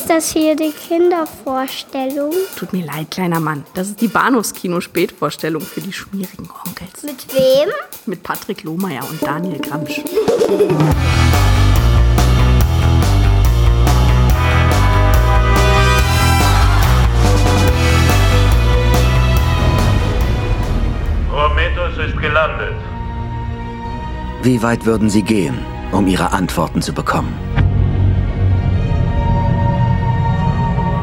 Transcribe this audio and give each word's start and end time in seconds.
Ist 0.00 0.08
das 0.08 0.32
hier 0.32 0.56
die 0.56 0.72
Kindervorstellung? 0.72 2.32
Tut 2.56 2.72
mir 2.72 2.86
leid, 2.86 3.10
kleiner 3.10 3.38
Mann. 3.38 3.64
Das 3.74 3.88
ist 3.88 4.00
die 4.00 4.08
Bahnhofskino-Spätvorstellung 4.08 5.60
für 5.60 5.82
die 5.82 5.92
schmierigen 5.92 6.48
Onkels. 6.66 7.02
Mit 7.02 7.26
wem? 7.34 7.68
Mit 8.06 8.22
Patrick 8.22 8.62
Lohmeier 8.62 9.02
und 9.10 9.22
Daniel 9.22 9.58
Gramsch. 9.58 10.00
Prometheus 21.28 22.08
ist 22.08 22.18
gelandet. 22.18 22.74
Wie 24.42 24.62
weit 24.62 24.86
würden 24.86 25.10
Sie 25.10 25.22
gehen, 25.22 25.58
um 25.92 26.06
Ihre 26.06 26.32
Antworten 26.32 26.80
zu 26.80 26.94
bekommen? 26.94 27.59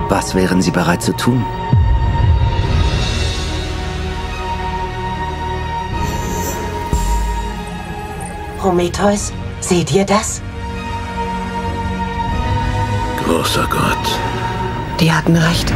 Was 0.10 0.34
wären 0.36 0.62
Sie 0.62 0.72
bereit 0.72 1.02
zu 1.02 1.14
tun? 1.14 1.46
Prometheus, 8.58 9.34
seht 9.60 9.92
ihr 9.92 10.06
das? 10.06 10.42
Großer 13.24 13.68
Gott. 13.70 14.20
Die 15.00 15.12
hatten 15.12 15.36
recht. 15.36 15.72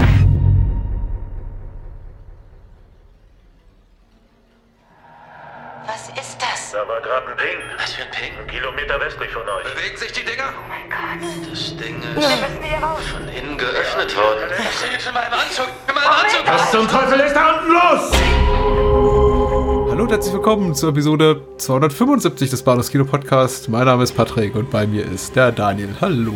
Willkommen 20.71 20.75
zur 20.75 20.89
Episode 20.89 21.41
275 21.57 22.49
des 22.49 22.63
Bahnhofs 22.63 22.91
Kino 22.91 23.03
Podcast. 23.03 23.67
Mein 23.67 23.85
Name 23.85 24.03
ist 24.03 24.13
Patrick 24.15 24.55
und 24.55 24.69
bei 24.69 24.87
mir 24.87 25.05
ist 25.05 25.35
der 25.35 25.51
Daniel. 25.51 25.89
Hallo. 25.99 26.33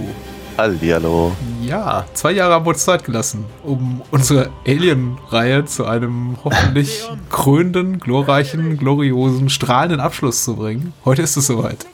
Hallihallo. 0.58 1.34
Ja, 1.62 2.06
zwei 2.14 2.34
Jahre 2.34 2.56
haben 2.56 2.66
wir 2.66 2.72
uns 2.72 2.84
Zeit 2.84 3.06
gelassen, 3.06 3.46
um 3.64 4.02
unsere 4.12 4.50
Alien-Reihe 4.68 5.64
zu 5.66 5.86
einem 5.86 6.36
hoffentlich 6.44 7.08
krönenden, 7.30 8.00
glorreichen, 8.00 8.78
gloriosen, 8.78 9.50
strahlenden 9.50 10.02
Abschluss 10.02 10.44
zu 10.44 10.58
bringen. 10.58 10.94
Heute 11.06 11.22
ist 11.22 11.38
es 11.38 11.48
soweit. 11.48 11.86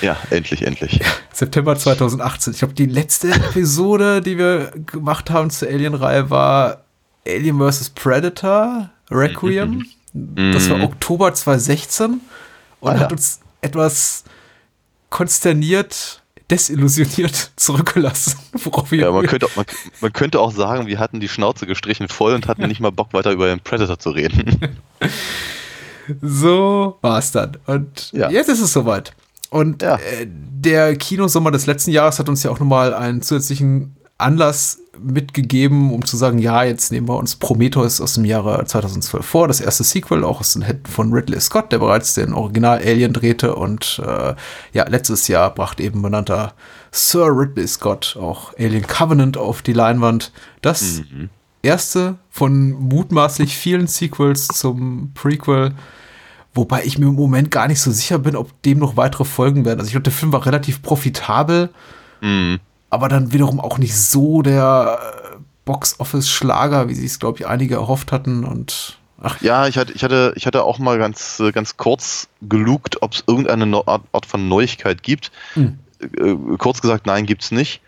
Ja, 0.00 0.16
endlich, 0.30 0.62
endlich. 0.62 1.00
September 1.32 1.76
2018. 1.76 2.54
Ich 2.54 2.58
glaube, 2.58 2.74
die 2.74 2.86
letzte 2.86 3.30
Episode, 3.30 4.22
die 4.22 4.38
wir 4.38 4.72
gemacht 4.86 5.30
haben 5.30 5.50
zur 5.50 5.68
Alien-Reihe, 5.68 6.30
war 6.30 6.82
Alien 7.26 7.60
vs. 7.60 7.90
Predator 7.90 8.90
Requiem. 9.08 9.84
Das 10.52 10.68
war 10.70 10.82
Oktober 10.82 11.32
2016 11.34 12.20
und 12.80 12.90
Ah, 12.90 12.94
ja. 12.94 13.00
hat 13.00 13.12
uns 13.12 13.40
etwas 13.60 14.24
konsterniert, 15.10 16.22
desillusioniert 16.50 17.52
zurückgelassen. 17.56 18.34
Worauf 18.52 18.90
wir 18.90 19.00
Ja, 19.00 19.10
man 19.12 19.26
könnte, 19.28 19.46
auch- 19.46 19.56
man, 19.56 19.66
man 20.00 20.12
könnte 20.12 20.40
auch 20.40 20.52
sagen, 20.52 20.86
wir 20.86 20.98
hatten 20.98 21.20
die 21.20 21.28
Schnauze 21.28 21.66
gestrichen 21.66 22.08
voll 22.08 22.34
und 22.34 22.48
hatten 22.48 22.66
nicht 22.68 22.80
mal 22.80 22.92
Bock, 22.92 23.12
weiter 23.12 23.32
über 23.32 23.46
den 23.48 23.60
Predator 23.60 23.98
zu 23.98 24.10
reden. 24.10 24.58
So 26.22 26.98
war 27.00 27.18
es 27.18 27.32
dann. 27.32 27.56
Und 27.66 28.12
Ja. 28.12 28.30
jetzt 28.30 28.48
ist 28.48 28.60
es 28.60 28.72
soweit. 28.72 29.12
Und 29.50 29.82
Ja. 29.82 29.96
äh, 29.96 30.26
der 30.28 30.96
Kinosommer 30.96 31.50
des 31.50 31.66
letzten 31.66 31.90
Jahres 31.90 32.18
hat 32.18 32.28
uns 32.28 32.42
ja 32.42 32.50
auch 32.50 32.60
nochmal 32.60 32.94
einen 32.94 33.22
zusätzlichen 33.22 33.96
Anlass 34.18 34.78
mitgegeben, 35.00 35.92
um 35.92 36.04
zu 36.04 36.16
sagen, 36.16 36.38
ja, 36.38 36.62
jetzt 36.64 36.92
nehmen 36.92 37.08
wir 37.08 37.16
uns 37.16 37.36
Prometheus 37.36 38.00
aus 38.00 38.14
dem 38.14 38.24
Jahre 38.24 38.64
2012 38.64 39.24
vor, 39.24 39.48
das 39.48 39.60
erste 39.60 39.84
Sequel, 39.84 40.24
auch 40.24 40.40
aus 40.40 40.52
den 40.54 40.62
Händen 40.62 40.86
von 40.86 41.12
Ridley 41.12 41.40
Scott, 41.40 41.72
der 41.72 41.78
bereits 41.78 42.14
den 42.14 42.32
Original 42.32 42.78
Alien 42.78 43.12
drehte 43.12 43.54
und 43.54 44.00
äh, 44.04 44.34
ja, 44.72 44.88
letztes 44.88 45.28
Jahr 45.28 45.54
brachte 45.54 45.82
eben 45.82 46.02
benannter 46.02 46.54
Sir 46.90 47.28
Ridley 47.28 47.66
Scott 47.66 48.16
auch 48.20 48.52
Alien 48.58 48.86
Covenant 48.86 49.36
auf 49.36 49.62
die 49.62 49.72
Leinwand. 49.72 50.32
Das 50.62 51.02
erste 51.62 52.16
von 52.30 52.70
mutmaßlich 52.70 53.56
vielen 53.56 53.86
Sequels 53.86 54.48
zum 54.48 55.12
Prequel. 55.14 55.74
Wobei 56.54 56.84
ich 56.84 56.98
mir 56.98 57.06
im 57.06 57.14
Moment 57.14 57.50
gar 57.50 57.68
nicht 57.68 57.82
so 57.82 57.90
sicher 57.90 58.18
bin, 58.18 58.34
ob 58.34 58.62
dem 58.62 58.78
noch 58.78 58.96
weitere 58.96 59.24
Folgen 59.24 59.66
werden. 59.66 59.80
Also 59.80 59.88
ich 59.88 59.92
glaube, 59.92 60.04
der 60.04 60.12
Film 60.12 60.32
war 60.32 60.46
relativ 60.46 60.80
profitabel, 60.80 61.70
Mhm. 62.20 62.60
Aber 62.90 63.08
dann 63.08 63.32
wiederum 63.32 63.60
auch 63.60 63.78
nicht 63.78 63.96
so 63.96 64.42
der 64.42 64.98
äh, 65.00 65.36
Box-Office-Schlager, 65.64 66.88
wie 66.88 66.94
sich 66.94 67.06
es, 67.06 67.18
glaube 67.18 67.38
ich, 67.38 67.46
einige 67.46 67.74
erhofft 67.74 68.12
hatten. 68.12 68.44
Und 68.44 68.98
ach 69.20 69.40
Ja, 69.40 69.66
ich 69.66 69.76
hatte, 69.78 69.92
ich 69.92 70.04
hatte, 70.04 70.32
ich 70.36 70.46
hatte 70.46 70.62
auch 70.64 70.78
mal 70.78 70.98
ganz, 70.98 71.40
äh, 71.40 71.52
ganz 71.52 71.76
kurz 71.76 72.28
gelugt, 72.42 73.02
ob 73.02 73.12
es 73.14 73.24
irgendeine 73.26 73.66
Neu- 73.66 73.82
Art, 73.86 74.26
von 74.26 74.48
Neuigkeit 74.48 75.02
gibt. 75.02 75.32
Hm. 75.54 75.78
Äh, 76.00 76.56
kurz 76.58 76.80
gesagt, 76.80 77.06
nein, 77.06 77.26
gibt's 77.26 77.50
nicht. 77.50 77.80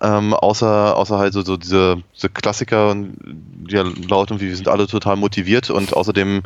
Ähm, 0.00 0.34
außer, 0.34 0.96
außer 0.96 1.18
halt 1.18 1.32
so, 1.32 1.42
so 1.42 1.56
diese, 1.56 2.02
diese 2.14 2.28
Klassiker, 2.28 2.94
die 2.96 3.74
ja 3.74 3.84
lauten 4.08 4.40
wie 4.40 4.48
wir 4.48 4.56
sind 4.56 4.68
alle 4.68 4.86
total 4.86 5.16
motiviert 5.16 5.70
und 5.70 5.96
außerdem 5.96 6.42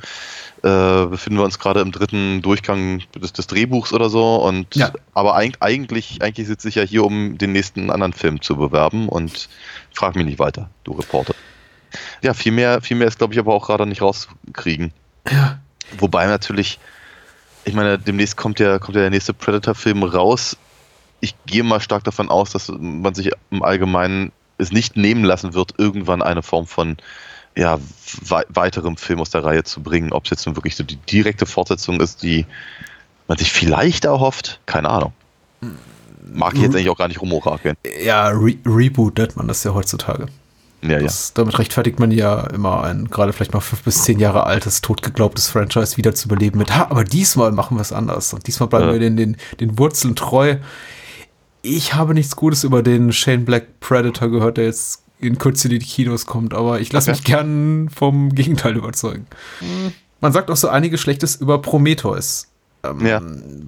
äh, 0.62 1.06
befinden 1.06 1.38
wir 1.38 1.44
uns 1.44 1.58
gerade 1.58 1.80
im 1.80 1.92
dritten 1.92 2.42
Durchgang 2.42 3.02
des, 3.14 3.32
des 3.32 3.46
Drehbuchs 3.46 3.92
oder 3.92 4.10
so 4.10 4.36
und 4.36 4.74
Ja. 4.74 4.92
aber 5.14 5.36
eig 5.36 5.56
eigentlich, 5.60 6.22
eigentlich 6.22 6.46
sitze 6.46 6.68
ich 6.68 6.74
ja 6.76 6.82
hier, 6.82 7.04
um 7.04 7.38
den 7.38 7.52
nächsten 7.52 7.90
anderen 7.90 8.12
Film 8.12 8.40
zu 8.42 8.56
bewerben 8.56 9.08
und 9.08 9.48
frag 9.92 10.16
mich 10.16 10.26
nicht 10.26 10.38
weiter, 10.38 10.70
du 10.84 10.92
Reporter. 10.92 11.34
Ja, 12.22 12.34
viel 12.34 12.52
mehr, 12.52 12.80
viel 12.80 12.96
mehr 12.96 13.08
ist, 13.08 13.18
glaube 13.18 13.32
ich, 13.34 13.38
aber 13.40 13.54
auch 13.54 13.66
gerade 13.66 13.86
nicht 13.86 14.02
rauskriegen. 14.02 14.92
ja, 15.30 15.58
Wobei 15.98 16.26
natürlich, 16.26 16.78
ich 17.64 17.74
meine, 17.74 17.98
demnächst 17.98 18.36
kommt 18.36 18.60
ja, 18.60 18.78
kommt 18.78 18.96
ja 18.96 19.02
der 19.02 19.10
nächste 19.10 19.32
Predator-Film 19.32 20.02
raus. 20.02 20.56
Ich 21.20 21.34
gehe 21.46 21.62
mal 21.62 21.80
stark 21.80 22.04
davon 22.04 22.28
aus, 22.28 22.50
dass 22.50 22.70
man 22.78 23.14
sich 23.14 23.30
im 23.50 23.62
Allgemeinen 23.62 24.32
es 24.58 24.70
nicht 24.72 24.96
nehmen 24.96 25.24
lassen 25.24 25.54
wird, 25.54 25.74
irgendwann 25.78 26.20
eine 26.22 26.42
Form 26.42 26.66
von 26.66 26.98
ja, 27.58 27.78
wei 28.22 28.44
weiterem 28.50 28.96
Film 28.96 29.20
aus 29.20 29.30
der 29.30 29.44
Reihe 29.44 29.64
zu 29.64 29.82
bringen. 29.82 30.12
Ob 30.12 30.24
es 30.24 30.30
jetzt 30.30 30.46
nun 30.46 30.56
wirklich 30.56 30.76
so 30.76 30.84
die 30.84 30.96
direkte 30.96 31.44
Fortsetzung 31.44 32.00
ist, 32.00 32.22
die 32.22 32.46
man 33.26 33.36
sich 33.36 33.52
vielleicht 33.52 34.04
erhofft, 34.04 34.60
keine 34.64 34.88
Ahnung. 34.88 35.12
Mag 36.32 36.54
ich 36.54 36.62
jetzt 36.62 36.76
eigentlich 36.76 36.88
auch 36.88 36.96
gar 36.96 37.08
nicht 37.08 37.20
rumorakeln. 37.20 37.74
ja 38.02 38.28
Re 38.28 38.54
Reboot 38.64 39.18
nennt 39.18 39.36
man 39.36 39.48
das 39.48 39.64
ja 39.64 39.74
heutzutage. 39.74 40.26
Ja, 40.82 40.90
ja. 40.90 41.00
Das, 41.00 41.32
damit 41.34 41.58
rechtfertigt 41.58 41.98
man 41.98 42.12
ja 42.12 42.42
immer 42.46 42.84
ein, 42.84 43.08
gerade 43.10 43.32
vielleicht 43.32 43.52
mal 43.52 43.60
fünf 43.60 43.82
bis 43.82 44.04
zehn 44.04 44.20
Jahre 44.20 44.44
altes, 44.44 44.80
totgeglaubtes 44.80 45.48
Franchise 45.48 45.96
wieder 45.96 46.14
zu 46.14 46.28
beleben 46.28 46.58
mit, 46.58 46.72
ha, 46.76 46.86
aber 46.90 47.02
diesmal 47.02 47.50
machen 47.50 47.76
wir 47.76 47.80
es 47.80 47.92
anders 47.92 48.32
und 48.32 48.46
diesmal 48.46 48.68
bleiben 48.68 48.86
Ja. 48.86 48.92
wir 48.92 49.00
den, 49.00 49.16
den, 49.16 49.36
den 49.58 49.76
Wurzeln 49.78 50.14
treu. 50.14 50.58
Ich 51.62 51.94
habe 51.94 52.14
nichts 52.14 52.36
Gutes 52.36 52.62
über 52.62 52.84
den 52.84 53.12
Shane 53.12 53.44
Black 53.44 53.80
Predator 53.80 54.28
gehört, 54.30 54.58
der 54.58 54.66
jetzt 54.66 55.02
in 55.20 55.38
Kürze 55.38 55.68
in 55.68 55.78
die 55.78 55.84
Kinos 55.86 56.26
kommt, 56.26 56.54
aber 56.54 56.80
ich 56.80 56.92
lasse 56.92 57.10
Okay. 57.10 57.18
mich 57.18 57.24
gern 57.24 57.88
vom 57.94 58.34
Gegenteil 58.34 58.76
überzeugen. 58.76 59.26
Man 60.20 60.32
sagt 60.32 60.50
auch 60.50 60.56
so 60.56 60.68
einiges 60.68 61.00
Schlechtes 61.00 61.36
über 61.36 61.60
Prometheus. 61.62 62.48
Ähm, 62.84 63.04
Ja. 63.04 63.20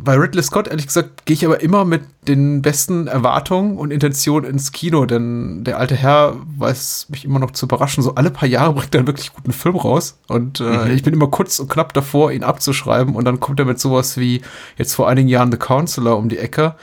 Bei 0.05 0.15
Ridley 0.15 0.43
Scott, 0.43 0.69
ehrlich 0.69 0.87
gesagt, 0.87 1.27
gehe 1.27 1.34
ich 1.34 1.44
aber 1.44 1.61
immer 1.61 1.84
mit 1.84 2.03
den 2.28 2.62
besten 2.62 3.09
Erwartungen 3.09 3.77
und 3.77 3.91
Intentionen 3.91 4.49
ins 4.49 4.71
Kino, 4.71 5.05
denn 5.06 5.65
der 5.65 5.78
alte 5.78 5.97
Herr 5.97 6.37
weiß 6.59 7.06
mich 7.09 7.25
immer 7.25 7.41
noch 7.41 7.50
zu 7.50 7.67
überraschen. 7.67 8.05
So 8.05 8.15
alle 8.15 8.31
paar 8.31 8.49
Jahre 8.49 8.72
bringt 8.75 8.94
er 8.94 9.00
einen 9.00 9.09
wirklich 9.09 9.32
guten 9.32 9.53
Film 9.53 9.75
raus 9.77 10.17
und 10.28 10.61
äh, 10.61 10.93
ich 10.93 11.03
bin 11.03 11.12
immer 11.15 11.27
kurz 11.28 11.59
und 11.59 11.69
knapp 11.69 11.93
davor, 11.93 12.31
ihn 12.31 12.44
abzuschreiben 12.44 13.17
und 13.17 13.25
dann 13.25 13.41
kommt 13.41 13.59
er 13.59 13.67
mit 13.67 13.81
sowas 13.81 14.17
wie 14.17 14.43
jetzt 14.77 14.94
vor 14.94 15.09
einigen 15.09 15.28
Jahren 15.28 15.50
The 15.50 15.59
Counselor 15.59 16.17
um 16.17 16.28
die 16.28 16.38
Ecke. 16.38 16.77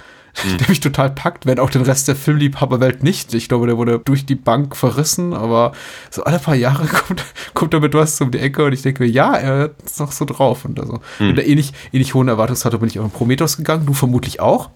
Der 0.60 0.70
mich 0.70 0.80
total 0.80 1.10
packt, 1.10 1.46
wenn 1.46 1.60
auch 1.60 1.70
den 1.70 1.82
Rest 1.82 2.08
der 2.08 2.16
Filmliebhaberwelt 2.16 3.04
nicht. 3.04 3.34
Ich 3.34 3.48
glaube, 3.50 3.68
der 3.68 3.78
wurde 3.78 4.00
durch 4.00 4.26
die 4.26 4.36
Bank 4.36 4.76
verrissen, 4.76 5.34
aber 5.34 5.72
so 6.12 6.24
alle 6.24 6.40
paar 6.40 6.56
Jahre 6.56 6.86
kommt, 6.88 7.24
kommt 7.54 7.74
er 7.74 7.80
mit 7.80 7.94
was 7.94 8.22
um 8.22 8.32
die 8.32 8.40
Ecke 8.40 8.66
und 8.66 8.74
ich 8.74 8.82
denke 8.84 9.04
mir, 9.04 9.10
ja, 9.10 9.36
er 9.36 9.72
ist 9.84 10.00
noch 10.00 10.12
so 10.12 10.26
drauf 10.26 10.66
und 10.66 10.80
also. 10.80 11.00
Mit 11.20 11.38
der 11.38 11.48
ähnlich, 11.48 11.74
ähnlich 11.92 12.14
hohen 12.14 12.28
Erwartungshaltung 12.28 12.80
bin 12.80 12.90
ich 12.90 13.00
auch 13.00 13.06
in 13.06 13.12
Prometheus 13.12 13.58
gegangen, 13.58 13.86
du 13.86 13.94
vermutlich 13.94 14.40
auch. 14.40 14.70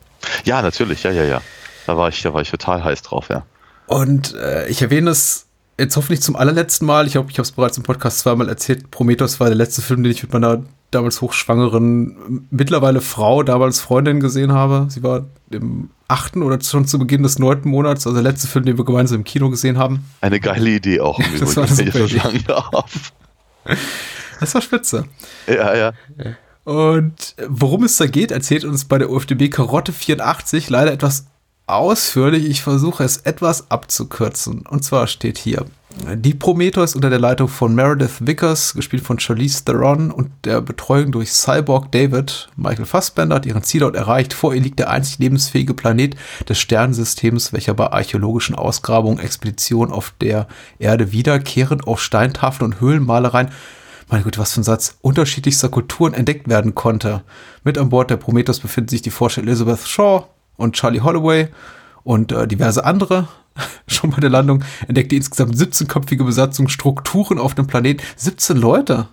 ja, 0.46 0.62
natürlich, 0.62 1.04
ja, 1.04 1.12
ja, 1.12 1.24
ja. 1.24 1.42
Da 1.86 1.98
war 1.98 2.10
ich, 2.10 2.22
da 2.22 2.34
war 2.34 2.42
ich 2.42 2.52
total 2.52 2.84
heiß 2.84 3.02
drauf, 3.02 3.30
ja. 3.30 3.44
Und 3.88 4.36
äh, 4.36 4.68
ich 4.68 4.82
erwähne 4.82 5.10
es 5.10 5.48
jetzt 5.80 5.98
hoffentlich 5.98 6.22
zum 6.22 6.36
allerletzten 6.36 6.86
Mal. 6.86 7.08
Ich 7.08 7.14
glaube, 7.14 7.32
ich 7.32 7.38
habe 7.38 7.44
es 7.44 7.52
bereits 7.52 7.78
im 7.78 7.84
Podcast 7.84 8.20
zweimal 8.20 8.48
erzählt. 8.48 8.92
Prometheus 8.92 9.40
war 9.40 9.48
der 9.48 9.56
letzte 9.56 9.82
Film, 9.82 10.04
den 10.04 10.12
ich 10.12 10.24
mit 10.24 10.32
meiner 10.32 10.64
damals 10.92 11.22
hochschwangeren, 11.22 12.48
mittlerweile 12.52 13.02
Frau, 13.02 13.44
damals 13.44 13.80
Freundin 13.80 14.20
gesehen 14.20 14.52
habe. 14.52 14.88
Sie 14.90 15.04
war 15.04 15.26
im 15.50 15.90
achten 16.08 16.44
oder 16.44 16.62
schon 16.62 16.86
zu 16.86 17.00
Beginn 17.00 17.24
des 17.24 17.40
neunten 17.40 17.70
Monats, 17.70 18.06
also 18.06 18.22
der 18.22 18.30
letzte 18.30 18.48
Film, 18.48 18.66
den 18.66 18.78
wir 18.78 18.86
gemeinsam 18.86 19.20
im 19.20 19.24
Kino 19.24 19.50
gesehen 19.50 19.78
haben. 19.78 20.04
Eine 20.20 20.40
geile 20.40 20.70
Idee 20.70 21.00
auch, 21.00 21.20
im 21.34 21.40
Das 21.40 21.56
war 21.56 21.64
eine 21.66 22.08
super 22.08 22.32
darf. 22.46 23.14
Das 24.40 24.54
war 24.54 24.62
spitze. 24.62 25.06
Ja, 25.48 25.76
ja. 25.76 25.94
Und 26.64 27.36
worum 27.48 27.84
es 27.86 27.98
da 27.98 28.08
geht, 28.08 28.32
erzählt 28.32 28.66
uns 28.66 28.86
bei 28.86 28.98
der 28.98 29.10
UFDB 29.10 29.50
Karotte 29.50 29.94
84 29.94 30.70
leider 30.70 30.92
etwas 30.92 31.26
ausführlich. 31.66 32.46
Ich 32.46 32.62
versuche 32.62 33.04
es 33.04 33.18
etwas 33.18 33.72
abzukürzen. 33.72 34.66
Und 34.68 34.84
zwar 34.84 35.08
steht 35.08 35.38
hier, 35.38 35.66
die 36.16 36.34
Prometheus 36.34 36.96
unter 36.96 37.10
der 37.10 37.20
Leitung 37.20 37.48
von 37.48 37.76
Meredith 37.76 38.26
Vickers, 38.26 38.74
gespielt 38.74 39.04
von 39.04 39.20
Charlize 39.20 39.64
Theron 39.64 40.12
und 40.12 40.30
der 40.46 40.62
Betreuung 40.62 41.12
durch 41.12 41.32
Cyborg 41.32 41.92
David, 41.92 42.50
Michael 42.56 42.86
Fassbender 42.86 43.36
hat 43.36 43.46
ihren 43.46 43.64
Zielort 43.64 43.96
erreicht. 43.96 44.34
Vor 44.34 44.54
ihr 44.54 44.62
liegt 44.62 44.80
der 44.80 44.90
einzig 44.90 45.20
lebensfähige 45.20 45.74
Planet 45.74 46.16
des 46.48 46.60
Sternensystems, 46.60 47.54
welcher 47.54 47.74
bei 47.74 47.92
archäologischen 47.92 48.56
Ausgrabungen, 48.56 49.20
Expeditionen 49.20 49.94
auf 49.94 50.14
der 50.22 50.48
Erde 50.80 51.12
wiederkehrend 51.12 51.88
auf 51.88 52.02
Steintafeln 52.02 52.74
und 52.74 52.82
Höhlenmalereien 52.82 53.50
meine 54.12 54.24
Güte, 54.24 54.40
was 54.40 54.54
für 54.54 54.62
ein 54.62 54.66
Satz, 54.66 54.98
unterschiedlichster 55.02 55.70
Kulturen 55.70 56.14
entdeckt 56.14 56.50
werden 56.50 56.76
konnte. 56.76 57.24
Mit 57.64 57.78
an 57.78 57.90
Bord 57.90 58.10
der 58.10 58.18
Prometheus 58.18 58.60
befinden 58.60 58.90
sich 58.90 59.02
die 59.02 59.10
Forscher 59.10 59.42
Elizabeth 59.42 59.88
Shaw 59.88 60.26
und 60.58 60.76
Charlie 60.76 61.00
Holloway 61.00 61.48
und 62.04 62.32
äh, 62.32 62.46
diverse 62.48 62.84
andere. 62.84 63.30
Schon 63.88 64.12
bei 64.12 64.20
der 64.20 64.30
Landung 64.30 64.64
entdeckte 64.88 65.16
insgesamt 65.16 65.56
17-köpfige 65.56 66.24
Besatzung 66.24 66.68
Strukturen 66.68 67.38
auf 67.38 67.56
dem 67.56 67.68
Planet. 67.68 68.02
17 68.16 68.58
Leute. 68.58 69.08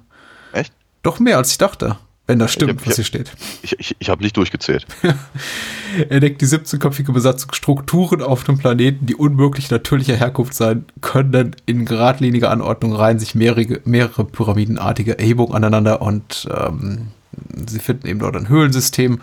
Echt? 0.52 0.72
Doch 1.02 1.18
mehr 1.20 1.36
als 1.36 1.50
ich 1.52 1.58
dachte. 1.58 1.96
Wenn 2.26 2.38
das 2.38 2.52
stimmt, 2.52 2.80
hab- 2.80 2.86
was 2.86 2.96
hier 2.96 3.04
steht. 3.04 3.32
Ich, 3.62 3.78
ich, 3.78 3.96
ich 3.98 4.10
habe 4.10 4.22
nicht 4.22 4.36
durchgezählt. 4.36 4.86
entdeckt 6.10 6.42
die 6.42 6.46
17-köpfige 6.46 7.10
Besatzung 7.12 7.54
Strukturen 7.54 8.20
auf 8.20 8.44
dem 8.44 8.58
Planeten, 8.58 9.06
die 9.06 9.14
unmöglich 9.14 9.70
natürlicher 9.70 10.14
Herkunft 10.14 10.52
sein 10.52 10.84
können. 11.00 11.56
In 11.64 11.86
geradliniger 11.86 12.50
Anordnung 12.50 12.94
reihen 12.94 13.18
sich 13.18 13.34
mehrere, 13.34 13.80
mehrere 13.86 14.24
pyramidenartige 14.24 15.18
Erhebungen 15.18 15.54
aneinander 15.54 16.02
und 16.02 16.46
ähm, 16.54 17.08
sie 17.66 17.78
finden 17.78 18.06
eben 18.06 18.18
dort 18.18 18.36
ein 18.36 18.50
Höhlensystem. 18.50 19.20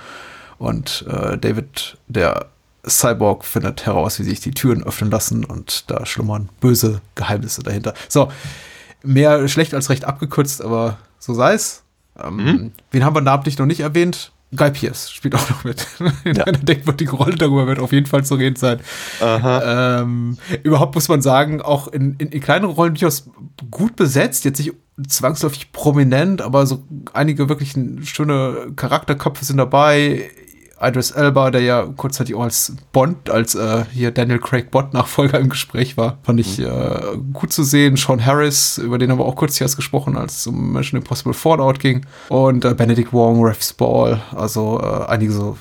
Und 0.58 1.06
äh, 1.08 1.38
David, 1.38 1.98
der 2.08 2.48
Cyborg, 2.88 3.46
findet 3.46 3.86
heraus, 3.86 4.20
wie 4.20 4.24
sich 4.24 4.40
die 4.40 4.52
Türen 4.52 4.84
öffnen 4.84 5.12
lassen 5.12 5.46
und 5.46 5.90
da 5.90 6.06
schlummern 6.06 6.50
böse 6.60 7.02
Geheimnisse 7.16 7.64
dahinter. 7.64 7.94
So, 8.10 8.32
mehr 9.04 9.48
schlecht 9.48 9.74
als 9.74 9.90
recht 9.90 10.06
abgekürzt, 10.06 10.64
aber 10.64 10.98
so 11.20 11.34
sei 11.34 11.54
es. 11.54 11.84
Ähm, 12.22 12.72
Wen 12.92 13.04
haben 13.04 13.16
wir 13.16 13.22
namentlich 13.22 13.58
noch 13.58 13.66
nicht 13.66 13.82
erwähnt? 13.82 14.32
Guy 14.56 14.72
Pierce 14.72 15.12
spielt 15.12 15.36
auch 15.36 15.50
noch 15.50 15.64
mit. 15.64 15.86
In 16.24 16.40
einer 16.40 16.58
denkwürdigen 16.58 17.16
Rolle, 17.16 17.36
darüber 17.36 17.68
wird 17.68 17.80
auf 17.80 17.92
jeden 17.92 18.06
Fall 18.06 18.24
zu 18.24 18.36
reden 18.36 18.56
sein. 18.56 18.80
Ähm, 19.22 20.38
überhaupt 20.64 20.96
muss 20.96 21.10
man 21.10 21.22
sagen, 21.22 21.62
auch 21.62 21.88
in, 21.88 22.16
in, 22.18 22.30
in 22.30 22.42
kleineren 22.42 22.74
Rollen 22.74 22.94
durchaus 22.94 23.30
gut 23.72 23.96
besetzt, 23.96 24.46
jetzt 24.46 24.60
nicht 24.60 24.74
zwangsläufig 25.08 25.72
prominent, 25.72 26.42
aber 26.42 26.66
so 26.66 26.84
einige 27.14 27.50
wirklich 27.50 27.76
schöne 28.04 28.72
Charakterköpfe 28.76 29.44
sind 29.44 29.58
dabei. 29.58 30.30
Idris 30.86 31.12
Elba, 31.12 31.52
der 31.52 31.62
ja 31.62 31.86
kurzzeitig 31.96 32.36
auch 32.36 32.44
als 32.44 32.74
Bond, 32.92 33.30
als 33.30 33.56
äh, 33.56 33.86
hier 33.92 34.12
Daniel 34.12 34.40
Craig 34.40 34.72
Bond-Nachfolger 34.72 35.40
im 35.40 35.50
Gespräch 35.50 35.98
war, 35.98 36.18
fand 36.24 36.40
ich 36.40 36.60
äh, 36.60 37.18
gut 37.34 37.52
zu 37.52 37.64
sehen. 37.64 37.98
Sean 37.98 38.26
Harris, 38.26 38.78
über 38.78 38.98
den 38.98 39.12
haben 39.12 39.20
wir 39.20 39.26
auch 39.26 39.36
kurz 39.36 39.60
erst 39.60 39.76
gesprochen, 39.76 40.18
als 40.18 40.40
es 40.40 40.48
um 40.48 40.74
Mission 40.74 41.02
Impossible 41.02 41.34
Fallout 41.34 41.80
ging. 41.80 42.06
Und 42.30 42.66
äh, 42.66 42.74
Benedict 42.74 43.14
Wong, 43.14 43.44
Ref 43.44 43.64
Spall, 43.64 44.22
also 44.36 44.80
äh, 44.82 45.06
einige 45.10 45.32
so 45.32 45.58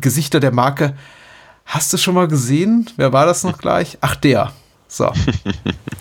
Gesichter 0.00 0.40
der 0.40 0.52
Marke. 0.52 0.94
Hast 1.64 1.92
du 1.92 1.98
schon 1.98 2.14
mal 2.14 2.28
gesehen? 2.28 2.88
Wer 2.96 3.12
war 3.12 3.26
das 3.26 3.44
noch 3.44 3.58
gleich? 3.58 3.98
Ach, 4.00 4.16
der. 4.16 4.52
So. 4.92 5.12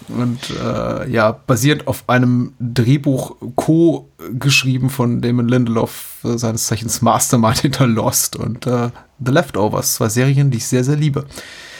Und 0.07 0.39
äh, 0.49 1.07
ja, 1.11 1.31
basierend 1.31 1.87
auf 1.87 2.09
einem 2.09 2.53
Drehbuch 2.59 3.35
co-geschrieben 3.55 4.89
von 4.89 5.21
Damon 5.21 5.47
Lindelof, 5.47 6.17
äh, 6.23 6.39
seines 6.39 6.65
Zeichens 6.65 7.03
Mastermind 7.03 7.59
hinter 7.59 7.85
Lost 7.85 8.35
und 8.35 8.65
äh, 8.65 8.89
The 9.23 9.31
Leftovers, 9.31 9.93
zwei 9.93 10.09
Serien, 10.09 10.49
die 10.49 10.57
ich 10.57 10.65
sehr, 10.65 10.83
sehr 10.83 10.95
liebe. 10.95 11.27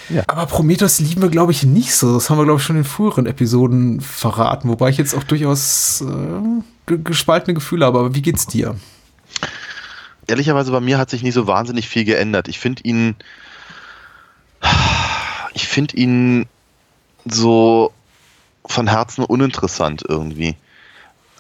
Ja. 0.10 0.22
Aber 0.28 0.46
Prometheus 0.46 1.00
lieben 1.00 1.24
wir, 1.24 1.30
glaube 1.30 1.52
ich, 1.52 1.64
nicht 1.64 1.96
so. 1.96 2.14
Das 2.14 2.30
haben 2.30 2.38
wir, 2.38 2.46
glaube 2.46 2.60
ich, 2.60 2.66
schon 2.66 2.78
in 2.78 2.84
früheren 2.84 3.26
Episoden 3.26 4.02
verraten, 4.02 4.70
wobei 4.70 4.90
ich 4.90 4.98
jetzt 4.98 5.16
auch 5.16 5.24
durchaus 5.24 6.02
äh, 6.02 6.62
ge- 6.86 7.00
gespaltene 7.04 7.56
Gefühle 7.56 7.88
habe. 7.88 7.98
Aber 7.98 8.14
wie 8.14 8.22
geht's 8.22 8.46
dir? 8.46 8.76
ehrlicherweise 10.30 10.72
bei 10.72 10.80
mir 10.80 10.98
hat 10.98 11.10
sich 11.10 11.24
nicht 11.24 11.34
so 11.34 11.48
wahnsinnig 11.48 11.90
viel 11.90 12.06
geändert. 12.06 12.48
Ich 12.48 12.60
finde 12.60 12.84
ihn, 12.84 13.16
ich 15.54 15.68
finde 15.68 15.98
ihn 15.98 16.46
so 17.25 17.92
von 18.66 18.88
Herzen 18.88 19.24
uninteressant 19.24 20.04
irgendwie. 20.07 20.56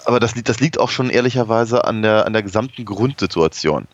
Aber 0.05 0.19
das, 0.19 0.33
das 0.43 0.59
liegt 0.59 0.79
auch 0.79 0.89
schon 0.89 1.09
ehrlicherweise 1.09 1.85
an 1.85 2.01
der, 2.01 2.25
an 2.25 2.33
der 2.33 2.43
gesamten 2.43 2.85
Grundsituation. 2.85 3.87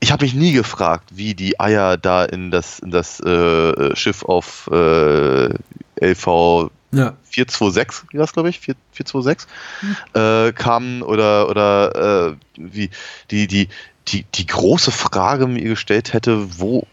Ich 0.00 0.12
habe 0.12 0.24
mich 0.24 0.34
nie 0.34 0.52
gefragt, 0.52 1.10
wie 1.14 1.34
die 1.34 1.58
Eier 1.58 1.96
da 1.96 2.24
in 2.24 2.50
das, 2.50 2.78
in 2.78 2.90
das 2.90 3.20
äh, 3.20 3.96
Schiff 3.96 4.22
auf 4.22 4.68
äh, 4.70 5.48
LV 6.00 6.70
Ja. 6.92 7.14
426, 7.24 8.12
wie 8.12 8.18
war 8.18 8.26
glaube 8.26 8.50
ich? 8.50 8.60
4, 8.60 8.74
426 8.92 9.48
äh, 10.12 10.52
kamen 10.52 11.02
oder 11.02 11.48
oder 11.48 12.30
äh, 12.32 12.36
wie 12.56 12.90
die, 13.30 13.46
die, 13.46 13.68
die, 14.08 14.24
die 14.34 14.46
große 14.46 14.90
Frage 14.90 15.46
mir 15.46 15.64
gestellt 15.64 16.12
hätte, 16.12 16.58
wo 16.58 16.86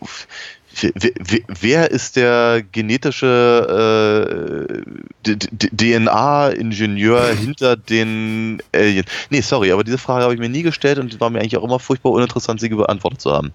wer, 1.60 1.92
ist 1.92 2.16
der 2.16 2.64
genetische 2.72 4.68
äh, 5.26 5.34
DNA-Ingenieur 5.76 7.28
hinter 7.36 7.76
den 7.76 8.62
Aliens? 8.74 9.08
Nee, 9.30 9.42
sorry, 9.42 9.72
aber 9.72 9.84
diese 9.84 9.98
Frage 9.98 10.24
habe 10.24 10.34
ich 10.34 10.40
mir 10.40 10.50
nie 10.50 10.64
gestellt 10.64 10.98
und 10.98 11.20
war 11.20 11.30
mir 11.30 11.40
eigentlich 11.40 11.58
auch 11.58 11.64
immer 11.64 11.80
furchtbar 11.80 12.12
uninteressant, 12.12 12.60
sie 12.60 12.70
beantwortet 12.70 13.22
zu 13.22 13.32
haben. 13.32 13.52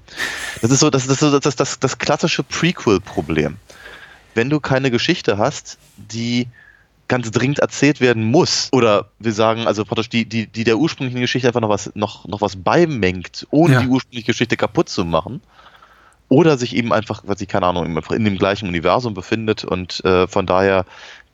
Das 0.62 0.70
ist 0.70 0.80
so, 0.80 0.90
das, 0.90 1.06
das, 1.06 1.14
ist 1.14 1.20
so 1.20 1.38
das, 1.38 1.56
das, 1.56 1.78
das 1.78 1.98
klassische 1.98 2.42
Prequel-Problem 2.42 3.56
wenn 4.36 4.50
du 4.50 4.60
keine 4.60 4.90
Geschichte 4.90 5.38
hast, 5.38 5.78
die 5.96 6.46
ganz 7.08 7.30
dringend 7.30 7.60
erzählt 7.60 8.00
werden 8.00 8.24
muss, 8.24 8.68
oder 8.72 9.08
wir 9.18 9.32
sagen, 9.32 9.66
also 9.66 9.84
praktisch 9.84 10.08
die, 10.08 10.24
die, 10.24 10.46
die 10.46 10.64
der 10.64 10.76
ursprünglichen 10.76 11.20
Geschichte 11.20 11.48
einfach 11.48 11.60
noch 11.60 11.68
was, 11.68 11.90
noch, 11.94 12.26
noch 12.26 12.40
was 12.40 12.56
beimengt, 12.56 13.46
ohne 13.50 13.74
Ja. 13.74 13.80
die 13.80 13.88
ursprüngliche 13.88 14.26
Geschichte 14.26 14.56
kaputt 14.56 14.88
zu 14.88 15.04
machen, 15.04 15.40
oder 16.28 16.58
sich 16.58 16.74
eben 16.74 16.92
einfach, 16.92 17.22
was 17.26 17.40
ich 17.40 17.48
keine 17.48 17.66
Ahnung, 17.66 17.96
in 18.10 18.24
dem 18.24 18.38
gleichen 18.38 18.68
Universum 18.68 19.14
befindet 19.14 19.64
und 19.64 20.04
äh, 20.04 20.26
von 20.26 20.46
daher 20.46 20.84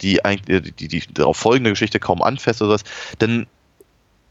die, 0.02 0.24
eigentlich- 0.24 0.62
die, 0.62 0.72
die, 0.72 0.88
die 0.88 1.14
darauf 1.14 1.36
folgende 1.36 1.70
Geschichte 1.70 1.98
kaum 1.98 2.22
anfasst 2.22 2.60
oder 2.60 2.70
sowas, 2.78 2.84
dann 3.18 3.46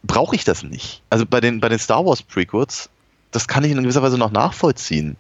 brauche 0.04 0.36
ich 0.36 0.44
das 0.44 0.64
nicht. 0.64 1.02
Also 1.10 1.26
bei 1.26 1.40
den, 1.40 1.60
bei 1.60 1.70
den 1.70 1.80
Star 1.80 2.06
Wars 2.06 2.22
Prequels, 2.22 2.90
das 3.32 3.48
kann 3.48 3.64
ich 3.64 3.72
in 3.72 3.82
gewisser 3.82 4.02
Weise 4.04 4.18
noch 4.18 4.32
nachvollziehen. 4.32 5.16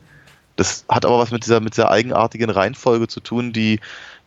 Das 0.57 0.85
hat 0.89 1.05
aber 1.05 1.17
was 1.19 1.31
mit 1.31 1.45
dieser, 1.45 1.59
mit 1.59 1.73
dieser 1.73 1.89
eigenartigen 1.89 2.49
Reihenfolge 2.49 3.07
zu 3.07 3.19
tun, 3.19 3.53
die, 3.53 3.79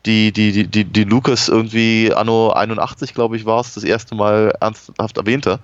die, 0.07 0.33
die, 0.33 0.53
die, 0.53 0.67
die, 0.67 0.85
die 0.85 1.05
Lucas 1.05 1.49
irgendwie 1.49 2.13
anno 2.15 2.51
81, 2.51 3.15
glaube 3.15 3.37
ich, 3.37 3.45
war 3.45 3.61
es, 3.61 3.75
das 3.75 3.85
erste 3.85 4.15
Mal 4.15 4.53
ernsthaft 4.61 5.17
erwähnte. 5.19 5.61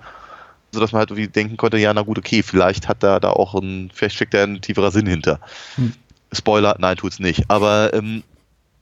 Sodass 0.71 0.91
man 0.91 0.99
halt 0.99 1.11
irgendwie 1.11 1.27
denken 1.27 1.57
konnte, 1.57 1.77
ja, 1.77 1.93
na 1.93 2.01
gut, 2.01 2.17
okay, 2.17 2.43
vielleicht 2.43 2.87
hat 2.87 3.03
da 3.03 3.19
da 3.19 3.31
auch 3.31 3.55
ein, 3.55 3.91
vielleicht 3.93 4.15
steckt 4.15 4.33
da 4.33 4.43
ein 4.43 4.61
tieferer 4.61 4.91
Sinn 4.91 5.07
hinter. 5.07 5.39
Hm. 5.75 5.93
Spoiler, 6.31 6.75
nein, 6.79 6.95
tut's 6.95 7.19
nicht. 7.19 7.43
Aber 7.49 7.93
ähm, 7.93 8.23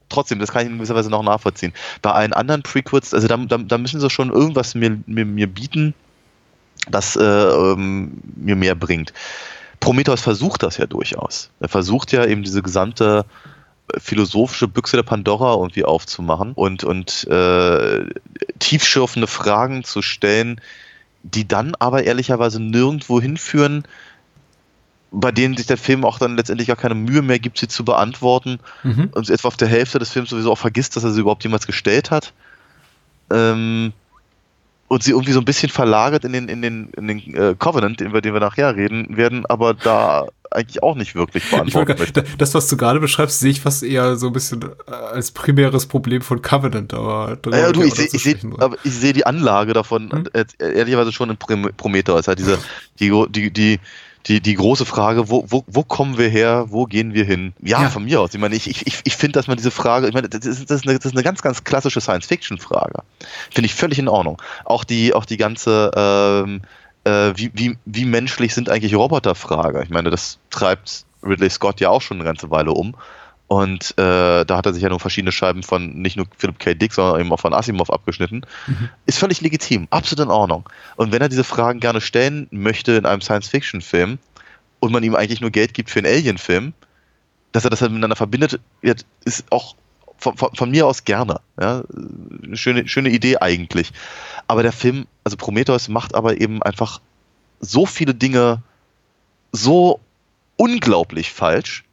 trotzdem, 0.09 0.39
das 0.39 0.51
kann 0.51 0.63
ich 0.63 0.69
in 0.69 0.77
gewisser 0.77 0.95
Weise 0.95 1.09
noch 1.09 1.23
nachvollziehen. 1.23 1.73
Bei 2.01 2.11
allen 2.11 2.33
anderen 2.33 2.63
Prequels, 2.63 3.13
also 3.13 3.27
da, 3.27 3.37
da, 3.37 3.57
da 3.57 3.77
müssen 3.77 3.99
sie 3.99 4.09
schon 4.09 4.31
irgendwas 4.31 4.75
mir, 4.75 4.99
mir, 5.07 5.25
mir 5.25 5.47
bieten, 5.47 5.93
das 6.89 7.15
äh, 7.15 7.23
ähm, 7.23 8.21
mir 8.35 8.55
mehr 8.55 8.75
bringt. 8.75 9.13
Prometheus 9.79 10.21
versucht 10.21 10.63
das 10.63 10.77
ja 10.77 10.85
durchaus. 10.85 11.49
Er 11.59 11.69
versucht 11.69 12.11
ja 12.11 12.25
eben 12.25 12.43
diese 12.43 12.61
gesamte 12.61 13.25
äh, 13.93 13.99
philosophische 13.99 14.67
Büchse 14.67 14.97
der 14.97 15.03
Pandora 15.03 15.53
irgendwie 15.53 15.85
aufzumachen 15.85 16.53
und, 16.53 16.83
und 16.83 17.25
äh, 17.27 18.05
tiefschürfende 18.59 19.27
Fragen 19.27 19.83
zu 19.83 20.01
stellen, 20.01 20.59
die 21.23 21.47
dann 21.47 21.75
aber 21.79 22.03
ehrlicherweise 22.03 22.61
nirgendwo 22.61 23.19
hinführen, 23.21 23.83
bei 25.11 25.31
denen 25.31 25.57
sich 25.57 25.65
der 25.65 25.77
Film 25.77 26.05
auch 26.05 26.19
dann 26.19 26.37
letztendlich 26.37 26.67
gar 26.67 26.77
keine 26.77 26.95
Mühe 26.95 27.21
mehr 27.21 27.39
gibt, 27.39 27.57
sie 27.57 27.67
zu 27.67 27.83
beantworten 27.83 28.59
Mhm. 28.83 29.09
und 29.13 29.29
etwa 29.29 29.47
auf 29.47 29.57
der 29.57 29.67
Hälfte 29.67 29.99
des 29.99 30.11
Films 30.11 30.29
sowieso 30.29 30.51
auch 30.51 30.57
vergisst, 30.57 30.95
dass 30.95 31.03
er 31.03 31.11
sie 31.11 31.21
überhaupt 31.21 31.43
jemals 31.43 31.65
gestellt 31.65 32.11
hat. 32.11 32.31
Ähm, 33.31 33.91
und 34.87 35.03
sie 35.03 35.11
irgendwie 35.11 35.33
so 35.33 35.39
ein 35.39 35.45
bisschen 35.45 35.69
verlagert 35.69 36.25
in 36.25 36.33
den, 36.33 36.47
in 36.47 36.61
den, 36.61 36.89
in 36.97 37.07
den 37.07 37.19
äh, 37.35 37.55
Covenant, 37.57 38.01
über 38.01 38.21
den 38.21 38.33
wir 38.33 38.39
nachher 38.39 38.75
reden 38.75 39.17
werden, 39.17 39.45
aber 39.45 39.73
da 39.75 40.27
eigentlich 40.51 40.81
auch 40.83 40.95
nicht 40.95 41.15
wirklich 41.15 41.43
Ich 41.45 41.51
beantworten 41.51 41.87
wollte, 41.99 42.01
möchte. 42.01 42.23
das, 42.37 42.53
was 42.53 42.67
du 42.67 42.77
gerade 42.77 42.99
beschreibst, 42.99 43.39
sehe 43.39 43.51
ich 43.51 43.61
fast 43.61 43.83
eher 43.83 44.15
so 44.15 44.27
ein 44.27 44.33
bisschen 44.33 44.61
äh, 44.87 44.91
als 44.91 45.31
primäres 45.31 45.85
Problem 45.85 46.21
von 46.21 46.41
Covenant, 46.41 46.93
aber 46.93 47.37
Ja, 47.51 47.71
du, 47.71 47.83
ich 47.83 47.93
sehe 47.93 48.07
ich 48.11 48.23
seh, 48.23 48.35
ich 48.83 48.93
sehe 48.93 49.13
die 49.13 49.25
Anlage 49.25 49.73
davon 49.73 50.11
Hm? 50.11 50.23
äh, 50.33 50.45
ehrlicherweise 50.59 51.11
schon 51.11 51.29
in 51.29 51.37
Prom- 51.37 51.69
Prometheus. 51.77 52.27
Halt 52.27 52.39
diese, 52.39 52.57
die, 52.99 53.11
die, 53.29 53.51
die, 53.51 53.79
die, 54.27 54.41
die 54.41 54.53
große 54.55 54.85
Frage, 54.85 55.29
wo, 55.29 55.45
wo, 55.49 55.63
wo 55.67 55.83
kommen 55.83 56.17
wir 56.17 56.27
her, 56.29 56.65
wo 56.69 56.85
gehen 56.85 57.13
wir 57.13 57.23
hin? 57.23 57.53
Ja, 57.61 57.83
Ja. 57.83 57.89
von 57.89 58.03
mir 58.03 58.19
aus. 58.19 58.33
Ich 58.33 58.39
meine, 58.39 58.55
ich, 58.55 58.69
ich, 58.69 58.85
ich- 58.85 59.01
ich 59.03 59.15
finde, 59.15 59.33
dass 59.39 59.47
man 59.47 59.55
diese 59.57 59.71
Frage, 59.71 60.07
ich 60.07 60.13
meine, 60.13 60.27
das 60.29 60.45
ist, 60.45 60.69
das 60.69 60.81
ist, 60.81 60.87
eine, 60.87 60.97
das 60.97 61.05
ist 61.05 61.13
eine 61.13 61.23
ganz, 61.23 61.41
ganz 61.41 61.63
klassische 61.63 62.01
Science-Fiction-Frage. 62.01 63.03
Finde 63.51 63.65
ich 63.67 63.73
völlig 63.75 63.97
in 63.99 64.07
Ordnung. 64.07 64.41
Auch 64.65 64.83
die, 64.83 65.13
auch 65.13 65.25
die 65.25 65.37
ganze, 65.37 65.91
ähm, 65.95 66.61
äh, 67.09 67.37
wie, 67.37 67.51
wie, 67.53 67.77
wie 67.85 68.05
menschlich 68.05 68.53
sind 68.53 68.69
eigentlich 68.69 68.95
Roboter-Frage. 68.95 69.83
Ich 69.83 69.89
meine, 69.89 70.09
das 70.09 70.37
treibt 70.49 71.05
Ridley 71.23 71.49
Scott 71.49 71.79
ja 71.79 71.89
auch 71.89 72.01
schon 72.01 72.17
eine 72.17 72.25
ganze 72.25 72.49
Weile 72.51 72.71
um. 72.71 72.95
Und 73.47 73.97
äh, 73.97 74.45
da 74.45 74.57
hat 74.57 74.67
er 74.67 74.73
sich 74.73 74.83
ja 74.83 74.89
nur 74.89 74.99
verschiedene 74.99 75.31
Scheiben 75.31 75.63
von 75.63 75.93
nicht 75.93 76.15
nur 76.15 76.27
Philip 76.37 76.59
K. 76.59 76.75
Dick, 76.75 76.93
sondern 76.93 77.19
eben 77.19 77.33
auch 77.33 77.39
von 77.39 77.53
Asimov 77.53 77.89
abgeschnitten. 77.89 78.45
Mhm. 78.67 78.89
Ist 79.07 79.17
völlig 79.17 79.41
legitim, 79.41 79.87
absolut 79.89 80.25
in 80.25 80.31
Ordnung. 80.31 80.69
Und 80.97 81.11
wenn 81.11 81.21
er 81.21 81.29
diese 81.29 81.43
Fragen 81.43 81.79
gerne 81.79 81.99
stellen 81.99 82.47
möchte 82.51 82.91
in 82.91 83.07
einem 83.07 83.21
Science-Fiction-Film 83.21 84.19
und 84.79 84.91
man 84.91 85.01
ihm 85.01 85.15
eigentlich 85.15 85.41
nur 85.41 85.49
Geld 85.49 85.73
gibt 85.73 85.89
für 85.89 85.97
einen 85.97 86.13
Alien-Film, 86.13 86.73
dass 87.51 87.63
er 87.63 87.71
das 87.71 87.81
halt 87.81 87.91
miteinander 87.91 88.15
verbindet, 88.15 88.59
ist 89.25 89.45
auch 89.49 89.75
von, 90.19 90.37
von, 90.37 90.53
von, 90.55 90.71
mir 90.71 90.85
aus 90.85 91.03
gerne. 91.03 91.39
Ja? 91.59 91.83
Schöne, 92.53 92.87
schöne 92.87 93.09
Idee 93.09 93.37
eigentlich. 93.37 93.91
Aber 94.47 94.63
der 94.63 94.71
Film, 94.71 95.07
also 95.23 95.37
Prometheus, 95.37 95.87
macht 95.87 96.15
aber 96.15 96.39
eben 96.39 96.61
einfach 96.63 97.01
so 97.59 97.85
viele 97.85 98.13
Dinge 98.13 98.61
so 99.51 99.99
unglaublich 100.57 101.31
falsch, 101.31 101.83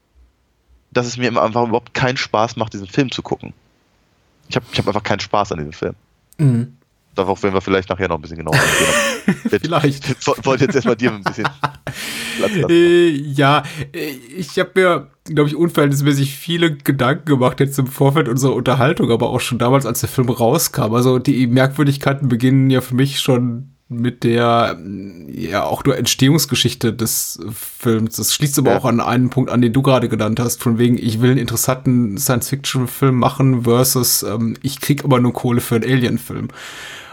dass 0.91 1.07
es 1.07 1.17
mir 1.17 1.29
einfach 1.29 1.65
überhaupt 1.65 1.95
keinen 1.95 2.17
Spaß 2.17 2.57
macht, 2.57 2.73
diesen 2.73 2.87
Film 2.87 3.11
zu 3.11 3.23
gucken. 3.23 3.53
Ich 4.49 4.57
habe 4.57 4.67
ich 4.73 4.79
hab 4.79 4.87
einfach 4.87 5.03
keinen 5.03 5.21
Spaß 5.21 5.53
an 5.53 5.59
diesem 5.59 5.73
Film. 5.73 5.95
Mhm. 6.39 6.76
Darauf 7.17 7.43
werden 7.43 7.55
wir 7.55 7.63
vielleicht 7.63 7.89
nachher 7.89 8.09
noch 8.09 8.17
ein 8.17 8.23
bisschen 8.23 8.37
genauer 8.37 8.55
eingehen. 8.55 9.41
vielleicht. 9.61 10.05
Ich 10.37 10.45
wollte 10.45 10.65
jetzt 10.65 10.75
erstmal 10.75 10.97
dir 10.97 11.13
ein 11.13 11.23
bisschen 11.23 11.49
Platz 12.37 12.55
lassen. 12.55 12.71
Äh, 12.71 13.09
ja, 13.09 13.63
äh, 13.93 14.11
ich 14.37 14.59
habe 14.59 14.71
mir, 14.75 15.11
glaube 15.25 15.49
ich, 15.49 15.57
unverhältnismäßig 15.57 16.37
viele 16.37 16.77
Gedanken 16.77 17.25
gemacht 17.25 17.59
jetzt 17.61 17.79
im 17.79 17.87
Vorfeld 17.87 18.29
unserer 18.29 18.55
Unterhaltung, 18.55 19.11
aber 19.11 19.31
auch 19.31 19.41
schon 19.41 19.59
damals, 19.59 19.87
als 19.87 20.01
der 20.01 20.09
Film 20.09 20.29
rauskam. 20.29 20.95
Also 20.95 21.19
die 21.19 21.47
Merkwürdigkeiten 21.47 22.29
beginnen 22.29 22.69
ja 22.71 22.83
für 22.83 22.95
mich 22.95 23.19
schon 23.21 23.73
mit 23.89 24.25
der 24.25 24.77
ja 25.29 25.63
auch 25.63 25.85
nur 25.85 25.97
Entstehungsgeschichte 25.97 26.93
des 26.93 27.39
Films. 27.53 28.17
Das 28.17 28.35
schließt 28.35 28.59
aber 28.59 28.73
ja. 28.73 28.79
auch 28.79 28.85
an 28.85 29.01
einen 29.01 29.31
Punkt 29.31 29.51
an, 29.51 29.63
den 29.63 29.73
du 29.73 29.81
gerade 29.81 30.09
genannt 30.09 30.41
hast, 30.41 30.63
von 30.63 30.79
wegen, 30.79 30.99
ich 30.99 31.21
will 31.21 31.31
einen 31.31 31.39
interessanten 31.39 32.19
Science-Fiction-Film 32.19 33.15
machen 33.15 33.63
versus 33.63 34.25
ähm, 34.25 34.57
ich 34.63 34.81
krieg 34.81 35.05
aber 35.05 35.21
nur 35.21 35.33
Kohle 35.33 35.61
für 35.61 35.77
einen 35.77 35.85
Alien-Film. 35.85 36.49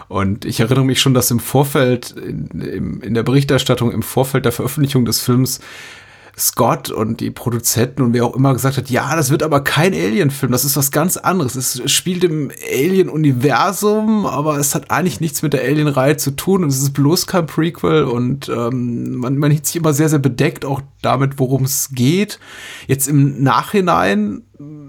Und 0.08 0.44
ich 0.44 0.60
erinnere 0.60 0.84
mich 0.84 1.00
schon, 1.00 1.14
dass 1.14 1.30
im 1.30 1.40
Vorfeld, 1.40 2.12
in, 2.12 3.00
in 3.00 3.14
der 3.14 3.22
Berichterstattung 3.22 3.90
im 3.90 4.02
Vorfeld 4.02 4.44
der 4.44 4.52
Veröffentlichung 4.52 5.04
des 5.04 5.20
Films 5.20 5.60
Scott 6.36 6.90
und 6.90 7.20
die 7.20 7.30
Produzenten 7.30 8.02
und 8.02 8.12
wer 8.12 8.24
auch 8.24 8.34
immer 8.34 8.52
gesagt 8.52 8.76
hat, 8.76 8.90
ja, 8.90 9.14
das 9.14 9.30
wird 9.30 9.44
aber 9.44 9.62
kein 9.62 9.94
Alien-Film, 9.94 10.50
das 10.50 10.64
ist 10.64 10.76
was 10.76 10.90
ganz 10.90 11.16
anderes. 11.16 11.54
Es 11.54 11.80
spielt 11.92 12.24
im 12.24 12.50
Alien-Universum, 12.72 14.26
aber 14.26 14.58
es 14.58 14.74
hat 14.74 14.90
eigentlich 14.90 15.20
nichts 15.20 15.42
mit 15.42 15.52
der 15.52 15.62
Alien-Reihe 15.62 16.16
zu 16.16 16.32
tun 16.32 16.64
und 16.64 16.70
es 16.70 16.82
ist 16.82 16.92
bloß 16.92 17.28
kein 17.28 17.46
Prequel 17.46 18.04
und 18.04 18.48
ähm, 18.48 19.16
man, 19.16 19.38
man 19.38 19.52
hielt 19.52 19.66
sich 19.66 19.76
immer 19.76 19.92
sehr, 19.92 20.08
sehr 20.08 20.18
bedeckt 20.18 20.64
auch 20.64 20.80
damit, 21.04 21.38
worum 21.38 21.64
es 21.64 21.90
geht. 21.92 22.38
Jetzt 22.86 23.08
im 23.08 23.42
Nachhinein 23.42 24.42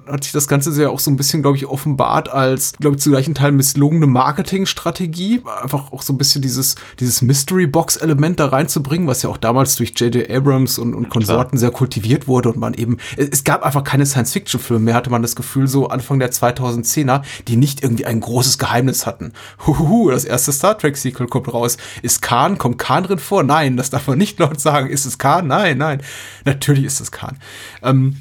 hat 0.08 0.24
sich 0.24 0.34
das 0.34 0.48
Ganze 0.48 0.80
ja 0.80 0.90
auch 0.90 1.00
so 1.00 1.10
ein 1.10 1.18
bisschen, 1.18 1.42
glaube 1.42 1.58
ich, 1.58 1.66
offenbart 1.66 2.30
als, 2.30 2.74
glaube 2.80 2.96
ich, 2.96 3.02
zu 3.02 3.10
gleichen 3.10 3.34
Teil 3.34 3.52
misslungene 3.52 4.06
Marketingstrategie. 4.06 5.42
Einfach 5.62 5.92
auch 5.92 6.04
so 6.04 6.14
ein 6.14 6.18
bisschen 6.18 6.42
dieses, 6.42 6.76
dieses 7.00 7.22
Mystery-Box-Element 7.22 8.40
da 8.40 8.48
reinzubringen, 8.48 9.08
was 9.08 9.24
ja 9.24 9.30
auch 9.30 9.38
damals 9.38 9.76
durch 9.76 9.94
J.J. 10.00 10.30
Abrams 10.30 10.78
und, 10.78 10.94
und 10.94 11.10
Konsorten 11.10 11.58
sehr 11.58 11.72
kultiviert 11.72 12.28
wurde 12.28 12.50
und 12.50 12.58
man 12.58 12.76
eben, 12.76 12.98
es 13.18 13.44
gab 13.44 13.64
einfach 13.64 13.84
keine 13.84 14.06
Science-Fiction-Filme 14.06 14.84
mehr, 14.84 14.94
hatte 14.94 15.10
man 15.10 15.24
das 15.24 15.36
Gefühl, 15.36 15.68
so 15.68 15.88
Anfang 15.88 16.20
der 16.20 16.32
2010er, 16.32 17.24
die 17.48 17.56
nicht 17.56 17.82
irgendwie 17.82 18.06
ein 18.06 18.20
großes 18.20 18.60
Geheimnis 18.60 19.08
hatten. 19.08 19.34
Huhuhu, 19.66 20.12
das 20.12 20.26
erste 20.26 20.52
Star 20.52 20.78
Trek-Sequel 20.78 21.28
kommt 21.28 21.52
raus. 21.52 21.78
Ist 22.04 22.22
Khan, 22.22 22.60
kommt 22.60 22.78
Khan 22.78 23.04
drin 23.04 23.20
vor? 23.20 23.44
Nein, 23.44 23.78
das 23.78 23.90
darf 23.90 24.08
man 24.08 24.20
nicht 24.20 24.38
laut 24.38 24.62
sagen. 24.62 24.90
Ist 24.90 25.06
es 25.06 25.18
Khan? 25.18 25.48
Nein, 25.48 25.80
nein. 25.80 26.02
Natürlich 26.46 26.86
ist 26.86 27.00
es 27.00 27.12
Khan. 27.12 27.38
Ähm, 27.84 28.18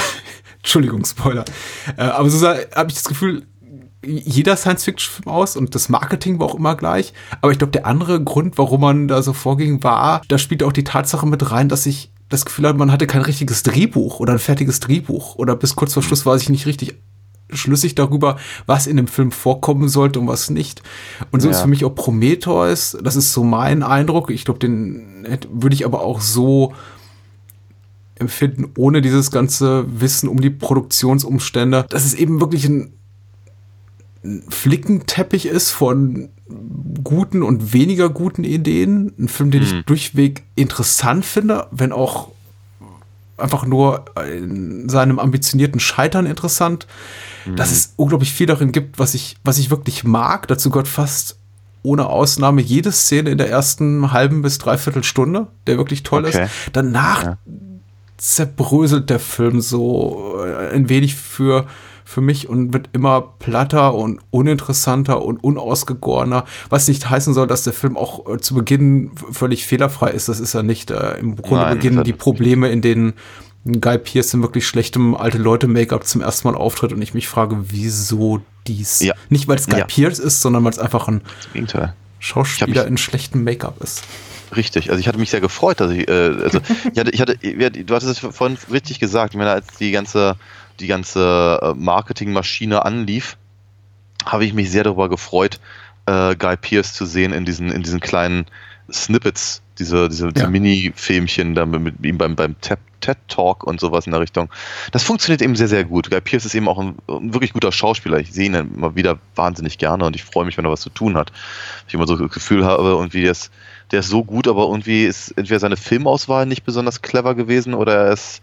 Entschuldigung, 0.58 1.04
Spoiler. 1.04 1.44
Äh, 1.96 2.02
aber 2.02 2.30
so 2.30 2.46
habe 2.46 2.88
ich 2.88 2.94
das 2.94 3.04
Gefühl, 3.04 3.46
jeder 4.04 4.56
Science-Fiction-Film 4.56 5.28
aus 5.28 5.56
und 5.56 5.74
das 5.74 5.88
Marketing 5.88 6.38
war 6.40 6.48
auch 6.48 6.54
immer 6.54 6.74
gleich. 6.76 7.12
Aber 7.40 7.52
ich 7.52 7.58
glaube, 7.58 7.72
der 7.72 7.86
andere 7.86 8.22
Grund, 8.22 8.58
warum 8.58 8.80
man 8.80 9.08
da 9.08 9.22
so 9.22 9.32
vorging, 9.32 9.82
war, 9.82 10.22
da 10.28 10.38
spielt 10.38 10.62
auch 10.62 10.72
die 10.72 10.84
Tatsache 10.84 11.26
mit 11.26 11.50
rein, 11.50 11.68
dass 11.68 11.86
ich 11.86 12.10
das 12.28 12.44
Gefühl 12.44 12.66
hatte, 12.66 12.78
man 12.78 12.90
hatte 12.90 13.06
kein 13.06 13.22
richtiges 13.22 13.62
Drehbuch 13.62 14.18
oder 14.18 14.32
ein 14.32 14.38
fertiges 14.38 14.80
Drehbuch. 14.80 15.36
Oder 15.36 15.54
bis 15.54 15.76
kurz 15.76 15.94
vor 15.94 16.02
Schluss 16.02 16.26
war 16.26 16.36
ich 16.36 16.48
nicht 16.48 16.66
richtig 16.66 16.98
schlüssig 17.52 17.94
darüber, 17.94 18.38
was 18.66 18.86
in 18.86 18.96
dem 18.96 19.06
Film 19.06 19.30
vorkommen 19.30 19.88
sollte 19.88 20.18
und 20.18 20.26
was 20.26 20.50
nicht. 20.50 20.82
Und 21.30 21.40
so 21.40 21.48
ja. 21.48 21.54
ist 21.54 21.60
für 21.60 21.68
mich 21.68 21.84
auch 21.84 21.94
Prometheus, 21.94 22.96
das 23.02 23.16
ist 23.16 23.32
so 23.32 23.44
mein 23.44 23.82
Eindruck. 23.82 24.30
Ich 24.30 24.44
glaube, 24.44 24.58
den 24.58 25.26
würde 25.50 25.74
ich 25.74 25.84
aber 25.84 26.00
auch 26.00 26.20
so 26.20 26.72
empfinden, 28.22 28.70
ohne 28.76 29.02
dieses 29.02 29.30
ganze 29.30 29.84
Wissen 30.00 30.28
um 30.28 30.40
die 30.40 30.50
Produktionsumstände, 30.50 31.86
dass 31.88 32.04
es 32.04 32.14
eben 32.14 32.40
wirklich 32.40 32.64
ein, 32.64 32.92
Flickenteppich 34.48 35.46
ist 35.46 35.70
von 35.70 36.28
guten 37.02 37.42
und 37.42 37.72
weniger 37.72 38.08
guten 38.08 38.44
Ideen. 38.44 39.12
Ein 39.18 39.28
Film, 39.28 39.50
den 39.50 39.62
hm. 39.62 39.78
ich 39.78 39.84
durchweg 39.84 40.44
interessant 40.54 41.24
finde, 41.24 41.66
wenn 41.70 41.92
auch 41.92 42.28
einfach 43.36 43.66
nur 43.66 44.04
in 44.32 44.88
seinem 44.88 45.18
ambitionierten 45.18 45.80
Scheitern 45.80 46.26
interessant. 46.26 46.86
Hm. 47.44 47.56
Dass 47.56 47.72
es 47.72 47.94
unglaublich 47.96 48.32
viel 48.32 48.46
darin 48.46 48.70
gibt, 48.70 49.00
was 49.00 49.14
ich, 49.14 49.36
was 49.42 49.58
ich 49.58 49.70
wirklich 49.70 50.04
mag. 50.04 50.46
Dazu 50.46 50.70
gehört 50.70 50.88
fast 50.88 51.36
ohne 51.82 52.06
Ausnahme 52.06 52.60
jede 52.60 52.92
Szene 52.92 53.30
in 53.30 53.38
der 53.38 53.50
ersten 53.50 54.12
halben 54.12 54.42
bis 54.42 54.58
dreiviertel 54.58 55.02
Stunde, 55.02 55.48
der 55.66 55.78
wirklich 55.78 56.04
toll 56.04 56.26
okay. 56.26 56.44
ist. 56.44 56.50
Danach 56.72 57.24
ja 57.24 57.38
zerbröselt 58.22 59.10
der 59.10 59.18
Film 59.18 59.60
so 59.60 60.36
äh, 60.44 60.72
ein 60.72 60.88
wenig 60.88 61.16
für, 61.16 61.66
für 62.04 62.20
mich 62.20 62.48
und 62.48 62.72
wird 62.72 62.88
immer 62.92 63.20
platter 63.40 63.94
und 63.94 64.20
uninteressanter 64.30 65.22
und 65.22 65.42
unausgegorener, 65.42 66.44
was 66.70 66.86
nicht 66.86 67.10
heißen 67.10 67.34
soll, 67.34 67.48
dass 67.48 67.64
der 67.64 67.72
Film 67.72 67.96
auch 67.96 68.32
äh, 68.32 68.38
zu 68.38 68.54
Beginn 68.54 69.10
völlig 69.32 69.66
fehlerfrei 69.66 70.10
ist. 70.10 70.28
Das 70.28 70.38
ist 70.38 70.54
er 70.54 70.62
nicht. 70.62 70.92
Äh, 70.92 71.18
Im 71.18 71.34
Grunde 71.34 71.64
Nein, 71.64 71.78
beginnen 71.78 72.04
die 72.04 72.12
Probleme, 72.12 72.70
in 72.70 72.80
denen 72.80 73.14
Guy 73.64 73.98
Pearce 73.98 74.34
in 74.34 74.42
wirklich 74.42 74.68
schlechtem 74.68 75.16
alte 75.16 75.38
Leute 75.38 75.66
Make-up 75.66 76.06
zum 76.06 76.20
ersten 76.20 76.46
Mal 76.46 76.56
auftritt 76.56 76.92
und 76.92 77.02
ich 77.02 77.14
mich 77.14 77.26
frage, 77.26 77.56
wieso 77.70 78.40
dies? 78.68 79.00
Ja. 79.00 79.14
Nicht 79.30 79.48
weil 79.48 79.56
es 79.56 79.66
Guy 79.66 79.80
ja. 79.80 79.84
Pearce 79.84 80.20
ist, 80.20 80.42
sondern 80.42 80.62
weil 80.62 80.70
es 80.70 80.78
einfach 80.78 81.08
ein 81.08 81.22
Schauspieler 82.20 82.86
in 82.86 82.96
schlechtem 82.96 83.42
Make-up 83.42 83.82
ist. 83.82 84.04
Richtig, 84.54 84.90
also 84.90 85.00
ich 85.00 85.08
hatte 85.08 85.18
mich 85.18 85.30
sehr 85.30 85.40
gefreut, 85.40 85.80
dass 85.80 85.90
ich, 85.92 86.08
äh, 86.08 86.12
also 86.12 86.60
ich 86.92 86.98
hatte, 86.98 87.10
ich 87.10 87.20
hatte, 87.20 87.36
du 87.84 87.94
hattest 87.94 88.24
es 88.24 88.36
vorhin 88.36 88.58
richtig 88.70 89.00
gesagt, 89.00 89.34
ich 89.34 89.38
meine, 89.38 89.50
als 89.50 89.66
die 89.78 89.90
ganze, 89.90 90.36
die 90.80 90.86
ganze 90.86 91.58
äh, 91.62 91.74
Marketingmaschine 91.74 92.84
anlief, 92.84 93.36
habe 94.24 94.44
ich 94.44 94.52
mich 94.52 94.70
sehr 94.70 94.84
darüber 94.84 95.08
gefreut, 95.08 95.58
äh, 96.06 96.36
Guy 96.36 96.56
Pierce 96.56 96.92
zu 96.92 97.06
sehen 97.06 97.32
in 97.32 97.44
diesen, 97.44 97.70
in 97.70 97.82
diesen 97.82 98.00
kleinen 98.00 98.46
Snippets, 98.90 99.62
diese, 99.78 100.08
diese, 100.08 100.32
diese 100.32 100.44
ja. 100.44 100.50
Mini-Filmchen 100.50 101.54
da 101.54 101.64
mit, 101.66 101.82
mit, 101.82 101.94
ihm 102.04 102.18
beim, 102.18 102.36
beim 102.36 102.56
TED-Talk 103.02 103.64
und 103.64 103.80
sowas 103.80 104.06
in 104.06 104.12
der 104.12 104.20
Richtung. 104.20 104.48
Das 104.92 105.02
funktioniert 105.02 105.42
eben 105.42 105.54
sehr, 105.56 105.68
sehr 105.68 105.84
gut. 105.84 106.10
Guy 106.10 106.20
Pierce 106.22 106.46
ist 106.46 106.54
eben 106.54 106.68
auch 106.68 106.78
ein, 106.78 106.96
ein 107.08 107.34
wirklich 107.34 107.52
guter 107.52 107.70
Schauspieler. 107.70 108.18
Ich 108.18 108.32
sehe 108.32 108.46
ihn 108.46 108.54
immer 108.54 108.96
wieder 108.96 109.18
wahnsinnig 109.34 109.76
gerne 109.76 110.06
und 110.06 110.16
ich 110.16 110.24
freue 110.24 110.46
mich, 110.46 110.56
wenn 110.56 110.64
er 110.64 110.70
was 110.70 110.80
zu 110.80 110.90
tun 110.90 111.16
hat. 111.16 111.32
Ich 111.86 111.94
immer 111.94 112.06
so 112.06 112.16
das 112.16 112.32
Gefühl 112.32 112.64
habe 112.64 112.96
und 112.96 113.12
wie 113.12 113.26
es 113.26 113.50
der 113.90 114.00
ist 114.00 114.08
so 114.08 114.24
gut, 114.24 114.48
aber 114.48 114.62
irgendwie 114.62 115.04
ist 115.04 115.32
entweder 115.32 115.60
seine 115.60 115.76
Filmauswahl 115.76 116.46
nicht 116.46 116.64
besonders 116.64 117.02
clever 117.02 117.34
gewesen 117.34 117.74
oder 117.74 118.06
er 118.06 118.12
ist, 118.12 118.40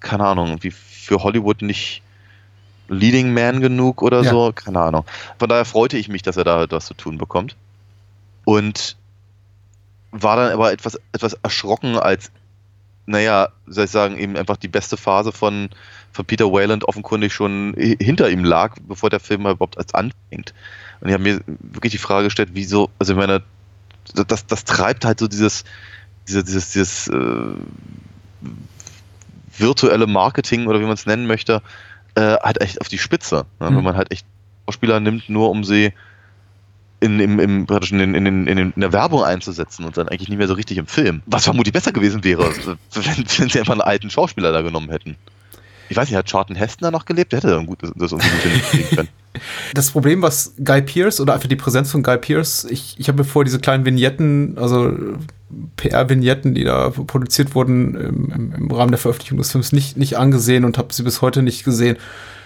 keine 0.00 0.26
Ahnung, 0.26 0.48
irgendwie 0.48 0.70
für 0.70 1.22
Hollywood 1.22 1.62
nicht 1.62 2.02
Leading 2.88 3.32
Man 3.32 3.60
genug 3.60 4.02
oder 4.02 4.22
ja. 4.22 4.30
so, 4.30 4.52
keine 4.54 4.80
Ahnung. 4.80 5.04
Von 5.38 5.48
daher 5.48 5.64
freute 5.64 5.96
ich 5.96 6.08
mich, 6.08 6.22
dass 6.22 6.36
er 6.36 6.44
da 6.44 6.66
was 6.68 6.86
zu 6.86 6.94
tun 6.94 7.16
bekommt. 7.16 7.56
Und 8.44 8.96
war 10.10 10.36
dann 10.36 10.52
aber 10.52 10.72
etwas, 10.72 10.98
etwas 11.12 11.34
erschrocken, 11.34 11.96
als, 11.96 12.30
naja, 13.10 13.48
soll 13.66 13.84
ich 13.84 13.90
sagen, 13.90 14.16
eben 14.16 14.36
einfach 14.36 14.56
die 14.56 14.68
beste 14.68 14.96
Phase 14.96 15.32
von, 15.32 15.68
von 16.12 16.24
Peter 16.24 16.52
Wayland 16.52 16.84
offenkundig 16.84 17.32
schon 17.32 17.74
hinter 17.76 18.30
ihm 18.30 18.44
lag, 18.44 18.76
bevor 18.86 19.10
der 19.10 19.20
Film 19.20 19.42
überhaupt 19.42 19.78
als 19.78 19.94
anfängt. 19.94 20.54
Und 21.00 21.08
ich 21.08 21.14
habe 21.14 21.22
mir 21.22 21.40
wirklich 21.46 21.92
die 21.92 21.98
Frage 21.98 22.24
gestellt, 22.24 22.50
wieso, 22.52 22.90
also 22.98 23.12
ich 23.12 23.18
meine, 23.18 23.42
das, 24.14 24.46
das 24.46 24.64
treibt 24.64 25.04
halt 25.04 25.18
so 25.18 25.28
dieses, 25.28 25.64
dieses, 26.28 26.44
dieses, 26.44 26.72
dieses 26.72 27.08
äh, 27.08 27.54
virtuelle 29.56 30.06
Marketing 30.06 30.66
oder 30.66 30.80
wie 30.80 30.84
man 30.84 30.94
es 30.94 31.06
nennen 31.06 31.26
möchte, 31.26 31.62
äh, 32.14 32.36
halt 32.36 32.60
echt 32.60 32.80
auf 32.80 32.88
die 32.88 32.98
Spitze. 32.98 33.46
Ne? 33.60 33.70
Mhm. 33.70 33.76
Wenn 33.76 33.84
man 33.84 33.96
halt 33.96 34.12
echt 34.12 34.26
Schauspieler 34.66 35.00
nimmt, 35.00 35.28
nur 35.28 35.50
um 35.50 35.64
sie 35.64 35.92
in, 37.00 37.18
im, 37.18 37.40
im, 37.40 37.66
praktisch 37.66 37.92
in, 37.92 38.00
in, 38.00 38.26
in, 38.26 38.46
in, 38.46 38.72
der 38.76 38.92
Werbung 38.92 39.24
einzusetzen 39.24 39.84
und 39.84 39.96
dann 39.96 40.08
eigentlich 40.08 40.28
nicht 40.28 40.38
mehr 40.38 40.48
so 40.48 40.54
richtig 40.54 40.78
im 40.78 40.86
Film. 40.86 41.22
Was 41.26 41.44
vermutlich 41.44 41.72
besser 41.72 41.92
gewesen 41.92 42.22
wäre, 42.24 42.44
wenn, 42.94 43.24
wenn 43.38 43.48
sie 43.48 43.58
einfach 43.58 43.72
einen 43.72 43.80
alten 43.80 44.10
Schauspieler 44.10 44.52
da 44.52 44.62
genommen 44.62 44.90
hätten. 44.90 45.16
Ich 45.88 45.96
weiß 45.96 46.08
nicht, 46.08 46.16
hat 46.16 46.26
Charlton 46.26 46.54
Heston 46.54 46.84
da 46.86 46.90
noch 46.92 47.04
gelebt? 47.04 47.32
Der 47.32 47.38
hätte 47.38 47.50
dann 47.50 47.66
gut, 47.66 47.82
das 47.82 48.12
irgendwie 48.12 48.28
gut 48.28 48.42
hinkriegen 48.42 48.96
können. 48.96 49.08
Das 49.74 49.92
Problem, 49.92 50.22
was 50.22 50.54
Guy 50.62 50.82
Pierce 50.82 51.20
oder 51.20 51.34
einfach 51.34 51.48
die 51.48 51.54
Präsenz 51.54 51.92
von 51.92 52.02
Guy 52.02 52.18
Pierce, 52.18 52.66
ich, 52.68 52.96
ich 52.98 53.08
habe 53.08 53.22
vor 53.22 53.44
diese 53.44 53.60
kleinen 53.60 53.84
Vignetten, 53.84 54.58
also 54.58 54.92
PR-Vignetten, 55.76 56.52
die 56.54 56.64
da 56.64 56.90
produziert 56.90 57.54
wurden 57.54 57.94
im, 57.94 58.32
im, 58.32 58.52
im, 58.52 58.70
Rahmen 58.72 58.90
der 58.90 58.98
Veröffentlichung 58.98 59.38
des 59.38 59.52
Films, 59.52 59.70
nicht, 59.70 59.96
nicht 59.96 60.18
angesehen 60.18 60.64
und 60.64 60.78
habe 60.78 60.92
sie 60.92 61.04
bis 61.04 61.22
heute 61.22 61.42
nicht 61.42 61.64
gesehen. 61.64 61.96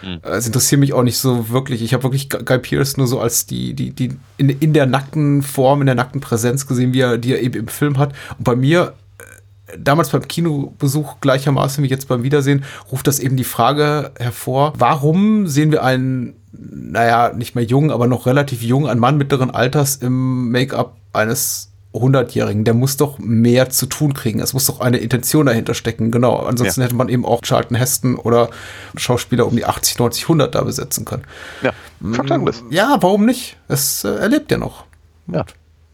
Mhm. 0.05 0.21
Es 0.23 0.47
interessiert 0.47 0.81
mich 0.81 0.93
auch 0.93 1.03
nicht 1.03 1.19
so 1.19 1.49
wirklich. 1.51 1.83
Ich 1.83 1.95
habe 1.95 2.03
wirklich 2.05 2.29
Guy 2.29 2.59
Pearce 2.59 2.97
nur 2.97 3.07
so 3.07 3.21
als 3.21 3.47
die, 3.47 3.75
die, 3.75 3.91
die 3.91 4.17
in, 4.37 4.49
in 4.51 4.73
der 4.73 4.87
nackten 4.87 5.43
Form, 5.43 5.81
in 5.81 5.87
der 5.87 5.95
nackten 5.95 6.21
Präsenz 6.21 6.67
gesehen, 6.67 6.93
wie 6.93 7.01
er, 7.01 7.19
die 7.19 7.33
er 7.33 7.41
eben 7.41 7.61
im 7.61 7.69
Film 7.69 7.99
hat. 7.99 8.13
Und 8.39 8.45
bei 8.45 8.57
mir 8.57 8.95
äh, 9.19 9.79
damals 9.79 10.11
beim 10.11 10.27
Kinobesuch 10.27 11.21
gleichermaßen 11.21 11.83
wie 11.83 11.89
jetzt 11.89 12.09
beim 12.09 12.23
Wiedersehen, 12.23 12.65
ruft 12.91 13.07
das 13.07 13.19
eben 13.19 13.37
die 13.37 13.45
Frage 13.45 14.13
hervor, 14.19 14.73
warum 14.77 15.47
sehen 15.47 15.73
wir 15.73 15.83
einen, 15.83 16.35
naja, 16.53 17.33
nicht 17.35 17.55
mehr 17.55 17.65
jung, 17.65 17.91
aber 17.91 18.07
noch 18.07 18.27
relativ 18.27 18.63
jung, 18.63 18.89
einen 18.89 19.01
Mann 19.01 19.17
mittleren 19.17 19.51
Alters 19.51 19.97
im 19.97 20.51
Make-up 20.51 20.97
eines 21.13 21.71
100-Jährigen, 21.95 22.65
der 22.65 22.75
muss 22.75 22.97
doch 22.97 23.19
mehr 23.19 23.71
zu 23.71 23.87
tun 23.87 24.15
kriegen. 24.15 24.41
Es 24.41 24.53
muss 24.53 24.67
doch 24.67 24.81
eine 24.81 24.99
Intention 24.99 25.47
dahinter 25.47 25.75
stecken. 25.75 26.11
Genau. 26.11 26.37
Ansonsten 26.37 26.81
ja. 26.81 26.87
hätte 26.87 26.97
man 26.97 27.09
eben 27.09 27.25
auch 27.25 27.43
Charlton 27.43 27.77
Heston 27.77 28.17
oder 28.17 28.51
Schauspieler 28.97 29.47
um 29.47 29.55
die 29.57 29.65
80, 29.65 29.99
90, 29.99 30.25
100 30.25 30.55
da 30.55 30.63
besetzen 30.63 31.05
können. 31.05 31.23
Ja, 31.63 31.73
Douglas. 32.01 32.63
Ja, 32.71 32.99
warum 33.01 33.25
nicht? 33.25 33.57
Es 33.69 34.05
äh, 34.05 34.09
erlebt 34.09 34.51
ja 34.51 34.59
noch. 34.59 34.85
Ja. 35.29 35.45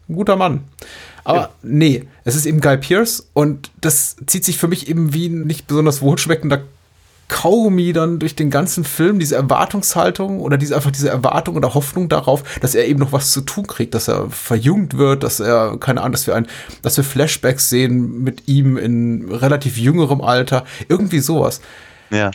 Ein 0.09 0.15
guter 0.15 0.35
Mann. 0.35 0.63
Aber 1.23 1.39
ja. 1.39 1.49
nee, 1.61 2.07
es 2.23 2.35
ist 2.35 2.45
eben 2.45 2.61
Guy 2.61 2.77
Pierce 2.77 3.29
und 3.33 3.71
das 3.79 4.15
zieht 4.25 4.43
sich 4.43 4.57
für 4.57 4.67
mich 4.67 4.89
eben 4.89 5.13
wie 5.13 5.27
ein 5.27 5.45
nicht 5.45 5.67
besonders 5.67 6.01
wohlschmeckender 6.01 6.63
Kaugummi 7.31 7.93
dann 7.93 8.19
durch 8.19 8.35
den 8.35 8.49
ganzen 8.49 8.83
Film, 8.83 9.17
diese 9.17 9.37
Erwartungshaltung 9.37 10.41
oder 10.41 10.57
diese 10.57 10.75
einfach 10.75 10.91
diese 10.91 11.09
Erwartung 11.09 11.55
oder 11.55 11.73
Hoffnung 11.73 12.09
darauf, 12.09 12.43
dass 12.59 12.75
er 12.75 12.85
eben 12.85 12.99
noch 12.99 13.13
was 13.13 13.31
zu 13.31 13.39
tun 13.39 13.65
kriegt, 13.65 13.93
dass 13.93 14.09
er 14.09 14.29
verjüngt 14.29 14.97
wird, 14.97 15.23
dass 15.23 15.39
er, 15.39 15.77
keine 15.79 16.01
Ahnung, 16.01 16.11
dass 16.11 16.27
wir 16.27 16.35
ein, 16.35 16.45
dass 16.81 16.97
wir 16.97 17.05
Flashbacks 17.05 17.69
sehen 17.69 18.21
mit 18.21 18.49
ihm 18.49 18.75
in 18.77 19.31
relativ 19.31 19.77
jüngerem 19.77 20.19
Alter, 20.19 20.65
irgendwie 20.89 21.19
sowas. 21.19 21.61
Ja. 22.09 22.31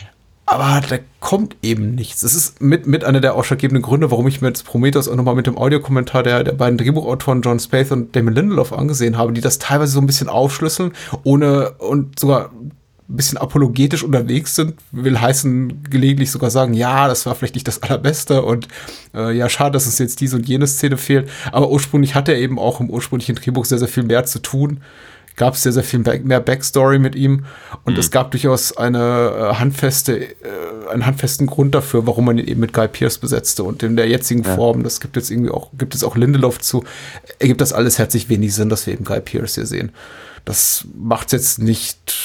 Aber 0.47 0.81
da 0.89 0.97
kommt 1.19 1.57
eben 1.61 1.93
nichts. 1.93 2.21
Das 2.21 2.33
ist 2.33 2.59
mit, 2.59 2.87
mit 2.87 3.03
einer 3.03 3.19
der 3.19 3.35
ausschlaggebenden 3.35 3.83
Gründe, 3.83 4.09
warum 4.09 4.27
ich 4.27 4.41
mir 4.41 4.47
jetzt 4.47 4.65
Prometheus 4.65 5.07
auch 5.07 5.15
nochmal 5.15 5.35
mit 5.35 5.45
dem 5.45 5.59
Audiokommentar 5.59 6.23
der, 6.23 6.43
der 6.43 6.53
beiden 6.53 6.79
Drehbuchautoren 6.79 7.43
John 7.43 7.59
Spath 7.59 7.91
und 7.91 8.15
Damon 8.15 8.33
Lindelof 8.33 8.73
angesehen 8.73 9.17
habe, 9.17 9.31
die 9.31 9.41
das 9.41 9.59
teilweise 9.59 9.91
so 9.91 9.99
ein 9.99 10.07
bisschen 10.07 10.29
aufschlüsseln, 10.29 10.93
ohne 11.23 11.71
und 11.73 12.17
sogar 12.17 12.49
ein 13.09 13.15
bisschen 13.15 13.37
apologetisch 13.37 14.03
unterwegs 14.03 14.55
sind, 14.55 14.75
will 14.91 15.19
heißen 15.19 15.83
gelegentlich 15.89 16.29
sogar 16.29 16.51
sagen, 16.51 16.73
ja, 16.73 17.07
das 17.07 17.25
war 17.25 17.35
vielleicht 17.35 17.55
nicht 17.55 17.67
das 17.67 17.81
Allerbeste 17.81 18.41
und 18.41 18.67
äh, 19.13 19.31
ja, 19.31 19.47
schade, 19.47 19.71
dass 19.71 19.85
es 19.85 19.97
jetzt 19.97 20.19
diese 20.19 20.35
und 20.35 20.47
jene 20.47 20.67
Szene 20.67 20.97
fehlt. 20.97 21.29
Aber 21.53 21.69
ursprünglich 21.69 22.15
hat 22.15 22.27
er 22.27 22.37
eben 22.37 22.59
auch 22.59 22.81
im 22.81 22.89
ursprünglichen 22.89 23.35
Drehbuch 23.35 23.63
sehr, 23.63 23.79
sehr 23.79 23.87
viel 23.87 24.03
mehr 24.03 24.25
zu 24.25 24.39
tun. 24.39 24.81
Gab 25.37 25.53
es 25.53 25.63
sehr, 25.63 25.71
sehr 25.71 25.83
viel 25.83 25.99
mehr 25.99 26.39
Backstory 26.39 26.99
mit 26.99 27.15
ihm 27.15 27.45
und 27.85 27.93
mhm. 27.93 27.99
es 27.99 28.11
gab 28.11 28.31
durchaus 28.31 28.75
eine 28.75 28.99
äh, 29.53 29.53
handfeste, 29.55 30.19
äh, 30.19 30.31
einen 30.91 31.05
handfesten 31.05 31.47
Grund 31.47 31.75
dafür, 31.75 32.07
warum 32.07 32.25
man 32.25 32.39
ihn 32.39 32.47
eben 32.47 32.59
mit 32.59 32.73
Guy 32.73 32.87
Pierce 32.87 33.19
besetzte 33.19 33.63
und 33.63 33.83
in 33.83 33.95
der 33.95 34.09
jetzigen 34.09 34.43
ja. 34.43 34.55
Form, 34.55 34.83
das 34.83 34.99
gibt 34.99 35.15
jetzt 35.15 35.29
irgendwie 35.29 35.51
auch, 35.51 35.69
gibt 35.77 35.93
es 35.95 36.03
auch 36.03 36.17
Lindelof 36.17 36.59
zu, 36.59 36.83
ergibt 37.39 37.61
das 37.61 37.71
alles 37.71 37.99
herzlich 37.99 38.27
wenig 38.29 38.53
Sinn, 38.53 38.67
dass 38.67 38.85
wir 38.87 38.93
eben 38.95 39.05
Guy 39.05 39.21
Pierce 39.21 39.55
hier 39.55 39.67
sehen. 39.67 39.91
Das 40.43 40.85
macht 40.97 41.31
jetzt 41.33 41.59
nicht 41.59 42.15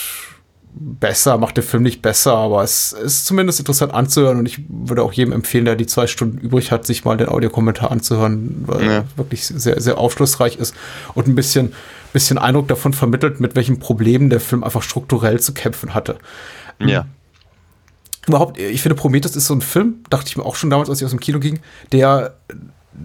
besser, 0.74 1.36
macht 1.38 1.56
der 1.56 1.64
Film 1.64 1.82
nicht 1.82 2.02
besser, 2.02 2.34
aber 2.34 2.62
es 2.62 2.92
ist 2.92 3.26
zumindest 3.26 3.58
interessant 3.58 3.92
anzuhören 3.92 4.38
und 4.38 4.46
ich 4.46 4.60
würde 4.68 5.02
auch 5.02 5.12
jedem 5.12 5.32
empfehlen, 5.32 5.64
der 5.64 5.76
die 5.76 5.86
zwei 5.86 6.06
Stunden 6.06 6.38
übrig 6.38 6.70
hat, 6.72 6.86
sich 6.86 7.04
mal 7.04 7.16
den 7.16 7.28
Audiokommentar 7.28 7.90
anzuhören, 7.90 8.64
weil 8.66 8.84
ja. 8.84 8.92
er 8.92 9.04
wirklich 9.16 9.44
sehr, 9.44 9.80
sehr 9.80 9.98
aufschlussreich 9.98 10.56
ist 10.56 10.74
und 11.14 11.28
ein 11.28 11.34
bisschen, 11.34 11.72
bisschen 12.12 12.38
Eindruck 12.38 12.68
davon 12.68 12.92
vermittelt, 12.94 13.40
mit 13.40 13.54
welchen 13.54 13.78
Problemen 13.78 14.30
der 14.30 14.40
Film 14.40 14.64
einfach 14.64 14.82
strukturell 14.82 15.40
zu 15.40 15.52
kämpfen 15.52 15.94
hatte. 15.94 16.16
Ja. 16.80 17.06
Überhaupt, 18.26 18.58
ich 18.58 18.82
finde, 18.82 18.94
Prometheus 18.94 19.36
ist 19.36 19.46
so 19.46 19.54
ein 19.54 19.60
Film, 19.60 20.04
dachte 20.08 20.28
ich 20.28 20.36
mir 20.36 20.44
auch 20.44 20.54
schon 20.54 20.70
damals, 20.70 20.88
als 20.88 21.00
ich 21.00 21.04
aus 21.04 21.10
dem 21.10 21.20
Kino 21.20 21.38
ging, 21.38 21.60
der 21.90 22.34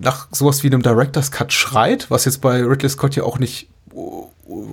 nach 0.02 0.28
sowas 0.32 0.64
wie 0.64 0.68
einem 0.68 0.84
Director's 0.84 1.32
Cut 1.32 1.52
schreit, 1.52 2.10
was 2.12 2.26
jetzt 2.26 2.42
bei 2.42 2.64
Ridley 2.64 2.90
Scott 2.90 3.16
ja 3.16 3.24
auch 3.24 3.40
nicht 3.40 3.68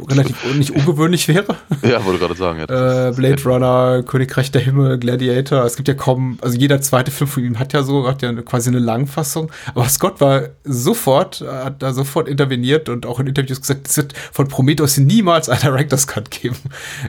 relativ 0.09 0.55
nicht 0.57 0.71
ungewöhnlich 0.71 1.29
wäre. 1.29 1.57
Ja, 1.83 2.03
wollte 2.05 2.21
gerade 2.21 2.35
sagen. 2.35 2.61
Ja, 2.61 3.09
äh, 3.09 3.13
Blade 3.13 3.43
Runner, 3.45 4.03
Königreich 4.05 4.51
der 4.51 4.63
Himmel, 4.63 4.99
Gladiator. 4.99 5.65
Es 5.65 5.77
gibt 5.77 5.87
ja 5.87 5.95
kaum, 5.95 6.39
also 6.41 6.57
jeder 6.57 6.81
zweite 6.81 7.11
Film 7.11 7.29
von 7.29 7.45
ihm 7.45 7.59
hat 7.59 7.75
ja 7.75 7.83
so, 7.83 8.09
hat 8.09 8.23
ja 8.23 8.33
quasi 8.43 8.71
eine 8.71 8.79
Langfassung. 8.79 9.51
Aber 9.75 9.87
Scott 9.89 10.21
war 10.21 10.45
sofort, 10.65 11.43
hat 11.43 11.83
da 11.83 11.93
sofort 11.93 12.29
interveniert 12.29 12.89
und 12.89 13.05
auch 13.05 13.21
in 13.21 13.27
Interviews 13.27 13.61
gesagt, 13.61 13.89
es 13.89 13.97
wird 13.99 14.15
von 14.33 14.49
Prometheus 14.49 14.97
niemals 14.97 15.49
einen 15.51 15.61
Director's 15.61 16.07
Cut 16.07 16.31
geben. 16.31 16.57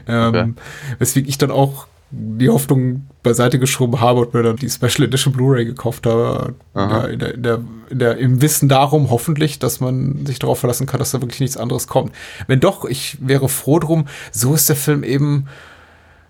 Ähm, 0.06 0.28
okay. 0.28 0.52
Weswegen 0.98 1.28
ich 1.28 1.38
dann 1.38 1.50
auch 1.50 1.86
die 2.10 2.48
Hoffnung 2.48 3.06
beiseite 3.22 3.58
geschoben 3.58 4.00
habe 4.00 4.20
und 4.20 4.34
mir 4.34 4.42
dann 4.42 4.56
die 4.56 4.70
Special 4.70 5.08
Edition 5.08 5.32
Blu-ray 5.32 5.64
gekauft 5.64 6.06
habe. 6.06 6.54
In 6.74 7.18
der, 7.18 7.34
in 7.34 7.42
der, 7.42 7.60
in 7.90 7.98
der, 7.98 8.16
Im 8.18 8.40
Wissen 8.40 8.68
darum 8.68 9.10
hoffentlich, 9.10 9.58
dass 9.58 9.80
man 9.80 10.24
sich 10.24 10.38
darauf 10.38 10.60
verlassen 10.60 10.86
kann, 10.86 11.00
dass 11.00 11.10
da 11.10 11.20
wirklich 11.20 11.40
nichts 11.40 11.56
anderes 11.56 11.88
kommt. 11.88 12.12
Wenn 12.46 12.60
doch, 12.60 12.84
ich 12.84 13.18
wäre 13.20 13.48
froh 13.48 13.80
drum. 13.80 14.06
So 14.30 14.54
ist 14.54 14.68
der 14.68 14.76
Film 14.76 15.02
eben. 15.02 15.46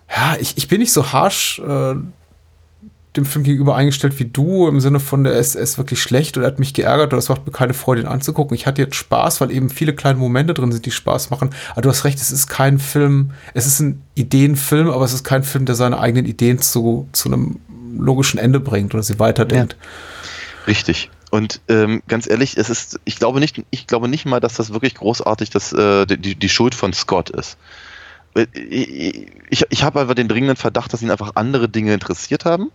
Ja, 0.08 0.36
ich, 0.40 0.56
ich 0.56 0.68
bin 0.68 0.80
nicht 0.80 0.92
so 0.92 1.12
harsh 1.12 1.58
äh, 1.58 1.96
dem 3.16 3.24
Film 3.24 3.44
gegenüber 3.44 3.76
eingestellt 3.76 4.18
wie 4.18 4.24
du, 4.24 4.68
im 4.68 4.80
Sinne 4.80 5.00
von, 5.00 5.24
der 5.24 5.34
ist, 5.34 5.54
ist 5.54 5.78
wirklich 5.78 6.00
schlecht 6.00 6.36
oder 6.36 6.46
hat 6.46 6.58
mich 6.58 6.74
geärgert 6.74 7.12
oder 7.12 7.18
es 7.18 7.28
macht 7.28 7.46
mir 7.46 7.52
keine 7.52 7.74
Freude, 7.74 8.02
ihn 8.02 8.06
anzugucken. 8.06 8.54
Ich 8.54 8.66
hatte 8.66 8.82
jetzt 8.82 8.96
Spaß, 8.96 9.40
weil 9.40 9.50
eben 9.50 9.70
viele 9.70 9.94
kleine 9.94 10.18
Momente 10.18 10.54
drin 10.54 10.72
sind, 10.72 10.86
die 10.86 10.90
Spaß 10.90 11.30
machen. 11.30 11.50
Aber 11.72 11.82
du 11.82 11.88
hast 11.88 12.04
recht, 12.04 12.18
es 12.18 12.30
ist 12.30 12.48
kein 12.48 12.78
Film, 12.78 13.32
es 13.54 13.66
ist 13.66 13.80
ein 13.80 14.02
Ideenfilm, 14.14 14.90
aber 14.90 15.04
es 15.04 15.12
ist 15.12 15.24
kein 15.24 15.42
Film, 15.42 15.66
der 15.66 15.74
seine 15.74 15.98
eigenen 15.98 16.26
Ideen 16.26 16.60
zu, 16.60 17.08
zu 17.12 17.28
einem 17.28 17.60
logischen 17.98 18.38
Ende 18.38 18.60
bringt 18.60 18.94
oder 18.94 19.02
sie 19.02 19.18
weiterdenkt. 19.18 19.76
Ja. 19.78 20.66
Richtig. 20.66 21.10
Und 21.30 21.60
ähm, 21.68 22.02
ganz 22.08 22.28
ehrlich, 22.28 22.56
es 22.56 22.70
ist, 22.70 23.00
ich 23.04 23.16
glaube 23.16 23.40
nicht, 23.40 23.62
ich 23.70 23.86
glaube 23.86 24.08
nicht 24.08 24.26
mal, 24.26 24.40
dass 24.40 24.54
das 24.54 24.72
wirklich 24.72 24.94
großartig 24.94 25.50
das, 25.50 25.72
äh, 25.72 26.06
die, 26.06 26.34
die 26.34 26.48
Schuld 26.48 26.74
von 26.74 26.92
Scott 26.92 27.30
ist. 27.30 27.56
Äh, 28.34 28.46
ich, 28.54 29.64
ich 29.68 29.82
habe 29.82 30.00
einfach 30.00 30.14
den 30.14 30.28
dringenden 30.28 30.56
Verdacht, 30.56 30.92
dass 30.92 31.02
ihn 31.02 31.10
einfach 31.10 31.32
andere 31.34 31.68
Dinge 31.68 31.94
interessiert 31.94 32.44
haben 32.44 32.70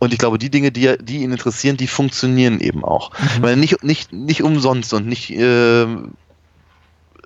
und 0.00 0.14
ich 0.14 0.18
glaube, 0.18 0.38
die 0.38 0.50
Dinge, 0.50 0.72
die, 0.72 0.96
die 0.98 1.18
ihn 1.18 1.30
interessieren, 1.30 1.76
die 1.76 1.86
funktionieren 1.86 2.58
eben 2.58 2.84
auch. 2.84 3.12
Mhm. 3.12 3.42
Weil 3.42 3.56
nicht, 3.56 3.84
nicht, 3.84 4.12
nicht 4.12 4.42
umsonst 4.42 4.94
und 4.94 5.06
nicht, 5.06 5.30
äh, 5.30 5.86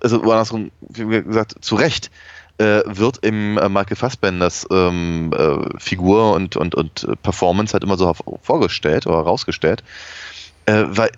also 0.02 0.20
andersrum, 0.22 0.72
wie 0.80 1.22
gesagt, 1.22 1.54
zu 1.60 1.76
Recht 1.76 2.10
äh, 2.58 2.82
wird 2.84 3.18
im 3.18 3.58
äh, 3.58 3.68
Michael 3.68 3.96
Fassbenders 3.96 4.66
ähm, 4.72 5.32
äh, 5.32 5.78
Figur 5.78 6.34
und, 6.34 6.56
und, 6.56 6.74
und 6.74 7.06
Performance 7.22 7.72
halt 7.72 7.84
immer 7.84 7.96
so 7.96 8.12
vorgestellt 8.42 9.06
oder 9.06 9.18
herausgestellt, 9.18 9.84
äh, 10.66 10.84
weil 10.88 11.10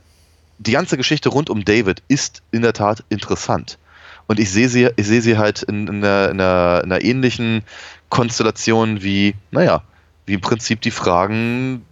die 0.59 0.73
ganze 0.73 0.99
Geschichte 0.99 1.31
rund 1.31 1.49
um 1.49 1.65
David 1.65 2.03
ist 2.09 2.43
in 2.51 2.61
der 2.61 2.75
Tat 2.75 3.03
interessant. 3.09 3.79
Und 4.27 4.39
ich 4.39 4.51
sehe 4.51 4.69
sie, 4.69 4.91
ich 4.97 5.07
sehe 5.07 5.23
sie 5.23 5.39
halt 5.39 5.63
in, 5.63 5.87
in, 5.87 6.05
einer, 6.05 6.31
in, 6.31 6.41
einer, 6.41 6.81
in 6.85 6.93
einer 6.93 7.03
ähnlichen 7.03 7.63
Konstellation 8.11 9.03
wie, 9.03 9.35
naja, 9.51 9.83
wie 10.27 10.35
im 10.35 10.41
Prinzip 10.41 10.81
die 10.81 10.91
Fragen, 10.91 11.85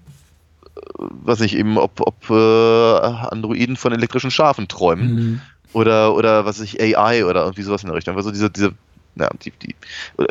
äh, 0.77 0.81
was 0.97 1.41
ich 1.41 1.57
eben, 1.57 1.79
ob, 1.79 2.01
ob 2.01 2.31
äh, 2.31 2.35
Androiden 2.35 3.77
von 3.77 3.93
elektrischen 3.93 4.31
Schafen 4.31 4.69
träumen 4.69 5.15
mhm. 5.15 5.41
oder, 5.73 6.15
oder 6.15 6.45
was 6.45 6.61
ich, 6.61 6.81
AI 6.81 7.25
oder 7.25 7.43
irgendwie 7.43 7.63
sowas 7.63 7.83
in 7.83 7.89
der 7.89 7.97
Richtung. 7.97 8.17
Also 8.17 8.31
diese, 8.31 8.51
diese, 8.51 8.75
ja, 9.17 9.31
die, 9.43 9.53
die 9.53 9.75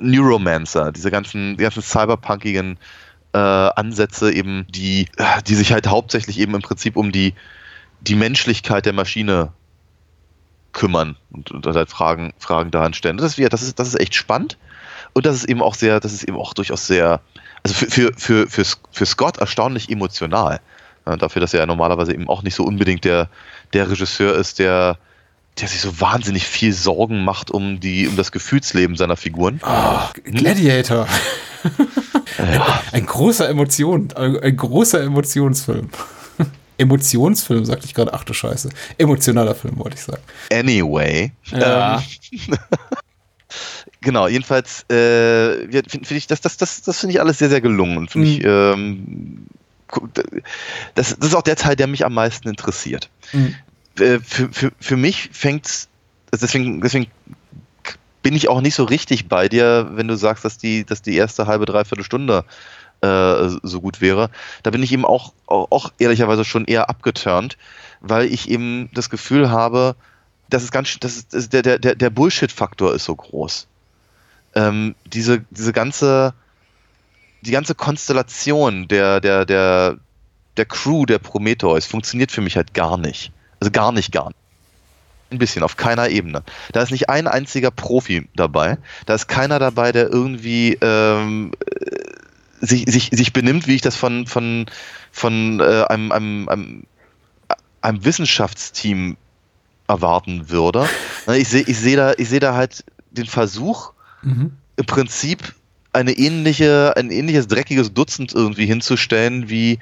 Neuromancer, 0.02 0.92
diese 0.92 1.10
ganzen, 1.10 1.58
die 1.58 1.64
ganzen 1.64 1.82
cyberpunkigen 1.82 2.78
äh, 3.34 3.38
Ansätze 3.38 4.32
eben, 4.32 4.68
die, 4.70 5.08
die 5.48 5.56
sich 5.56 5.72
halt 5.72 5.88
hauptsächlich 5.88 6.40
eben 6.40 6.54
im 6.56 6.62
Prinzip 6.62 6.96
um 6.96 7.12
die, 7.12 7.34
die 8.02 8.16
Menschlichkeit 8.16 8.86
der 8.86 8.94
Maschine 8.94 9.54
kümmern 10.74 11.16
und, 11.32 11.52
und 11.52 11.66
halt 11.66 11.90
Fragen, 11.90 12.34
Fragen 12.38 12.72
daran 12.72 12.94
stellen. 12.94 13.18
Das 13.18 13.38
ist, 13.38 13.54
das 13.54 13.62
ist, 13.62 13.80
das 13.80 13.88
ist 13.88 14.00
echt 14.00 14.16
spannend 14.16 14.58
und 15.14 15.26
das 15.26 15.36
ist 15.36 15.46
eben 15.46 15.62
auch 15.62 15.76
sehr, 15.76 16.00
das 16.00 16.14
ist 16.14 16.24
eben 16.24 16.38
auch 16.38 16.54
durchaus 16.54 16.88
sehr, 16.88 17.22
also 17.64 17.76
für, 17.76 17.90
für, 17.90 18.14
für, 18.18 18.48
für, 18.48 18.64
für 18.92 19.06
Scott 19.06 19.38
erstaunlich 19.38 19.90
emotional. 19.90 20.60
Ja, 21.06 21.18
dafür, 21.18 21.42
dass 21.42 21.54
er 21.54 21.62
ja 21.62 21.66
normalerweise 21.66 22.14
eben 22.14 22.30
auch 22.30 22.44
nicht 22.44 22.56
so 22.56 22.64
unbedingt 22.64 23.04
der, 23.04 23.30
der 23.74 23.90
Regisseur 23.90 24.36
ist, 24.36 24.60
der, 24.60 24.98
der 25.60 25.68
sich 25.68 25.82
so 25.82 26.00
wahnsinnig 26.00 26.46
viel 26.46 26.74
Sorgen 26.74 27.24
macht 27.24 27.52
um, 27.52 27.80
die, 27.80 28.08
um 28.08 28.16
das 28.16 28.32
Gefühlsleben 28.32 28.96
seiner 28.96 29.18
Figuren. 29.18 29.60
Oh, 29.66 30.00
Gladiator. 30.24 31.08
Ja. 32.38 32.82
Ein 32.92 33.06
großer 33.06 33.48
Emotion, 33.48 34.12
ein 34.16 34.58
großer 34.58 35.02
Emotionsfilm. 35.02 35.90
Emotionsfilm, 36.78 37.66
sagte 37.66 37.86
ich 37.86 37.94
gerade, 37.94 38.14
ach 38.14 38.24
du 38.24 38.34
Scheiße. 38.34 38.70
Emotionaler 38.98 39.56
Film, 39.56 39.78
wollte 39.78 39.96
ich 39.96 40.04
sagen. 40.04 40.22
Anyway. 40.52 41.32
Ja. 41.52 42.02
Ähm, 42.32 42.58
Genau, 44.04 44.28
jedenfalls 44.28 44.84
äh, 44.90 45.68
finde 45.72 45.90
find 45.90 46.12
ich, 46.12 46.28
das, 46.28 46.42
das, 46.42 46.58
das, 46.58 46.82
das 46.82 47.00
finde 47.00 47.14
ich 47.14 47.22
alles 47.22 47.40
sehr, 47.40 47.50
sehr 47.50 47.62
gelungen 47.62 47.98
und 47.98 48.12
finde 48.12 48.28
mhm. 48.28 48.34
ich, 48.34 48.44
ähm, 48.44 49.46
das, 50.96 51.18
das 51.18 51.30
ist 51.30 51.36
auch 51.36 51.42
der 51.42 51.56
Teil, 51.56 51.76
der 51.76 51.88
mich 51.88 52.06
am 52.06 52.14
meisten 52.14 52.50
interessiert. 52.50 53.10
Mhm. 53.32 53.56
Äh, 54.00 54.20
für, 54.20 54.52
für, 54.52 54.72
für 54.80 54.98
mich 54.98 55.30
fängt 55.32 55.88
deswegen, 56.32 56.82
deswegen 56.82 57.08
bin 58.22 58.36
ich 58.36 58.50
auch 58.50 58.62
nicht 58.62 58.76
so 58.76 58.84
richtig 58.84 59.28
bei 59.28 59.50
dir, 59.50 59.90
wenn 59.94 60.08
du 60.08 60.16
sagst, 60.16 60.46
dass 60.46 60.58
die, 60.58 60.86
dass 60.86 61.02
die 61.02 61.16
erste 61.16 61.46
halbe, 61.46 61.66
dreiviertel 61.66 62.04
Stunde 62.04 62.46
äh, 63.02 63.50
so 63.62 63.82
gut 63.82 64.02
wäre. 64.02 64.30
Da 64.64 64.72
bin 64.72 64.82
ich 64.82 64.92
eben 64.92 65.06
auch, 65.06 65.34
auch, 65.46 65.68
auch 65.72 65.94
ehrlicherweise 66.00 66.46
schon 66.46 66.66
eher 66.66 66.90
abgeturnt, 66.90 67.58
weil 68.02 68.26
ich 68.26 68.50
eben 68.50 68.90
das 68.94 69.10
Gefühl 69.10 69.52
habe, 69.52 69.96
dass 70.50 70.64
es 70.64 70.72
ganz, 70.72 70.98
das 71.00 71.26
ist 71.32 71.54
der, 71.54 71.62
der, 71.62 71.96
der 71.96 72.10
Bullshit-Faktor 72.10 72.94
ist 72.94 73.06
so 73.06 73.16
groß. 73.16 73.68
Ähm, 74.56 74.96
diese, 75.06 75.44
diese 75.50 75.74
ganze, 75.74 76.34
die 77.42 77.52
ganze 77.52 77.76
Konstellation 77.76 78.88
der, 78.88 79.20
der, 79.20 79.46
der, 79.46 79.98
der 80.58 80.66
Crew 80.66 81.06
der 81.06 81.20
Prometheus 81.20 81.86
funktioniert 81.86 82.32
für 82.32 82.42
mich 82.42 82.56
halt 82.56 82.74
gar 82.74 82.98
nicht. 82.98 83.32
Also 83.60 83.72
gar 83.72 83.92
nicht, 83.92 84.12
gar 84.12 84.28
nicht. 84.28 84.38
Ein 85.32 85.40
bisschen, 85.40 85.64
auf 85.64 85.78
keiner 85.78 86.10
Ebene. 86.10 86.44
Da 86.74 86.84
ist 86.84 86.92
nicht 86.92 87.10
ein 87.10 87.28
einziger 87.28 87.72
Profi 87.72 88.28
dabei. 88.36 88.78
Da 89.08 89.16
ist 89.16 89.28
keiner 89.28 89.58
dabei, 89.58 89.92
der 89.92 90.12
irgendwie 90.12 90.78
ähm, 90.80 91.54
sich, 92.62 92.86
sich, 92.88 93.10
sich 93.12 93.34
benimmt, 93.34 93.68
wie 93.68 93.76
ich 93.76 93.82
das 93.82 93.96
von, 93.96 94.28
von, 94.28 94.68
von 95.12 95.60
äh, 95.60 95.86
einem, 95.86 96.12
einem, 96.12 96.50
einem, 96.50 96.84
einem 97.82 98.06
Wissenschaftsteam 98.06 99.18
erwarten 99.88 100.50
würde. 100.50 100.88
Ich 101.36 101.50
sehe 101.50 101.64
ich 101.64 101.78
seh 101.78 101.96
da, 101.96 102.14
ich 102.18 102.30
seh 102.30 102.40
da 102.40 102.54
halt 102.54 102.84
den 103.12 103.26
Versuch, 103.26 103.93
mhm. 104.24 104.52
im 104.76 104.86
Prinzip 104.86 105.54
eine 105.94 106.12
ähnliche, 106.12 106.94
ein 106.98 107.12
ähnliches 107.12 107.48
dreckiges 107.48 107.94
Dutzend 107.94 108.34
irgendwie 108.34 108.66
hinzustellen, 108.66 109.50
wie, 109.50 109.80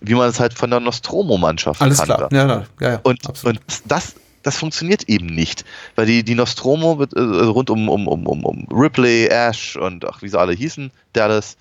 wie 0.00 0.14
man 0.14 0.28
es 0.28 0.40
halt 0.40 0.54
von 0.54 0.70
der 0.70 0.80
Nostromo-Mannschaft 0.80 1.80
Alles 1.80 1.98
kannte. 1.98 2.14
klar, 2.14 2.32
ja, 2.32 2.66
ja, 2.80 2.90
ja, 2.92 3.00
und, 3.04 3.20
und 3.44 3.60
das, 3.86 4.14
das 4.42 4.56
funktioniert 4.56 5.08
eben 5.08 5.26
nicht. 5.26 5.64
Weil 5.94 6.06
die, 6.06 6.24
die 6.24 6.34
Nostromo 6.34 7.02
äh, 7.02 7.20
rund 7.20 7.70
um, 7.70 7.88
um, 7.88 8.08
um, 8.08 8.26
um, 8.26 8.44
um 8.44 8.66
Ripley, 8.70 9.26
Ash 9.26 9.76
und 9.76 10.04
ach, 10.04 10.22
wie 10.22 10.28
sie 10.28 10.38
alle 10.38 10.52
hießen, 10.52 10.90
Dallas, 11.12 11.56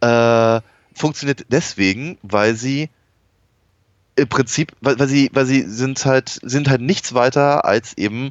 äh, 0.00 0.60
funktioniert 0.94 1.46
deswegen, 1.48 2.18
weil 2.22 2.54
sie 2.54 2.90
im 4.14 4.28
Prinzip, 4.28 4.72
weil, 4.80 4.98
weil 4.98 5.08
sie, 5.08 5.30
weil 5.32 5.46
sie 5.46 5.62
sind 5.62 6.04
halt, 6.04 6.38
sind 6.42 6.68
halt 6.68 6.80
nichts 6.80 7.14
weiter 7.14 7.64
als 7.64 7.96
eben 7.96 8.30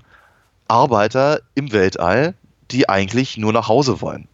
Arbeiter 0.67 1.41
im 1.56 1.71
Weltall, 1.71 2.36
die 2.71 2.89
eigentlich 2.89 3.38
nur 3.38 3.53
nach 3.53 3.67
Hause 3.67 4.01
wollen. 4.01 4.27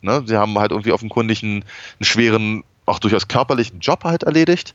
Ne? 0.00 0.22
Sie 0.26 0.36
haben 0.36 0.58
halt 0.58 0.70
irgendwie 0.70 0.92
offenkundig 0.92 1.42
einen, 1.42 1.62
einen 1.62 2.04
schweren, 2.04 2.64
auch 2.86 2.98
durchaus 2.98 3.28
körperlichen 3.28 3.80
Job 3.80 4.04
halt 4.04 4.22
erledigt. 4.22 4.74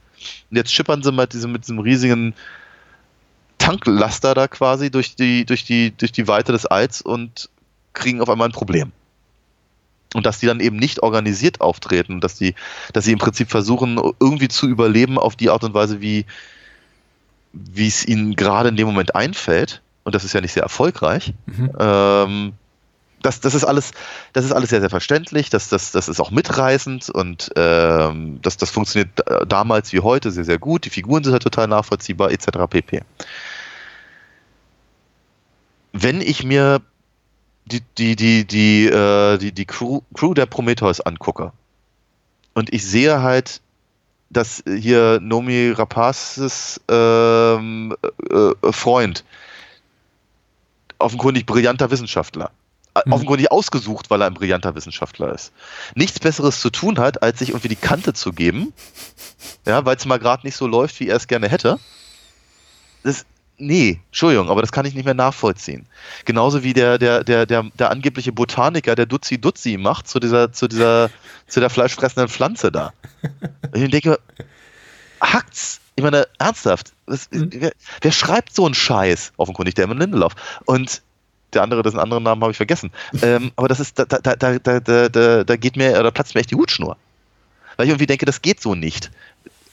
Und 0.50 0.58
jetzt 0.58 0.74
schippern 0.74 1.04
sie 1.04 1.12
mit 1.12 1.34
diesem, 1.34 1.52
mit 1.52 1.64
diesem 1.64 1.80
riesigen 1.80 2.34
Tanklaster 3.58 4.34
da 4.34 4.48
quasi 4.48 4.92
durch 4.92 5.16
die, 5.16 5.46
durch 5.46 5.64
die, 5.64 5.96
durch 5.96 6.12
die 6.12 6.28
Weite 6.28 6.52
des 6.52 6.66
Alls 6.66 7.02
und 7.02 7.50
kriegen 7.94 8.22
auf 8.22 8.30
einmal 8.30 8.50
ein 8.50 8.54
Problem. 8.54 8.92
Und 10.14 10.26
dass 10.26 10.40
die 10.40 10.46
dann 10.46 10.60
eben 10.60 10.76
nicht 10.78 11.02
organisiert 11.02 11.62
auftreten, 11.62 12.20
dass 12.20 12.36
die, 12.36 12.54
dass 12.92 13.06
sie 13.06 13.14
im 13.14 13.20
Prinzip 13.20 13.50
versuchen, 13.50 14.00
irgendwie 14.20 14.48
zu 14.48 14.68
überleben 14.68 15.18
auf 15.18 15.36
die 15.36 15.50
Art 15.50 15.64
und 15.64 15.74
Weise, 15.74 16.02
wie, 16.02 16.26
wie 17.52 17.88
es 17.88 18.06
ihnen 18.06 18.36
gerade 18.36 18.70
in 18.70 18.76
dem 18.76 18.86
Moment 18.86 19.16
einfällt. 19.16 19.82
Und 20.04 20.14
das 20.14 20.24
ist 20.24 20.34
ja 20.34 20.42
nicht 20.42 20.54
sehr 20.54 20.64
erfolgreich. 20.64 21.34
Mhm. 21.46 21.72
Ähm, 21.80 22.54
das, 23.24 23.40
das, 23.40 23.56
ist 23.56 23.64
alles, 23.64 23.92
das 24.34 24.46
ist 24.46 24.52
alles 24.52 24.70
sehr, 24.70 24.82
sehr 24.82 24.90
verständlich, 24.90 25.50
das, 25.50 25.70
das, 25.70 25.92
das 25.92 26.08
ist 26.08 26.20
auch 26.20 26.30
mitreißend 26.30 27.10
und 27.10 27.52
ähm, 27.56 28.40
das, 28.42 28.58
das 28.58 28.70
funktioniert 28.70 29.10
damals 29.48 29.94
wie 29.94 30.02
heute 30.02 30.32
sehr, 30.32 30.46
sehr 30.46 30.60
gut. 30.60 30.86
Die 30.86 30.90
Figuren 30.90 31.24
sind 31.24 31.34
halt 31.34 31.44
total 31.44 31.68
nachvollziehbar, 31.68 32.32
etc. 32.32 32.48
pp. 32.70 33.02
Wenn 35.94 36.22
ich 36.22 36.44
mir 36.44 36.82
die, 37.66 37.82
die, 37.98 38.16
die, 38.16 38.46
die, 38.46 38.86
äh, 38.88 39.38
die, 39.38 39.52
die 39.52 39.66
Crew, 39.66 40.02
Crew 40.14 40.34
der 40.34 40.46
Prometheus 40.46 41.02
angucke 41.02 41.52
und 42.54 42.74
ich 42.74 42.86
sehe 42.86 43.22
halt, 43.22 43.62
dass 44.30 44.64
hier 44.66 45.20
Nomi 45.22 45.72
Rapazes 45.72 46.82
ähm, 46.90 47.96
äh, 48.30 48.72
Freund, 48.72 49.24
offenkundig 50.98 51.46
brillanter 51.46 51.92
Wissenschaftler, 51.92 52.52
mhm. 53.06 53.14
offenkundig 53.14 53.52
ausgesucht, 53.52 54.10
weil 54.10 54.22
er 54.22 54.28
ein 54.28 54.34
brillanter 54.34 54.76
Wissenschaftler 54.76 55.34
ist, 55.34 55.52
nichts 55.96 56.20
Besseres 56.20 56.60
zu 56.60 56.70
tun 56.70 57.00
hat, 57.00 57.24
als 57.24 57.40
sich 57.40 57.50
irgendwie 57.50 57.70
die 57.70 57.76
Kante 57.76 58.14
zu 58.14 58.34
geben, 58.34 58.74
ja, 59.66 59.86
weil 59.86 59.96
es 59.96 60.06
mal 60.06 60.20
gerade 60.20 60.46
nicht 60.46 60.56
so 60.56 60.68
läuft, 60.68 61.00
wie 61.00 61.08
er 61.08 61.18
es 61.18 61.28
gerne 61.28 61.50
hätte. 61.50 61.80
Das, 63.04 63.26
nee, 63.58 64.00
Entschuldigung, 64.08 64.50
aber 64.50 64.62
das 64.62 64.72
kann 64.72 64.86
ich 64.86 64.94
nicht 64.94 65.06
mehr 65.06 65.14
nachvollziehen. 65.14 65.86
Genauso 66.26 66.64
wie 66.64 66.74
der, 66.74 66.98
der, 66.98 67.24
der, 67.24 67.46
der, 67.46 67.64
der 67.64 67.92
angebliche 67.92 68.32
Botaniker, 68.32 68.96
der 68.96 69.06
Dutzi 69.06 69.40
Dutzi 69.40 69.78
macht 69.78 70.08
zu 70.08 70.20
dieser, 70.20 70.52
zu 70.52 70.68
dieser, 70.68 71.10
zu 71.48 71.60
der 71.60 71.70
fleischfressenden 71.70 72.30
Pflanze 72.30 72.72
da. 72.72 72.94
Und 73.72 73.82
ich 73.82 73.92
denke, 73.92 74.20
hackt's? 75.22 75.80
Ich 75.96 76.04
meine, 76.04 76.28
ernsthaft, 76.40 76.94
was, 77.06 77.30
mhm. 77.30 77.50
wer, 77.54 77.72
wer, 78.02 78.12
schreibt 78.12 78.56
so 78.56 78.66
einen 78.66 78.74
Scheiß? 78.74 79.34
Offenkundig 79.38 79.76
der 79.76 79.88
Lindelof. 79.88 80.34
Und 80.66 81.04
der 81.56 81.64
andere, 81.64 81.84
dessen 81.84 82.00
anderen 82.00 82.24
Namen 82.24 82.42
habe 82.42 82.52
ich 82.52 82.58
vergessen. 82.58 82.92
Ähm, 83.22 83.52
aber 83.56 83.68
das 83.68 83.80
ist, 83.80 84.00
da, 84.00 84.06
da, 84.06 84.20
da, 84.36 84.60
da, 84.60 85.10
da, 85.10 85.44
da 85.44 85.56
geht 85.56 85.76
mir, 85.76 86.00
oder 86.00 86.12
platzt 86.12 86.36
mir 86.36 86.42
echt 86.42 86.52
die 86.52 86.56
Hutschnur. 86.56 86.98
Weil 87.78 87.86
ich 87.86 87.92
irgendwie 87.92 88.08
denke, 88.08 88.26
das 88.26 88.42
geht 88.42 88.62
so 88.62 88.76
nicht. 88.76 89.12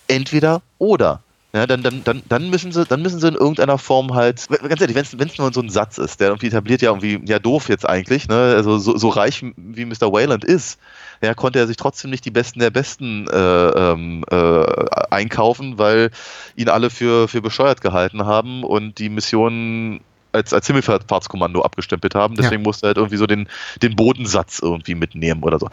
Entweder 0.08 0.62
oder. 0.78 1.22
Ja, 1.52 1.66
dann, 1.66 1.82
dann, 1.82 2.04
dann, 2.04 2.22
dann, 2.28 2.48
müssen 2.48 2.70
sie, 2.70 2.84
dann 2.84 3.02
müssen 3.02 3.18
sie 3.18 3.26
in 3.26 3.34
irgendeiner 3.34 3.76
Form 3.76 4.14
halt, 4.14 4.46
ganz 4.48 4.80
ehrlich, 4.80 4.94
wenn 4.94 5.28
es 5.28 5.36
nur 5.36 5.52
so 5.52 5.60
ein 5.60 5.68
Satz 5.68 5.98
ist, 5.98 6.20
der 6.20 6.28
irgendwie 6.28 6.46
etabliert 6.46 6.80
ja 6.80 6.90
irgendwie, 6.90 7.20
ja 7.26 7.40
doof 7.40 7.68
jetzt 7.68 7.88
eigentlich, 7.88 8.28
ne? 8.28 8.54
also 8.54 8.78
so, 8.78 8.96
so 8.96 9.08
reich 9.08 9.44
wie 9.56 9.84
Mr. 9.84 10.12
Wayland 10.12 10.44
ist, 10.44 10.78
ja, 11.22 11.34
konnte 11.34 11.58
er 11.58 11.66
sich 11.66 11.76
trotzdem 11.76 12.10
nicht 12.10 12.24
die 12.24 12.30
Besten 12.30 12.60
der 12.60 12.70
Besten 12.70 13.26
äh, 13.26 13.36
ähm, 13.36 14.24
äh, 14.30 14.64
einkaufen, 15.10 15.76
weil 15.76 16.12
ihn 16.54 16.68
alle 16.68 16.88
für, 16.88 17.26
für 17.26 17.42
bescheuert 17.42 17.80
gehalten 17.80 18.24
haben 18.26 18.62
und 18.62 18.98
die 18.98 19.08
Mission 19.08 20.00
als, 20.32 20.52
als 20.52 20.66
Himmelfahrtskommando 20.66 21.62
abgestempelt 21.62 22.14
haben. 22.14 22.34
Deswegen 22.36 22.62
ja. 22.62 22.68
musste 22.68 22.86
er 22.86 22.88
halt 22.88 22.96
irgendwie 22.98 23.16
so 23.16 23.26
den, 23.26 23.48
den 23.82 23.96
Bodensatz 23.96 24.60
irgendwie 24.60 24.94
mitnehmen 24.94 25.42
oder 25.42 25.58
so. 25.58 25.68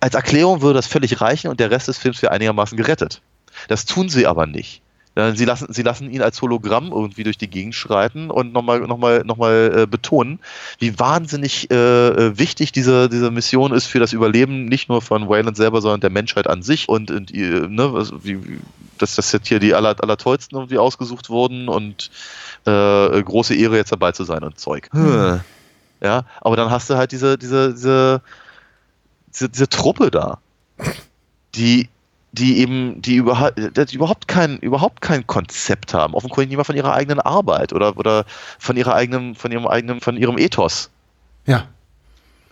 Als 0.00 0.14
Erklärung 0.14 0.62
würde 0.62 0.74
das 0.74 0.86
völlig 0.86 1.20
reichen 1.20 1.48
und 1.48 1.60
der 1.60 1.70
Rest 1.70 1.88
des 1.88 1.98
Films 1.98 2.22
wäre 2.22 2.32
einigermaßen 2.32 2.76
gerettet. 2.76 3.22
Das 3.68 3.84
tun 3.84 4.08
sie 4.08 4.26
aber 4.26 4.46
nicht. 4.46 4.82
Sie 5.34 5.46
lassen, 5.46 5.72
sie 5.72 5.82
lassen 5.82 6.10
ihn 6.10 6.20
als 6.20 6.42
Hologramm 6.42 6.92
irgendwie 6.92 7.24
durch 7.24 7.38
die 7.38 7.48
Gegend 7.48 7.74
schreiten 7.74 8.30
und 8.30 8.52
nochmal 8.52 8.80
noch 8.80 8.98
mal, 8.98 9.22
noch 9.24 9.38
mal, 9.38 9.72
äh, 9.74 9.86
betonen, 9.86 10.40
wie 10.78 10.98
wahnsinnig 10.98 11.70
äh, 11.70 12.08
äh, 12.08 12.38
wichtig 12.38 12.70
diese, 12.70 13.08
diese 13.08 13.30
Mission 13.30 13.72
ist 13.72 13.86
für 13.86 13.98
das 13.98 14.12
Überleben 14.12 14.66
nicht 14.66 14.90
nur 14.90 15.00
von 15.00 15.26
Wayland 15.26 15.56
selber, 15.56 15.80
sondern 15.80 16.02
der 16.02 16.10
Menschheit 16.10 16.46
an 16.46 16.62
sich 16.62 16.90
und, 16.90 17.10
und 17.10 17.32
ne, 17.32 17.92
also 17.94 18.22
wie, 18.24 18.60
dass 18.98 19.14
das 19.14 19.32
jetzt 19.32 19.48
hier 19.48 19.58
die 19.58 19.72
aller, 19.72 19.96
allertollsten 19.98 20.58
irgendwie 20.58 20.76
ausgesucht 20.76 21.30
wurden 21.30 21.70
und 21.70 22.10
äh, 22.66 23.22
große 23.22 23.54
Ehre 23.54 23.76
jetzt 23.76 23.92
dabei 23.92 24.12
zu 24.12 24.24
sein 24.24 24.42
und 24.42 24.60
Zeug. 24.60 24.90
Hm. 24.92 25.40
Ja, 26.02 26.24
aber 26.42 26.56
dann 26.56 26.70
hast 26.70 26.90
du 26.90 26.96
halt 26.96 27.12
diese, 27.12 27.38
diese, 27.38 27.72
diese, 27.72 28.20
diese, 29.32 29.48
diese 29.48 29.68
Truppe 29.70 30.10
da, 30.10 30.40
die 31.54 31.88
die 32.38 32.58
eben, 32.58 33.00
die 33.00 33.16
überhaupt, 33.16 33.56
die 33.56 33.94
überhaupt 33.94 34.28
kein, 34.28 34.58
überhaupt 34.58 35.00
kein 35.00 35.26
Konzept 35.26 35.94
haben, 35.94 36.14
offenkundig 36.14 36.48
nicht 36.48 36.58
mal 36.58 36.64
von 36.64 36.76
ihrer 36.76 36.92
eigenen 36.92 37.20
Arbeit 37.20 37.72
oder, 37.72 37.96
oder 37.96 38.24
von 38.58 38.76
ihrer 38.76 38.94
eigenen, 38.94 39.34
von 39.34 39.50
ihrem 39.50 39.66
eigenen, 39.66 40.00
von 40.00 40.16
ihrem 40.16 40.38
Ethos. 40.38 40.90
Ja. 41.46 41.68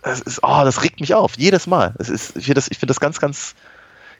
Das 0.01 0.21
ist, 0.21 0.39
oh, 0.43 0.61
das 0.63 0.83
regt 0.83 0.99
mich 0.99 1.13
auf, 1.13 1.37
jedes 1.37 1.67
Mal. 1.67 1.93
Das 1.97 2.09
ist, 2.09 2.35
ich 2.35 2.45
finde 2.45 2.55
das, 2.55 2.67
ich 2.69 2.77
finde 2.77 2.91
das 2.91 2.99
ganz, 2.99 3.19
ganz, 3.19 3.55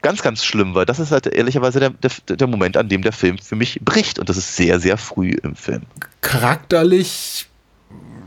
ganz, 0.01 0.21
ganz 0.21 0.43
schlimm, 0.43 0.75
weil 0.75 0.85
das 0.85 0.99
ist 0.99 1.11
halt 1.11 1.27
ehrlicherweise 1.27 1.79
der, 1.79 1.89
der, 1.89 2.35
der 2.35 2.47
Moment, 2.47 2.77
an 2.77 2.89
dem 2.89 3.01
der 3.01 3.11
Film 3.11 3.37
für 3.37 3.55
mich 3.55 3.79
bricht 3.81 4.19
und 4.19 4.29
das 4.29 4.37
ist 4.37 4.55
sehr, 4.55 4.79
sehr 4.79 4.97
früh 4.97 5.31
im 5.43 5.55
Film. 5.55 5.83
Charakterlich 6.21 7.47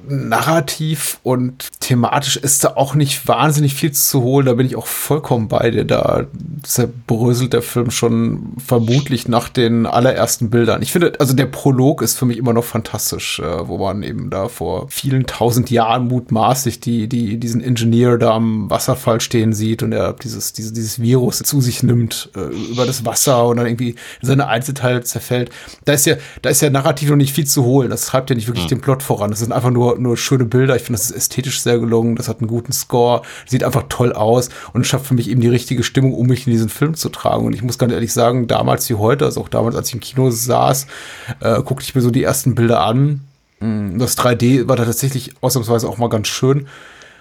narrativ 0.08 1.18
und 1.22 1.68
thematisch 1.80 2.36
ist 2.36 2.64
da 2.64 2.72
auch 2.76 2.94
nicht 2.94 3.26
wahnsinnig 3.28 3.74
viel 3.74 3.92
zu 3.92 4.22
holen. 4.22 4.46
Da 4.46 4.54
bin 4.54 4.66
ich 4.66 4.76
auch 4.76 4.86
vollkommen 4.86 5.48
bei 5.48 5.70
dir. 5.70 5.84
Da 5.84 6.26
zerbröselt 6.62 7.52
der 7.52 7.62
Film 7.62 7.90
schon 7.90 8.54
vermutlich 8.64 9.28
nach 9.28 9.48
den 9.48 9.86
allerersten 9.86 10.50
Bildern. 10.50 10.82
Ich 10.82 10.92
finde, 10.92 11.12
also 11.18 11.34
der 11.34 11.46
Prolog 11.46 12.02
ist 12.02 12.18
für 12.18 12.26
mich 12.26 12.38
immer 12.38 12.52
noch 12.52 12.64
fantastisch, 12.64 13.40
äh, 13.40 13.68
wo 13.68 13.78
man 13.78 14.02
eben 14.02 14.30
da 14.30 14.48
vor 14.48 14.86
vielen 14.88 15.26
tausend 15.26 15.70
Jahren 15.70 16.08
mutmaßlich 16.08 16.80
die, 16.80 17.08
die, 17.08 17.38
diesen 17.38 17.60
Ingenieur 17.60 18.18
da 18.18 18.32
am 18.32 18.70
Wasserfall 18.70 19.20
stehen 19.20 19.52
sieht 19.52 19.82
und 19.82 19.92
er 19.92 20.12
dieses, 20.12 20.52
dieses, 20.52 20.72
dieses 20.72 21.00
Virus 21.00 21.38
zu 21.38 21.60
sich 21.60 21.82
nimmt 21.82 22.30
äh, 22.36 22.40
über 22.72 22.86
das 22.86 23.04
Wasser 23.04 23.46
und 23.46 23.56
dann 23.56 23.66
irgendwie 23.66 23.94
seine 24.22 24.48
Einzelteile 24.48 25.02
zerfällt. 25.02 25.50
Da 25.84 25.92
ist 25.92 26.06
ja, 26.06 26.16
da 26.42 26.50
ist 26.50 26.62
ja 26.62 26.70
narrativ 26.70 27.10
noch 27.10 27.16
nicht 27.16 27.34
viel 27.34 27.46
zu 27.46 27.64
holen. 27.64 27.90
Das 27.90 28.06
treibt 28.06 28.30
ja 28.30 28.36
nicht 28.36 28.48
wirklich 28.48 28.64
mhm. 28.64 28.70
den 28.70 28.80
Plot 28.80 29.02
voran. 29.02 29.30
Das 29.30 29.40
sind 29.40 29.52
einfach 29.52 29.70
nur 29.70 29.97
nur, 29.98 30.16
schöne 30.16 30.44
Bilder. 30.44 30.76
Ich 30.76 30.82
finde, 30.82 30.98
das 30.98 31.10
ist 31.10 31.16
ästhetisch 31.16 31.60
sehr 31.60 31.78
gelungen. 31.78 32.16
Das 32.16 32.28
hat 32.28 32.40
einen 32.40 32.48
guten 32.48 32.72
Score. 32.72 33.22
Sieht 33.46 33.64
einfach 33.64 33.84
toll 33.88 34.12
aus 34.12 34.48
und 34.72 34.86
schafft 34.86 35.06
für 35.06 35.14
mich 35.14 35.28
eben 35.30 35.40
die 35.40 35.48
richtige 35.48 35.82
Stimmung, 35.82 36.14
um 36.14 36.26
mich 36.26 36.46
in 36.46 36.52
diesen 36.52 36.68
Film 36.68 36.94
zu 36.94 37.08
tragen. 37.08 37.46
Und 37.46 37.52
ich 37.52 37.62
muss 37.62 37.78
ganz 37.78 37.92
ehrlich 37.92 38.12
sagen, 38.12 38.46
damals 38.46 38.88
wie 38.90 38.94
heute, 38.94 39.24
also 39.24 39.40
auch 39.40 39.48
damals, 39.48 39.76
als 39.76 39.88
ich 39.88 39.94
im 39.94 40.00
Kino 40.00 40.30
saß, 40.30 40.86
äh, 41.40 41.62
guckte 41.62 41.84
ich 41.84 41.94
mir 41.94 42.00
so 42.00 42.10
die 42.10 42.22
ersten 42.22 42.54
Bilder 42.54 42.80
an 42.80 43.20
Das 43.98 44.16
3D 44.16 44.68
war 44.68 44.76
da 44.76 44.84
tatsächlich 44.84 45.34
ausnahmsweise 45.40 45.88
auch 45.88 45.98
mal 45.98 46.08
ganz 46.08 46.28
schön. 46.28 46.66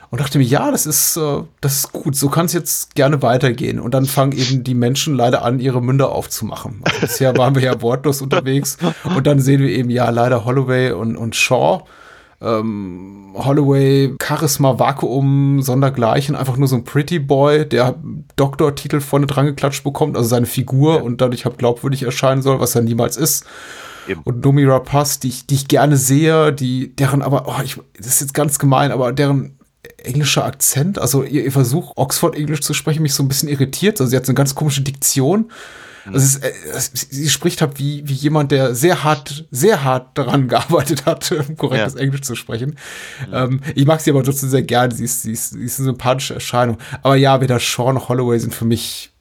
Und 0.10 0.22
dachte 0.22 0.38
mir, 0.38 0.46
ja, 0.46 0.72
das 0.72 0.86
ist, 0.86 1.18
äh, 1.18 1.44
das 1.60 1.80
ist 1.80 1.92
gut, 1.92 2.16
so 2.16 2.30
kann 2.30 2.46
es 2.46 2.54
jetzt 2.54 2.96
gerne 2.96 3.22
weitergehen. 3.22 3.80
Und 3.80 3.94
dann 3.94 4.06
fangen 4.06 4.32
eben 4.32 4.64
die 4.64 4.74
Menschen 4.74 5.16
leider 5.16 5.44
an, 5.44 5.60
ihre 5.60 5.82
Münder 5.82 6.12
aufzumachen. 6.14 6.80
Also 6.84 7.02
bisher 7.02 7.36
waren 7.38 7.56
wir 7.56 7.62
ja 7.62 7.82
wortlos 7.82 8.22
unterwegs. 8.22 8.78
Und 9.04 9.28
dann 9.28 9.40
sehen 9.42 9.62
wir 9.62 9.70
eben, 9.70 9.90
ja, 9.90 10.10
leider 10.10 10.46
Holloway 10.46 10.92
und, 10.92 11.18
und 11.18 11.36
Shaw. 11.36 11.84
Ähm, 12.40 13.34
Holloway, 13.34 14.16
Charisma, 14.22 14.78
Vakuum, 14.78 15.62
Sondergleichen, 15.62 16.36
einfach 16.36 16.58
nur 16.58 16.68
so 16.68 16.76
ein 16.76 16.84
Pretty 16.84 17.20
Boy, 17.20 17.68
der 17.68 17.96
Doktortitel 18.36 19.00
vorne 19.00 19.26
dran 19.26 19.48
geklatscht 19.48 19.84
bekommt, 19.84 20.16
also 20.16 20.30
seine 20.30 20.46
Figur 20.46 21.04
und 21.04 21.20
dadurch 21.20 21.46
halt 21.46 21.58
glaubwürdig 21.58 22.04
erscheinen 22.04 22.42
soll, 22.42 22.60
was 22.60 22.76
er 22.76 22.82
niemals 22.82 23.18
ist. 23.18 23.46
Eben. 24.08 24.22
Und 24.24 24.44
Nomi 24.44 24.66
Rapaz, 24.66 25.20
die 25.20 25.30
ich, 25.30 25.48
die 25.48 25.56
ich 25.56 25.68
gerne 25.68 25.98
sehe, 25.98 26.54
die, 26.54 26.96
deren 26.96 27.22
aber, 27.22 27.46
oh, 27.48 27.62
ich, 27.64 27.78
das 27.98 28.08
ist 28.08 28.22
jetzt 28.22 28.34
ganz 28.34 28.60
gemein, 28.60 28.92
aber 28.92 29.12
deren 29.12 29.58
englischer 30.04 30.46
Akzent, 30.46 31.00
also 31.00 31.24
ihr, 31.24 31.44
ihr 31.44 31.52
Versuch, 31.52 31.94
Oxford-Englisch 31.96 32.62
zu 32.62 32.74
sprechen, 32.74 33.02
mich 33.02 33.14
so 33.14 33.24
ein 33.24 33.28
bisschen 33.28 33.50
irritiert. 33.50 34.00
Also 34.00 34.10
sie 34.10 34.18
hat 34.18 34.26
so 34.26 34.32
eine 34.32 34.38
ganz 34.38 34.56
komische 34.56 34.82
Diktion. 34.82 35.52
Also 36.14 36.18
es 36.18 36.36
äh, 36.38 36.52
es, 36.74 36.92
sie 37.10 37.30
spricht 37.30 37.62
halt 37.62 37.80
wie, 37.80 38.08
wie 38.08 38.14
jemand, 38.14 38.52
der 38.52 38.76
sehr 38.76 39.04
hart, 39.04 39.46
sehr 39.52 39.84
hart 39.84 40.18
daran 40.18 40.48
gearbeitet 40.50 41.06
hat, 41.06 41.34
korrektes 41.58 41.96
Ja. 41.96 42.00
Englisch 42.00 42.22
zu 42.22 42.36
sprechen. 42.36 42.76
Ähm, 43.32 43.62
ich 43.76 43.86
mag 43.86 44.02
sie 44.02 44.12
aber 44.12 44.24
trotzdem 44.24 44.50
sehr 44.50 44.64
gerne. 44.64 44.94
Sie 44.94 45.06
ist, 45.06 45.24
sie, 45.24 45.32
ist, 45.32 45.52
sie 45.52 45.64
ist 45.64 45.80
eine 45.80 45.88
sympathische 45.88 46.36
Erscheinung. 46.36 46.78
Aber 47.04 47.16
ja, 47.16 47.42
weder 47.42 47.60
Shaw 47.60 47.94
noch 47.94 48.10
Holloway 48.10 48.40
sind 48.40 48.54
für 48.54 48.66
mich 48.66 49.12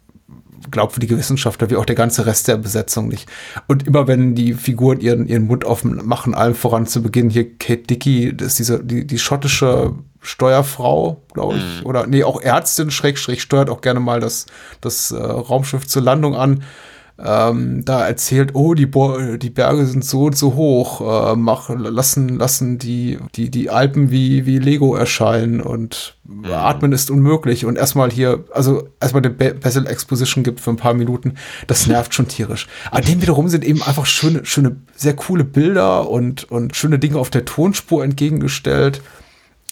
glaubwürdige 0.71 1.17
Wissenschaftler, 1.17 1.71
wie 1.71 1.77
auch 1.77 1.85
der 1.85 1.95
ganze 1.95 2.27
Rest 2.27 2.49
der 2.49 2.57
Besetzung 2.57 3.09
nicht. 3.09 3.29
Und 3.67 3.87
immer 3.87 4.07
wenn 4.09 4.35
die 4.35 4.55
Figuren 4.55 5.01
ihren, 5.01 5.27
ihren 5.27 5.45
Mund 5.45 5.65
aufmachen, 5.65 6.35
allem 6.35 6.55
voran 6.55 6.87
zu 6.87 7.03
Beginn 7.03 7.31
hier 7.31 7.57
Kate 7.57 7.83
Dickey, 7.83 8.37
das 8.37 8.49
ist 8.49 8.59
diese, 8.59 8.85
die, 8.85 9.07
die 9.07 9.19
schottische 9.19 9.95
Steuerfrau, 10.27 11.23
glaube 11.33 11.57
ich, 11.57 11.87
oder 11.87 12.07
nee, 12.07 12.25
auch 12.25 12.41
Ärztin, 12.41 12.91
Schrägstrich, 12.91 13.43
steuert 13.43 13.71
auch 13.71 13.81
gerne 13.81 14.01
mal 14.01 14.21
das, 14.21 14.47
das 14.81 15.13
äh, 15.13 15.17
Raumschiff 15.17 15.87
zur 15.87 16.03
Landung 16.03 16.35
an. 16.35 16.63
Ähm, 17.19 17.83
da 17.87 18.07
erzählt, 18.07 18.51
oh, 18.55 18.75
die, 18.75 18.85
Bo 18.85 19.37
die 19.39 19.49
Berge 19.49 19.87
sind 19.87 20.05
so 20.05 20.25
und 20.25 20.37
so 20.37 20.55
hoch, 20.55 21.01
äh, 21.01 21.35
mach, 21.35 21.71
lassen, 21.71 22.29
lassen 22.37 22.77
die, 22.77 23.19
die, 23.35 23.51
die 23.51 23.71
Alpen 23.71 24.11
wie, 24.11 24.45
wie 24.45 24.59
Lego 24.59 24.95
erscheinen 24.95 25.63
und 25.63 26.17
atmen 26.43 26.93
ist 26.93 27.11
unmöglich. 27.11 27.65
Und 27.65 27.79
erstmal 27.79 28.11
hier, 28.11 28.45
also 28.53 28.89
erstmal 29.01 29.23
eine 29.23 29.33
Be 29.33 29.55
Basil 29.55 29.87
Exposition 29.87 30.45
gibt 30.45 30.61
für 30.61 30.71
ein 30.71 30.77
paar 30.77 30.93
Minuten, 30.93 31.35
das 31.67 31.87
nervt 31.87 32.13
schon 32.13 32.29
tierisch. 32.29 32.67
Aber 32.91 33.01
dem 33.01 33.23
wiederum 33.23 33.49
sind 33.49 33.65
eben 33.65 33.83
einfach 33.83 34.05
schöne, 34.05 34.45
schöne, 34.45 34.77
sehr 34.95 35.17
coole 35.17 35.45
Bilder 35.45 36.11
und, 36.11 36.51
und 36.51 36.77
schöne 36.77 36.99
Dinge 36.99 37.19
auf 37.19 37.31
der 37.31 37.47
Tonspur 37.47 38.05
entgegengestellt 38.05 39.01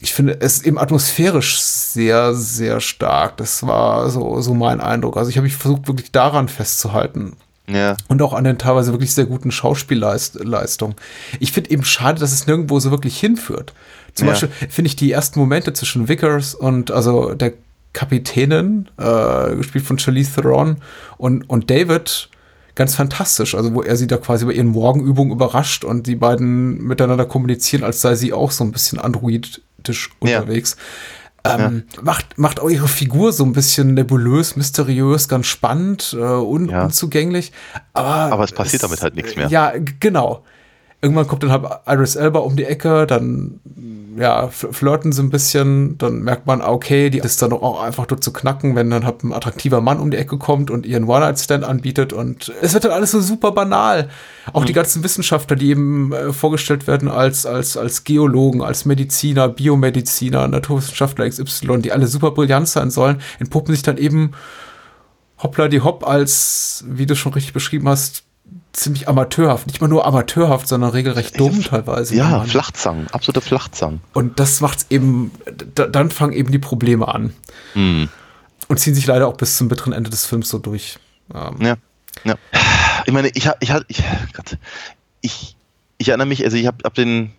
ich 0.00 0.12
finde, 0.12 0.40
es 0.40 0.62
eben 0.62 0.78
atmosphärisch 0.78 1.60
sehr, 1.60 2.34
sehr 2.34 2.80
stark. 2.80 3.36
Das 3.36 3.66
war 3.66 4.10
so, 4.10 4.40
so 4.40 4.54
mein 4.54 4.80
Eindruck. 4.80 5.16
Also 5.16 5.30
ich 5.30 5.36
habe 5.36 5.44
mich 5.44 5.56
versucht, 5.56 5.88
wirklich 5.88 6.12
daran 6.12 6.48
festzuhalten. 6.48 7.36
Ja. 7.66 7.96
Und 8.08 8.20
auch 8.20 8.34
an 8.34 8.44
den 8.44 8.58
teilweise 8.58 8.92
wirklich 8.92 9.14
sehr 9.14 9.24
guten 9.24 9.50
Schauspielleistungen. 9.50 10.96
Ich 11.40 11.52
finde 11.52 11.70
eben 11.70 11.84
schade, 11.84 12.20
dass 12.20 12.32
es 12.32 12.46
nirgendwo 12.46 12.78
so 12.80 12.90
wirklich 12.90 13.18
hinführt. 13.18 13.72
Zum 14.14 14.26
Ja. 14.26 14.32
Beispiel 14.32 14.50
finde 14.68 14.88
ich 14.88 14.96
die 14.96 15.10
ersten 15.10 15.40
Momente 15.40 15.72
zwischen 15.72 16.08
Vickers 16.08 16.54
und 16.54 16.90
also 16.90 17.34
der 17.34 17.54
Kapitänin, 17.94 18.88
äh, 18.98 19.54
gespielt 19.54 19.86
von 19.86 19.98
Charlize 19.98 20.34
Theron, 20.34 20.78
und, 21.16 21.48
und 21.48 21.70
David 21.70 22.28
ganz 22.74 22.96
fantastisch. 22.96 23.54
Also 23.54 23.72
wo 23.72 23.82
er 23.82 23.96
sie 23.96 24.08
da 24.08 24.16
quasi 24.16 24.44
bei 24.44 24.52
ihren 24.52 24.68
Morgenübungen 24.68 25.32
überrascht 25.32 25.84
und 25.84 26.06
die 26.06 26.16
beiden 26.16 26.82
miteinander 26.82 27.24
kommunizieren, 27.24 27.84
als 27.84 28.00
sei 28.00 28.16
sie 28.16 28.32
auch 28.32 28.50
so 28.50 28.64
ein 28.64 28.72
bisschen 28.72 28.98
androidisch 28.98 29.60
Ja. 29.92 30.40
unterwegs. 30.40 30.76
Ähm, 31.46 31.84
macht, 32.00 32.38
macht 32.38 32.58
auch 32.58 32.70
ihre 32.70 32.88
Figur 32.88 33.30
so 33.34 33.44
ein 33.44 33.52
bisschen 33.52 33.92
nebulös, 33.92 34.56
mysteriös, 34.56 35.28
ganz 35.28 35.46
spannend, 35.46 36.14
äh, 36.18 36.22
un 36.22 36.70
Ja. 36.70 36.84
unzugänglich. 36.84 37.52
Aber, 37.92 38.32
Aber 38.32 38.44
es 38.44 38.52
passiert 38.52 38.82
damit 38.82 39.02
halt 39.02 39.14
nichts 39.14 39.36
mehr. 39.36 39.48
Ja, 39.48 39.74
genau. 40.00 40.42
Irgendwann 41.04 41.26
kommt 41.28 41.42
dann 41.42 41.52
halt 41.52 41.64
Iris 41.86 42.16
Elba 42.16 42.38
um 42.38 42.56
die 42.56 42.64
Ecke, 42.64 43.06
dann 43.06 43.60
ja, 44.16 44.46
fl- 44.46 44.72
flirten 44.72 45.12
sie 45.12 45.22
ein 45.22 45.28
bisschen, 45.28 45.98
dann 45.98 46.20
merkt 46.22 46.46
man, 46.46 46.62
ah, 46.62 46.70
okay, 46.70 47.10
die 47.10 47.18
ist 47.18 47.42
dann 47.42 47.50
doch 47.50 47.60
auch 47.60 47.82
einfach 47.82 48.06
dort 48.06 48.24
zu 48.24 48.32
knacken, 48.32 48.74
wenn 48.74 48.88
dann 48.88 49.04
halt 49.04 49.22
ein 49.22 49.34
attraktiver 49.34 49.82
Mann 49.82 50.00
um 50.00 50.10
die 50.10 50.16
Ecke 50.16 50.38
kommt 50.38 50.70
und 50.70 50.86
ihren 50.86 51.04
One-Night-Stand 51.04 51.62
anbietet 51.62 52.14
und 52.14 52.50
es 52.62 52.72
wird 52.72 52.84
dann 52.84 52.92
alles 52.92 53.10
so 53.10 53.20
super 53.20 53.52
banal. 53.52 54.08
Auch 54.54 54.64
die 54.64 54.72
ganzen 54.72 55.04
Wissenschaftler, 55.04 55.56
die 55.56 55.68
eben 55.68 56.12
äh, 56.12 56.32
vorgestellt 56.32 56.86
werden 56.86 57.08
als, 57.08 57.44
als, 57.44 57.76
als 57.76 58.04
Geologen, 58.04 58.62
als 58.62 58.86
Mediziner, 58.86 59.48
Biomediziner, 59.48 60.48
Naturwissenschaftler 60.48 61.28
XY, 61.28 61.82
die 61.82 61.92
alle 61.92 62.06
super 62.06 62.30
brillant 62.30 62.68
sein 62.68 62.90
sollen, 62.90 63.20
entpuppen 63.40 63.74
sich 63.74 63.82
dann 63.82 63.98
eben 63.98 64.30
hoppla 65.42 65.68
die 65.68 65.82
hopp 65.82 66.08
als, 66.08 66.84
wie 66.88 67.04
du 67.04 67.14
schon 67.14 67.34
richtig 67.34 67.52
beschrieben 67.52 67.88
hast, 67.88 68.22
ziemlich 68.74 69.08
amateurhaft. 69.08 69.66
Nicht 69.66 69.80
mal 69.80 69.88
nur 69.88 70.06
amateurhaft, 70.06 70.68
sondern 70.68 70.90
regelrecht 70.90 71.38
dumm 71.38 71.62
teilweise. 71.62 72.14
Ja, 72.14 72.28
Man- 72.38 72.46
Flachzang, 72.46 73.06
absolute 73.12 73.40
Flachzang. 73.40 74.00
Und 74.12 74.38
das 74.40 74.60
macht's 74.60 74.86
eben, 74.90 75.30
da, 75.74 75.86
dann 75.86 76.10
fangen 76.10 76.32
eben 76.32 76.50
die 76.52 76.58
Probleme 76.58 77.08
an. 77.08 77.32
Hm. 77.74 78.08
Und 78.68 78.80
ziehen 78.80 78.94
sich 78.94 79.06
leider 79.06 79.28
auch 79.28 79.36
bis 79.36 79.56
zum 79.56 79.68
bitteren 79.68 79.92
Ende 79.92 80.10
des 80.10 80.26
Films 80.26 80.48
so 80.48 80.58
durch. 80.58 80.98
Ähm, 81.34 81.56
Ja. 81.60 81.76
ja. 82.24 82.34
Ich 83.06 83.12
meine, 83.12 83.28
ich 83.28 83.48
ich 83.60 83.70
ich, 83.88 84.02
Gott, 84.34 84.58
ich, 85.20 85.56
ich 85.98 86.08
erinnere 86.08 86.26
mich, 86.26 86.42
also 86.44 86.56
ich 86.56 86.66
habe 86.66 86.78
hab 86.84 86.94
den 86.94 87.32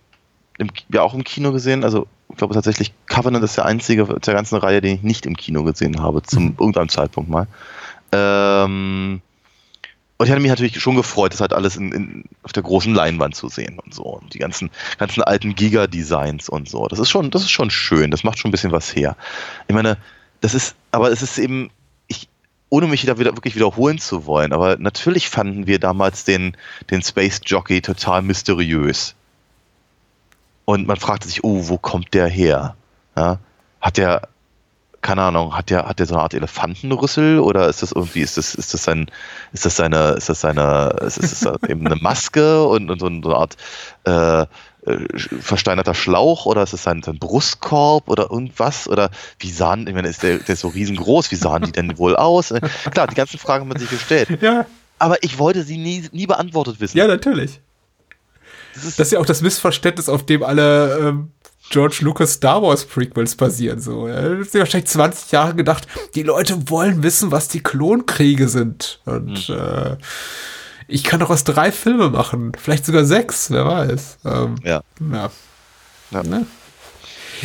im, 0.58 0.70
ja 0.92 1.02
auch 1.02 1.12
im 1.14 1.24
Kino 1.24 1.52
gesehen, 1.52 1.84
also 1.84 2.06
ich 2.30 2.36
glaube 2.36 2.54
tatsächlich 2.54 2.92
Covenant 3.08 3.44
ist 3.44 3.56
der 3.56 3.66
einzige 3.66 4.04
der 4.04 4.34
ganzen 4.34 4.56
Reihe, 4.56 4.80
den 4.80 4.94
ich 4.96 5.02
nicht 5.02 5.26
im 5.26 5.36
Kino 5.36 5.64
gesehen 5.64 6.00
habe, 6.00 6.22
zum 6.22 6.56
irgendeinem 6.58 6.88
Zeitpunkt 6.88 7.28
mal. 7.28 7.46
Ähm, 8.12 9.20
und 10.18 10.26
ich 10.26 10.32
hatte 10.32 10.40
mich 10.40 10.50
natürlich 10.50 10.80
schon 10.80 10.96
gefreut, 10.96 11.32
das 11.32 11.40
halt 11.40 11.52
alles 11.52 11.76
in, 11.76 11.92
in, 11.92 12.24
auf 12.42 12.52
der 12.52 12.62
großen 12.62 12.94
Leinwand 12.94 13.34
zu 13.34 13.48
sehen 13.48 13.78
und 13.78 13.92
so. 13.92 14.04
Und 14.04 14.32
die 14.32 14.38
ganzen, 14.38 14.70
ganzen 14.98 15.22
alten 15.22 15.54
Giga-Designs 15.54 16.48
und 16.48 16.68
so. 16.68 16.88
Das 16.88 16.98
ist 16.98 17.10
schon, 17.10 17.30
das 17.30 17.42
ist 17.42 17.50
schon 17.50 17.70
schön. 17.70 18.10
Das 18.10 18.24
macht 18.24 18.38
schon 18.38 18.48
ein 18.48 18.52
bisschen 18.52 18.72
was 18.72 18.96
her. 18.96 19.16
Ich 19.68 19.74
meine, 19.74 19.98
das 20.40 20.54
ist, 20.54 20.74
aber 20.90 21.10
es 21.10 21.20
ist 21.20 21.36
eben, 21.36 21.70
ich, 22.08 22.28
ohne 22.70 22.86
mich 22.86 23.04
da 23.04 23.18
wieder 23.18 23.36
wirklich 23.36 23.56
wiederholen 23.56 23.98
zu 23.98 24.24
wollen, 24.24 24.54
aber 24.54 24.76
natürlich 24.78 25.28
fanden 25.28 25.66
wir 25.66 25.78
damals 25.78 26.24
den, 26.24 26.56
den 26.90 27.02
Space 27.02 27.40
Jockey 27.44 27.82
total 27.82 28.22
mysteriös. 28.22 29.14
Und 30.64 30.86
man 30.86 30.96
fragte 30.96 31.28
sich, 31.28 31.44
oh, 31.44 31.68
wo 31.68 31.76
kommt 31.76 32.14
der 32.14 32.26
her? 32.26 32.74
Ja? 33.16 33.38
Hat 33.82 33.98
der, 33.98 34.28
keine 35.06 35.22
Ahnung, 35.22 35.56
hat 35.56 35.70
der, 35.70 35.86
hat 35.86 36.00
der 36.00 36.06
so 36.06 36.14
eine 36.14 36.22
Art 36.24 36.34
Elefantenrüssel 36.34 37.38
oder 37.38 37.68
ist 37.68 37.80
das 37.82 37.92
irgendwie, 37.92 38.20
ist 38.22 38.36
das, 38.36 38.54
ist 38.56 38.74
das 38.74 38.82
sein, 38.82 39.06
ist 39.52 39.64
das 39.64 39.76
seine, 39.76 40.10
ist 40.18 40.28
das 40.28 40.40
seine, 40.40 40.96
ist 41.06 41.18
das 41.20 41.42
eben 41.68 41.86
eine 41.86 41.94
Maske 41.96 42.64
und, 42.64 42.90
und 42.90 42.98
so 42.98 43.06
eine 43.06 43.36
Art 43.36 43.56
äh, 44.04 44.42
äh, 44.42 44.46
versteinerter 45.40 45.94
Schlauch 45.94 46.46
oder 46.46 46.64
ist 46.64 46.72
es 46.72 46.82
sein, 46.82 47.02
sein 47.04 47.18
Brustkorb 47.20 48.08
oder 48.08 48.30
irgendwas? 48.32 48.88
Oder 48.88 49.10
wie 49.38 49.50
sahen, 49.50 49.86
ich 49.86 49.94
meine, 49.94 50.08
ist 50.08 50.24
der, 50.24 50.38
der 50.38 50.54
ist 50.54 50.60
so 50.60 50.68
riesengroß, 50.68 51.30
wie 51.30 51.36
sahen 51.36 51.62
die 51.62 51.72
denn 51.72 51.98
wohl 51.98 52.16
aus? 52.16 52.52
Klar, 52.90 53.06
die 53.06 53.14
ganzen 53.14 53.38
Fragen 53.38 53.62
haben 53.62 53.68
man 53.68 53.78
sich 53.78 53.90
gestellt. 53.90 54.28
Ja, 54.42 54.66
Aber 54.98 55.22
ich 55.22 55.38
wollte 55.38 55.62
sie 55.62 55.78
nie, 55.78 56.08
nie 56.12 56.26
beantwortet 56.26 56.80
wissen. 56.80 56.98
ja, 56.98 57.06
natürlich. 57.06 57.60
Das 58.74 58.84
ist, 58.84 58.98
Das 58.98 59.06
ist 59.08 59.12
ja 59.12 59.20
auch 59.20 59.26
das 59.26 59.40
Missverständnis, 59.40 60.08
auf 60.08 60.26
dem 60.26 60.42
alle 60.42 60.98
ähm, 60.98 61.30
George 61.70 61.98
Lucas 62.02 62.34
Star 62.34 62.62
Wars 62.62 62.84
Prequels 62.84 63.36
basieren. 63.36 63.80
So, 63.80 64.08
ja. 64.08 64.20
Das 64.20 64.52
sind 64.52 64.60
wahrscheinlich 64.60 64.88
20 64.88 65.32
Jahre 65.32 65.54
gedacht, 65.54 65.86
die 66.14 66.22
Leute 66.22 66.70
wollen 66.70 67.02
wissen, 67.02 67.30
was 67.32 67.48
die 67.48 67.62
Klonkriege 67.62 68.48
sind. 68.48 69.00
Und 69.04 69.48
äh, 69.48 69.96
ich 70.88 71.04
kann 71.04 71.20
doch 71.20 71.30
aus 71.30 71.44
drei 71.44 71.72
Filme 71.72 72.10
machen, 72.10 72.52
vielleicht 72.56 72.86
sogar 72.86 73.04
sechs, 73.04 73.50
wer 73.50 73.66
weiß. 73.66 74.18
Ähm, 74.24 74.54
ja. 74.62 74.82
ja. 75.12 75.30
Ja. 76.10 76.22
Ne? 76.22 76.46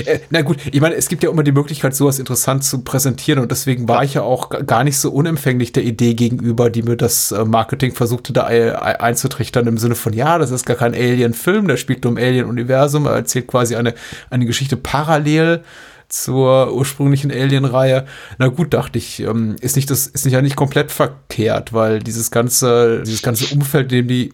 Äh, 0.06 0.20
Na 0.30 0.42
gut, 0.42 0.58
ich 0.72 0.82
meine, 0.82 0.96
es 0.96 1.08
gibt 1.10 1.24
ja 1.24 1.30
immer 1.30 1.44
die 1.44 1.52
Möglichkeit, 1.52 1.96
sowas 1.96 2.20
interessant 2.20 2.64
zu 2.64 2.82
präsentieren 2.82 3.40
und 3.40 3.52
deswegen 3.52 3.88
war 3.88 4.04
ich 4.04 4.14
ja 4.16 4.22
auch 4.22 4.50
gar 4.66 4.84
nicht 4.84 4.98
so 4.98 5.12
unempfänglich 5.12 5.72
der 5.72 5.84
Idee 5.84 6.14
gegenüber, 6.14 6.70
die 6.70 6.84
mir 6.84 6.98
das 6.98 7.32
äh, 7.32 7.46
Marketing 7.46 7.94
versuchte 7.94 8.34
da 8.34 8.46
ei- 8.48 8.76
ei- 8.76 9.00
einzutrichtern 9.00 9.68
im 9.68 9.78
Sinne 9.78 9.96
von, 9.96 10.14
ja, 10.14 10.38
das 10.38 10.52
ist 10.52 10.66
gar 10.66 10.78
kein 10.78 10.94
Alien-Film, 10.94 11.68
der 11.68 11.78
spielt 11.78 12.04
nur 12.04 12.12
im 12.14 12.18
Alien-Universum, 12.18 13.06
er 13.06 13.14
erzählt 13.14 13.48
quasi 13.48 13.76
eine, 13.76 13.94
eine 14.30 14.46
Geschichte 14.46 14.78
parallel 14.78 15.62
zur 16.10 16.74
ursprünglichen 16.74 17.32
Alien-Reihe. 17.32 18.06
Na 18.38 18.48
gut, 18.50 18.74
dachte 18.74 18.98
ich, 18.98 19.22
ähm, 19.22 19.56
ist 19.62 19.78
nicht 19.78 19.90
das, 19.90 20.08
ist 20.08 20.26
nicht 20.26 20.34
ja 20.34 20.42
nicht 20.42 20.58
komplett 20.58 20.92
verkehrt, 20.92 21.72
weil 21.72 22.00
dieses 22.00 22.32
ganze, 22.32 23.02
dieses 23.06 23.22
ganze 23.22 23.54
Umfeld, 23.56 23.92
in 23.94 24.00
dem 24.00 24.08
die 24.10 24.34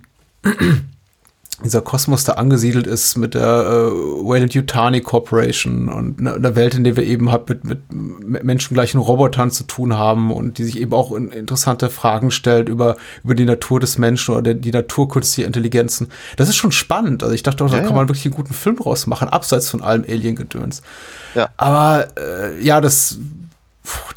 dieser 1.63 1.81
Kosmos 1.81 2.23
da 2.23 2.33
angesiedelt 2.33 2.85
ist 2.85 3.17
mit 3.17 3.33
der 3.33 3.41
äh, 3.43 3.91
Wayland 3.91 4.53
Yutani 4.53 5.01
Corporation 5.01 5.89
und 5.89 6.19
einer 6.19 6.35
einer 6.35 6.55
Welt, 6.55 6.75
in 6.75 6.83
der 6.83 6.95
wir 6.95 7.03
eben 7.03 7.31
halt 7.31 7.49
mit, 7.49 7.63
mit 7.63 8.43
menschengleichen 8.43 8.99
Robotern 8.99 9.49
zu 9.49 9.63
tun 9.63 9.97
haben 9.97 10.31
und 10.31 10.59
die 10.59 10.63
sich 10.63 10.79
eben 10.79 10.93
auch 10.93 11.11
in, 11.13 11.29
interessante 11.29 11.89
Fragen 11.89 12.29
stellt 12.29 12.69
über, 12.69 12.95
über 13.23 13.33
die 13.33 13.45
Natur 13.45 13.79
des 13.79 13.97
Menschen 13.97 14.35
oder 14.35 14.53
die 14.53 14.71
Natur 14.71 15.09
künstlicher 15.09 15.47
Intelligenzen. 15.47 16.09
Das 16.35 16.47
ist 16.47 16.57
schon 16.57 16.71
spannend. 16.71 17.23
Also 17.23 17.33
ich 17.33 17.43
dachte 17.43 17.63
auch, 17.65 17.69
da 17.69 17.77
Ja, 17.77 17.81
kann 17.81 17.91
ja. 17.91 17.95
man 17.95 18.07
wirklich 18.07 18.25
einen 18.25 18.35
guten 18.35 18.53
Film 18.53 18.75
draus 18.75 19.07
machen, 19.07 19.27
abseits 19.27 19.69
von 19.69 19.81
allem 19.81 20.05
Alien-Gedöns. 20.07 20.83
Ja. 21.33 21.49
Aber 21.57 22.07
äh, 22.17 22.63
ja, 22.63 22.81
das 22.81 23.17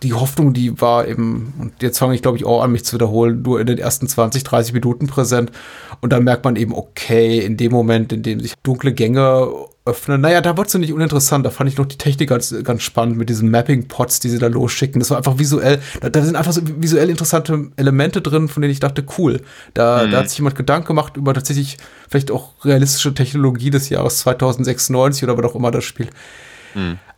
die 0.03 0.15
Hoffnung, 0.15 0.53
die 0.53 0.81
war 0.81 1.07
eben, 1.07 1.53
und 1.59 1.83
jetzt 1.83 1.99
fange 1.99 2.15
ich 2.15 2.23
glaube 2.23 2.39
ich 2.39 2.45
auch 2.45 2.63
an, 2.63 2.73
mich 2.73 2.85
zu 2.85 2.95
wiederholen, 2.95 3.43
nur 3.43 3.61
in 3.61 3.67
den 3.67 3.79
ersten 3.79 4.09
20, 4.09 4.45
30 4.45 4.73
Minuten 4.73 5.07
präsent. 5.07 5.53
Und 6.01 6.13
dann 6.13 6.25
merkt 6.25 6.45
man 6.45 6.57
eben, 6.57 6.75
okay, 6.75 7.39
in 7.41 7.57
dem 7.57 7.73
Moment, 7.73 8.13
in 8.13 8.23
dem 8.23 8.41
sich 8.41 8.55
dunkle 8.63 8.93
Gänge 8.93 9.49
öffnen, 9.85 10.21
naja, 10.21 10.41
da 10.41 10.57
wird 10.57 10.69
es 10.69 10.75
nicht 10.75 10.93
uninteressant. 10.93 11.45
Da 11.45 11.51
fand 11.51 11.71
ich 11.71 11.77
noch 11.77 11.87
die 11.87 11.99
Technik 11.99 12.31
ganz, 12.31 12.55
ganz 12.65 12.83
spannend 12.83 13.17
mit 13.17 13.29
diesen 13.29 13.51
Mapping-Pots, 13.51 14.21
die 14.21 14.29
sie 14.29 14.39
da 14.39 14.47
losschicken. 14.47 15.01
Das 15.01 15.11
war 15.11 15.19
einfach 15.19 15.39
visuell, 15.39 15.81
da, 16.01 16.09
da 16.09 16.23
sind 16.23 16.37
einfach 16.37 16.53
so 16.53 16.63
visuell 16.65 17.11
interessante 17.11 17.71
Elemente 17.77 18.23
drin, 18.23 18.49
von 18.49 18.63
denen 18.63 18.73
ich 18.73 18.81
dachte, 18.81 19.05
cool. 19.19 19.41
Da, 19.75 20.07
da 20.07 20.19
hat 20.19 20.29
sich 20.29 20.39
jemand 20.39 20.57
Gedanken 20.57 20.89
gemacht 20.89 21.17
über 21.17 21.35
tatsächlich 21.35 21.77
vielleicht 22.09 22.31
auch 22.31 22.65
realistische 22.65 23.15
Technologie 23.15 23.71
des 23.71 23.89
Jahres 23.89 24.19
2096 24.19 25.25
oder 25.25 25.37
was 25.37 25.45
auch 25.45 25.55
immer 25.55 25.71
das 25.71 25.85
spielt. 25.85 26.11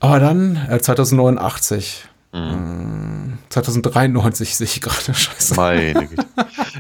Aber 0.01 0.21
dann, 0.21 0.57
äh, 0.69 0.79
2089. 0.79 2.09
Mm, 2.33 3.35
2093 3.51 4.57
sehe 4.57 4.67
ich 4.67 4.81
gerade, 4.81 5.15
scheiße. 5.15 5.55
Meine 5.55 6.07
Güte. 6.07 6.25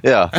Ja. 0.02 0.30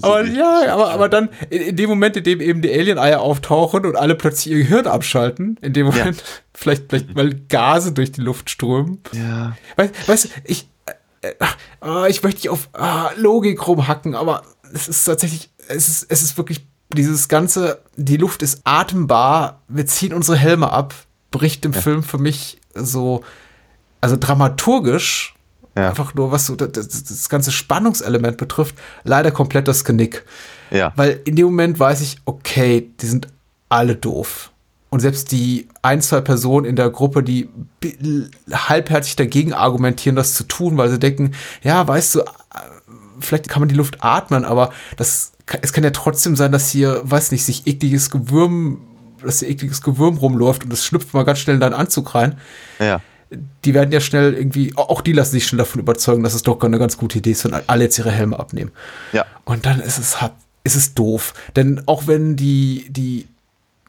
Aber 0.00 0.24
ja, 0.24 0.72
aber, 0.72 0.90
aber 0.90 1.08
dann, 1.08 1.28
in, 1.50 1.76
dem 1.76 1.90
Moment, 1.90 2.16
in 2.16 2.24
dem 2.24 2.40
eben 2.40 2.62
die 2.62 2.72
Alien-Eier 2.72 3.20
auftauchen 3.20 3.84
und 3.84 3.96
alle 3.96 4.14
plötzlich 4.14 4.54
ihr 4.54 4.62
Gehirn 4.62 4.86
abschalten, 4.86 5.58
in 5.60 5.72
dem 5.74 5.86
Moment, 5.86 6.22
vielleicht, 6.54 6.84
vielleicht, 6.88 7.14
weil 7.14 7.34
Gase 7.48 7.92
durch 7.92 8.12
die 8.12 8.22
Luft 8.22 8.48
strömen. 8.48 9.00
Ja. 9.12 9.56
Weißt, 9.76 10.08
weißt 10.08 10.24
du, 10.24 10.28
ich, 10.44 10.68
äh, 11.20 11.28
äh, 11.28 11.34
ah, 11.80 12.06
ich 12.06 12.22
möchte 12.22 12.38
nicht 12.38 12.48
auf 12.48 12.70
ah, 12.72 13.10
Logik 13.16 13.66
rumhacken, 13.66 14.14
aber 14.14 14.42
es 14.72 14.88
ist 14.88 15.04
tatsächlich, 15.04 15.50
es 15.68 15.88
ist, 15.88 16.06
es 16.08 16.22
ist 16.22 16.38
wirklich 16.38 16.66
dieses 16.94 17.28
ganze, 17.28 17.82
die 17.96 18.16
Luft 18.16 18.42
ist 18.42 18.62
atembar, 18.64 19.62
wir 19.68 19.86
ziehen 19.86 20.12
unsere 20.12 20.38
Helme 20.38 20.70
ab, 20.70 20.94
bricht 21.30 21.64
im 21.64 21.72
Film 21.72 22.02
für 22.02 22.18
mich 22.18 22.60
so, 22.74 23.22
also 24.02 24.16
dramaturgisch, 24.18 25.34
Ja. 25.74 25.88
einfach 25.88 26.14
nur 26.14 26.30
was 26.30 26.44
so 26.44 26.54
das, 26.54 26.70
das, 26.70 27.28
ganze 27.30 27.50
Spannungselement 27.50 28.36
betrifft, 28.36 28.74
leider 29.04 29.30
komplett 29.30 29.68
das 29.68 29.84
Genick. 29.84 30.24
Ja. 30.70 30.92
Weil 30.96 31.20
in 31.24 31.36
dem 31.36 31.46
Moment 31.46 31.80
weiß 31.80 32.02
ich, 32.02 32.18
okay, 32.26 32.90
die 33.00 33.06
sind 33.06 33.28
alle 33.70 33.96
doof. 33.96 34.50
Und 34.90 35.00
selbst 35.00 35.32
die 35.32 35.68
ein, 35.80 36.02
zwei 36.02 36.20
Personen 36.20 36.66
in 36.66 36.76
der 36.76 36.90
Gruppe, 36.90 37.22
die 37.22 37.48
halbherzig 38.52 39.16
dagegen 39.16 39.54
argumentieren, 39.54 40.16
das 40.16 40.34
zu 40.34 40.44
tun, 40.44 40.76
weil 40.76 40.90
sie 40.90 40.98
denken, 40.98 41.32
ja, 41.62 41.88
weißt 41.88 42.16
du, 42.16 42.20
äh, 42.20 42.24
vielleicht 43.18 43.48
kann 43.48 43.60
man 43.60 43.70
die 43.70 43.74
Luft 43.74 44.04
atmen, 44.04 44.44
aber 44.44 44.70
das, 44.98 45.32
es 45.62 45.72
kann 45.72 45.84
ja 45.84 45.90
trotzdem 45.90 46.36
sein, 46.36 46.52
dass 46.52 46.68
hier, 46.68 47.00
weiß 47.04 47.32
nicht, 47.32 47.44
sich 47.44 47.66
ekliges 47.66 48.10
Gewürm, 48.10 48.82
dass 49.22 49.38
hier 49.38 49.48
ekliges 49.48 49.80
Gewürm 49.80 50.18
rumläuft 50.18 50.64
und 50.64 50.72
es 50.74 50.84
schlüpft 50.84 51.14
mal 51.14 51.24
ganz 51.24 51.38
schnell 51.38 51.54
in 51.54 51.60
deinen 51.60 51.72
Anzug 51.72 52.14
rein. 52.14 52.38
Ja. 52.78 53.00
Die 53.64 53.74
werden 53.74 53.92
ja 53.92 54.00
schnell 54.00 54.34
irgendwie, 54.34 54.72
auch 54.76 55.00
die 55.00 55.12
lassen 55.12 55.32
sich 55.32 55.46
schnell 55.46 55.58
davon 55.58 55.80
überzeugen, 55.80 56.22
dass 56.22 56.34
es 56.34 56.42
doch 56.42 56.60
eine 56.60 56.78
ganz 56.78 56.96
gute 56.96 57.18
Idee 57.18 57.32
ist, 57.32 57.44
wenn 57.44 57.54
alle 57.66 57.84
jetzt 57.84 57.98
ihre 57.98 58.10
Helme 58.10 58.38
abnehmen. 58.38 58.72
Ja. 59.12 59.24
Und 59.44 59.66
dann 59.66 59.80
ist 59.80 59.98
es 59.98 60.20
halt, 60.20 60.32
ist 60.64 60.76
es 60.76 60.94
doof. 60.94 61.34
Denn 61.56 61.82
auch 61.86 62.06
wenn 62.06 62.36
die, 62.36 62.86
die, 62.90 63.26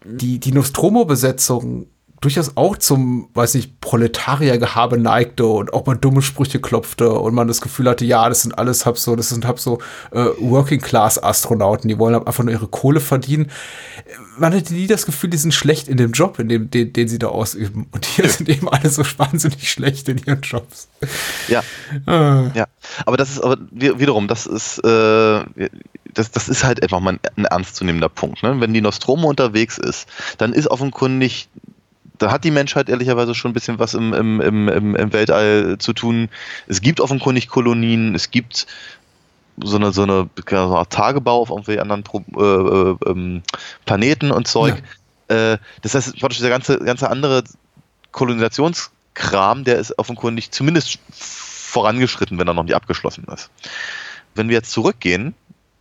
die, 0.05 0.39
die 0.39 0.51
Nostromo-Besetzung 0.51 1.87
durchaus 2.23 2.53
auch 2.55 2.77
zum, 2.77 3.29
weiß 3.33 3.53
nicht, 3.55 3.79
Proletariergehabe 3.81 4.97
neigte 4.97 5.45
und 5.45 5.73
auch 5.73 5.85
mal 5.85 5.95
dumme 5.95 6.21
Sprüche 6.21 6.59
klopfte 6.59 7.11
und 7.11 7.33
man 7.33 7.47
das 7.47 7.61
Gefühl 7.61 7.89
hatte, 7.89 8.05
ja, 8.05 8.27
das 8.29 8.41
sind 8.41 8.57
alles 8.57 8.85
hab 8.85 8.97
so, 8.97 9.15
das 9.15 9.29
sind 9.29 9.45
hab 9.45 9.59
so 9.59 9.79
äh, 10.11 10.25
Working-Class-Astronauten, 10.39 11.87
die 11.87 11.99
wollen 11.99 12.15
einfach 12.15 12.43
nur 12.43 12.53
ihre 12.53 12.67
Kohle 12.67 12.99
verdienen. 12.99 13.51
Man 14.37 14.53
hatte 14.53 14.73
nie 14.73 14.87
das 14.87 15.05
Gefühl, 15.05 15.29
die 15.29 15.37
sind 15.37 15.53
schlecht 15.53 15.87
in 15.87 15.97
dem 15.97 16.11
Job, 16.11 16.39
in 16.39 16.49
dem, 16.49 16.71
den, 16.71 16.91
den 16.93 17.07
sie 17.07 17.19
da 17.19 17.27
ausüben. 17.27 17.87
Und 17.91 18.05
hier 18.05 18.27
sind 18.29 18.49
eben 18.49 18.67
alle 18.69 18.89
so 18.89 19.03
wahnsinnig 19.17 19.69
schlecht 19.69 20.09
in 20.09 20.17
ihren 20.17 20.41
Jobs. 20.41 20.87
Ja. 21.47 21.61
Äh, 22.07 22.57
Ja, 22.57 22.67
aber 23.05 23.17
das 23.17 23.29
ist 23.31 23.43
aber 23.43 23.57
wi- 23.71 23.99
wiederum, 23.99 24.27
das 24.27 24.45
ist, 24.45 24.79
äh, 24.79 25.43
das, 26.13 26.31
das 26.31 26.49
ist 26.49 26.63
halt 26.63 26.81
einfach 26.81 26.99
mal 26.99 27.13
ein, 27.13 27.19
ein 27.35 27.45
ernstzunehmender 27.45 28.09
Punkt. 28.09 28.43
Ne? 28.43 28.59
Wenn 28.59 28.73
die 28.73 28.81
Nostromo 28.81 29.29
unterwegs 29.29 29.77
ist, 29.77 30.07
dann 30.37 30.53
ist 30.53 30.67
offenkundig, 30.67 31.47
da 32.17 32.31
hat 32.31 32.43
die 32.43 32.51
Menschheit 32.51 32.89
ehrlicherweise 32.89 33.35
schon 33.35 33.51
ein 33.51 33.53
bisschen 33.53 33.79
was 33.79 33.93
im, 33.93 34.13
im, 34.13 34.39
im, 34.39 34.95
im, 34.95 35.13
Weltall 35.13 35.77
zu 35.79 35.93
tun. 35.93 36.29
Es 36.67 36.81
gibt 36.81 36.99
offenkundig 36.99 37.47
Kolonien, 37.47 38.15
es 38.15 38.31
gibt 38.31 38.67
so 39.57 39.77
eine, 39.77 39.91
so 39.91 40.03
eine, 40.03 40.29
so 40.49 40.55
eine 40.55 40.75
Art 40.77 40.91
Tagebau 40.91 41.41
auf 41.41 41.49
irgendwelchen 41.49 41.81
anderen 41.81 42.03
Pro, 42.03 42.23
äh, 42.37 42.39
äh, 42.39 43.11
ähm, 43.11 43.43
Planeten 43.85 44.31
und 44.31 44.47
Zeug. 44.47 44.81
Äh, 45.27 45.57
das 45.81 45.95
heißt, 45.95 46.19
praktisch 46.19 46.39
der 46.39 46.49
ganze, 46.49 46.79
ganze 46.79 47.09
andere 47.09 47.43
Kolonisationskram, 48.11 49.63
der 49.63 49.77
ist 49.77 49.97
offenkundig 49.97 50.51
zumindest 50.51 50.99
vorangeschritten, 51.11 52.37
wenn 52.37 52.47
er 52.47 52.53
noch 52.53 52.63
nicht 52.63 52.75
abgeschlossen 52.75 53.25
ist. 53.33 53.49
Wenn 54.35 54.49
wir 54.49 54.55
jetzt 54.55 54.71
zurückgehen, 54.71 55.33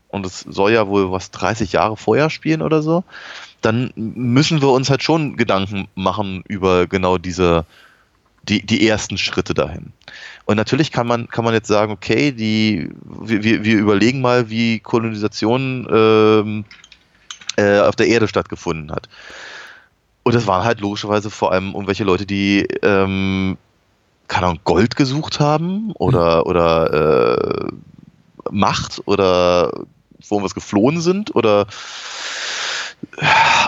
und 0.08 0.26
es 0.26 0.40
soll 0.40 0.72
ja 0.72 0.86
wohl 0.86 1.10
was 1.10 1.30
30 1.30 1.72
Jahre 1.72 1.96
vorher 1.96 2.30
spielen 2.30 2.62
oder 2.62 2.82
so, 2.82 3.02
dann 3.62 3.92
müssen 3.94 4.60
wir 4.60 4.68
uns 4.68 4.90
halt 4.90 5.02
schon 5.02 5.36
Gedanken 5.36 5.88
machen 5.94 6.44
über 6.48 6.86
genau 6.86 7.16
diese, 7.16 7.64
die, 8.42 8.64
die 8.64 8.86
ersten 8.86 9.16
Schritte 9.16 9.54
dahin. 9.54 9.92
Und 10.44 10.56
natürlich 10.56 10.90
kann 10.90 11.06
man, 11.06 11.28
kann 11.28 11.44
man 11.44 11.54
jetzt 11.54 11.68
sagen, 11.68 11.92
okay, 11.92 12.32
die, 12.32 12.90
wir, 13.04 13.42
wir 13.42 13.64
wir 13.64 13.78
überlegen 13.78 14.20
mal, 14.20 14.50
wie 14.50 14.80
Kolonisation 14.80 15.86
ähm, 15.90 16.64
äh, 17.56 17.80
auf 17.80 17.96
der 17.96 18.08
Erde 18.08 18.28
stattgefunden 18.28 18.90
hat. 18.90 19.08
Und 20.24 20.34
das 20.34 20.46
waren 20.46 20.64
halt 20.64 20.80
logischerweise 20.80 21.30
vor 21.30 21.52
allem 21.52 21.72
irgendwelche 21.72 22.04
Leute, 22.04 22.26
die 22.26 22.66
ähm, 22.82 23.56
keine 24.28 24.46
Ahnung, 24.46 24.60
Gold 24.64 24.96
gesucht 24.96 25.40
haben 25.40 25.92
oder, 25.92 26.46
oder 26.46 27.68
äh, 27.68 27.72
Macht 28.50 29.02
oder 29.06 29.72
wo 30.28 30.36
irgendwas 30.36 30.54
geflohen 30.54 31.00
sind 31.00 31.34
oder 31.34 31.66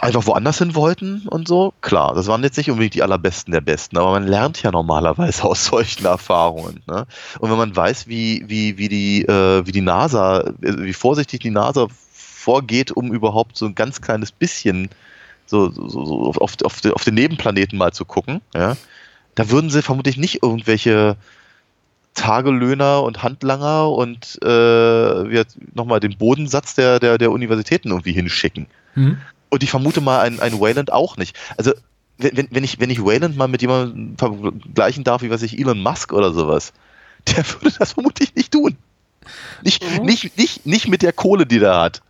einfach 0.01 0.27
woanders 0.27 0.59
hin 0.59 0.75
wollten 0.75 1.27
und 1.29 1.49
so. 1.49 1.75
Klar, 1.81 2.15
das 2.15 2.27
waren 2.27 2.43
jetzt 2.43 2.57
nicht 2.57 2.71
unbedingt 2.71 2.95
die 2.95 3.03
allerbesten 3.03 3.53
der 3.53 3.61
Besten, 3.61 3.99
aber 3.99 4.13
man 4.13 4.27
lernt 4.27 4.63
ja 4.63 4.71
normalerweise 4.71 5.45
aus 5.45 5.67
solchen 5.67 6.07
Erfahrungen. 6.07 6.83
Ne? 6.87 7.07
Und 7.39 7.51
wenn 7.51 7.59
man 7.59 7.75
weiß, 7.75 8.09
wie, 8.09 8.45
wie, 8.47 8.79
wie, 8.79 8.89
die, 8.89 9.23
äh, 9.23 9.67
wie 9.67 9.73
die 9.73 9.81
NASA, 9.81 10.41
äh, 10.41 10.53
wie 10.61 10.93
vorsichtig 10.93 11.41
die 11.41 11.51
NASA 11.51 11.89
vorgeht, 12.13 12.93
um 12.93 13.13
überhaupt 13.13 13.57
so 13.57 13.67
ein 13.67 13.75
ganz 13.75 14.01
kleines 14.01 14.33
bisschen 14.33 14.89
so, 15.47 15.71
so, 15.71 15.89
so 15.89 16.33
auf, 16.41 16.57
auf, 16.63 16.81
den- 16.81 16.93
auf 16.93 17.05
den 17.05 17.15
Nebenplaneten 17.15 17.77
mal 17.79 17.93
zu 17.93 18.05
gucken, 18.05 18.41
ja, 18.55 18.77
da 19.35 19.51
würden 19.51 19.69
sie 19.69 19.83
vermutlich 19.83 20.17
nicht 20.17 20.43
irgendwelche 20.43 21.17
Tagelöhner 22.15 23.03
und 23.03 23.23
Handlanger 23.23 23.91
und 23.91 24.39
äh, 24.45 25.45
nochmal 25.75 25.99
den 26.01 26.17
Bodensatz 26.17 26.75
der, 26.77 27.01
der, 27.01 27.19
der 27.19 27.33
Universitäten 27.33 27.91
irgendwie 27.91 28.13
hinschicken. 28.13 28.67
Hm? 28.95 29.19
Und 29.51 29.63
ich 29.63 29.71
vermute 29.71 30.01
mal, 30.01 30.21
ein, 30.21 30.41
ein 30.41 30.61
Wayland 30.61 30.93
auch 30.93 31.17
nicht. 31.17 31.37
Also, 31.57 31.73
wenn, 32.19 32.49
wenn- 32.51 32.65
ich, 32.65 32.81
wenn 32.81 32.91
ich 32.91 33.05
Wayland 33.05 33.37
mal 33.37 33.49
mit 33.49 33.63
jemandem 33.63 34.17
vergleichen 34.19 35.05
darf, 35.05 35.23
wie 35.23 35.31
weiß 35.31 35.43
ich, 35.43 35.59
Elon 35.59 35.81
Musk 35.83 36.13
oder 36.13 36.33
sowas, 36.33 36.73
der 37.29 37.45
würde 37.61 37.77
das 37.79 37.93
vermutlich 37.93 38.35
nicht 38.35 38.53
tun. 38.53 38.77
Nicht, 39.63 39.83
nicht, 40.03 40.37
nicht, 40.37 40.67
nicht 40.67 40.89
mit 40.89 41.03
der 41.03 41.13
Kohle, 41.13 41.47
die 41.47 41.59
der 41.59 41.81
hat. 41.81 42.03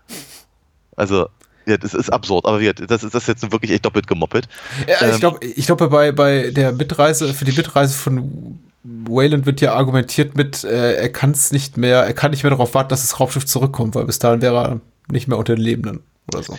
Also, 0.96 1.28
ja, 1.66 1.76
das 1.76 1.94
ist 1.94 2.10
absurd, 2.10 2.44
aber 2.44 2.60
das 2.60 3.02
ist 3.02 3.14
das 3.14 3.22
ist 3.22 3.28
jetzt 3.28 3.52
wirklich 3.52 3.70
echt 3.70 3.84
doppelt 3.84 4.06
gemoppelt. 4.06 4.48
Ja, 4.86 5.06
ich 5.06 5.14
Ähm, 5.14 5.20
glaube, 5.20 5.46
ich 5.46 5.66
glaube 5.66 5.88
bei, 5.88 6.12
bei 6.12 6.50
der 6.50 6.72
Mitreise, 6.72 7.32
für 7.32 7.44
die 7.44 7.52
Mitreise 7.52 7.94
von 7.94 8.58
Wayland 8.82 9.46
wird 9.46 9.60
ja 9.62 9.74
argumentiert 9.74 10.36
mit, 10.36 10.62
äh, 10.64 10.94
er 10.96 11.08
kann 11.08 11.30
es 11.30 11.52
nicht 11.52 11.76
mehr, 11.78 12.02
er 12.04 12.12
kann 12.12 12.32
nicht 12.32 12.42
mehr 12.42 12.50
darauf 12.50 12.74
warten, 12.74 12.90
dass 12.90 13.00
das 13.02 13.18
Raumschiff 13.18 13.46
zurückkommt, 13.46 13.94
weil 13.94 14.04
bis 14.04 14.18
dahin 14.18 14.42
wäre 14.42 14.56
er 14.56 14.80
nicht 15.10 15.26
mehr 15.26 15.38
unter 15.38 15.54
den 15.54 15.62
Lebenden 15.62 16.00
oder 16.32 16.42
so. 16.42 16.58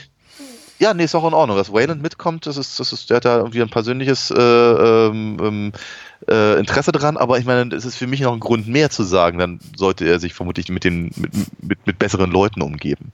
Ja, 0.79 0.93
nee, 0.93 1.05
ist 1.05 1.15
auch 1.15 1.27
in 1.27 1.33
Ordnung. 1.33 1.57
Dass 1.57 1.71
Wayland 1.71 2.01
mitkommt, 2.01 2.45
das 2.45 2.57
ist, 2.57 2.79
das 2.79 2.91
ist, 2.91 3.09
der 3.09 3.17
hat 3.17 3.25
da 3.25 3.37
irgendwie 3.37 3.61
ein 3.61 3.69
persönliches 3.69 4.29
äh, 4.31 4.37
ähm, 4.37 5.37
ähm, 5.41 5.71
äh, 6.29 6.59
Interesse 6.59 6.91
dran, 6.91 7.17
aber 7.17 7.37
ich 7.39 7.45
meine, 7.45 7.73
es 7.73 7.85
ist 7.85 7.95
für 7.95 8.07
mich 8.07 8.19
noch 8.21 8.33
ein 8.33 8.39
Grund 8.39 8.67
mehr 8.67 8.89
zu 8.89 9.03
sagen, 9.03 9.37
dann 9.37 9.59
sollte 9.75 10.05
er 10.05 10.19
sich 10.19 10.33
vermutlich 10.33 10.69
mit 10.69 10.83
den 10.83 11.11
mit, 11.15 11.33
mit, 11.63 11.87
mit 11.87 11.99
besseren 11.99 12.31
Leuten 12.31 12.61
umgeben. 12.61 13.11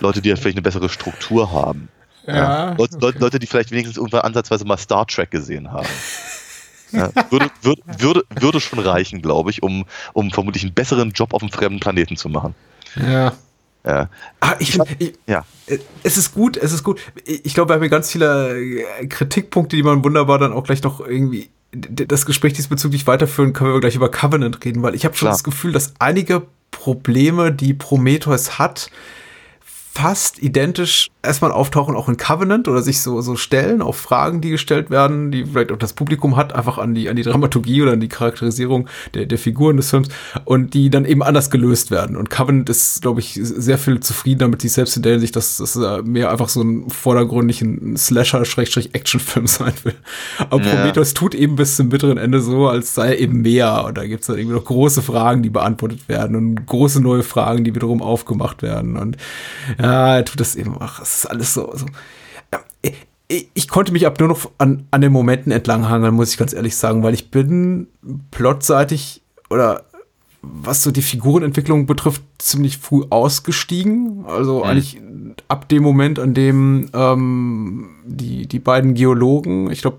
Leute, 0.00 0.22
die 0.22 0.30
halt 0.30 0.38
vielleicht 0.38 0.56
eine 0.56 0.62
bessere 0.62 0.88
Struktur 0.88 1.52
haben. 1.52 1.88
Ja, 2.26 2.74
Leute, 2.78 2.98
Leute, 2.98 3.18
Leute, 3.18 3.38
die 3.38 3.46
vielleicht 3.46 3.72
wenigstens 3.72 3.96
irgendwann 3.96 4.20
ansatzweise 4.22 4.64
mal 4.64 4.76
Star 4.76 5.06
Trek 5.06 5.30
gesehen 5.30 5.70
haben. 5.72 5.88
Ja, 6.94 7.10
würde, 7.30 7.50
würde, 7.62 7.82
würde, 7.86 8.22
würde 8.38 8.60
schon 8.60 8.78
reichen, 8.78 9.22
glaube 9.22 9.48
ich, 9.48 9.62
um, 9.62 9.86
um 10.12 10.30
vermutlich 10.30 10.62
einen 10.62 10.74
besseren 10.74 11.12
Job 11.12 11.32
auf 11.32 11.40
einem 11.40 11.50
fremden 11.50 11.80
Planeten 11.80 12.18
zu 12.18 12.28
machen. 12.28 12.54
Ja. 12.96 13.32
Ja. 13.84 14.08
Ah, 14.40 14.54
ich, 14.58 14.78
ich, 14.98 15.14
ja. 15.26 15.44
Es 16.02 16.16
ist 16.16 16.34
gut, 16.34 16.56
es 16.56 16.72
ist 16.72 16.84
gut. 16.84 17.00
Ich 17.24 17.54
glaube, 17.54 17.70
wir 17.70 17.74
haben 17.74 17.82
hier 17.82 17.90
ganz 17.90 18.10
viele 18.10 18.56
äh, 18.56 19.06
Kritikpunkte, 19.06 19.76
die 19.76 19.82
man 19.82 20.04
wunderbar 20.04 20.38
dann 20.38 20.52
auch 20.52 20.64
gleich 20.64 20.82
noch 20.82 21.00
irgendwie 21.00 21.50
das 21.72 22.26
Gespräch 22.26 22.52
diesbezüglich 22.52 23.06
weiterführen, 23.06 23.54
können 23.54 23.72
wir 23.72 23.80
gleich 23.80 23.96
über 23.96 24.10
Covenant 24.10 24.62
reden, 24.64 24.82
weil 24.82 24.94
ich 24.94 25.04
habe 25.04 25.16
schon 25.16 25.26
Klar. 25.26 25.34
das 25.34 25.42
Gefühl, 25.42 25.72
dass 25.72 25.94
einige 25.98 26.42
Probleme, 26.70 27.50
die 27.50 27.74
Prometheus 27.74 28.58
hat, 28.58 28.90
fast 29.94 30.42
identisch 30.42 31.10
erstmal 31.22 31.52
auftauchen 31.52 31.94
auch 31.96 32.08
in 32.08 32.16
Covenant 32.16 32.66
oder 32.66 32.80
sich 32.80 33.00
so, 33.00 33.20
so 33.20 33.36
stellen 33.36 33.82
auf 33.82 33.98
Fragen, 33.98 34.40
die 34.40 34.48
gestellt 34.48 34.88
werden, 34.88 35.30
die 35.30 35.44
vielleicht 35.44 35.70
auch 35.70 35.76
das 35.76 35.92
Publikum 35.92 36.36
hat, 36.36 36.54
einfach 36.54 36.78
an 36.78 36.94
die, 36.94 37.10
an 37.10 37.16
die 37.16 37.22
Dramaturgie 37.22 37.82
oder 37.82 37.92
an 37.92 38.00
die 38.00 38.08
Charakterisierung 38.08 38.88
der, 39.12 39.26
der 39.26 39.36
Figuren 39.36 39.76
des 39.76 39.90
Films 39.90 40.08
und 40.46 40.72
die 40.72 40.88
dann 40.88 41.04
eben 41.04 41.22
anders 41.22 41.50
gelöst 41.50 41.90
werden. 41.90 42.16
Und 42.16 42.30
Covenant 42.30 42.70
ist, 42.70 43.02
glaube 43.02 43.20
ich, 43.20 43.38
sehr 43.42 43.76
viel 43.76 44.00
zufriedener 44.00 44.48
mit 44.48 44.62
sich 44.62 44.72
selbst 44.72 44.96
in 44.96 45.02
der 45.02 45.12
Hinsicht, 45.12 45.36
dass 45.36 45.58
das 45.58 45.78
mehr 46.04 46.30
einfach 46.30 46.48
so 46.48 46.62
ein 46.62 46.88
vordergründigen 46.88 47.94
Slasher-Action-Film 47.94 49.46
sein 49.46 49.74
will. 49.84 49.94
Aber 50.48 50.64
Ja. 50.64 50.74
Prometheus 50.74 51.12
tut 51.12 51.34
eben 51.34 51.56
bis 51.56 51.76
zum 51.76 51.90
bitteren 51.90 52.16
Ende 52.16 52.40
so, 52.40 52.66
als 52.66 52.94
sei 52.94 53.08
er 53.08 53.18
eben 53.18 53.42
mehr. 53.42 53.84
Und 53.84 53.98
da 53.98 54.06
gibt 54.06 54.22
es 54.22 54.28
dann 54.28 54.38
irgendwie 54.38 54.56
noch 54.56 54.64
große 54.64 55.02
Fragen, 55.02 55.42
die 55.42 55.50
beantwortet 55.50 56.08
werden 56.08 56.34
und 56.34 56.66
große 56.66 57.02
neue 57.02 57.22
Fragen, 57.22 57.62
die 57.62 57.74
wiederum 57.74 58.00
aufgemacht 58.00 58.62
werden. 58.62 58.96
Und 58.96 59.18
ja, 59.82 60.16
er 60.16 60.24
tut 60.24 60.40
das 60.40 60.56
eben. 60.56 60.76
Ach, 60.78 61.00
es 61.00 61.18
ist 61.18 61.26
alles 61.26 61.54
so. 61.54 61.72
so. 61.74 61.86
Ich, 63.28 63.48
ich 63.54 63.68
konnte 63.68 63.92
mich 63.92 64.06
ab 64.06 64.18
nur 64.20 64.28
noch 64.28 64.50
an, 64.58 64.86
an 64.90 65.00
den 65.00 65.12
Momenten 65.12 65.52
entlanghangeln, 65.52 66.14
muss 66.14 66.32
ich 66.32 66.38
ganz 66.38 66.52
ehrlich 66.52 66.76
sagen, 66.76 67.02
weil 67.02 67.14
ich 67.14 67.30
bin 67.30 67.86
plotseitig 68.30 69.22
oder 69.48 69.84
was 70.42 70.82
so 70.82 70.90
die 70.90 71.02
Figurenentwicklung 71.02 71.86
betrifft, 71.86 72.22
ziemlich 72.38 72.78
früh 72.78 73.04
ausgestiegen. 73.10 74.24
Also 74.26 74.64
eigentlich 74.64 75.00
ab 75.48 75.68
dem 75.68 75.82
Moment, 75.82 76.18
an 76.18 76.34
dem 76.34 76.90
ähm, 76.92 77.90
die, 78.04 78.46
die 78.46 78.58
beiden 78.58 78.94
Geologen, 78.94 79.70
ich 79.70 79.82
glaube 79.82 79.98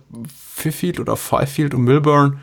Fifield 0.53 0.99
oder 0.99 1.15
Fifield 1.15 1.73
und 1.73 1.85
Milburn, 1.85 2.39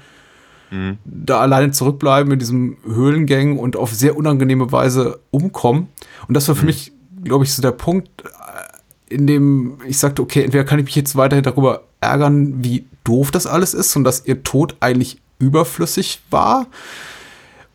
da 1.04 1.40
alleine 1.40 1.72
zurückbleiben 1.72 2.32
in 2.32 2.38
diesem 2.38 2.76
Höhlengang 2.84 3.58
und 3.58 3.76
auf 3.76 3.92
sehr 3.92 4.16
unangenehme 4.16 4.70
Weise 4.70 5.18
umkommen. 5.30 5.88
Und 6.28 6.34
das 6.34 6.46
war 6.46 6.54
für 6.54 6.66
mich, 6.66 6.92
glaube 7.22 7.44
ich, 7.44 7.52
so 7.52 7.62
der 7.62 7.72
Punkt, 7.72 8.08
äh, 8.22 9.14
in 9.14 9.26
dem 9.26 9.78
ich 9.86 9.98
sagte, 9.98 10.22
okay, 10.22 10.44
entweder 10.44 10.64
kann 10.64 10.78
ich 10.78 10.84
mich 10.84 10.96
jetzt 10.96 11.16
weiterhin 11.16 11.42
darüber 11.42 11.84
ärgern, 12.00 12.64
wie 12.64 12.86
doof 13.04 13.30
das 13.30 13.46
alles 13.46 13.74
ist 13.74 13.94
und 13.96 14.04
dass 14.04 14.24
ihr 14.26 14.42
Tod 14.42 14.76
eigentlich 14.80 15.20
überflüssig 15.38 16.22
war. 16.30 16.66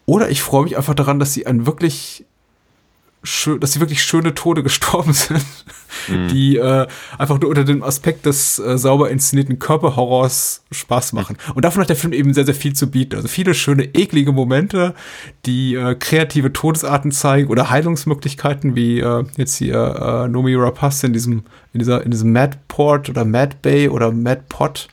Oder 0.05 0.29
ich 0.29 0.41
freue 0.41 0.63
mich 0.63 0.77
einfach 0.77 0.93
daran, 0.93 1.19
dass 1.19 1.33
sie 1.33 1.47
ein 1.47 1.65
wirklich 1.65 2.25
schön, 3.26 3.59
dass 3.59 3.73
sie 3.73 3.80
wirklich 3.80 4.03
schöne 4.03 4.34
Tode 4.34 4.63
gestorben 4.63 5.13
sind, 5.13 5.45
die 6.32 6.57
äh, 6.57 6.88
einfach 7.17 7.39
nur 7.39 7.49
unter 7.49 7.63
dem 7.63 7.84
Aspekt 7.84 8.26
des 8.26 8.59
äh, 8.59 8.78
sauber 8.78 9.09
inszenierten 9.09 9.59
Körperhorrors 9.59 10.63
Spaß 10.71 11.13
machen. 11.13 11.38
Und 11.53 11.65
davon 11.65 11.82
hat 11.82 11.89
der 11.89 11.95
Film 11.95 12.13
eben 12.13 12.34
sehr, 12.34 12.45
sehr 12.45 12.55
viel 12.55 12.73
zu 12.73 12.89
bieten. 12.89 13.15
Also 13.15 13.28
viele 13.28 13.53
schöne, 13.53 13.84
eklige 13.93 14.32
Momente, 14.32 14.93
die 15.45 15.76
äh, 15.76 15.95
kreative 15.95 16.53
Todesarten 16.53 17.11
zeigen 17.11 17.49
oder 17.49 17.69
Heilungsmöglichkeiten, 17.69 18.76
wie 18.76 18.99
äh, 18.99 19.23
jetzt 19.38 19.55
hier 19.55 20.26
äh, 20.26 20.28
Nomi 20.30 20.55
Rapace 20.55 21.03
in 21.03 21.13
diesem, 21.13 21.43
in 21.73 21.80
dieser, 21.80 22.03
in 22.03 22.11
diesem 22.11 22.32
Madport 22.32 23.09
oder 23.09 23.26
Mad 23.26 23.57
Bay 23.61 23.89
oder 23.89 24.11
Mad 24.11 24.43
Pot 24.49 24.88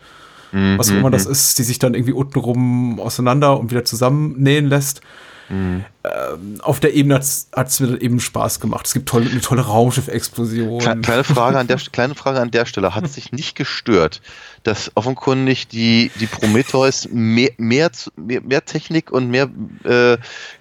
was 0.52 0.90
auch 0.90 0.96
immer 0.96 1.10
das 1.10 1.24
ist, 1.24 1.58
die 1.58 1.62
sich 1.62 1.78
dann 1.78 1.94
irgendwie 1.94 2.12
untenrum 2.12 3.00
auseinander 3.00 3.58
und 3.58 3.70
wieder 3.70 3.86
zusammennähen 3.86 4.66
lässt. 4.66 5.00
Ähm, 5.50 5.84
auf 6.62 6.80
der 6.80 6.94
Ebene 6.94 7.14
hat 7.16 7.22
es 7.68 7.80
mir 7.80 7.86
dann 7.88 8.00
eben 8.00 8.20
Spaß 8.20 8.58
gemacht. 8.60 8.86
Es 8.86 8.92
gibt 8.94 9.08
tolle, 9.08 9.30
eine 9.30 9.40
tolle 9.40 9.62
Raumschiff-Explosion. 9.62 10.80
Kle- 10.80 11.02
Kleine 11.02 11.24
Frage, 11.24 11.58
an 11.58 11.66
der, 11.66 11.76
kleine 11.76 12.14
Frage 12.14 12.40
an 12.40 12.50
der 12.50 12.64
Stelle. 12.66 12.94
Hat 12.94 13.04
es 13.04 13.12
dich 13.12 13.32
nicht 13.32 13.54
gestört, 13.54 14.22
dass 14.62 14.90
offenkundig 14.94 15.68
die, 15.68 16.10
die 16.20 16.26
Prometheus 16.26 17.08
mehr, 17.12 17.50
mehr, 17.58 17.90
mehr, 18.16 18.64
Technik 18.64 19.10
und 19.12 19.28
mehr 19.30 19.48
äh, 19.84 20.14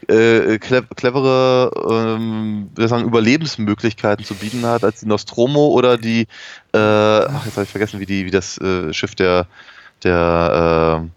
äh, 0.07 0.59
cle 0.59 0.83
clevere 0.95 1.71
ähm, 1.89 2.69
sagen, 2.77 3.05
Überlebensmöglichkeiten 3.05 4.25
zu 4.25 4.35
bieten 4.35 4.65
hat 4.65 4.83
als 4.83 4.99
die 4.99 5.07
Nostromo 5.07 5.67
oder 5.67 5.97
die, 5.97 6.27
äh, 6.73 6.77
ach, 6.77 7.45
jetzt 7.45 7.55
habe 7.55 7.63
ich 7.63 7.71
vergessen, 7.71 7.99
wie, 7.99 8.05
die, 8.05 8.25
wie 8.25 8.31
das 8.31 8.57
äh, 8.59 8.93
Schiff 8.93 9.15
der, 9.15 9.47
der 10.03 11.01
äh, 11.05 11.09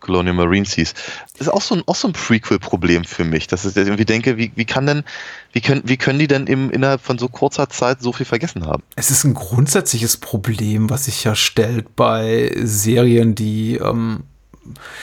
Colonial 0.00 0.34
Marines 0.34 0.72
hieß. 0.72 0.94
Das 1.38 1.46
ist 1.46 1.52
auch 1.52 1.62
so 1.62 1.76
ein, 1.76 1.82
auch 1.86 1.94
so 1.94 2.08
ein 2.08 2.12
Prequel-Problem 2.12 3.04
für 3.04 3.24
mich, 3.24 3.46
dass 3.46 3.64
ich 3.64 3.76
irgendwie 3.76 4.04
denke, 4.04 4.36
wie, 4.36 4.50
wie 4.54 4.64
kann 4.64 4.86
denn, 4.86 5.04
wie 5.52 5.60
können, 5.60 5.82
wie 5.84 5.96
können 5.96 6.18
die 6.18 6.26
denn 6.26 6.46
im, 6.46 6.70
innerhalb 6.70 7.00
von 7.00 7.18
so 7.18 7.28
kurzer 7.28 7.68
Zeit 7.68 8.00
so 8.00 8.12
viel 8.12 8.26
vergessen 8.26 8.66
haben? 8.66 8.82
Es 8.96 9.10
ist 9.10 9.24
ein 9.24 9.34
grundsätzliches 9.34 10.16
Problem, 10.16 10.90
was 10.90 11.04
sich 11.04 11.24
ja 11.24 11.34
stellt 11.34 11.94
bei 11.96 12.52
Serien, 12.62 13.34
die, 13.34 13.76
ähm, 13.76 14.24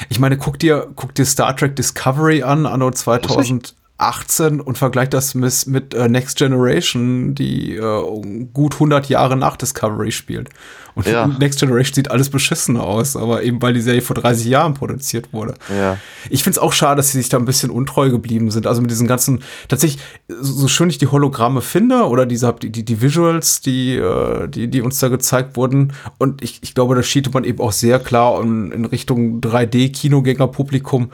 ich 0.10 0.20
meine, 0.20 0.38
guck 0.38 0.60
dir, 0.60 0.88
guck 0.96 1.16
dir 1.16 1.26
Star 1.26 1.56
Trek 1.56 1.76
Discovery 1.76 2.44
an, 2.44 2.66
anno 2.66 2.92
2018 2.92 4.62
und 4.62 4.78
vergleich 4.78 5.10
das 5.10 5.36
mit, 5.36 5.68
mit 5.68 5.94
äh, 5.94 6.10
Next 6.10 6.38
Generation, 6.38 7.36
die 7.36 7.76
äh, 7.76 8.46
gut 8.54 8.76
100 8.76 9.10
Jahre 9.10 9.36
nach 9.36 9.58
Discovery 9.58 10.12
spielt. 10.12 10.50
Und 10.98 11.06
Ja. 11.06 11.28
Next 11.28 11.60
Generation 11.60 11.94
sieht 11.94 12.10
alles 12.10 12.32
beschissen 12.32 12.76
aus, 12.76 13.16
aber 13.16 13.44
eben 13.44 13.62
weil 13.62 13.74
die 13.74 13.82
Serie 13.82 14.02
vor 14.02 14.16
30 14.16 14.48
Jahren 14.48 14.74
produziert 14.74 15.32
wurde. 15.32 15.54
Ja. 15.70 15.98
Ich 16.32 16.42
finde 16.42 16.58
es 16.58 16.60
auch 16.60 16.74
schade, 16.74 16.98
dass 16.98 17.12
sie 17.12 17.20
sich 17.20 17.30
da 17.30 17.38
ein 17.38 17.46
bisschen 17.46 17.70
untreu 17.70 18.10
geblieben 18.10 18.50
sind. 18.50 18.66
Also 18.66 18.82
mit 18.82 18.90
diesen 18.90 19.08
ganzen, 19.08 19.44
tatsächlich, 19.68 20.02
so 20.42 20.68
schön 20.68 20.90
ich 20.90 20.98
die 20.98 21.06
Hologramme 21.06 21.62
finde 21.62 22.08
oder 22.08 22.26
diese, 22.26 22.52
die, 22.60 22.72
die, 22.72 22.84
die 22.84 23.00
Visuals, 23.00 23.62
die, 23.62 23.96
äh, 23.96 24.48
die, 24.48 24.70
die 24.70 24.82
uns 24.82 25.00
da 25.00 25.10
gezeigt 25.10 25.56
wurden. 25.56 25.94
Und 26.18 26.42
ich, 26.42 26.60
ich 26.64 26.74
glaube, 26.74 26.96
da 26.96 27.04
schielte 27.04 27.30
man 27.30 27.44
eben 27.44 27.60
auch 27.60 27.72
sehr 27.72 28.00
klar 28.00 28.42
in, 28.42 28.72
in 28.72 28.86
Richtung 28.86 29.40
3D-Kinogänger-Publikum. 29.42 31.12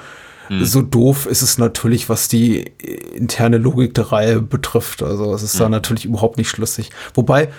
So 0.62 0.82
doof 0.82 1.26
ist 1.26 1.42
es 1.42 1.58
natürlich, 1.58 2.10
was 2.10 2.28
die 2.28 2.60
interne 3.16 3.58
Logik 3.58 3.94
der 3.96 4.12
Reihe 4.12 4.42
betrifft. 4.42 5.02
Also 5.02 5.34
es 5.34 5.42
ist 5.42 5.60
da 5.60 5.68
natürlich 5.70 6.06
überhaupt 6.06 6.38
nicht 6.38 6.50
schlüssig. 6.50 6.90
Wobei, 7.16 7.50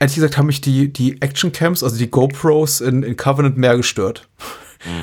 ehrlich 0.00 0.14
gesagt, 0.14 0.38
haben 0.38 0.46
mich 0.46 0.60
die, 0.60 0.92
die 0.92 1.20
Action-Cams, 1.20 1.82
also 1.82 1.96
die 1.96 2.10
GoPros 2.10 2.80
in, 2.80 3.02
in 3.02 3.16
Covenant 3.16 3.56
mehr 3.56 3.76
gestört. 3.76 4.28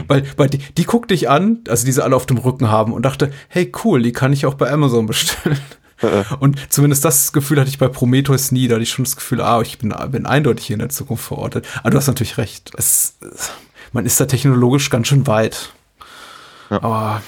Weil, 0.07 0.23
weil 0.37 0.49
die, 0.49 0.59
die 0.59 0.85
guckte 0.85 1.13
ich 1.13 1.29
an, 1.29 1.59
also 1.67 1.85
die 1.85 1.91
sie 1.91 2.03
alle 2.03 2.15
auf 2.15 2.25
dem 2.25 2.37
Rücken 2.37 2.69
haben 2.69 2.93
und 2.93 3.03
dachte, 3.03 3.31
hey 3.49 3.71
cool, 3.83 4.01
die 4.01 4.13
kann 4.13 4.31
ich 4.31 4.45
auch 4.45 4.53
bei 4.53 4.71
Amazon 4.71 5.07
bestellen. 5.07 5.59
Und 6.39 6.59
zumindest 6.69 7.05
das 7.05 7.31
Gefühl 7.31 7.59
hatte 7.59 7.69
ich 7.69 7.77
bei 7.77 7.87
Prometheus 7.87 8.51
nie. 8.51 8.67
Da 8.67 8.75
hatte 8.75 8.83
ich 8.83 8.89
schon 8.89 9.05
das 9.05 9.15
Gefühl, 9.15 9.39
ah, 9.41 9.61
ich 9.61 9.77
bin, 9.77 9.93
bin 10.09 10.25
eindeutig 10.25 10.67
hier 10.67 10.73
in 10.73 10.79
der 10.79 10.89
Zukunft 10.89 11.23
verortet. 11.23 11.65
Aber 11.79 11.91
du 11.91 11.97
hast 11.97 12.07
natürlich 12.07 12.37
recht. 12.37 12.71
Es, 12.77 13.15
man 13.93 14.05
ist 14.05 14.19
da 14.19 14.25
technologisch 14.25 14.89
ganz 14.89 15.07
schön 15.07 15.27
weit. 15.27 15.71
Aber 16.69 17.21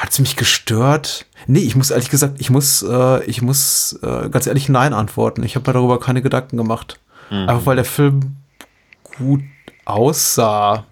hat 0.00 0.10
es 0.10 0.18
mich 0.18 0.36
gestört? 0.36 1.26
Nee, 1.46 1.60
ich 1.60 1.76
muss 1.76 1.90
ehrlich 1.90 2.10
gesagt, 2.10 2.34
ich 2.38 2.50
muss, 2.50 2.82
äh, 2.82 3.24
ich 3.24 3.42
muss 3.42 3.98
äh, 4.02 4.28
ganz 4.30 4.46
ehrlich 4.46 4.68
Nein 4.68 4.94
antworten. 4.94 5.42
Ich 5.42 5.56
habe 5.56 5.68
mir 5.68 5.74
darüber 5.74 6.00
keine 6.00 6.22
Gedanken 6.22 6.56
gemacht. 6.56 6.98
Einfach 7.30 7.66
weil 7.66 7.76
der 7.76 7.84
Film 7.84 8.38
gut 9.18 9.42
aussah 9.84 10.84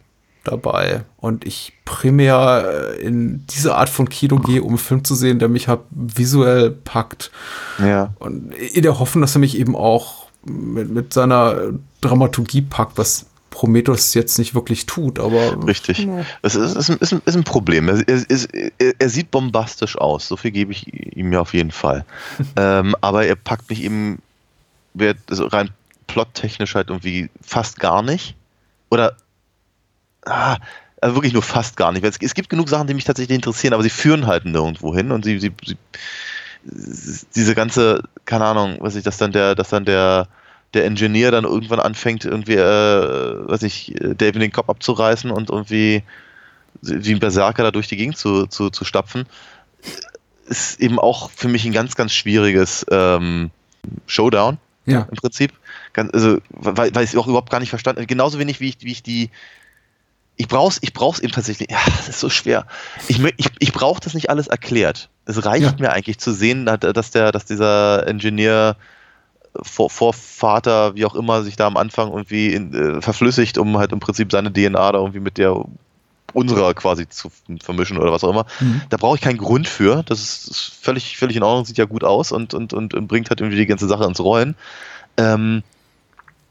dabei 0.45 1.05
und 1.17 1.45
ich 1.45 1.73
primär 1.85 2.95
äh, 2.97 3.03
in 3.03 3.45
diese 3.49 3.75
Art 3.75 3.89
von 3.89 4.09
Kino 4.09 4.37
gehe, 4.37 4.63
um 4.63 4.69
einen 4.69 4.79
Film 4.79 5.05
zu 5.05 5.15
sehen, 5.15 5.39
der 5.41 5.49
mich 5.49 5.67
halt 5.67 5.81
visuell 5.91 6.71
packt. 6.71 7.31
Ja. 7.79 8.15
Und 8.19 8.53
in 8.55 8.83
der 8.83 8.99
Hoffnung, 9.01 9.23
dass 9.23 9.35
er 9.35 9.41
mich 9.41 9.59
eben 9.59 9.75
auch 9.75 10.27
mit, 10.45 10.91
mit 10.91 11.13
seiner 11.13 11.73
Dramaturgie 12.01 12.63
packt, 12.63 12.99
was 12.99 13.27
Prometheus 13.59 14.15
jetzt 14.15 14.39
nicht 14.39 14.55
wirklich 14.55 14.87
tut, 14.87 15.19
aber 15.19 15.67
Richtig. 15.67 16.07
Es 16.43 16.55
ist, 16.55 16.77
ist, 16.77 16.91
ein- 16.91 16.99
ist, 17.01 17.11
ist 17.11 17.37
ein 17.37 17.43
Problem. 17.43 17.89
Er, 17.89 18.07
ist- 18.07 18.49
er, 18.55 19.09
sieht 19.09 19.33
bombastisch 19.33 19.99
aus, 19.99 20.29
so 20.29 20.37
viel 20.37 20.53
gebe 20.53 20.71
ich 20.71 21.17
ihm 21.17 21.33
ja 21.33 21.41
auf 21.41 21.55
jeden 21.55 21.73
Fall. 21.73 22.05
ähm, 22.57 22.95
aber 23.01 23.27
er 23.27 23.35
packt 23.35 23.69
mich 23.69 23.83
eben 23.83 24.23
also 25.29 25.47
rein 25.47 25.71
plottechnisch 26.07 26.77
halt 26.77 26.89
irgendwie 26.89 27.31
fast 27.43 27.81
gar 27.81 28.03
nicht. 28.03 28.37
Oder 28.91 29.17
ah, 30.25 30.59
also 31.01 31.17
wirklich 31.17 31.33
nur 31.33 31.43
fast 31.43 31.77
gar 31.77 31.91
nicht. 31.91 32.05
Es, 32.05 32.17
es 32.21 32.35
gibt 32.35 32.51
genug 32.51 32.69
Sachen, 32.69 32.87
die 32.87 32.95
mich 32.95 33.05
tatsächlich 33.05 33.35
interessieren, 33.35 33.75
aber 33.75 33.83
sie 33.83 33.91
führen 33.91 34.29
halt 34.29 34.45
nirgendwo 34.45 34.95
hin 34.95 35.11
und 35.11 35.25
sie, 35.25 35.41
sie, 35.41 35.53
sie 35.67 35.77
diese 37.35 37.57
ganze, 37.57 38.05
keine 38.25 38.45
Ahnung, 38.45 38.77
was 38.79 38.95
ich, 38.95 39.03
dass 39.03 39.17
dann 39.17 39.33
der, 39.33 39.57
dass 39.57 39.71
dann 39.71 39.85
der, 39.85 40.29
der 40.75 40.85
Ingenieur 40.85 41.31
dann 41.31 41.45
irgendwann 41.45 41.81
anfängt, 41.81 42.25
irgendwie, 42.25 42.55
äh, 42.55 43.49
was 43.49 43.63
ich, 43.63 43.95
äh, 44.01 44.15
David 44.15 44.43
den 44.43 44.53
Kopf 44.53 44.69
abzureißen 44.69 45.31
und 45.31 45.51
irgendwie 45.51 46.03
wie 46.83 47.13
ein 47.13 47.19
Berserker 47.21 47.63
da 47.63 47.71
durch 47.71 47.89
die 47.89 47.97
Gegend 47.97 48.17
zu, 48.17 48.47
zu, 48.47 48.71
zu 48.71 48.85
stapfen, 48.85 49.27
ist 50.47 50.81
eben 50.81 50.99
auch 50.99 51.31
für 51.31 51.49
mich 51.49 51.65
ein 51.65 51.73
ganz, 51.73 51.97
ganz 51.97 52.13
schwieriges 52.13 52.87
ähm, 52.91 53.51
Showdown 54.07 54.59
ja. 54.87 55.07
im 55.11 55.17
Prinzip. 55.17 55.53
Ganz, 55.93 56.13
also, 56.15 56.39
weil, 56.51 56.95
weil 56.95 57.05
ich 57.05 57.11
es 57.11 57.17
auch 57.17 57.27
überhaupt 57.27 57.51
gar 57.51 57.61
nicht 57.61 57.71
verstanden 57.71 58.07
Genauso 58.07 58.39
wenig, 58.39 58.61
wie 58.61 58.69
ich, 58.69 58.77
wie 58.81 58.93
ich 58.93 59.03
die. 59.03 59.31
Ich 60.37 60.47
brauch's, 60.47 60.79
ich 60.83 60.93
brauch's 60.93 61.19
eben 61.19 61.33
tatsächlich. 61.33 61.69
Ja, 61.71 61.81
das 61.97 62.09
ist 62.09 62.21
so 62.21 62.31
schwer. 62.31 62.67
Ich, 63.09 63.21
ich, 63.37 63.51
ich 63.59 63.73
brauche 63.73 64.01
das 64.01 64.15
nicht 64.15 64.31
alles 64.31 64.47
erklärt. 64.47 65.09
Es 65.25 65.45
reicht 65.45 65.65
Ja. 65.65 65.75
mir 65.81 65.93
eigentlich 65.93 66.19
zu 66.19 66.33
sehen, 66.33 66.65
dass 66.65 67.11
der, 67.11 67.33
dass 67.33 67.45
dieser 67.45 68.07
Ingenieur 68.07 68.77
Vor 69.63 69.91
Vorvater, 69.91 70.95
wie 70.95 71.05
auch 71.05 71.15
immer, 71.15 71.43
sich 71.43 71.57
da 71.57 71.67
am 71.67 71.77
Anfang 71.77 72.11
irgendwie 72.11 72.53
in, 72.53 72.75
äh, 72.75 73.03
verflüssigt, 73.03 73.59
um 73.59 73.79
halt 73.79 73.93
im 73.93 74.01
Prinzip 74.01 74.31
seine 74.31 74.53
DNA 74.53 74.93
da 74.93 74.99
irgendwie 74.99 75.21
mit 75.21 75.39
der 75.39 75.65
unserer 76.35 76.75
quasi 76.75 77.09
zu 77.09 77.31
vermischen 77.63 77.99
oder 77.99 78.13
was 78.13 78.23
auch 78.23 78.31
immer. 78.31 78.47
Mhm. 78.61 78.83
Da 78.91 78.97
brauche 78.97 79.17
ich 79.17 79.23
keinen 79.23 79.39
Grund 79.39 79.67
für. 79.67 80.03
Das 80.05 80.21
ist, 80.21 80.49
ist 80.49 80.73
völlig, 80.81 81.17
völlig 81.17 81.37
in 81.37 81.43
Ordnung, 81.43 81.65
sieht 81.65 81.79
ja 81.79 81.87
gut 81.87 82.05
aus 82.05 82.33
und, 82.33 82.55
und, 82.55 82.73
und, 82.73 82.95
und 82.95 83.09
bringt 83.09 83.31
halt 83.31 83.41
irgendwie 83.41 83.57
die 83.57 83.67
ganze 83.67 83.89
Sache 83.89 84.05
ins 84.05 84.21
Rollen. 84.21 84.55
Ähm, 85.17 85.63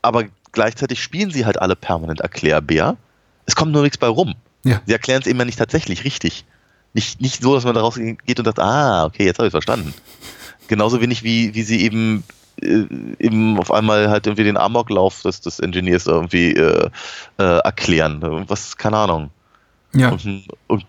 aber 0.01 0.25
gleichzeitig 0.51 1.01
spielen 1.01 1.31
sie 1.31 1.45
halt 1.45 1.61
alle 1.61 1.75
permanent 1.75 2.21
Erklärbär. 2.21 2.97
Es 3.45 3.55
kommt 3.55 3.71
nur 3.71 3.83
nichts 3.83 3.97
bei 3.97 4.07
rum. 4.07 4.35
Ja. 4.63 4.81
Sie 4.85 4.93
erklären 4.93 5.21
es 5.21 5.27
eben 5.27 5.39
ja 5.39 5.45
nicht 5.45 5.59
tatsächlich 5.59 6.03
richtig. 6.03 6.45
Nicht, 6.93 7.21
nicht 7.21 7.41
so, 7.41 7.53
dass 7.53 7.63
man 7.63 7.75
daraus 7.75 7.95
geht 7.95 8.39
und 8.39 8.45
sagt, 8.45 8.59
ah, 8.59 9.05
okay, 9.05 9.25
jetzt 9.25 9.37
habe 9.37 9.47
ich 9.47 9.51
verstanden. 9.51 9.93
Genauso 10.67 10.99
wenig 10.99 11.23
wie, 11.23 11.53
wie 11.53 11.63
sie 11.63 11.81
eben 11.81 12.23
eben 12.62 13.58
auf 13.60 13.72
einmal 13.72 14.10
halt 14.10 14.28
irgendwie 14.28 14.43
den 14.43 14.58
Amoklauf 14.58 15.22
des, 15.22 15.41
des 15.41 15.60
Engineers 15.60 16.08
irgendwie 16.08 16.53
äh, 16.53 16.89
äh, 17.38 17.60
erklären. 17.60 18.45
Was, 18.47 18.78
keine 18.78 18.97
Ahnung. 18.97 19.30
Ja. 19.93 20.10
Und, 20.10 20.47
und, 20.68 20.86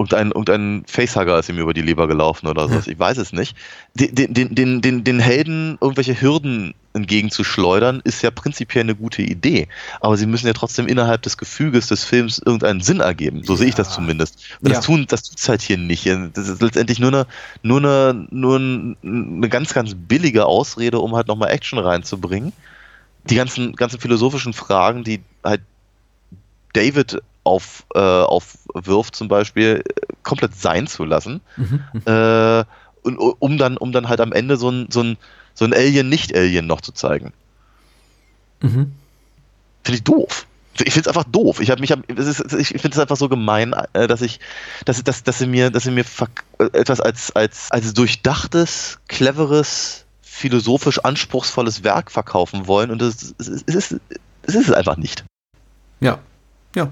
und 0.00 0.14
ein, 0.14 0.32
und 0.32 0.48
ein 0.48 0.82
Facehugger 0.86 1.38
ist 1.38 1.50
ihm 1.50 1.58
über 1.58 1.74
die 1.74 1.82
Leber 1.82 2.08
gelaufen 2.08 2.46
oder 2.46 2.70
so. 2.70 2.90
Ich 2.90 2.98
weiß 2.98 3.18
es 3.18 3.34
nicht. 3.34 3.54
Den, 3.92 4.32
den, 4.32 4.54
den, 4.54 4.80
den, 4.80 5.04
den 5.04 5.20
Helden 5.20 5.76
irgendwelche 5.78 6.18
Hürden 6.18 6.72
entgegenzuschleudern, 6.94 8.00
ist 8.02 8.22
ja 8.22 8.30
prinzipiell 8.30 8.84
eine 8.84 8.94
gute 8.94 9.20
Idee. 9.20 9.68
Aber 10.00 10.16
sie 10.16 10.24
müssen 10.24 10.46
ja 10.46 10.54
trotzdem 10.54 10.86
innerhalb 10.86 11.20
des 11.20 11.36
Gefüges 11.36 11.88
des 11.88 12.02
Films 12.04 12.38
irgendeinen 12.38 12.80
Sinn 12.80 13.00
ergeben. 13.00 13.44
So 13.44 13.56
sehe 13.56 13.68
ich 13.68 13.74
das 13.74 13.90
zumindest. 13.90 14.38
Und 14.62 14.70
Ja. 14.70 14.76
das 14.76 14.86
tun, 14.86 15.04
das 15.06 15.22
tut's 15.22 15.46
halt 15.50 15.60
hier 15.60 15.76
nicht. 15.76 16.06
Das 16.06 16.48
ist 16.48 16.62
letztendlich 16.62 16.98
nur 16.98 17.08
eine, 17.12 17.26
nur 17.62 17.78
eine, 17.80 18.26
nur 18.30 18.56
eine 18.56 19.48
ganz, 19.50 19.74
ganz 19.74 19.94
billige 19.94 20.46
Ausrede, 20.46 20.98
um 20.98 21.14
halt 21.14 21.28
nochmal 21.28 21.50
Action 21.50 21.78
reinzubringen. 21.78 22.54
Die 23.28 23.34
ganzen, 23.34 23.76
ganzen 23.76 24.00
philosophischen 24.00 24.54
Fragen, 24.54 25.04
die 25.04 25.20
halt 25.44 25.60
David 26.72 27.20
auf, 27.44 27.84
äh, 27.94 27.98
aufwirft, 27.98 29.14
zum 29.14 29.28
Beispiel, 29.28 29.82
äh, 29.86 29.92
komplett 30.22 30.54
sein 30.54 30.86
zu 30.86 31.04
lassen. 31.04 31.40
Mhm. 31.56 31.82
Äh, 32.04 32.64
und, 33.02 33.16
um, 33.16 33.56
dann, 33.56 33.76
um 33.76 33.92
dann 33.92 34.08
halt 34.08 34.20
am 34.20 34.32
Ende 34.32 34.56
so 34.56 34.70
ein, 34.70 34.88
so 34.90 35.02
ein, 35.02 35.16
so 35.54 35.64
ein 35.64 35.72
Alien-Nicht-Alien 35.72 36.66
noch 36.66 36.80
zu 36.80 36.92
zeigen. 36.92 37.32
Mhm. 38.60 38.92
Finde 39.82 39.96
ich 39.96 40.04
doof. 40.04 40.46
Ich 40.74 40.92
finde 40.92 41.08
es 41.10 41.16
einfach 41.16 41.24
doof. 41.30 41.60
Ich, 41.60 41.70
hab 41.70 41.80
mich, 41.80 41.90
ich 41.90 42.68
finde 42.68 42.90
es 42.90 42.98
einfach 42.98 43.16
so 43.16 43.28
gemein, 43.28 43.74
äh, 43.92 44.06
dass 44.06 44.22
ich, 44.22 44.40
dass, 44.84 45.02
dass, 45.02 45.22
dass 45.22 45.38
sie 45.38 45.46
mir, 45.46 45.70
dass 45.70 45.84
sie 45.84 45.90
mir 45.90 46.04
etwas 46.72 47.00
als, 47.00 47.32
als, 47.32 47.70
als 47.70 47.92
durchdachtes, 47.94 48.98
cleveres, 49.08 50.04
philosophisch 50.22 50.98
anspruchsvolles 51.00 51.84
Werk 51.84 52.10
verkaufen 52.10 52.66
wollen 52.66 52.90
und 52.90 53.02
es, 53.02 53.34
ist, 53.38 53.66
es 53.66 53.92
ist 54.56 54.68
es 54.68 54.72
einfach 54.72 54.96
nicht. 54.96 55.24
Ja. 56.00 56.18
Ja. 56.74 56.90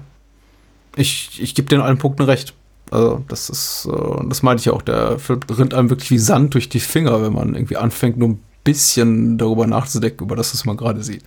Ich, 0.95 1.41
ich 1.41 1.55
gebe 1.55 1.67
dir 1.67 1.75
in 1.75 1.81
allen 1.81 1.97
Punkten 1.97 2.23
recht. 2.23 2.53
Also, 2.91 3.23
das 3.27 3.49
ist, 3.49 3.87
äh, 3.91 4.27
das 4.27 4.41
meinte 4.41 4.61
ich 4.61 4.65
ja 4.65 4.73
auch, 4.73 4.81
der 4.81 5.19
Film 5.19 5.39
rinnt 5.49 5.73
einem 5.73 5.89
wirklich 5.89 6.09
wie 6.11 6.17
Sand 6.17 6.53
durch 6.55 6.69
die 6.69 6.79
Finger, 6.79 7.21
wenn 7.21 7.33
man 7.33 7.53
irgendwie 7.53 7.77
anfängt, 7.77 8.17
nur 8.17 8.29
ein 8.29 8.43
bisschen 8.63 9.37
darüber 9.37 9.67
nachzudenken, 9.67 10.23
über 10.23 10.35
das, 10.35 10.53
was 10.53 10.65
man 10.65 10.77
gerade 10.77 11.03
sieht. 11.03 11.23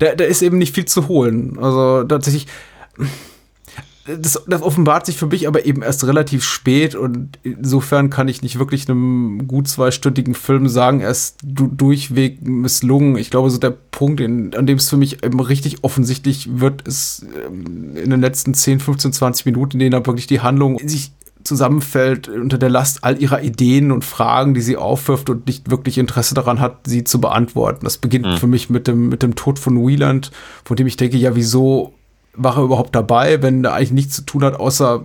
Da, 0.00 0.14
da 0.14 0.24
ist 0.24 0.42
eben 0.42 0.58
nicht 0.58 0.74
viel 0.74 0.84
zu 0.84 1.08
holen. 1.08 1.58
Also, 1.58 2.04
tatsächlich, 2.04 2.46
das, 4.18 4.42
das 4.46 4.62
offenbart 4.62 5.06
sich 5.06 5.16
für 5.16 5.26
mich 5.26 5.46
aber 5.46 5.64
eben 5.66 5.82
erst 5.82 6.06
relativ 6.06 6.44
spät 6.44 6.94
und 6.94 7.38
insofern 7.42 8.10
kann 8.10 8.28
ich 8.28 8.42
nicht 8.42 8.58
wirklich 8.58 8.88
einem 8.88 9.46
gut 9.46 9.68
zweistündigen 9.68 10.34
Film 10.34 10.68
sagen, 10.68 11.00
er 11.00 11.10
ist 11.10 11.38
du 11.44 11.66
durchweg 11.66 12.42
misslungen. 12.42 13.16
Ich 13.16 13.30
glaube, 13.30 13.50
so 13.50 13.58
der 13.58 13.70
Punkt, 13.70 14.20
in, 14.20 14.54
an 14.54 14.66
dem 14.66 14.78
es 14.78 14.88
für 14.88 14.96
mich 14.96 15.24
eben 15.24 15.40
richtig 15.40 15.82
offensichtlich 15.82 16.60
wird, 16.60 16.82
ist 16.82 17.26
ähm, 17.46 17.96
in 17.96 18.10
den 18.10 18.20
letzten 18.20 18.54
10, 18.54 18.80
15, 18.80 19.12
20 19.12 19.46
Minuten, 19.46 19.72
in 19.72 19.78
denen 19.80 19.92
da 19.92 20.06
wirklich 20.06 20.26
die 20.26 20.40
Handlung 20.40 20.78
sich 20.86 21.12
zusammenfällt 21.44 22.28
unter 22.28 22.58
der 22.58 22.68
Last 22.68 23.02
all 23.02 23.20
ihrer 23.20 23.42
Ideen 23.42 23.92
und 23.92 24.04
Fragen, 24.04 24.54
die 24.54 24.60
sie 24.60 24.76
aufwirft 24.76 25.30
und 25.30 25.46
nicht 25.46 25.70
wirklich 25.70 25.98
Interesse 25.98 26.34
daran 26.34 26.60
hat, 26.60 26.86
sie 26.86 27.04
zu 27.04 27.20
beantworten. 27.20 27.84
Das 27.84 27.98
beginnt 27.98 28.26
Mhm. 28.26 28.36
für 28.36 28.46
mich 28.46 28.70
mit 28.70 28.86
dem, 28.86 29.08
mit 29.08 29.22
dem 29.22 29.34
Tod 29.34 29.58
von 29.58 29.86
Wieland, 29.86 30.30
von 30.64 30.76
dem 30.76 30.86
ich 30.86 30.96
denke, 30.96 31.16
ja, 31.16 31.34
wieso 31.34 31.94
war 32.34 32.56
er 32.56 32.64
überhaupt 32.64 32.94
dabei, 32.94 33.42
wenn 33.42 33.64
er 33.64 33.74
eigentlich 33.74 33.92
nichts 33.92 34.16
zu 34.16 34.22
tun 34.22 34.44
hat, 34.44 34.54
außer 34.58 35.04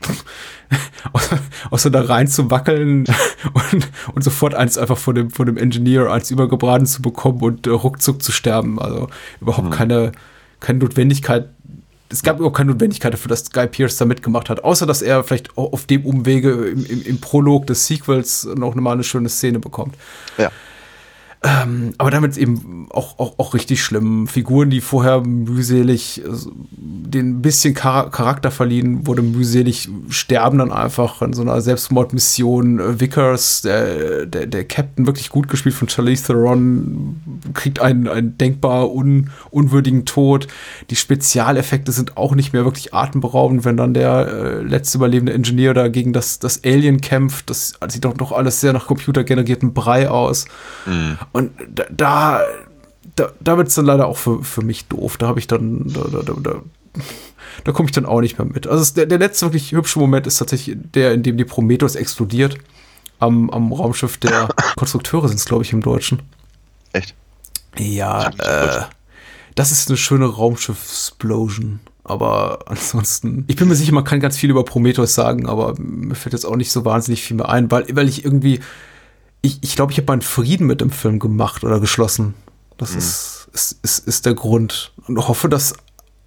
außer, 1.12 1.38
außer 1.70 1.90
da 1.90 2.02
rein 2.02 2.28
zu 2.28 2.50
wackeln 2.50 3.04
und, 3.72 3.88
und 4.14 4.22
sofort 4.22 4.54
eins 4.54 4.76
einfach 4.78 4.98
von 4.98 5.14
dem, 5.14 5.30
von 5.30 5.46
dem 5.46 5.56
Engineer 5.56 6.10
als 6.10 6.30
übergebraten 6.30 6.86
zu 6.86 7.02
bekommen 7.02 7.40
und 7.40 7.66
äh, 7.66 7.70
ruckzuck 7.70 8.22
zu 8.22 8.32
sterben. 8.32 8.78
Also 8.80 9.08
überhaupt 9.40 9.70
keine, 9.70 10.12
keine 10.60 10.80
Notwendigkeit. 10.80 11.48
Es 12.08 12.22
gab 12.22 12.36
überhaupt 12.36 12.56
keine 12.56 12.70
Notwendigkeit 12.72 13.12
dafür, 13.12 13.28
dass 13.28 13.50
Guy 13.50 13.66
Pearce 13.66 13.96
da 13.96 14.04
mitgemacht 14.04 14.48
hat, 14.48 14.62
außer 14.62 14.86
dass 14.86 15.02
er 15.02 15.24
vielleicht 15.24 15.56
au- 15.58 15.72
auf 15.72 15.86
dem 15.86 16.04
Umwege 16.04 16.50
im, 16.66 16.84
im, 16.86 17.02
im 17.02 17.20
Prolog 17.20 17.66
des 17.66 17.86
Sequels 17.86 18.46
noch 18.56 18.74
mal 18.76 18.92
eine 18.92 19.02
schöne 19.04 19.28
Szene 19.28 19.58
bekommt. 19.58 19.96
Ja. 20.38 20.50
Ähm, 21.42 21.92
aber 21.98 22.10
damit 22.10 22.36
eben 22.36 22.88
auch, 22.90 23.18
auch, 23.18 23.38
auch 23.38 23.54
richtig 23.54 23.82
schlimm. 23.82 24.26
Figuren, 24.26 24.70
die 24.70 24.80
vorher 24.80 25.20
mühselig 25.20 26.24
äh, 26.24 26.28
den 26.72 27.42
bisschen 27.42 27.76
Char 27.76 28.10
Charakter 28.10 28.50
verliehen, 28.50 29.06
wurde 29.06 29.22
mühselig, 29.22 29.88
sterben 30.08 30.58
dann 30.58 30.72
einfach 30.72 31.20
in 31.22 31.34
so 31.34 31.42
einer 31.42 31.60
Selbstmordmission. 31.60 33.00
Vickers, 33.00 33.62
der, 33.62 34.26
der, 34.26 34.46
der 34.46 34.64
Captain, 34.64 35.06
wirklich 35.06 35.28
gut 35.28 35.48
gespielt 35.48 35.74
von 35.74 35.88
Charlize 35.88 36.26
Theron, 36.26 37.20
kriegt 37.54 37.80
einen, 37.80 38.08
einen 38.08 38.38
denkbar 38.38 38.90
un, 38.92 39.30
unwürdigen 39.50 40.06
Tod. 40.06 40.48
Die 40.90 40.96
Spezialeffekte 40.96 41.92
sind 41.92 42.16
auch 42.16 42.34
nicht 42.34 42.54
mehr 42.54 42.64
wirklich 42.64 42.94
atemberaubend, 42.94 43.64
wenn 43.64 43.76
dann 43.76 43.94
der 43.94 44.26
äh, 44.26 44.62
letzte 44.62 44.98
überlebende 44.98 45.32
Ingenieur 45.32 45.74
da 45.74 45.88
gegen 45.88 46.12
das, 46.14 46.38
das 46.38 46.64
Alien 46.64 47.00
kämpft. 47.02 47.50
Das 47.50 47.74
sieht 47.88 48.04
doch 48.06 48.16
noch 48.16 48.32
alles 48.32 48.60
sehr 48.60 48.72
nach 48.72 48.86
computergeneriertem 48.86 49.74
Brei 49.74 50.08
aus. 50.08 50.46
Und 51.36 51.52
da, 51.68 52.40
da, 53.14 53.30
da, 53.40 53.56
wird 53.58 53.68
es 53.68 53.74
dann 53.74 53.84
leider 53.84 54.06
auch 54.06 54.16
für, 54.16 54.42
für 54.42 54.62
mich 54.62 54.86
doof. 54.86 55.18
Da 55.18 55.26
habe 55.28 55.38
ich 55.38 55.46
dann, 55.46 55.84
da, 55.86 56.22
da, 56.22 56.32
da, 56.32 56.62
da, 57.62 57.72
komme 57.72 57.88
ich 57.88 57.92
dann 57.92 58.06
auch 58.06 58.22
nicht 58.22 58.38
mehr 58.38 58.46
mit. 58.46 58.66
Also 58.66 58.94
der, 58.94 59.04
der 59.04 59.18
letzte 59.18 59.44
wirklich 59.44 59.72
hübsche 59.72 59.98
Moment 59.98 60.26
ist 60.26 60.38
tatsächlich 60.38 60.78
der, 60.94 61.12
in 61.12 61.22
dem 61.22 61.36
die 61.36 61.44
Prometheus 61.44 61.94
explodiert. 61.94 62.56
Am, 63.18 63.50
am 63.50 63.70
Raumschiff 63.70 64.16
der 64.16 64.48
Konstrukteure 64.76 65.28
sind 65.28 65.36
es, 65.36 65.44
glaube 65.44 65.62
ich, 65.62 65.74
im 65.74 65.82
Deutschen. 65.82 66.22
Echt? 66.92 67.14
Ja, 67.78 68.30
äh, 68.38 68.84
das 69.54 69.72
ist 69.72 69.88
eine 69.88 69.98
schöne 69.98 70.24
Raumschiff-Explosion. 70.24 71.80
Aber 72.02 72.60
ansonsten, 72.66 73.44
ich 73.46 73.56
bin 73.56 73.68
mir 73.68 73.74
sicher, 73.74 73.92
man 73.92 74.04
kann 74.04 74.20
ganz 74.20 74.38
viel 74.38 74.48
über 74.48 74.64
Prometheus 74.64 75.14
sagen, 75.14 75.48
aber 75.48 75.74
mir 75.76 76.14
fällt 76.14 76.32
jetzt 76.32 76.46
auch 76.46 76.56
nicht 76.56 76.70
so 76.70 76.86
wahnsinnig 76.86 77.22
viel 77.22 77.36
mehr 77.36 77.50
ein, 77.50 77.70
weil, 77.70 77.84
weil 77.92 78.08
ich 78.08 78.24
irgendwie, 78.24 78.60
ich 79.46 79.58
ich, 79.62 79.76
glaube, 79.76 79.92
ich 79.92 79.98
habe 79.98 80.06
meinen 80.08 80.22
Frieden 80.22 80.66
mit 80.66 80.80
dem 80.80 80.90
Film 80.90 81.18
gemacht 81.18 81.64
oder 81.64 81.80
geschlossen. 81.80 82.34
Das 82.78 82.94
ist, 82.94 83.48
ist, 83.52 83.78
ist, 83.82 84.06
ist 84.06 84.26
der 84.26 84.34
Grund. 84.34 84.92
Und 85.06 85.16
hoffe, 85.28 85.48
dass 85.48 85.74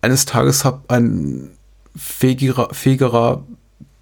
eines 0.01 0.26
Tages 0.26 0.65
hab 0.65 0.89
ein 0.91 1.51
fähigerer, 1.95 2.70
fähigerer 2.74 3.43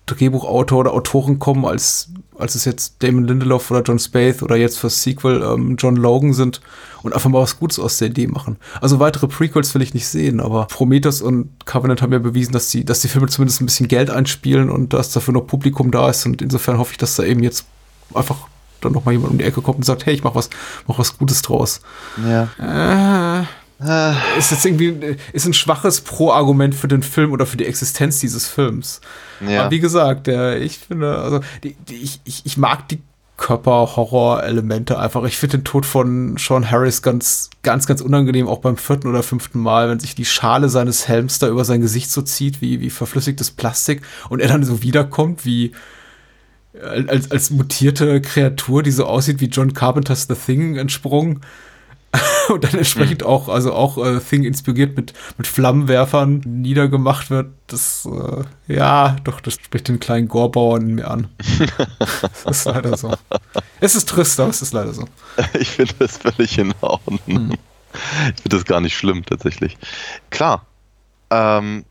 Drehbuchautor 0.05 0.79
oder 0.79 0.93
Autoren 0.93 1.37
kommen, 1.37 1.65
als, 1.65 2.09
als 2.37 2.55
es 2.55 2.63
jetzt 2.63 3.03
Damon 3.03 3.25
Lindelof 3.25 3.69
oder 3.71 3.81
John 3.81 3.99
Spath 3.99 4.41
oder 4.41 4.55
jetzt 4.55 4.79
fürs 4.79 5.03
Sequel 5.03 5.43
ähm, 5.43 5.75
John 5.77 5.97
Logan 5.97 6.33
sind 6.33 6.61
und 7.03 7.13
einfach 7.13 7.29
mal 7.29 7.41
was 7.41 7.59
Gutes 7.59 7.77
aus 7.77 7.97
der 7.97 8.07
Idee 8.09 8.27
machen. 8.27 8.55
Also 8.79 8.99
weitere 8.99 9.27
Prequels 9.27 9.75
will 9.75 9.81
ich 9.81 9.93
nicht 9.93 10.07
sehen, 10.07 10.39
aber 10.39 10.67
Prometheus 10.67 11.21
und 11.21 11.49
Covenant 11.65 12.01
haben 12.01 12.13
ja 12.13 12.19
bewiesen, 12.19 12.53
dass 12.53 12.69
die, 12.69 12.85
dass 12.85 13.01
die 13.01 13.09
Filme 13.09 13.27
zumindest 13.27 13.59
ein 13.59 13.65
bisschen 13.65 13.89
Geld 13.89 14.09
einspielen 14.09 14.69
und 14.69 14.93
dass 14.93 15.11
dafür 15.11 15.33
noch 15.33 15.45
Publikum 15.45 15.91
da 15.91 16.09
ist 16.09 16.25
und 16.25 16.41
insofern 16.41 16.77
hoffe 16.77 16.91
ich, 16.93 16.97
dass 16.97 17.15
da 17.15 17.23
eben 17.23 17.43
jetzt 17.43 17.65
einfach 18.13 18.47
dann 18.81 18.93
noch 18.93 19.05
mal 19.05 19.11
jemand 19.11 19.31
um 19.31 19.37
die 19.37 19.43
Ecke 19.43 19.61
kommt 19.61 19.77
und 19.77 19.83
sagt, 19.83 20.05
hey, 20.05 20.13
ich 20.13 20.23
mach 20.23 20.35
was, 20.35 20.49
mach 20.87 20.99
was 20.99 21.17
Gutes 21.17 21.41
draus. 21.41 21.81
Ja. 22.25 23.45
Äh, 23.79 24.37
ist 24.37 24.51
jetzt 24.51 24.65
irgendwie 24.65 25.17
ist 25.33 25.45
ein 25.45 25.53
schwaches 25.53 26.01
Pro-Argument 26.01 26.73
für 26.73 26.87
den 26.87 27.03
Film 27.03 27.31
oder 27.31 27.45
für 27.45 27.57
die 27.57 27.65
Existenz 27.65 28.19
dieses 28.19 28.47
Films. 28.47 29.01
Ja. 29.39 29.61
Aber 29.61 29.71
wie 29.71 29.79
gesagt, 29.79 30.27
der, 30.27 30.59
ich 30.61 30.79
finde, 30.79 31.19
also 31.19 31.41
die, 31.63 31.75
die, 31.87 31.95
ich, 31.95 32.19
ich, 32.23 32.45
ich 32.45 32.57
mag 32.57 32.87
die 32.89 32.99
Körper-Horror-Elemente 33.37 34.97
einfach. 34.97 35.23
Ich 35.25 35.37
finde 35.37 35.59
den 35.59 35.63
Tod 35.63 35.85
von 35.85 36.37
Sean 36.37 36.69
Harris 36.71 37.03
ganz, 37.03 37.51
ganz, 37.61 37.85
ganz 37.85 38.01
unangenehm, 38.01 38.47
auch 38.47 38.59
beim 38.59 38.77
vierten 38.77 39.07
oder 39.07 39.21
fünften 39.21 39.59
Mal, 39.59 39.89
wenn 39.89 39.99
sich 39.99 40.15
die 40.15 40.25
Schale 40.25 40.69
seines 40.69 41.07
Helms 41.07 41.37
da 41.37 41.47
über 41.47 41.63
sein 41.63 41.81
Gesicht 41.81 42.11
so 42.11 42.23
zieht, 42.23 42.61
wie, 42.61 42.81
wie 42.81 42.89
verflüssigtes 42.89 43.51
Plastik 43.51 44.01
und 44.29 44.41
er 44.41 44.47
dann 44.47 44.63
so 44.63 44.81
wiederkommt, 44.81 45.45
wie 45.45 45.71
als, 46.81 47.31
als 47.31 47.49
mutierte 47.49 48.21
Kreatur, 48.21 48.83
die 48.83 48.91
so 48.91 49.05
aussieht 49.05 49.39
wie 49.41 49.45
John 49.45 49.73
Carpenters 49.73 50.27
The 50.27 50.35
Thing 50.35 50.77
entsprungen. 50.77 51.41
und 52.49 52.63
dann 52.63 52.73
entsprechend 52.73 53.23
auch, 53.23 53.49
also 53.49 53.73
auch 53.73 53.97
äh, 53.97 54.19
Thing 54.19 54.43
inspiriert 54.43 54.95
mit, 54.95 55.13
mit 55.37 55.45
Flammenwerfern 55.45 56.39
niedergemacht 56.45 57.29
wird, 57.29 57.51
das, 57.67 58.07
äh, 58.07 58.73
ja, 58.73 59.17
doch, 59.23 59.41
das 59.41 59.55
spricht 59.55 59.87
den 59.87 59.99
kleinen 59.99 60.27
Gorbauern 60.27 60.89
in 60.89 60.95
mir 60.95 61.09
an. 61.09 61.27
das 62.45 62.59
ist 62.59 62.65
leider 62.65 62.95
so. 62.97 63.13
Es 63.81 63.95
ist 63.95 64.07
trist, 64.09 64.39
aber 64.39 64.49
es 64.49 64.61
ist 64.61 64.73
leider 64.73 64.93
so. 64.93 65.05
Ich 65.59 65.69
finde 65.69 65.93
das 65.99 66.17
völlig 66.17 66.57
in 66.57 66.73
Ordnung. 66.81 67.19
Hm. 67.25 67.53
Ich 68.35 68.41
finde 68.41 68.57
das 68.57 68.65
gar 68.65 68.81
nicht 68.81 68.95
schlimm, 68.95 69.25
tatsächlich. 69.25 69.77
Klar, 70.29 70.65
ähm, 71.29 71.83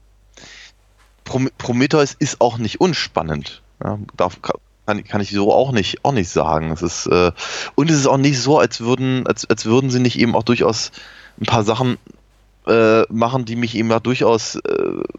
Prom 1.24 1.50
Prometheus 1.58 2.14
ist 2.14 2.40
auch 2.40 2.58
nicht 2.58 2.80
unspannend. 2.80 3.62
Ja, 3.82 3.98
darf, 4.16 4.38
kann, 4.86 5.04
kann 5.04 5.20
ich 5.20 5.30
so 5.30 5.52
auch 5.52 5.72
nicht, 5.72 6.04
auch 6.04 6.12
nicht 6.12 6.30
sagen. 6.30 6.70
Es 6.70 6.82
ist, 6.82 7.06
äh, 7.06 7.32
und 7.74 7.90
es 7.90 7.98
ist 7.98 8.06
auch 8.06 8.16
nicht 8.16 8.40
so, 8.40 8.58
als 8.58 8.80
würden, 8.80 9.26
als, 9.26 9.48
als 9.48 9.66
würden 9.66 9.90
sie 9.90 10.00
nicht 10.00 10.18
eben 10.18 10.34
auch 10.34 10.44
durchaus 10.44 10.92
ein 11.40 11.46
paar 11.46 11.64
Sachen 11.64 11.98
äh, 12.66 13.02
machen, 13.12 13.44
die 13.44 13.56
mich 13.56 13.76
eben 13.76 13.90
ja 13.90 14.00
durchaus 14.00 14.56
äh, 14.56 14.60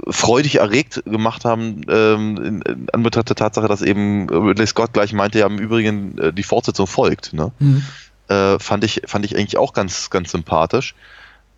freudig 0.09 0.55
erregt 0.55 1.03
gemacht 1.05 1.45
haben, 1.45 1.81
ähm, 1.89 2.37
in, 2.37 2.61
in 2.61 2.89
Anbetracht 2.91 3.29
der 3.29 3.35
Tatsache, 3.35 3.67
dass 3.67 3.81
eben 3.81 4.29
Ridley 4.29 4.67
Scott 4.67 4.93
gleich 4.93 5.13
meinte, 5.13 5.39
ja 5.39 5.47
im 5.47 5.59
Übrigen 5.59 6.17
äh, 6.17 6.33
die 6.33 6.43
Fortsetzung 6.43 6.87
folgt. 6.87 7.33
Ne? 7.33 7.51
Mhm. 7.59 7.83
Äh, 8.27 8.59
fand, 8.59 8.83
ich, 8.83 9.01
fand 9.05 9.25
ich 9.25 9.37
eigentlich 9.37 9.57
auch 9.57 9.73
ganz, 9.73 10.09
ganz 10.09 10.31
sympathisch. 10.31 10.95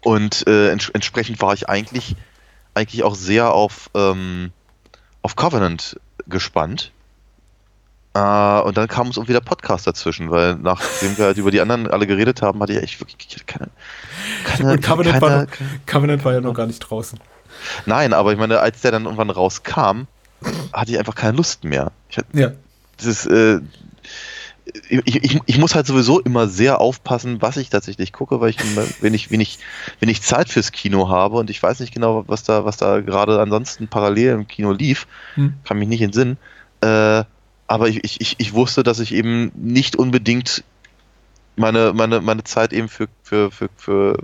Und 0.01 0.47
äh, 0.47 0.70
ents 0.70 0.89
entsprechend 0.89 1.41
war 1.41 1.53
ich 1.53 1.68
eigentlich, 1.68 2.16
eigentlich 2.74 3.03
auch 3.03 3.16
sehr 3.16 3.51
auf, 3.53 3.89
ähm, 3.95 4.51
auf 5.22 5.36
Covenant 5.36 5.99
gespannt. 6.28 6.91
Äh, 8.14 8.62
und 8.62 8.76
dann 8.78 8.88
kam 8.88 9.07
uns 9.07 9.18
irgendwie 9.18 9.34
der 9.34 9.39
Podcast 9.41 9.86
dazwischen, 9.86 10.32
weil 10.32 10.55
nachdem 10.55 11.18
wir 11.18 11.26
halt 11.26 11.38
über 11.38 11.51
die 11.51 11.62
anderen 11.62 11.88
alle 11.88 12.07
geredet 12.07 12.41
haben, 12.41 12.60
hatte 12.62 12.74
ich 12.74 12.82
echt 12.84 12.99
wirklich 12.99 13.45
keine. 13.45 13.70
keine, 14.43 14.72
Und 14.74 14.82
Covenant, 14.84 15.20
keine, 15.20 15.22
war, 15.22 15.41
noch, 15.43 15.47
Covenant 15.86 16.26
war 16.26 16.34
ja 16.34 16.41
noch 16.41 16.53
gar 16.53 16.66
nicht 16.66 16.80
draußen. 16.80 17.20
Nein, 17.86 18.14
aber 18.14 18.32
ich 18.32 18.39
meine, 18.39 18.60
als 18.60 18.82
der 18.82 18.91
dann 18.91 19.05
irgendwann 19.05 19.30
rauskam, 19.30 20.03
hatte 20.74 20.91
ich 20.91 20.97
einfach 20.99 21.16
keine 21.16 21.38
Lust 21.38 21.64
mehr. 21.64 21.91
Ich, 22.10 22.18
hatte- 22.18 22.28
Ja. 22.38 22.51
das 22.97 23.05
ist, 23.05 23.26
äh, 23.28 23.60
ich, 24.89 25.24
ich, 25.24 25.39
ich 25.45 25.57
muss 25.57 25.74
halt 25.74 25.88
sowieso 25.88 26.20
immer 26.20 26.47
sehr 26.47 26.80
aufpassen, 26.80 27.41
was 27.41 27.57
ich 27.57 27.70
tatsächlich 27.70 28.14
gucke, 28.14 28.39
weil 28.39 28.51
ich 28.51 28.57
wenn 29.01 29.14
ich, 29.16 29.32
wenn 29.32 29.41
ich, 29.41 29.57
wenn 29.99 30.10
ich 30.10 30.22
Zeit 30.22 30.49
fürs 30.49 30.72
Kino 30.72 31.10
habe 31.10 31.38
und 31.38 31.49
ich 31.49 31.62
weiß 31.62 31.80
nicht 31.80 31.91
genau, 31.93 32.24
was 32.28 32.43
da, 32.43 32.66
was 32.66 32.78
da 32.78 33.01
gerade 33.01 33.41
ansonsten 33.41 33.88
parallel 33.88 34.34
im 34.34 34.47
Kino 34.47 34.72
lief, 34.72 35.07
Hm. 35.36 35.53
kann 35.64 35.80
mich 35.80 35.88
nicht 35.88 36.01
entsinnen. 36.01 36.38
Äh, 36.82 37.24
aber 37.70 37.88
ich, 37.88 38.03
ich, 38.20 38.36
ich, 38.39 38.53
wusste, 38.53 38.82
dass 38.82 38.99
ich 38.99 39.13
eben 39.13 39.51
nicht 39.53 39.95
unbedingt 39.95 40.63
meine, 41.55 41.93
meine, 41.93 42.20
meine 42.20 42.43
Zeit 42.43 42.74
eben 42.74 42.89
für, 42.89 43.07
für, 43.22 43.51
für, 43.51 43.70
für 43.78 44.17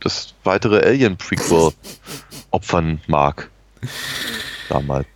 das 0.00 0.32
weitere 0.42 0.78
Alien-Prequel 0.82 1.72
opfern 2.50 3.02
mag. 3.06 3.50
Damals. 4.70 5.06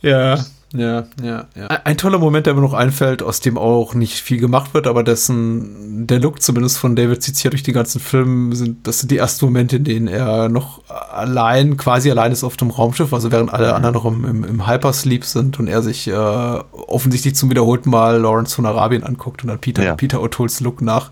Ja, 0.00 0.44
ja, 0.74 1.04
ja, 1.22 1.46
ja. 1.54 1.66
Ein, 1.84 1.98
toller 1.98 2.18
Moment, 2.18 2.46
der 2.46 2.54
mir 2.54 2.62
noch 2.62 2.72
einfällt, 2.72 3.22
aus 3.22 3.40
dem 3.40 3.58
auch 3.58 3.94
nicht 3.94 4.14
viel 4.14 4.38
gemacht 4.38 4.72
wird, 4.72 4.86
aber 4.86 5.02
dessen, 5.02 6.06
der 6.06 6.18
Look 6.18 6.40
zumindest 6.42 6.78
von 6.78 6.96
David 6.96 7.22
zieht 7.22 7.36
sich 7.36 7.44
ja 7.44 7.50
durch 7.50 7.62
die 7.62 7.72
ganzen 7.72 8.00
Filme, 8.00 8.56
sind, 8.56 8.86
das 8.86 9.00
sind 9.00 9.10
die 9.10 9.18
ersten 9.18 9.44
Momente, 9.44 9.76
in 9.76 9.84
denen 9.84 10.08
er 10.08 10.48
noch 10.48 10.82
allein, 10.88 11.76
quasi 11.76 12.10
allein 12.10 12.32
ist 12.32 12.42
auf 12.42 12.56
dem 12.56 12.70
Raumschiff, 12.70 13.12
also 13.12 13.30
während 13.30 13.52
alle 13.52 13.74
anderen 13.74 13.94
noch 13.94 14.06
im, 14.06 14.24
im, 14.24 14.44
im 14.44 14.66
Hypersleep 14.66 15.24
sind 15.24 15.58
und 15.58 15.66
er 15.68 15.82
sich 15.82 16.08
äh, 16.08 16.14
offensichtlich 16.14 17.34
zum 17.34 17.50
wiederholten 17.50 17.90
Mal 17.90 18.18
Lawrence 18.18 18.54
von 18.54 18.64
Arabien 18.64 19.02
anguckt 19.02 19.42
und 19.42 19.48
dann 19.48 19.58
Peter, 19.58 19.82
Ja. 19.82 19.94
Peter 19.94 20.18
O'Toole's 20.18 20.62
Look 20.62 20.80
nach, 20.80 21.10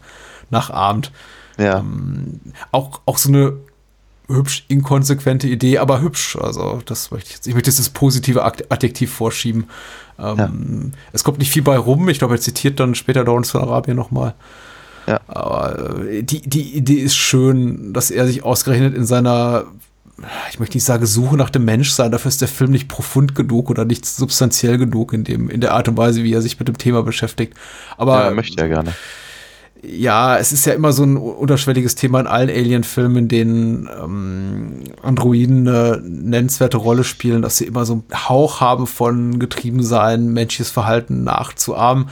nachahmt. 0.49 1.13
Ja. 1.59 1.81
Ähm, 1.81 2.41
auch, 2.73 3.01
auch 3.05 3.19
so 3.19 3.29
eine 3.29 3.53
hübsch 4.35 4.65
inkonsequente 4.69 5.49
Idee, 5.49 5.79
aber 5.79 6.01
hübsch. 6.01 6.37
Also, 6.37 6.81
das 6.85 7.11
möchte 7.11 7.29
ich 7.29 7.35
jetzt, 7.37 7.47
ich 7.47 7.55
möchte 7.55 7.71
jetzt 7.71 7.79
das 7.79 7.91
positive 7.91 8.45
Adjektiv 8.45 9.13
vorschieben. 9.13 9.67
Ähm, 10.19 10.93
Es 11.13 11.25
kommt 11.25 11.39
nicht 11.39 11.51
viel 11.51 11.63
bei 11.63 11.77
rum. 11.77 12.09
Ich 12.09 12.19
glaube, 12.19 12.35
er 12.35 12.41
zitiert 12.41 12.81
dann 12.81 12.95
später 12.95 13.25
Lawrence 13.25 13.53
von 13.53 13.63
Arabien 13.63 13.97
nochmal. 13.97 14.35
Ja. 15.07 15.21
Aber 15.27 16.07
äh, 16.09 16.23
die, 16.23 16.41
die 16.43 16.77
Idee 16.77 16.95
ist 16.95 17.17
schön, 17.17 17.93
dass 17.93 18.11
er 18.11 18.27
sich 18.27 18.45
ausgerechnet 18.45 18.95
in 18.95 19.07
seiner, 19.07 19.65
ich 20.51 20.61
möchte 20.61 20.77
nicht 20.77 20.85
sagen, 20.85 21.07
Suche 21.07 21.37
nach 21.37 21.51
dem 21.51 21.65
Menschsein, 21.65 22.13
dafür 22.13 22.29
ist 22.29 22.41
der 22.41 22.49
Film 22.49 22.71
nicht 22.71 22.89
profund 22.89 23.35
genug 23.35 23.71
oder 23.71 23.85
nicht 23.85 24.05
substanziell 24.07 24.79
genug 24.79 25.13
in 25.13 25.25
dem, 25.25 25.49
in 25.51 25.61
der 25.61 25.73
Art 25.73 25.89
und 25.89 25.97
Weise, 25.97 26.23
wie 26.23 26.33
er 26.33 26.43
sich 26.43 26.59
mit 26.59 26.69
dem 26.69 26.79
Thema 26.79 27.03
beschäftigt. 27.03 27.55
Aber 27.97 28.25
ja, 28.27 28.31
möchte 28.31 28.61
ja 28.61 28.69
gerne. 28.69 28.95
Ja, 29.83 30.37
es 30.39 30.53
ist 30.53 30.67
ja 30.67 30.75
immer 30.75 30.93
so 30.93 31.05
ein 31.05 31.17
unterschwelliges 31.17 31.95
Thema 31.95 32.21
in 32.21 32.27
allen 32.27 32.51
Alien-Filmen, 32.51 33.17
in 33.17 33.29
denen 33.29 33.89
ähm, 34.03 34.85
Androiden 35.03 35.67
eine 35.67 36.01
nennenswerte 36.05 36.77
Rolle 36.77 37.05
spielen, 37.05 37.41
dass 37.43 37.57
sie 37.57 37.65
immer 37.65 37.85
so 37.87 37.95
einen 37.95 38.29
Hauch 38.29 38.61
haben 38.61 38.87
von 38.87 39.39
Getriebensein, 39.39 40.29
menschliches 40.33 40.71
Verhalten 40.71 41.25
nachzuahmen. 41.25 42.09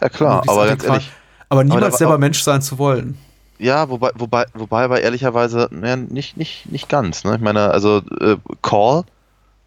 Ja 0.00 0.08
klar, 0.08 0.42
aber 0.48 0.66
ganz 0.66 0.84
ehrlich, 0.84 1.10
aber 1.48 1.64
niemals 1.64 1.92
da- 1.92 1.98
selber 1.98 2.14
aber- 2.14 2.20
Mensch 2.20 2.42
sein 2.42 2.62
zu 2.62 2.78
wollen. 2.78 3.16
Ja, 3.58 3.88
wobei, 3.88 4.10
wobei, 4.16 4.44
wobei 4.54 4.82
aber 4.84 5.00
ehrlicherweise, 5.02 5.68
naja, 5.70 5.94
nicht, 5.96 6.36
nicht, 6.36 6.72
nicht 6.72 6.88
ganz. 6.88 7.22
Ne? 7.22 7.36
Ich 7.36 7.40
meine, 7.40 7.70
also 7.70 8.02
äh, 8.20 8.36
Call, 8.62 9.04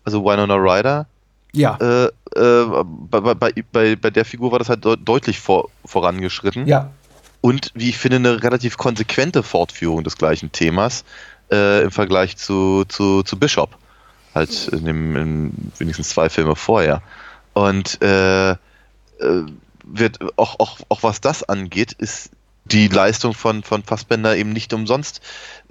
also 0.03 0.25
Winona 0.25 0.55
Ryder, 0.55 1.05
Ja. 1.53 1.77
äh, 1.79 2.05
äh, 2.35 2.65
bei, 3.09 3.21
bei- 3.33 3.53
bei, 3.71 3.95
bei, 3.95 4.09
der 4.09 4.25
Figur 4.25 4.51
war 4.51 4.59
das 4.59 4.67
halt 4.67 4.83
deut 4.83 4.99
deutlich 5.05 5.39
vor, 5.39 5.69
vorangeschritten. 5.85 6.67
Ja. 6.67 6.89
Und 7.45 7.69
wie 7.75 7.89
ich 7.89 7.99
finde, 7.99 8.15
eine 8.15 8.41
relativ 8.41 8.75
konsequente 8.75 9.43
Fortführung 9.43 10.03
des 10.03 10.17
gleichen 10.17 10.51
Themas 10.51 11.05
äh, 11.51 11.83
im 11.83 11.91
Vergleich 11.91 12.37
zu, 12.37 12.85
zu, 12.87 13.21
zu 13.21 13.37
Bishop. 13.37 13.77
Halt 14.33 14.67
in 14.69 14.83
dem 14.83 15.15
in 15.15 15.71
wenigstens 15.77 16.09
zwei 16.09 16.27
Filme 16.29 16.55
vorher. 16.55 17.03
Und 17.53 18.01
äh, 18.01 18.53
äh, 18.53 18.55
wird 19.83 20.17
auch, 20.39 20.59
auch, 20.59 20.79
auch 20.89 21.03
was 21.03 21.21
das 21.21 21.43
angeht, 21.43 21.91
ist 21.91 22.31
die 22.63 22.87
Leistung 22.87 23.35
von, 23.35 23.61
von 23.61 23.83
Fassbender 23.83 24.35
eben 24.35 24.51
nicht 24.51 24.73
umsonst 24.73 25.21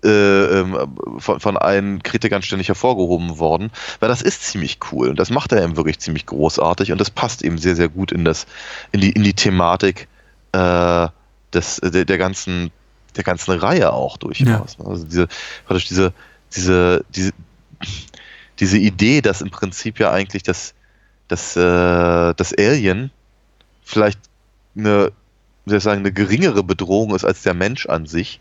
äh, 0.04 0.60
ähm, 0.60 0.78
von, 1.18 1.40
von 1.40 1.56
allen 1.56 2.04
Kritikern 2.04 2.42
ständig 2.42 2.68
hervorgehoben 2.68 3.40
worden, 3.40 3.72
weil 3.98 4.08
das 4.08 4.22
ist 4.22 4.44
ziemlich 4.44 4.78
cool 4.92 5.08
und 5.08 5.18
das 5.18 5.30
macht 5.30 5.50
er 5.50 5.64
eben 5.64 5.76
wirklich 5.76 5.98
ziemlich 5.98 6.26
großartig 6.26 6.92
und 6.92 7.00
das 7.00 7.10
passt 7.10 7.42
eben 7.42 7.58
sehr, 7.58 7.74
sehr 7.74 7.88
gut 7.88 8.12
in 8.12 8.24
das, 8.24 8.46
in 8.92 9.00
die, 9.00 9.10
in 9.10 9.24
die 9.24 9.34
Thematik 9.34 10.06
äh, 10.52 11.08
des, 11.54 11.76
der, 11.82 12.04
der 12.04 12.18
ganzen, 12.18 12.70
der 13.16 13.24
ganzen 13.24 13.52
Reihe 13.52 13.92
auch 13.92 14.16
durchaus. 14.16 14.76
Also 14.84 15.04
diese, 15.04 15.28
praktisch 15.66 15.88
diese, 15.88 16.12
diese, 16.54 17.04
diese, 17.14 17.30
diese 18.60 18.78
Idee, 18.78 19.20
dass 19.20 19.40
im 19.40 19.50
Prinzip 19.50 19.98
ja 19.98 20.10
eigentlich 20.12 20.42
das, 20.42 20.74
das, 21.28 21.56
äh, 21.56 22.34
das 22.34 22.54
Alien 22.58 23.10
vielleicht 23.82 24.18
eine, 24.76 25.12
wie 25.64 25.80
sagen, 25.80 26.00
eine 26.00 26.12
geringere 26.12 26.62
Bedrohung 26.62 27.14
ist 27.14 27.24
als 27.24 27.42
der 27.42 27.54
Mensch 27.54 27.86
an 27.86 28.06
sich. 28.06 28.40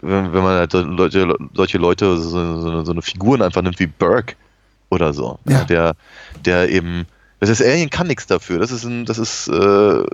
Wenn, 0.00 0.32
wenn 0.32 0.42
man 0.42 0.58
halt 0.58 0.72
Leute, 0.72 1.36
solche 1.54 1.78
Leute, 1.78 2.16
so, 2.18 2.60
so, 2.60 2.70
eine- 2.70 2.84
so 2.86 2.92
eine 2.92 3.02
Figuren 3.02 3.42
einfach 3.42 3.62
nimmt 3.62 3.78
wie 3.80 3.86
Burke 3.86 4.34
oder 4.90 5.12
so. 5.12 5.38
Ja. 5.46 5.64
Der, 5.64 5.94
der 6.44 6.68
eben, 6.70 7.06
das 7.40 7.60
Alien 7.62 7.90
kann 7.90 8.06
nichts 8.06 8.26
dafür. 8.26 8.58
Das 8.58 8.70
ist 8.70 8.84
ein, 8.84 9.04
das 9.04 9.18
ist, 9.18 9.48
äh, 9.48 10.04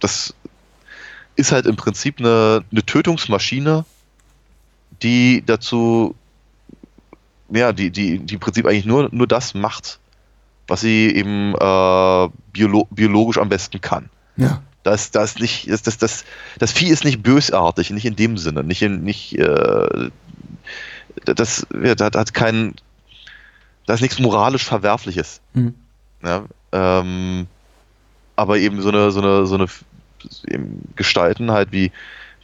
das 0.00 0.34
ist 1.36 1.52
halt 1.52 1.66
im 1.66 1.76
Prinzip 1.76 2.18
eine, 2.18 2.64
eine 2.70 2.84
Tötungsmaschine, 2.84 3.84
die 5.02 5.42
dazu, 5.44 6.14
ja, 7.50 7.72
die, 7.72 7.90
die, 7.90 8.18
die 8.18 8.34
im 8.34 8.40
Prinzip 8.40 8.66
eigentlich 8.66 8.84
nur, 8.84 9.08
nur 9.12 9.26
das 9.26 9.54
macht, 9.54 9.98
was 10.68 10.80
sie 10.80 11.08
eben 11.14 11.54
äh, 11.54 12.28
biolo 12.52 12.86
biologisch 12.90 13.38
am 13.38 13.48
besten 13.48 13.80
kann. 13.80 14.08
Ja. 14.36 14.62
Das, 14.84 15.10
das, 15.10 15.38
nicht, 15.38 15.70
das, 15.70 15.82
das, 15.82 15.98
das, 15.98 16.24
das 16.58 16.72
Vieh 16.72 16.88
ist 16.88 17.04
nicht 17.04 17.22
bösartig, 17.22 17.90
nicht 17.90 18.04
in 18.04 18.16
dem 18.16 18.36
Sinne, 18.36 18.64
nicht 18.64 18.82
in, 18.82 19.04
nicht, 19.04 19.38
äh, 19.38 20.10
das, 21.24 21.66
ja, 21.82 21.94
das 21.94 22.10
hat 22.14 22.34
kein, 22.34 22.74
da 23.86 23.94
ist 23.94 24.00
nichts 24.00 24.18
moralisch 24.18 24.64
Verwerfliches. 24.64 25.40
Mhm. 25.54 25.74
Ja, 26.24 26.44
ähm, 26.72 27.46
aber 28.34 28.58
eben 28.58 28.80
so 28.80 28.88
eine, 28.88 29.10
so 29.10 29.20
eine, 29.20 29.46
so 29.46 29.54
eine 29.54 29.66
Gestalten 30.96 31.50
halt 31.50 31.72
wie, 31.72 31.92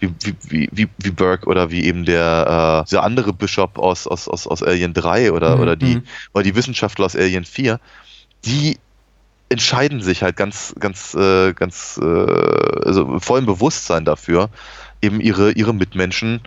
wie, 0.00 0.12
wie, 0.20 0.68
wie, 0.72 0.88
wie, 0.98 1.10
Burke 1.10 1.46
oder 1.46 1.70
wie 1.70 1.84
eben 1.84 2.04
der, 2.04 2.82
äh, 2.82 2.88
dieser 2.88 3.02
andere 3.02 3.32
Bishop 3.32 3.78
aus, 3.78 4.06
aus, 4.06 4.28
aus, 4.28 4.46
aus 4.46 4.62
Alien 4.62 4.94
3 4.94 5.32
oder, 5.32 5.56
Mhm, 5.56 5.62
oder, 5.62 5.76
die, 5.76 5.96
mhm. 5.96 6.02
oder 6.32 6.44
die 6.44 6.54
Wissenschaftler 6.54 7.06
aus 7.06 7.16
Alien 7.16 7.44
4, 7.44 7.80
die 8.44 8.78
entscheiden 9.48 10.02
sich 10.02 10.22
halt 10.22 10.36
ganz, 10.36 10.74
ganz, 10.78 11.14
äh, 11.14 11.52
ganz, 11.54 11.98
äh, 12.02 12.86
also 12.86 13.18
vollem 13.18 13.46
Bewusstsein 13.46 14.04
dafür, 14.04 14.50
eben 15.00 15.20
ihre, 15.20 15.52
ihre 15.52 15.74
Mitmenschen 15.74 16.40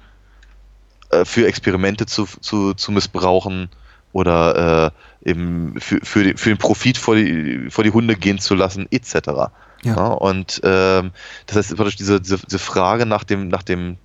äh, 1.09 1.25
für 1.25 1.47
Experimente 1.47 2.05
zu, 2.05 2.25
zu, 2.25 2.73
zu 2.73 2.91
missbrauchen 2.91 3.69
oder 4.13 4.93
äh, 5.23 5.29
eben 5.29 5.79
für, 5.79 5.99
für, 6.03 6.23
die, 6.23 6.33
für 6.35 6.49
den 6.49 6.57
Profit 6.57 6.97
vor 6.97 7.15
die, 7.15 7.67
vor 7.69 7.83
die 7.83 7.91
Hunde 7.91 8.15
gehen 8.15 8.39
zu 8.39 8.55
lassen, 8.55 8.87
etc. 8.91 9.51
Ja. 9.83 10.07
und 10.07 10.61
ähm, 10.63 11.11
das 11.47 11.57
heißt, 11.57 11.75
praktisch 11.75 11.95
diese, 11.95 12.21
diese, 12.21 12.37
diese 12.37 12.59
Frage 12.59 13.07
nach 13.07 13.23
dem, 13.23 13.47
nach 13.47 13.63
dem, 13.63 13.97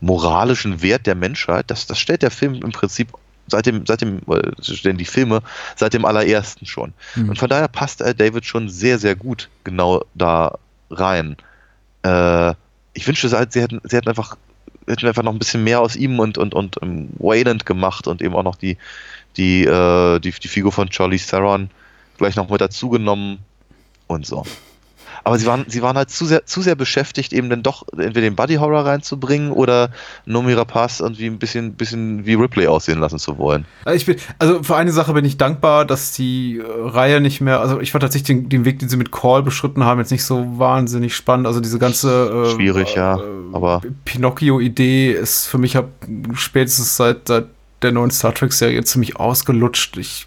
moralischen 0.00 0.82
Wert 0.82 1.06
der 1.06 1.14
Menschheit, 1.14 1.70
das, 1.70 1.86
das 1.86 1.98
stellt 1.98 2.22
der 2.22 2.30
Film 2.30 2.54
im 2.54 2.72
Prinzip 2.72 3.08
seit 3.48 3.66
dem, 3.66 3.86
seit 3.86 4.00
dem, 4.00 4.20
äh, 4.28 4.62
stellen 4.62 4.98
die 4.98 5.04
Filme 5.04 5.42
seit 5.76 5.94
dem 5.94 6.04
allerersten 6.04 6.66
schon. 6.66 6.92
Mhm. 7.16 7.30
Und 7.30 7.38
von 7.38 7.48
daher 7.48 7.68
passt 7.68 8.00
äh, 8.00 8.14
David 8.14 8.44
schon 8.44 8.68
sehr, 8.68 8.98
sehr 8.98 9.16
gut 9.16 9.48
genau 9.64 10.04
da 10.14 10.58
rein. 10.90 11.36
Äh, 12.02 12.54
ich 12.94 13.06
wünschte, 13.06 13.28
sie, 13.28 13.60
hätten, 13.60 13.80
sie 13.84 13.96
hätten 13.96 14.08
einfach 14.08 14.36
hätten 14.86 15.06
einfach 15.06 15.22
noch 15.22 15.32
ein 15.32 15.38
bisschen 15.38 15.64
mehr 15.64 15.80
aus 15.80 15.96
ihm 15.96 16.18
und, 16.18 16.38
und, 16.38 16.54
und 16.54 16.78
um, 16.78 17.10
Wayland 17.18 17.66
gemacht 17.66 18.06
und 18.06 18.22
eben 18.22 18.34
auch 18.34 18.42
noch 18.42 18.56
die, 18.56 18.78
die, 19.36 19.64
äh, 19.64 20.18
die, 20.18 20.30
die 20.30 20.48
Figur 20.48 20.72
von 20.72 20.88
Charlie 20.88 21.18
Theron 21.18 21.68
gleich 22.16 22.36
noch 22.36 22.48
mit 22.48 22.60
dazugenommen 22.60 23.38
und 24.06 24.26
so. 24.26 24.44
Aber 25.28 25.38
sie 25.38 25.44
waren, 25.46 25.66
sie 25.68 25.82
waren 25.82 25.96
halt 25.96 26.08
zu 26.08 26.24
sehr, 26.24 26.46
zu 26.46 26.62
sehr 26.62 26.74
beschäftigt, 26.74 27.34
eben 27.34 27.50
dann 27.50 27.62
doch 27.62 27.84
entweder 27.92 28.22
den 28.22 28.34
Buddy 28.34 28.54
Horror 28.54 28.86
reinzubringen 28.86 29.52
oder 29.52 29.90
Nomi 30.24 30.54
Rapaz 30.54 31.00
irgendwie 31.00 31.26
ein 31.26 31.38
bisschen, 31.38 31.74
bisschen 31.74 32.24
wie 32.24 32.32
Ripley 32.32 32.66
aussehen 32.66 32.98
lassen 32.98 33.18
zu 33.18 33.36
wollen. 33.36 33.66
Also 33.84 33.96
Ich 33.96 34.06
bin, 34.06 34.16
also 34.38 34.62
für 34.62 34.74
eine 34.76 34.90
Sache 34.90 35.12
bin 35.12 35.26
ich 35.26 35.36
dankbar, 35.36 35.84
dass 35.84 36.12
die 36.12 36.58
äh, 36.58 36.62
Reihe 36.66 37.20
nicht 37.20 37.42
mehr, 37.42 37.60
also 37.60 37.78
ich 37.80 37.92
fand 37.92 38.02
tatsächlich 38.02 38.26
den, 38.28 38.48
den 38.48 38.64
Weg, 38.64 38.78
den 38.78 38.88
sie 38.88 38.96
mit 38.96 39.12
Call 39.12 39.42
beschritten 39.42 39.84
haben, 39.84 39.98
jetzt 40.00 40.10
nicht 40.12 40.24
so 40.24 40.58
wahnsinnig 40.58 41.14
spannend. 41.14 41.46
Also 41.46 41.60
diese 41.60 41.78
ganze 41.78 42.46
äh, 42.46 42.54
Schwierig, 42.54 42.94
ja, 42.94 43.20
aber- 43.52 43.82
Pinocchio-Idee 44.06 45.12
ist 45.12 45.46
für 45.46 45.58
mich 45.58 45.76
hab 45.76 45.88
spätestens 46.34 46.96
seit, 46.96 47.28
seit 47.28 47.46
der 47.82 47.92
neuen 47.92 48.10
Star 48.10 48.32
Trek-Serie 48.34 48.82
ziemlich 48.84 49.16
ausgelutscht. 49.16 49.96
Ich 49.98 50.26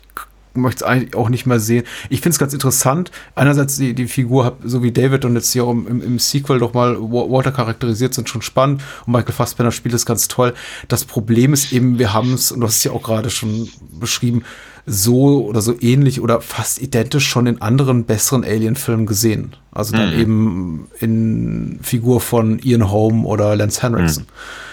möchte 0.53 0.83
es 0.83 0.89
eigentlich 0.89 1.15
auch 1.15 1.29
nicht 1.29 1.45
mehr 1.45 1.59
sehen. 1.59 1.83
Ich 2.09 2.21
finde 2.21 2.33
es 2.33 2.39
ganz 2.39 2.53
interessant. 2.53 3.11
Einerseits 3.35 3.77
die, 3.77 3.93
die 3.93 4.07
Figur, 4.07 4.45
hab, 4.45 4.59
so 4.63 4.83
wie 4.83 4.91
David 4.91 5.25
und 5.25 5.35
jetzt 5.35 5.51
hier 5.53 5.63
auch 5.63 5.71
im, 5.71 6.01
im 6.01 6.19
Sequel 6.19 6.59
doch 6.59 6.73
mal 6.73 6.97
Wa- 6.99 7.29
Walter 7.29 7.51
charakterisiert, 7.51 8.13
sind 8.13 8.27
schon 8.29 8.41
spannend. 8.41 8.81
Und 9.05 9.13
Michael 9.13 9.33
Fassbender 9.33 9.71
spielt 9.71 9.93
es 9.95 10.05
ganz 10.05 10.27
toll. 10.27 10.53
Das 10.87 11.05
Problem 11.05 11.53
ist 11.53 11.71
eben, 11.71 11.99
wir 11.99 12.13
haben 12.13 12.33
es, 12.33 12.51
und 12.51 12.61
du 12.61 12.67
hast 12.67 12.77
es 12.77 12.83
ja 12.83 12.91
auch 12.91 13.03
gerade 13.03 13.29
schon 13.29 13.69
beschrieben, 13.99 14.43
so 14.87 15.45
oder 15.45 15.61
so 15.61 15.75
ähnlich 15.79 16.21
oder 16.21 16.41
fast 16.41 16.81
identisch 16.81 17.27
schon 17.27 17.45
in 17.45 17.61
anderen 17.61 18.05
besseren 18.05 18.43
Alien-Filmen 18.43 19.05
gesehen. 19.05 19.55
Also 19.71 19.95
dann 19.95 20.13
Mhm. 20.15 20.19
eben 20.19 20.87
in 20.99 21.79
Figur 21.83 22.19
von 22.19 22.57
Ian 22.59 22.89
Holm 22.91 23.25
oder 23.25 23.55
Lance 23.55 23.83
Henriksen. 23.83 24.25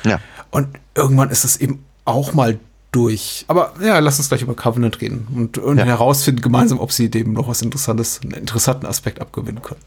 Ja. 0.04 0.18
Und 0.50 0.68
irgendwann 0.94 1.28
ist 1.28 1.44
es 1.44 1.58
eben 1.58 1.84
auch 2.06 2.32
mal 2.32 2.58
durch. 2.92 3.44
Aber 3.48 3.74
ja, 3.82 3.98
lass 3.98 4.18
uns 4.18 4.28
gleich 4.28 4.42
über 4.42 4.54
Covenant 4.54 5.00
reden 5.00 5.26
und, 5.34 5.58
und 5.58 5.78
Ja. 5.78 5.84
herausfinden 5.84 6.40
gemeinsam, 6.40 6.80
ob 6.80 6.92
sie 6.92 7.10
dem 7.10 7.32
noch 7.34 7.48
was 7.48 7.62
Interessantes, 7.62 8.20
einen 8.22 8.32
interessanten 8.32 8.86
Aspekt 8.86 9.20
abgewinnen 9.20 9.62
können. 9.62 9.80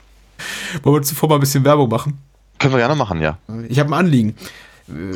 Wollen 0.83 0.97
wir 0.97 1.01
zuvor 1.03 1.29
mal 1.29 1.35
ein 1.35 1.41
bisschen 1.41 1.63
Werbung 1.65 1.89
machen? 1.89 2.17
Können 2.59 2.73
wir 2.73 2.79
gerne 2.79 2.95
machen, 2.95 3.21
ja. 3.21 3.37
Ich 3.69 3.79
habe 3.79 3.89
ein 3.89 3.93
Anliegen. 3.93 4.35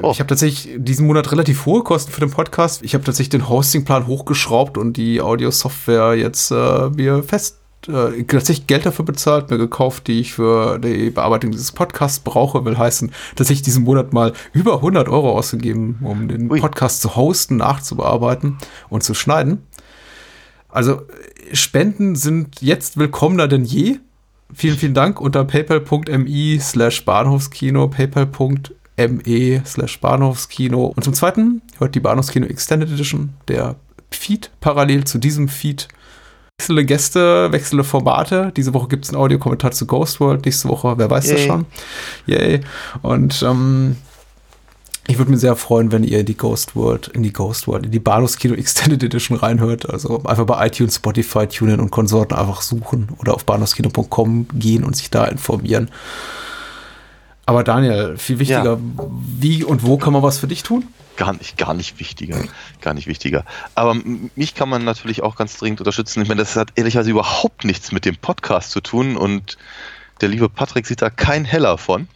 Oh. 0.01 0.11
Ich 0.11 0.19
habe 0.19 0.27
tatsächlich 0.27 0.73
diesen 0.77 1.05
Monat 1.05 1.31
relativ 1.31 1.65
hohe 1.65 1.83
Kosten 1.83 2.11
für 2.11 2.21
den 2.21 2.31
Podcast. 2.31 2.81
Ich 2.83 2.93
habe 2.93 3.03
tatsächlich 3.03 3.29
den 3.29 3.49
Hostingplan 3.49 4.07
hochgeschraubt 4.07 4.77
und 4.77 4.93
die 4.97 5.21
Audio-Software 5.21 6.15
jetzt 6.15 6.51
äh, 6.51 6.89
mir 6.91 7.23
fest 7.23 7.57
äh, 7.87 8.23
tatsächlich 8.23 8.67
Geld 8.67 8.85
dafür 8.85 9.05
bezahlt, 9.05 9.49
mir 9.49 9.57
gekauft, 9.57 10.07
die 10.07 10.19
ich 10.19 10.33
für 10.33 10.79
die 10.79 11.09
Bearbeitung 11.09 11.51
dieses 11.51 11.71
Podcasts 11.71 12.19
brauche. 12.19 12.65
Will 12.65 12.77
heißen, 12.77 13.11
tatsächlich 13.35 13.63
diesen 13.63 13.83
Monat 13.83 14.13
mal 14.13 14.33
über 14.53 14.75
100 14.75 15.09
Euro 15.09 15.31
ausgegeben, 15.31 15.99
um 16.01 16.27
den 16.27 16.51
Ui. 16.51 16.59
Podcast 16.59 17.01
zu 17.01 17.15
hosten, 17.15 17.57
nachzubearbeiten 17.57 18.57
und 18.89 19.03
zu 19.03 19.13
schneiden. 19.13 19.63
Also 20.69 21.03
Spenden 21.53 22.15
sind 22.15 22.61
jetzt 22.61 22.97
willkommener 22.97 23.47
denn 23.47 23.65
je. 23.65 23.99
Vielen, 24.53 24.77
vielen 24.77 24.93
Dank 24.93 25.19
unter 25.21 25.43
paypal.me 25.43 26.59
slash 26.59 27.05
Bahnhofskino, 27.05 27.87
paypal.me 27.87 29.63
slash 29.65 29.99
Bahnhofskino. 29.99 30.85
Und 30.87 31.03
zum 31.03 31.13
Zweiten 31.13 31.61
hört 31.77 31.95
die 31.95 31.99
Bahnhofskino 31.99 32.45
Extended 32.47 32.89
Edition, 32.89 33.33
der 33.47 33.75
Feed 34.11 34.51
parallel 34.59 35.05
zu 35.05 35.17
diesem 35.17 35.47
Feed. 35.47 35.87
Wechselnde 36.57 36.85
Gäste, 36.85 37.51
wechselnde 37.51 37.83
Formate. 37.83 38.53
Diese 38.55 38.73
Woche 38.73 38.87
gibt 38.87 39.05
es 39.05 39.11
einen 39.11 39.21
Audiokommentar 39.21 39.71
zu 39.71 39.85
Ghost 39.85 40.19
World. 40.21 40.45
Nächste 40.45 40.69
Woche, 40.69 40.97
wer 40.97 41.09
weiß 41.09 41.27
das 41.27 41.39
Yay. 41.39 41.47
schon. 41.47 41.65
Yay. 42.27 42.61
Und 43.01 43.43
ähm, 43.43 43.97
ich 45.05 45.17
würde 45.17 45.31
mich 45.31 45.41
sehr 45.41 45.57
freuen, 45.57 45.91
wenn 45.91 46.03
ihr 46.05 46.21
in 46.21 46.25
die 46.25 46.37
Ghost 46.37 46.75
World, 46.75 47.09
in 47.09 47.23
die 47.23 47.33
Ghost 47.33 47.67
World, 47.67 47.85
in 47.85 47.91
die 47.91 47.99
Bahnhofskino 47.99 48.53
Extended 48.57 49.03
Edition 49.03 49.37
reinhört. 49.37 49.89
Also 49.89 50.23
einfach 50.23 50.45
bei 50.45 50.65
iTunes, 50.65 50.95
Spotify, 50.95 51.45
TuneIn 51.45 51.81
und 51.81 51.91
Konsorten 51.91 52.37
einfach 52.37 52.61
suchen 52.61 53.09
oder 53.19 53.33
auf 53.33 53.45
bahnhofskino.com 53.45 54.47
gehen 54.53 54.85
und 54.85 54.95
sich 54.95 55.09
da 55.09 55.25
informieren. 55.25 55.91
Aber 57.45 57.63
Daniel, 57.63 58.17
viel 58.17 58.39
wichtiger, 58.39 58.79
wie 59.37 59.63
und 59.63 59.85
wo 59.85 59.97
kann 59.97 60.13
man 60.13 60.23
was 60.23 60.39
für 60.39 60.47
dich 60.47 60.63
tun? 60.63 60.85
Gar 61.17 61.33
nicht, 61.33 61.57
gar 61.57 61.73
nicht 61.73 61.99
wichtiger. 61.99 62.43
Gar 62.81 62.93
nicht 62.93 63.07
wichtiger. 63.07 63.45
Aber 63.73 63.95
mich 64.35 64.53
kann 64.53 64.69
man 64.69 64.83
natürlich 64.83 65.23
auch 65.23 65.35
ganz 65.35 65.57
dringend 65.57 65.79
unterstützen. 65.79 66.21
Ich 66.21 66.27
meine, 66.27 66.41
das 66.41 66.55
hat 66.55 66.69
ehrlicherweise 66.75 67.11
überhaupt 67.11 67.63
nichts 67.63 67.91
mit 67.91 68.05
dem 68.05 68.17
Podcast 68.17 68.71
zu 68.71 68.81
tun 68.81 69.15
und 69.15 69.57
der 70.21 70.29
liebe 70.29 70.49
Patrick 70.49 70.87
sieht 70.87 71.01
da 71.01 71.09
kein 71.09 71.45
Heller 71.45 71.77
von. 71.77 72.07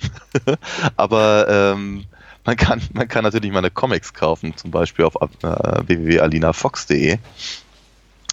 Aber 0.97 1.47
ähm, 1.49 2.05
man, 2.45 2.55
kann, 2.55 2.81
man 2.93 3.07
kann 3.07 3.23
natürlich 3.23 3.51
meine 3.51 3.71
Comics 3.71 4.13
kaufen, 4.13 4.55
zum 4.55 4.71
Beispiel 4.71 5.05
auf 5.05 5.15
äh, 5.15 5.87
www.alinafox.de. 5.87 7.17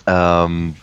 Ähm, 0.07 0.77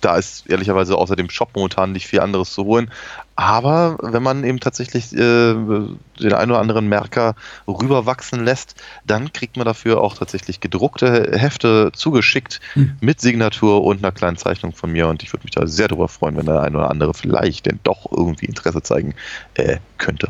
da 0.00 0.16
ist 0.16 0.48
ehrlicherweise 0.48 0.96
außer 0.96 1.16
dem 1.16 1.30
Shop 1.30 1.50
momentan 1.54 1.92
nicht 1.92 2.06
viel 2.06 2.20
anderes 2.20 2.52
zu 2.52 2.64
holen. 2.64 2.90
Aber 3.34 3.98
wenn 4.00 4.22
man 4.22 4.44
eben 4.44 4.60
tatsächlich 4.60 5.12
äh, 5.12 5.18
den 5.18 6.32
einen 6.32 6.50
oder 6.50 6.60
anderen 6.60 6.88
Merker 6.88 7.34
rüberwachsen 7.66 8.44
lässt, 8.44 8.76
dann 9.04 9.32
kriegt 9.32 9.56
man 9.56 9.66
dafür 9.66 10.00
auch 10.00 10.16
tatsächlich 10.16 10.60
gedruckte 10.60 11.32
Hefte 11.36 11.90
zugeschickt 11.92 12.60
Hm. 12.74 12.96
mit 13.00 13.20
Signatur 13.20 13.84
und 13.84 13.98
einer 13.98 14.12
kleinen 14.12 14.36
Zeichnung 14.36 14.72
von 14.72 14.90
mir. 14.92 15.08
Und 15.08 15.22
ich 15.22 15.32
würde 15.32 15.44
mich 15.44 15.54
da 15.54 15.66
sehr 15.66 15.88
darüber 15.88 16.08
freuen, 16.08 16.36
wenn 16.36 16.46
der 16.46 16.62
ein 16.62 16.74
oder 16.76 16.90
andere 16.90 17.14
vielleicht 17.14 17.66
denn 17.66 17.80
doch 17.82 18.10
irgendwie 18.10 18.46
Interesse 18.46 18.82
zeigen 18.82 19.14
äh, 19.54 19.78
könnte. 19.98 20.28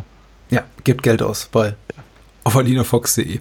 Ja, 0.51 0.65
gebt 0.85 1.03
Geld 1.03 1.23
aus 1.23 1.49
bei 1.51 1.75
auf 2.45 2.57
alinafox.de. 2.57 3.41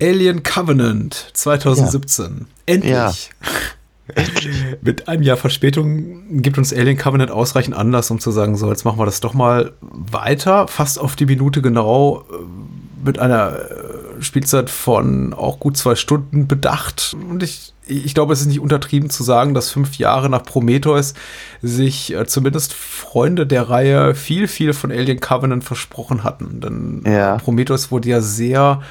Alien 0.00 0.42
Covenant 0.42 1.30
2017. 1.34 2.46
Endlich. 2.66 2.92
Ja. 2.92 3.12
Mit 4.82 5.08
einem 5.08 5.22
Jahr 5.22 5.36
Verspätung 5.36 6.42
gibt 6.42 6.58
uns 6.58 6.72
Alien 6.72 6.96
Covenant 6.96 7.30
ausreichend 7.30 7.76
Anlass, 7.76 8.10
um 8.10 8.20
zu 8.20 8.30
sagen, 8.30 8.56
so, 8.56 8.68
jetzt 8.68 8.84
machen 8.84 8.98
wir 8.98 9.06
das 9.06 9.20
doch 9.20 9.34
mal 9.34 9.72
weiter, 9.80 10.68
fast 10.68 10.98
auf 10.98 11.16
die 11.16 11.26
Minute 11.26 11.62
genau, 11.62 12.24
äh, 12.30 13.06
mit 13.06 13.18
einer 13.18 13.58
äh, 13.58 14.22
Spielzeit 14.22 14.70
von 14.70 15.32
auch 15.32 15.58
gut 15.58 15.76
zwei 15.76 15.94
Stunden 15.94 16.46
bedacht. 16.46 17.16
Und 17.30 17.42
ich, 17.42 17.72
ich 17.86 18.14
glaube, 18.14 18.32
es 18.32 18.40
ist 18.40 18.46
nicht 18.46 18.60
untertrieben 18.60 19.10
zu 19.10 19.22
sagen, 19.22 19.54
dass 19.54 19.70
fünf 19.70 19.96
Jahre 19.96 20.28
nach 20.28 20.42
Prometheus 20.42 21.14
sich 21.62 22.14
äh, 22.14 22.26
zumindest 22.26 22.74
Freunde 22.74 23.46
der 23.46 23.68
Reihe 23.68 24.14
viel, 24.14 24.48
viel 24.48 24.72
von 24.72 24.90
Alien 24.90 25.20
Covenant 25.20 25.64
versprochen 25.64 26.24
hatten. 26.24 26.60
Denn 26.60 27.02
Ja. 27.06 27.36
Prometheus 27.38 27.90
wurde 27.90 28.08
ja 28.08 28.20
sehr 28.20 28.82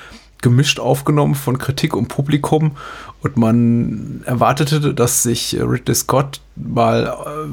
gemischt 0.42 0.80
aufgenommen 0.80 1.36
von 1.36 1.58
Kritik 1.58 1.96
und 1.96 2.08
Publikum 2.08 2.78
und 3.22 3.38
man 3.38 4.22
erwartete, 4.26 4.94
dass 4.94 5.24
sich 5.24 5.58
Ridley 5.60 5.96
Scott 5.96 6.40
mal 6.56 7.06
äh, 7.06 7.50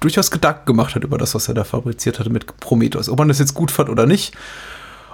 durchaus 0.00 0.30
Gedanken 0.30 0.66
gemacht 0.66 0.94
hat 0.94 1.04
über 1.04 1.18
das, 1.18 1.34
was 1.34 1.48
er 1.48 1.54
da 1.54 1.64
fabriziert 1.64 2.18
hatte 2.18 2.30
mit 2.30 2.58
Prometheus. 2.60 3.08
Ob 3.08 3.18
man 3.18 3.28
das 3.28 3.38
jetzt 3.38 3.54
gut 3.54 3.70
fand 3.70 3.88
oder 3.88 4.06
nicht. 4.06 4.34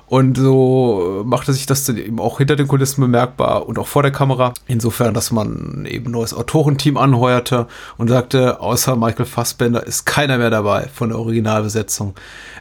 Und 0.07 0.37
so 0.37 1.23
machte 1.25 1.53
sich 1.53 1.67
das 1.67 1.85
dann 1.87 1.97
eben 1.97 2.21
auch 2.21 2.39
hinter 2.39 2.57
den 2.57 2.69
Kulissen 2.69 3.01
bemerkbar 3.01 3.67
und 3.67 3.79
auch 3.79 3.87
vor 3.87 4.03
der 4.03 4.13
Kamera. 4.13 4.53
Insofern, 4.67 5.15
dass 5.15 5.31
man 5.33 5.87
eben 5.89 6.07
ein 6.07 6.13
neues 6.13 6.35
Autorenteam 6.35 6.99
anheuerte 6.99 7.67
und 7.97 8.09
sagte, 8.09 8.61
außer 8.61 8.97
Michael 8.97 9.25
Fassbender 9.25 9.87
ist 9.87 10.05
keiner 10.05 10.37
mehr 10.37 10.51
dabei 10.51 10.89
von 10.93 11.09
der 11.09 11.19
Originalbesetzung. 11.19 12.15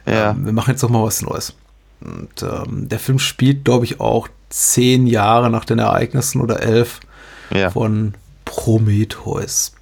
Ja. 0.06 0.30
Ähm, 0.30 0.46
wir 0.46 0.52
machen 0.52 0.70
jetzt 0.70 0.82
noch 0.82 0.90
mal 0.90 1.04
was 1.04 1.20
Neues. 1.20 1.54
Und 2.00 2.42
ähm, 2.42 2.88
der 2.88 2.98
Film 2.98 3.18
spielt, 3.18 3.64
glaube 3.64 3.84
ich, 3.84 4.00
auch 4.00 4.28
zehn 4.50 5.06
Jahre 5.06 5.50
nach 5.50 5.64
den 5.64 5.78
Ereignissen 5.78 6.40
oder 6.40 6.62
elf 6.62 7.00
Ja, 7.50 7.70
von 7.70 8.14
Prometheus. 8.44 9.72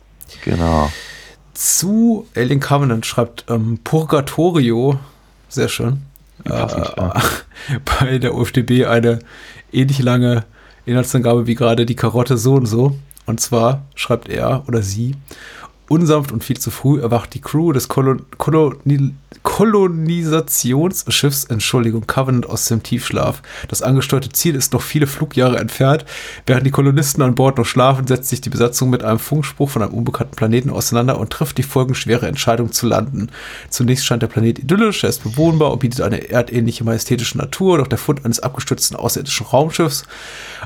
genau. 0.45 0.91
Zu 1.55 2.27
Alien 2.35 2.61
Covenant 2.61 3.05
schreibt 3.07 3.45
ähm, 3.49 3.79
Purgatorio, 3.85 4.99
sehr 5.49 5.69
schön, 5.69 6.03
Passend, 6.45 6.93
ja. 6.97 7.15
äh, 7.17 7.79
bei 8.01 8.19
der 8.19 8.35
UFDB 8.35 8.87
eine 8.87 9.19
ähnlich 9.73 9.99
lange 10.01 10.45
Inhaltsangabe 10.87 11.47
wie 11.47 11.55
gerade 11.55 11.87
die 11.87 11.95
Karotte 11.97 12.37
so 12.37 12.55
und 12.55 12.67
so. 12.67 12.97
Und 13.27 13.41
zwar 13.41 13.83
schreibt 13.95 14.29
er 14.29 14.65
oder 14.67 14.83
sie, 14.83 15.15
unsanft 15.93 16.33
und 16.33 16.43
viel 16.43 16.59
zu 16.59 16.71
früh 16.71 17.01
erwacht 17.01 17.35
die 17.35 17.43
Crew 17.43 17.73
des 17.73 17.89
Kolon 17.89 18.23
Koloni 18.39 19.13
Kolonisationsschiffs, 19.43 21.45
Entschuldigung, 21.45 22.07
Covenant 22.07 22.49
aus 22.49 22.67
dem 22.67 22.83
Tiefschlaf. 22.83 23.43
Das 23.69 23.83
angesteuerte 23.83 24.31
Ziel 24.31 24.55
ist 24.55 24.73
noch 24.73 24.83
viele 24.83 25.09
Flugjahre 25.09 25.59
entfernt. 25.59 26.05
Während 26.47 26.65
die 26.65 26.71
Kolonisten 26.71 27.23
an 27.23 27.35
Bord 27.35 27.59
noch 27.59 27.67
schlafen, 27.67 28.07
setzt 28.07 28.29
sich 28.29 28.41
die 28.41 28.51
Besatzung 28.51 28.91
mit 28.91 29.03
einem 29.03 29.19
Funkspruch 29.19 29.69
von 29.69 29.83
einem 29.83 29.95
unbekannten 29.95 30.37
Planeten 30.37 30.71
auseinander 30.71 31.19
und 31.19 31.31
trifft 31.31 31.59
die 31.59 31.65
folgenschwere 31.65 32.29
Entscheidung 32.29 32.71
zu 32.73 32.87
landen. 32.87 33.31
Zunächst 33.69 34.07
scheint 34.07 34.23
der 34.23 34.29
Planet 34.29 34.61
idyllisch, 34.61 35.03
er 35.03 35.11
ist 35.11 35.25
bewohnbar 35.25 35.73
und 35.73 35.81
bietet 35.81 36.03
eine 36.03 36.31
erdähnliche 36.31 36.85
majestätische 36.85 37.39
Natur, 37.39 37.79
doch 37.79 37.89
der 37.89 37.99
Fund 37.99 38.25
eines 38.25 38.39
abgestürzten 38.41 38.97
außerirdischen 38.97 39.47
Raumschiffs, 39.47 40.05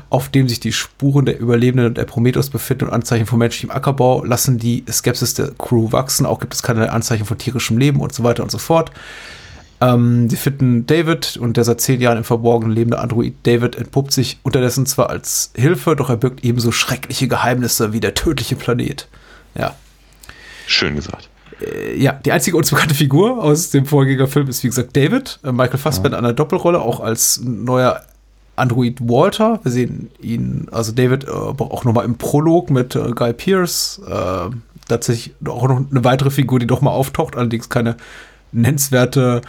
auf 0.09 0.29
dem 0.29 0.47
sich 0.47 0.59
die 0.59 0.73
Spuren 0.73 1.25
der 1.25 1.39
Überlebenden 1.39 1.87
und 1.87 1.97
der 1.97 2.05
Prometheus 2.05 2.49
befinden 2.49 2.85
und 2.85 2.93
Anzeichen 2.93 3.25
von 3.25 3.39
menschlichem 3.39 3.71
Ackerbau, 3.71 4.23
lassen 4.23 4.59
die 4.59 4.85
Skepsis 4.89 5.16
der 5.21 5.51
Crew 5.57 5.91
wachsen. 5.91 6.25
Auch 6.25 6.39
gibt 6.39 6.53
es 6.53 6.63
keine 6.63 6.91
Anzeichen 6.91 7.25
von 7.25 7.37
tierischem 7.37 7.77
Leben 7.77 7.99
und 8.01 8.13
so 8.13 8.23
weiter 8.23 8.43
und 8.43 8.51
so 8.51 8.57
fort. 8.57 8.91
Ähm, 9.79 10.29
sie 10.29 10.37
finden 10.37 10.87
David 10.87 11.37
und 11.37 11.55
der 11.55 11.63
seit 11.63 11.81
zehn 11.81 12.01
Jahren 12.01 12.17
im 12.17 12.23
Verborgenen 12.23 12.75
lebende 12.75 12.97
Android 12.97 13.35
David 13.43 13.75
entpuppt 13.75 14.11
sich 14.11 14.39
unterdessen 14.41 14.87
zwar 14.87 15.09
als 15.09 15.51
Hilfe, 15.55 15.95
doch 15.95 16.09
er 16.09 16.17
birgt 16.17 16.43
ebenso 16.43 16.71
schreckliche 16.71 17.27
Geheimnisse 17.27 17.93
wie 17.93 17.99
der 17.99 18.15
tödliche 18.15 18.55
Planet. 18.55 19.07
Ja. 19.53 19.75
Schön 20.65 20.95
gesagt. 20.95 21.29
Äh, 21.61 21.95
ja, 21.95 22.13
die 22.13 22.31
einzige 22.31 22.57
uns 22.57 22.71
bekannte 22.71 22.95
Figur 22.95 23.43
aus 23.43 23.69
dem 23.69 23.85
Vorgängerfilm 23.85 24.47
ist 24.47 24.63
wie 24.63 24.67
gesagt 24.67 24.95
David. 24.97 25.39
Äh, 25.43 25.51
Michael 25.51 25.77
Fassbender 25.77 26.17
ja. 26.17 26.19
an 26.19 26.25
einer 26.25 26.33
Doppelrolle, 26.33 26.81
auch 26.81 26.99
als 26.99 27.41
neuer 27.43 28.01
Android 28.55 28.99
Walter. 29.01 29.59
Wir 29.61 29.71
sehen 29.71 30.09
ihn, 30.19 30.67
also 30.71 30.91
David, 30.91 31.25
äh, 31.25 31.29
auch 31.29 31.83
nochmal 31.83 32.05
im 32.05 32.17
Prolog 32.17 32.71
mit 32.71 32.95
äh, 32.95 33.11
Guy 33.11 33.33
Pierce. 33.33 34.01
Tatsächlich 34.87 35.35
auch 35.47 35.67
noch 35.67 35.81
eine 35.89 36.03
weitere 36.03 36.29
Figur, 36.29 36.59
die 36.59 36.67
doch 36.67 36.81
mal 36.81 36.91
auftaucht, 36.91 37.35
allerdings 37.35 37.69
keine 37.69 37.97
nennenswerte 38.51 39.41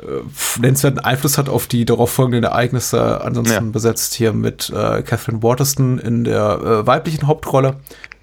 äh, 0.00 0.60
nennenswerten 0.60 1.00
Einfluss 1.00 1.36
hat 1.36 1.48
auf 1.48 1.66
die 1.66 1.84
darauf 1.84 2.10
folgenden 2.10 2.44
Ereignisse. 2.44 3.20
Ansonsten 3.22 3.66
ja. 3.66 3.70
besetzt 3.72 4.14
hier 4.14 4.32
mit 4.32 4.70
äh, 4.70 5.02
Catherine 5.02 5.42
Waterston 5.42 5.98
in 5.98 6.24
der 6.24 6.60
äh, 6.60 6.86
weiblichen 6.86 7.26
Hauptrolle. 7.26 7.76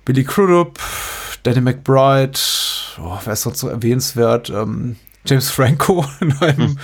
Billy 0.05 0.23
Crudup, 0.23 0.79
Danny 1.43 1.61
McBride, 1.61 2.39
oh, 2.99 3.17
wer 3.23 3.33
ist 3.33 3.41
sonst 3.41 3.59
so 3.59 3.67
erwähnenswert? 3.67 4.49
Ähm, 4.49 4.95
James 5.25 5.49
Franco 5.49 6.05
in 6.21 6.31
einem, 6.39 6.57
hm. 6.57 6.79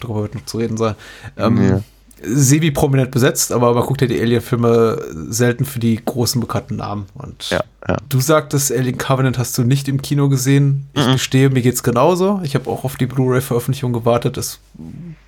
darüber 0.00 0.22
wird 0.22 0.36
noch 0.36 0.44
zu 0.44 0.58
reden 0.58 0.76
sein. 0.76 0.94
Ähm, 1.36 1.68
ja 1.68 1.82
semi-prominent 2.26 3.10
besetzt, 3.10 3.52
aber 3.52 3.74
man 3.74 3.84
guckt 3.84 4.00
ja 4.00 4.06
die 4.06 4.20
Alien-Filme 4.20 4.98
selten 5.28 5.64
für 5.64 5.78
die 5.78 6.00
großen 6.02 6.40
bekannten 6.40 6.76
Namen. 6.76 7.06
Und 7.14 7.50
ja, 7.50 7.62
ja. 7.88 7.96
du 8.08 8.20
sagtest, 8.20 8.72
Alien 8.72 8.98
Covenant 8.98 9.38
hast 9.38 9.56
du 9.58 9.64
nicht 9.64 9.88
im 9.88 10.02
Kino 10.02 10.28
gesehen. 10.28 10.88
Ich 10.94 11.06
mhm. 11.06 11.12
gestehe, 11.12 11.50
mir 11.50 11.62
geht's 11.62 11.82
genauso. 11.82 12.40
Ich 12.42 12.54
habe 12.54 12.70
auch 12.70 12.84
auf 12.84 12.96
die 12.96 13.06
Blu-ray-Veröffentlichung 13.06 13.92
gewartet. 13.92 14.36
Das 14.36 14.60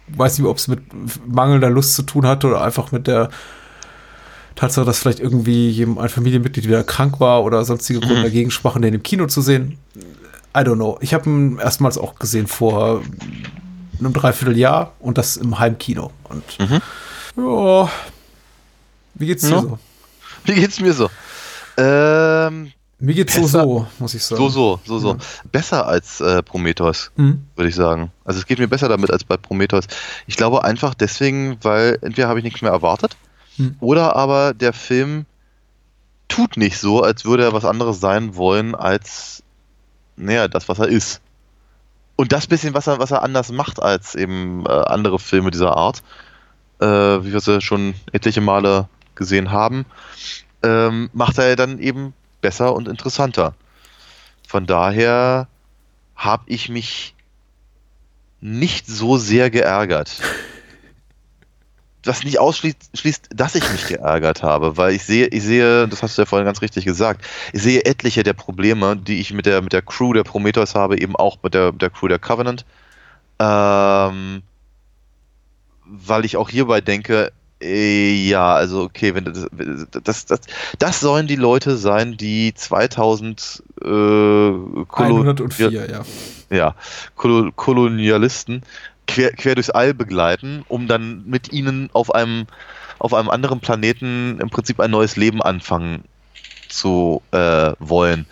weiß 0.08 0.38
nicht, 0.38 0.46
ob 0.46 0.56
es 0.56 0.68
mit 0.68 0.80
mangelnder 1.26 1.70
Lust 1.70 1.94
zu 1.94 2.02
tun 2.02 2.26
hatte 2.26 2.46
oder 2.46 2.62
einfach 2.62 2.92
mit 2.92 3.06
der 3.06 3.30
Tatsache, 4.54 4.86
dass 4.86 4.98
vielleicht 4.98 5.20
irgendwie 5.20 5.82
ein 5.82 6.08
Familienmitglied 6.08 6.66
wieder 6.66 6.82
krank 6.82 7.20
war 7.20 7.44
oder 7.44 7.64
sonstige 7.64 8.00
Gründe 8.00 8.20
mhm. 8.20 8.24
dagegen 8.24 8.50
sprachen, 8.50 8.82
den 8.82 8.94
im 8.94 9.02
Kino 9.02 9.26
zu 9.26 9.42
sehen. 9.42 9.78
I 10.56 10.60
don't 10.60 10.76
know. 10.76 10.98
Ich 11.02 11.12
habe 11.12 11.28
ihn 11.28 11.58
erstmals 11.58 11.98
auch 11.98 12.18
gesehen 12.18 12.46
vor 12.46 13.02
einem 13.98 14.12
Dreivierteljahr 14.12 14.92
und 14.98 15.18
das 15.18 15.36
im 15.36 15.58
Heimkino. 15.58 16.12
Und 16.24 16.58
mhm. 16.58 16.80
ja, 17.36 17.90
wie 19.14 19.26
geht's 19.26 19.42
dir 19.42 19.50
no? 19.50 19.60
so? 19.60 19.78
Wie 20.44 20.54
geht's 20.54 20.80
mir 20.80 20.92
so? 20.92 21.10
Ähm, 21.76 22.72
mir 22.98 23.14
geht's 23.14 23.34
besser, 23.34 23.64
so 23.64 23.78
so, 23.78 23.86
muss 23.98 24.14
ich 24.14 24.24
sagen. 24.24 24.40
So 24.40 24.48
so, 24.48 24.80
so 24.84 24.98
so. 24.98 25.08
Ja. 25.12 25.18
Besser 25.52 25.86
als 25.86 26.20
äh, 26.20 26.42
Prometheus, 26.42 27.10
mhm. 27.16 27.46
würde 27.54 27.68
ich 27.68 27.74
sagen. 27.74 28.10
Also 28.24 28.40
es 28.40 28.46
geht 28.46 28.58
mir 28.58 28.68
besser 28.68 28.88
damit 28.88 29.10
als 29.10 29.24
bei 29.24 29.36
Prometheus. 29.36 29.86
Ich 30.26 30.36
glaube 30.36 30.64
einfach 30.64 30.94
deswegen, 30.94 31.58
weil 31.62 31.98
entweder 32.02 32.28
habe 32.28 32.38
ich 32.38 32.44
nichts 32.44 32.62
mehr 32.62 32.72
erwartet 32.72 33.16
mhm. 33.58 33.76
oder 33.80 34.16
aber 34.16 34.54
der 34.54 34.72
Film 34.72 35.26
tut 36.28 36.56
nicht 36.56 36.78
so, 36.78 37.02
als 37.02 37.24
würde 37.24 37.44
er 37.44 37.52
was 37.52 37.64
anderes 37.64 38.00
sein 38.00 38.36
wollen 38.36 38.74
als 38.74 39.42
naja, 40.16 40.48
das, 40.48 40.68
was 40.68 40.78
er 40.78 40.88
ist. 40.88 41.20
Und 42.16 42.32
das 42.32 42.46
bisschen, 42.46 42.74
was 42.74 42.86
er, 42.86 42.98
was 42.98 43.10
er 43.10 43.22
anders 43.22 43.52
macht 43.52 43.80
als 43.80 44.14
eben 44.14 44.64
äh, 44.66 44.70
andere 44.70 45.18
Filme 45.18 45.50
dieser 45.50 45.76
Art, 45.76 46.02
äh, 46.80 46.86
wie 46.86 47.32
wir 47.32 47.40
sie 47.40 47.60
schon 47.60 47.94
etliche 48.12 48.40
Male 48.40 48.88
gesehen 49.14 49.50
haben, 49.50 49.84
ähm, 50.62 51.10
macht 51.12 51.38
er 51.38 51.56
dann 51.56 51.78
eben 51.78 52.14
besser 52.40 52.74
und 52.74 52.88
interessanter. 52.88 53.54
Von 54.48 54.66
daher 54.66 55.48
habe 56.14 56.44
ich 56.46 56.68
mich 56.68 57.14
nicht 58.40 58.86
so 58.86 59.16
sehr 59.18 59.50
geärgert 59.50 60.20
was 62.06 62.24
nicht 62.24 62.38
ausschließt, 62.38 63.28
dass 63.30 63.54
ich 63.54 63.70
mich 63.72 63.86
geärgert 63.86 64.42
habe, 64.42 64.76
weil 64.76 64.94
ich 64.94 65.04
sehe, 65.04 65.26
ich 65.26 65.42
sehe, 65.42 65.88
das 65.88 66.02
hast 66.02 66.16
du 66.16 66.22
ja 66.22 66.26
vorhin 66.26 66.46
ganz 66.46 66.62
richtig 66.62 66.84
gesagt, 66.84 67.24
ich 67.52 67.62
sehe 67.62 67.84
etliche 67.84 68.22
der 68.22 68.32
Probleme, 68.32 68.96
die 68.96 69.20
ich 69.20 69.32
mit 69.32 69.46
der, 69.46 69.62
mit 69.62 69.72
der 69.72 69.82
Crew 69.82 70.12
der 70.12 70.24
Prometheus 70.24 70.74
habe, 70.74 71.00
eben 71.00 71.16
auch 71.16 71.38
mit 71.42 71.54
der, 71.54 71.72
der 71.72 71.90
Crew 71.90 72.08
der 72.08 72.18
Covenant. 72.18 72.64
Ähm, 73.38 74.42
weil 75.84 76.24
ich 76.24 76.36
auch 76.36 76.48
hierbei 76.48 76.80
denke, 76.80 77.32
äh, 77.60 78.28
ja, 78.28 78.54
also 78.54 78.82
okay, 78.82 79.14
wenn 79.14 79.24
das, 79.24 79.46
das, 80.02 80.26
das, 80.26 80.40
das 80.78 81.00
sollen 81.00 81.26
die 81.26 81.36
Leute 81.36 81.76
sein, 81.76 82.16
die 82.16 82.52
2000 82.54 83.62
äh, 83.80 83.86
Kolo 83.86 84.84
104, 84.88 85.70
ja. 85.70 86.02
Ja, 86.50 86.74
Kolo 87.16 87.50
Kolonialisten 87.52 88.62
quer, 89.06 89.32
quer 89.32 89.54
durchs 89.54 89.70
All 89.70 89.94
begleiten, 89.94 90.64
um 90.68 90.88
dann 90.88 91.24
mit 91.26 91.52
ihnen 91.52 91.90
auf 91.92 92.14
einem, 92.14 92.46
auf 92.98 93.14
einem 93.14 93.30
anderen 93.30 93.60
Planeten 93.60 94.38
im 94.40 94.50
Prinzip 94.50 94.80
ein 94.80 94.90
neues 94.90 95.16
Leben 95.16 95.42
anfangen 95.42 96.04
zu 96.68 97.22
äh, 97.30 97.72
wollen. 97.78 98.26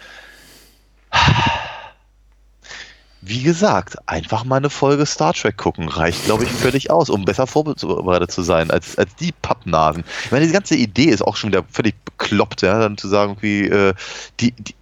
Wie 3.27 3.43
gesagt, 3.43 3.97
einfach 4.07 4.45
mal 4.45 4.57
eine 4.57 4.69
Folge 4.69 5.07
Star 5.07 5.33
Trek 5.33 5.57
gucken 5.57 5.89
reicht, 5.89 6.27
glaube 6.27 6.45
ich, 6.45 6.51
völlig 6.51 6.91
aus, 6.91 7.09
um 7.09 7.25
besser 7.25 7.47
vorbereitet 7.47 8.31
zu 8.31 8.43
sein 8.43 8.71
als, 8.71 8.99
als 8.99 9.15
die 9.17 9.33
Pappnasen. 9.33 10.05
Ich 10.27 10.31
meine, 10.31 10.47
die 10.47 10.53
ganze 10.53 10.75
Idee 10.75 11.07
ist 11.07 11.23
auch 11.23 11.37
schon 11.37 11.49
wieder 11.51 11.65
völlig 11.71 11.95
bekloppt, 12.05 12.61
ja, 12.61 12.79
dann 12.79 12.99
zu 12.99 13.09
sagen, 13.09 13.39
wie 13.41 13.63
äh, 13.63 13.95
die, 14.41 14.53
die, 14.53 14.75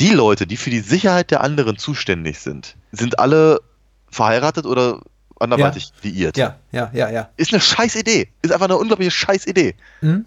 die 0.00 0.10
Leute, 0.10 0.48
die 0.48 0.56
für 0.56 0.70
die 0.70 0.80
Sicherheit 0.80 1.30
der 1.30 1.42
anderen 1.42 1.78
zuständig 1.78 2.40
sind, 2.40 2.74
sind 2.90 3.20
alle 3.20 3.60
verheiratet 4.14 4.64
oder 4.66 5.00
anderweitig 5.38 5.92
ja. 6.02 6.10
liiert. 6.10 6.36
Ja, 6.36 6.56
ja, 6.72 6.90
ja, 6.94 7.10
ja. 7.10 7.28
Ist 7.36 7.52
eine 7.52 7.60
scheiß 7.60 7.96
Idee. 7.96 8.28
Ist 8.42 8.52
einfach 8.52 8.66
eine 8.66 8.76
unglaubliche 8.76 9.10
scheiß 9.10 9.46
Idee. 9.46 9.74
Mhm. 10.00 10.24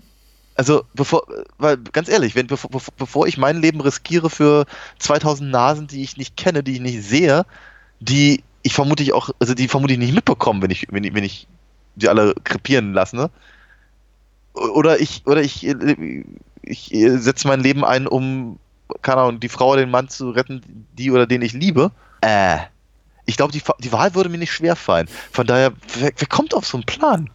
Also, 0.56 0.84
bevor, 0.94 1.24
weil, 1.60 1.78
ganz 1.78 2.10
ehrlich, 2.10 2.36
wenn, 2.36 2.48
bevor, 2.48 2.70
bevor 2.98 3.28
ich 3.28 3.38
mein 3.38 3.62
Leben 3.62 3.80
riskiere 3.80 4.30
für 4.30 4.66
2000 5.00 5.52
Nasen, 5.52 5.88
die 5.88 6.02
ich 6.02 6.18
nicht 6.18 6.36
kenne, 6.36 6.64
die 6.64 6.74
ich 6.74 6.80
nicht 6.80 7.04
sehe, 7.04 7.46
die 8.00 8.44
ich 8.64 8.74
vermutlich 8.74 9.14
auch, 9.14 9.30
also 9.40 9.54
die 9.54 9.68
vermutlich 9.68 10.00
nicht 10.00 10.14
mitbekommen, 10.14 10.62
wenn 10.62 10.72
ich, 10.72 10.88
wenn 10.90 11.04
ich, 11.04 11.14
wenn 11.14 11.24
ich 11.24 11.48
die 11.96 12.10
alle 12.10 12.34
krepieren 12.44 12.94
lasse, 12.94 13.16
ne? 13.16 13.30
Oder 14.54 15.00
ich, 15.00 15.22
oder 15.28 15.42
ich, 15.42 15.68
ich 16.64 16.90
setze 16.90 17.48
mein 17.48 17.60
Leben 17.60 17.86
ein, 17.86 18.08
um, 18.08 18.58
keine 19.04 19.22
Ahnung, 19.22 19.40
die 19.40 19.50
Frau 19.50 19.74
oder 19.74 19.82
den 19.82 19.92
Mann 19.92 20.10
zu 20.10 20.32
retten, 20.32 20.88
die 20.98 21.12
oder 21.12 21.28
den 21.28 21.44
ich 21.44 21.54
liebe. 21.54 21.92
Äh 22.22 22.58
ich 23.28 23.38
glaube, 23.38 23.52
die, 23.52 23.62
die 23.80 23.92
Wahl 23.92 24.16
würde 24.16 24.30
mir 24.30 24.40
nicht 24.40 24.54
schwer 24.54 24.76
fallen. 24.76 25.08
Von 25.32 25.46
daher, 25.46 25.74
wer, 26.00 26.12
wer 26.18 26.28
kommt 26.28 26.56
auf 26.56 26.66
so 26.66 26.78
einen 26.78 26.86
Plan? 26.86 27.30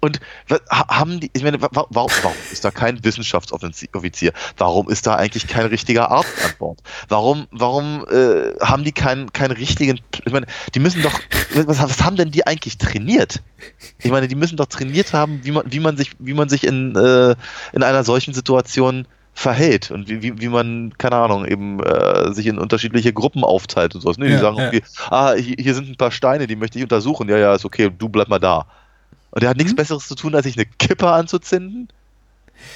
Und 0.00 0.20
haben 0.68 1.20
die, 1.20 1.30
ich 1.32 1.42
meine, 1.42 1.62
warum, 1.62 1.88
warum 1.90 2.10
ist 2.52 2.62
da 2.62 2.70
kein 2.70 3.02
Wissenschaftsoffizier? 3.02 4.34
Warum 4.58 4.90
ist 4.90 5.06
da 5.06 5.14
eigentlich 5.14 5.46
kein 5.46 5.64
richtiger 5.64 6.10
Arzt 6.10 6.44
an 6.44 6.52
Bord? 6.58 6.80
Warum, 7.08 7.46
warum 7.52 8.04
äh, 8.10 8.52
haben 8.60 8.84
die 8.84 8.92
keinen, 8.92 9.32
keinen 9.32 9.52
richtigen, 9.52 10.00
ich 10.26 10.32
meine, 10.32 10.44
die 10.74 10.80
müssen 10.80 11.00
doch, 11.00 11.18
was, 11.54 11.80
was, 11.80 12.02
haben 12.02 12.16
denn 12.16 12.30
die 12.30 12.46
eigentlich 12.46 12.76
trainiert? 12.76 13.42
Ich 13.98 14.10
meine, 14.10 14.28
die 14.28 14.34
müssen 14.34 14.58
doch 14.58 14.66
trainiert 14.66 15.14
haben, 15.14 15.40
wie 15.42 15.52
man, 15.52 15.72
wie 15.72 15.80
man 15.80 15.96
sich, 15.96 16.10
wie 16.18 16.34
man 16.34 16.50
sich 16.50 16.64
in, 16.64 16.94
äh, 16.96 17.34
in 17.72 17.82
einer 17.82 18.04
solchen 18.04 18.34
Situation 18.34 19.06
verhält 19.34 19.90
und 19.90 20.08
wie, 20.08 20.22
wie, 20.22 20.40
wie 20.40 20.48
man, 20.48 20.96
keine 20.96 21.16
Ahnung, 21.16 21.44
eben 21.44 21.80
äh, 21.80 22.32
sich 22.32 22.46
in 22.46 22.58
unterschiedliche 22.58 23.12
Gruppen 23.12 23.42
aufteilt 23.42 23.94
und 23.94 24.00
so. 24.00 24.10
Ne? 24.12 24.26
Die 24.26 24.32
ja, 24.32 24.38
sagen 24.38 24.58
irgendwie, 24.58 24.78
ja. 24.78 25.12
ah, 25.12 25.34
hier, 25.34 25.56
hier, 25.58 25.74
sind 25.74 25.88
ein 25.88 25.96
paar 25.96 26.12
Steine, 26.12 26.46
die 26.46 26.56
möchte 26.56 26.78
ich 26.78 26.84
untersuchen. 26.84 27.28
Ja, 27.28 27.36
ja, 27.36 27.54
ist 27.54 27.64
okay, 27.64 27.90
du 27.96 28.08
bleib 28.08 28.28
mal 28.28 28.38
da. 28.38 28.66
Und 29.32 29.42
der 29.42 29.50
hat 29.50 29.56
nichts 29.56 29.72
mhm. 29.72 29.76
Besseres 29.76 30.06
zu 30.06 30.14
tun, 30.14 30.34
als 30.36 30.44
sich 30.44 30.56
eine 30.56 30.66
Kippe 30.66 31.10
anzuzünden. 31.10 31.88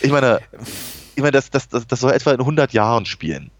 Ich 0.02 0.10
meine, 0.10 0.40
ich 1.14 1.22
meine, 1.22 1.30
das, 1.30 1.50
das, 1.50 1.68
das, 1.68 1.86
das 1.86 2.00
soll 2.00 2.12
etwa 2.12 2.32
in 2.32 2.40
100 2.40 2.72
Jahren 2.72 3.06
spielen. 3.06 3.52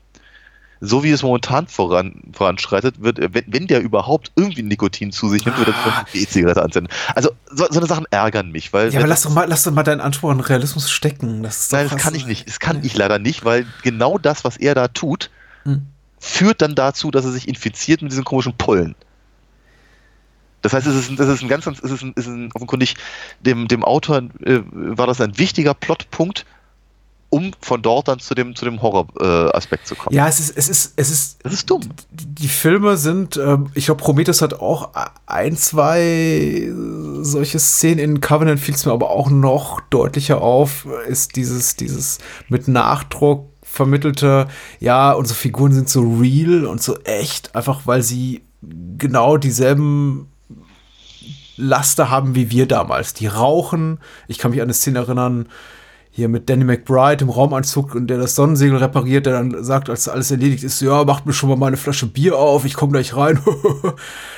So 0.81 1.03
wie 1.03 1.11
es 1.11 1.23
momentan 1.23 1.67
voran, 1.67 2.23
voranschreitet, 2.33 3.03
wird, 3.03 3.19
wenn, 3.19 3.45
wenn 3.49 3.67
der 3.67 3.81
überhaupt 3.81 4.31
irgendwie 4.37 4.63
Nikotin 4.63 5.11
zu 5.13 5.29
sich 5.29 5.45
nimmt, 5.45 5.59
wird 5.59 5.69
er 5.69 5.75
Ah. 5.75 6.05
eine 6.13 6.23
E-Zigarette 6.23 6.63
anzünden. 6.63 6.93
Also 7.15 7.31
so, 7.51 7.67
so 7.71 7.79
eine 7.81 7.87
Sachen 7.89 8.07
ärgern 8.11 8.51
mich, 8.53 8.73
weil 8.73 8.93
Ja, 8.93 9.01
aber 9.01 9.09
lass 9.09 9.23
doch 9.23 9.31
mal, 9.35 9.47
lass 9.49 9.65
doch 9.65 9.73
mal 9.73 9.83
deinen 9.83 10.01
Anspruch 10.01 10.31
an 10.31 10.41
Realismus 10.41 10.91
stecken. 10.91 11.43
Das 11.43 11.71
Nein, 11.73 11.89
das 11.91 12.01
kann 12.01 12.15
ich 12.15 12.27
nicht. 12.27 12.47
Das 12.49 12.61
kann 12.61 12.85
ich 12.85 12.97
leider 12.97 13.19
nicht, 13.19 13.45
weil 13.45 13.67
genau 13.83 14.19
das, 14.19 14.45
was 14.45 14.57
er 14.57 14.75
da 14.75 14.89
tut, 14.89 15.31
Hm. 15.65 15.87
führt 16.21 16.63
dann 16.63 16.75
dazu, 16.75 17.11
dass 17.11 17.25
er 17.25 17.33
sich 17.33 17.49
infiziert 17.49 18.03
mit 18.03 18.13
diesen 18.13 18.25
komischen 18.25 18.53
Pollen. 18.57 18.95
Das 20.63 20.73
heißt, 20.73 20.87
es 20.87 20.95
ist, 20.97 21.11
ein- 21.11 21.17
das 21.17 21.29
ist 21.29 21.43
ein 21.43 21.49
ganz, 21.49 21.65
ganz- 21.65 21.79
es 21.81 21.91
ist, 21.91 22.03
ein, 22.03 22.13
es 22.17 22.27
ist 22.27 22.33
ein, 22.33 22.51
offenkundig 22.55 22.97
dem, 23.41 23.69
dem 23.69 23.85
Autor 23.85 24.23
äh, 24.45 24.61
war 24.73 25.07
das 25.07 25.21
ein 25.21 25.39
wichtiger 25.39 25.73
Plotpunkt, 25.75 26.45
um 27.31 27.53
von 27.61 27.83
dort 27.83 28.09
dann 28.09 28.19
zu 28.21 28.35
dem, 28.35 28.55
zu 28.55 28.65
dem 28.65 28.81
Horror-Aspekt 28.81 29.87
zu 29.87 29.95
kommen. 29.95 30.15
Ja, 30.15 30.29
es 30.29 30.41
ist, 30.41 30.57
es 30.57 30.69
ist, 30.69 30.95
es 30.97 31.11
ist. 31.11 31.39
Das 31.43 31.53
ist 31.53 31.69
dumm. 31.69 31.83
Die, 32.11 32.27
die 32.27 32.49
Filme 32.49 32.97
sind, 32.97 33.37
ähm, 33.37 33.71
ich 33.75 33.87
glaube, 33.87 34.03
Prometheus 34.03 34.41
hat 34.41 34.55
auch 34.55 34.91
ein, 35.27 35.57
zwei 35.57 36.71
solche 37.21 37.59
Szenen 37.59 37.99
in 37.99 38.21
Covenant 38.21 38.61
fiel 38.61 38.75
es 38.75 38.87
mir 38.87 38.93
aber 38.93 39.11
auch 39.11 39.31
noch 39.31 39.81
deutlicher 39.91 40.41
auf, 40.41 40.87
ist 41.07 41.37
dieses, 41.37 41.77
dieses 41.77 42.19
mit 42.49 42.69
Nachdruck 42.69 43.51
vermittelte, 43.63 44.49
ja, 44.81 45.13
unsere 45.13 45.39
Figuren 45.39 45.73
sind 45.73 45.89
so 45.91 46.01
real 46.01 46.65
und 46.65 46.83
so 46.83 46.99
echt, 47.01 47.55
einfach 47.55 47.83
weil 47.85 48.03
sie 48.03 48.43
genau 48.97 49.37
dieselben 49.37 50.29
Laster 51.57 52.09
haben 52.09 52.35
wie 52.35 52.51
wir 52.51 52.67
damals. 52.67 53.15
Die 53.15 53.27
rauchen. 53.27 53.99
Ich 54.29 54.39
kann 54.39 54.53
mich 54.53 54.61
an 54.61 54.67
eine 54.67 54.75
Szene 54.75 55.01
erinnern, 55.01 55.49
hier 56.19 56.29
mit 56.29 56.51
Danny 56.51 56.65
McBride 56.65 57.23
im 57.25 57.31
Raumanzug 57.31 57.95
und 57.95 58.09
der 58.09 58.19
das 58.19 58.35
Sonnensegel 58.35 58.77
repariert, 58.79 59.25
der 59.27 59.35
dann 59.35 59.63
sagt, 59.63 59.89
als 59.89 60.09
alles 60.09 60.33
erledigt 60.33 60.65
ist, 60.65 60.81
ja, 60.81 61.05
macht 61.05 61.27
mir 61.27 61.33
schon 61.33 61.49
mal 61.49 61.55
meine 61.57 61.77
Flasche 61.77 62.07
Bier 62.07 62.37
auf, 62.37 62.65
ich 62.65 62.75
komme 62.75 62.93
gleich 62.93 63.15
rein. 63.17 63.39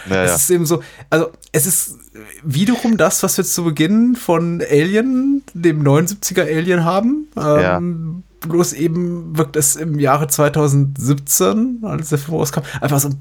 Ja, 0.08 0.24
es 0.24 0.30
ja. 0.30 0.36
ist 0.36 0.50
eben 0.50 0.64
so, 0.66 0.82
also 1.10 1.28
es 1.52 1.66
ist 1.66 1.96
wiederum 2.42 2.96
das, 2.96 3.22
was 3.22 3.36
wir 3.36 3.44
zu 3.44 3.64
Beginn 3.64 4.16
von 4.16 4.62
Alien, 4.70 5.42
dem 5.52 5.82
79er 5.82 6.42
Alien 6.42 6.84
haben. 6.86 7.26
Ähm, 7.36 8.22
Bloß 8.40 8.72
eben 8.72 9.36
wirkt 9.36 9.56
es 9.56 9.76
im 9.76 9.98
Jahre 9.98 10.26
2017, 10.28 11.80
als 11.82 12.08
der 12.08 12.18
Film 12.18 12.38
rauskam, 12.38 12.60
einfach 12.80 12.98
so 13.00 13.08
ein 13.08 13.18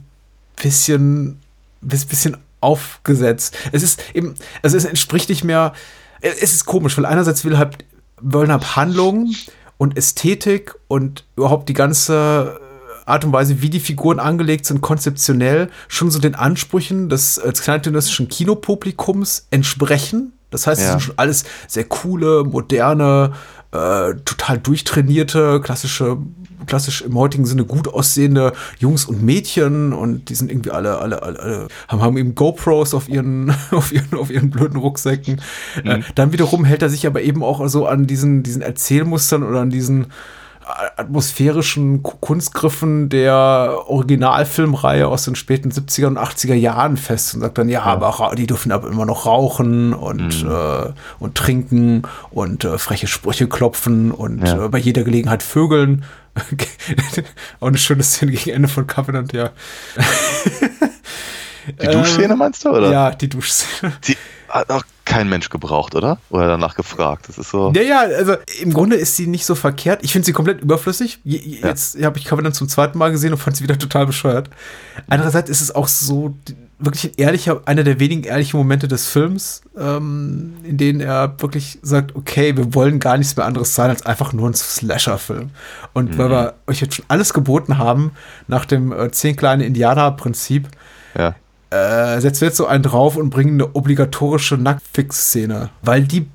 bisschen, 0.62 1.39
bis- 1.82 2.05
bisschen 2.05 2.38
aufgesetzt. 2.62 3.55
Es 3.74 3.84
ist 3.84 4.01
eben, 4.14 4.36
also 4.64 4.78
es 4.78 4.86
entspricht 4.86 5.28
nicht 5.30 5.43
mehr, 5.43 5.74
es 6.22 6.53
ist 6.53 6.66
komisch, 6.66 6.97
weil 6.97 7.05
einerseits 7.05 7.43
will 7.45 7.57
halt, 7.57 7.84
wollen 8.22 8.51
halt 8.51 8.76
Handlung 8.76 9.34
und 9.78 9.97
Ästhetik 9.97 10.76
und 10.88 11.26
überhaupt 11.36 11.70
die 11.70 11.74
ganze 11.74 12.59
Art 13.05 13.26
und 13.26 13.34
Weise, 13.34 13.61
wie 13.61 13.70
die 13.70 13.80
Figuren 13.80 14.20
angelegt 14.20 14.65
sind, 14.65 14.82
konzeptionell 14.82 15.70
schon 15.88 16.11
so 16.11 16.20
den 16.20 16.36
Ansprüchen 16.36 17.09
des, 17.09 17.38
äh, 17.39 17.49
des 17.51 17.61
kleintönistischen 17.61 18.28
Kinopublikums 18.28 19.47
entsprechen. 19.51 20.34
Das 20.51 20.67
heißt, 20.67 20.80
es 20.82 20.86
Ja. 20.88 20.91
sind 20.93 21.01
schon 21.01 21.17
alles 21.17 21.43
sehr 21.67 21.86
coole, 21.86 22.43
moderne, 22.43 23.34
äh, 23.72 24.15
total 24.26 24.57
durchtrainierte, 24.57 25.61
klassische, 25.61 26.17
klassisch 26.65 27.01
im 27.01 27.15
heutigen 27.15 27.45
Sinne 27.45 27.65
gut 27.65 27.88
aussehende 27.88 28.53
Jungs 28.80 29.05
und 29.05 29.24
Mädchen 29.24 29.93
und 29.93 30.30
die 30.30 30.36
sind 30.36 30.51
irgendwie 30.51 30.72
alle, 30.72 30.97
alle, 30.97 31.22
alle, 31.22 31.39
alle 31.39 31.67
haben, 31.88 32.01
haben 32.01 32.17
eben 32.17 32.36
GoPros 32.36 32.93
auf 32.93 33.07
ihren, 33.07 33.53
auf 33.72 33.91
ihren, 33.91 34.17
auf 34.17 34.32
ihren 34.32 34.49
blöden 34.49 34.78
Rucksäcken. 34.78 35.41
Äh, 35.84 35.99
dann 36.15 36.32
wiederum 36.32 36.65
hält 36.65 36.82
er 36.82 36.89
sich 36.89 37.05
aber 37.05 37.22
eben 37.22 37.43
auch 37.43 37.67
so 37.67 37.86
an 37.86 38.07
diesen, 38.07 38.43
diesen 38.43 38.61
Erzählmustern 38.61 39.43
oder 39.43 39.61
an 39.61 39.70
diesen 39.70 40.07
atmosphärischen 40.97 42.03
Ku- 42.03 42.17
Kunstgriffen 42.20 43.09
der 43.09 43.84
Originalfilmreihe 43.88 45.07
aus 45.07 45.26
den 45.26 45.36
späten 45.36 45.72
70er 45.72 46.07
und 46.07 46.17
80er 46.17 46.53
Jahren 46.53 46.97
fest 46.97 47.34
und 47.36 47.41
sagt 47.41 47.57
dann, 47.57 47.70
ja, 47.70 47.84
aber 47.84 48.07
ra- 48.09 48.36
die 48.36 48.47
dürfen 48.47 48.72
aber 48.72 48.88
immer 48.88 49.05
noch 49.05 49.26
rauchen 49.26 49.93
und, 49.93 50.43
äh, 50.43 50.91
und 51.20 51.36
trinken 51.36 52.03
und 52.32 52.63
äh, 52.65 52.78
freche 52.78 53.07
Sprüche 53.07 53.47
klopfen 53.47 54.11
und 54.11 54.45
Ja. 54.45 54.65
äh, 54.65 54.70
bei 54.70 54.78
jeder 54.78 55.03
Gelegenheit 55.03 55.43
vögeln. 55.43 56.05
Auch 57.59 57.67
eine 57.67 57.78
schöne 57.78 58.03
Szene 58.03 58.32
gegen 58.32 58.51
Ende 58.51 58.67
von 58.70 58.88
Covenant, 58.88 59.34
ja. 59.34 59.49
Die 61.82 61.88
Duschszene 61.88 62.36
meinst 62.36 62.65
du, 62.65 62.70
oder? 62.70 62.88
Ähm, 62.88 62.91
Ja, 62.93 63.11
die 63.11 63.28
Duschszene. 63.30 63.91
Die 64.07 64.17
hat 64.49 64.69
auch 64.69 64.83
kein 65.05 65.27
Mensch 65.27 65.49
gebraucht, 65.49 65.95
oder? 65.95 66.19
Oder 66.29 66.47
danach 66.47 66.75
gefragt. 66.75 67.27
Das 67.27 67.37
ist 67.39 67.49
so. 67.49 67.71
Ja, 67.75 67.81
ja, 67.81 67.99
also 68.01 68.35
im 68.61 68.73
Grunde 68.73 68.95
ist 68.95 69.15
sie 69.15 69.25
nicht 69.25 69.45
so 69.45 69.55
verkehrt. 69.55 70.03
Ich 70.03 70.11
finde 70.11 70.25
sie 70.27 70.33
komplett 70.33 70.61
überflüssig. 70.61 71.19
Je- 71.23 71.37
je- 71.39 71.61
Jetzt 71.63 71.99
habe 72.03 72.19
ich 72.19 72.25
Covenant 72.25 72.53
zum 72.55 72.69
zweiten 72.69 72.97
Mal 72.97 73.11
gesehen 73.11 73.31
und 73.33 73.39
fand 73.39 73.57
sie 73.57 73.63
wieder 73.63 73.77
total 73.79 74.05
bescheuert. 74.05 74.49
Andererseits 75.07 75.49
ist 75.49 75.61
es 75.61 75.73
auch 75.73 75.87
so 75.87 76.35
wirklich 76.81 77.05
ein 77.05 77.11
ehrlicher, 77.17 77.61
einer 77.65 77.83
der 77.83 77.99
wenigen 77.99 78.23
ehrlichen 78.23 78.55
Momente 78.57 78.87
des 78.87 79.07
Films, 79.07 79.63
ähm, 79.77 80.53
in 80.63 80.77
denen 80.77 81.01
er 81.01 81.33
wirklich 81.41 81.79
sagt, 81.81 82.15
okay, 82.15 82.55
wir 82.55 82.73
wollen 82.73 82.99
gar 82.99 83.17
nichts 83.17 83.35
mehr 83.35 83.45
anderes 83.47 83.73
sein 83.75 83.89
als 83.89 84.05
einfach 84.05 84.31
nur 84.31 84.47
ein 84.49 84.53
Slasher-Film. 84.53 85.49
Und 85.93 86.17
weil 86.17 86.29
wir 86.29 86.53
euch 86.67 86.79
jetzt 86.81 86.95
schon 86.95 87.05
alles 87.09 87.33
geboten 87.33 87.79
haben, 87.79 88.11
nach 88.47 88.63
dem 88.65 88.91
äh, 88.93 89.11
zehn 89.11 89.35
kleine 89.35 89.65
Indianer-Prinzip, 89.65 90.67
Ja. 91.17 91.35
Äh, 91.70 92.20
setzen 92.20 92.41
wir 92.41 92.47
jetzt 92.47 92.57
so 92.57 92.65
einen 92.67 92.84
drauf 92.84 93.15
und 93.15 93.30
bringen 93.30 93.53
eine 93.61 93.76
obligatorische 93.76 94.57
Nacktfix-Szene. 94.57 95.70
Weil 95.82 96.03
die, 96.03 96.28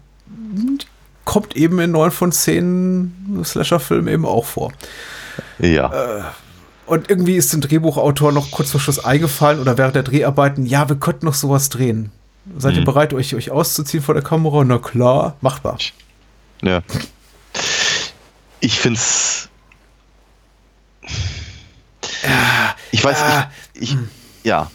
kommt 1.24 1.56
eben 1.56 1.78
in 1.80 1.90
neun 1.92 2.10
von 2.10 2.32
zehn 2.32 3.42
Slasher-Filmen 3.44 4.08
eben 4.08 4.26
auch 4.26 4.44
vor. 4.44 4.72
Ja. 5.58 6.32
Und 6.86 7.08
irgendwie 7.08 7.36
ist 7.36 7.52
dem 7.52 7.60
Drehbuchautor 7.62 8.30
noch 8.32 8.50
kurz 8.50 8.70
vor 8.70 8.80
Schluss 8.80 9.02
eingefallen 9.04 9.58
oder 9.58 9.78
während 9.78 9.96
der 9.96 10.02
Dreharbeiten, 10.02 10.66
ja, 10.66 10.88
wir 10.88 10.96
könnten 10.96 11.24
noch 11.26 11.34
sowas 11.34 11.70
drehen. 11.70 12.12
Seid 12.58 12.74
ihr 12.74 12.80
Mhm. 12.82 12.84
bereit, 12.84 13.14
euch, 13.14 13.34
euch 13.34 13.50
auszuziehen 13.50 14.02
vor 14.02 14.14
der 14.14 14.22
Kamera? 14.22 14.64
Na 14.64 14.78
klar, 14.78 15.36
machbar. 15.40 15.78
Ja. 16.62 16.82
Ich 18.60 18.78
find's. 18.78 19.48
Ich 22.92 23.02
weiß, 23.04 23.18
ich, 23.74 23.92
ich, 23.92 23.96
ja. 24.42 24.70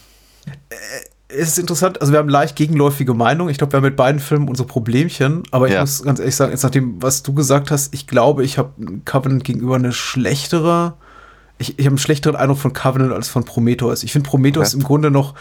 Es 1.28 1.48
ist 1.48 1.58
interessant, 1.58 2.00
also 2.00 2.12
wir 2.12 2.18
haben 2.18 2.28
leicht 2.28 2.56
gegenläufige 2.56 3.14
Meinungen. 3.14 3.50
Ich 3.50 3.58
glaube, 3.58 3.72
wir 3.72 3.76
haben 3.78 3.84
mit 3.84 3.96
beiden 3.96 4.20
Filmen 4.20 4.48
unsere 4.48 4.66
Problemchen. 4.66 5.42
Aber 5.52 5.68
ich 5.68 5.74
Ja. 5.74 5.80
muss 5.80 6.02
ganz 6.02 6.18
ehrlich 6.18 6.34
sagen, 6.34 6.50
jetzt 6.50 6.62
nach 6.64 6.70
dem, 6.70 7.00
was 7.00 7.22
du 7.22 7.32
gesagt 7.34 7.70
hast, 7.70 7.94
ich 7.94 8.06
glaube, 8.08 8.44
ich 8.44 8.58
habe 8.58 8.72
Covenant 9.04 9.44
gegenüber 9.44 9.76
eine 9.76 9.92
schlechtere, 9.92 10.94
ich, 11.58 11.78
ich 11.78 11.84
habe 11.86 11.90
einen 11.92 11.98
schlechteren 11.98 12.34
Eindruck 12.36 12.58
von 12.58 12.72
Covenant 12.72 13.12
als 13.12 13.28
von 13.28 13.44
Prometheus. 13.44 14.02
Ich 14.02 14.12
finde 14.12 14.28
Prometheus 14.28 14.68
Okay. 14.74 14.78
im 14.78 14.82
Grunde 14.84 15.10
noch 15.12 15.34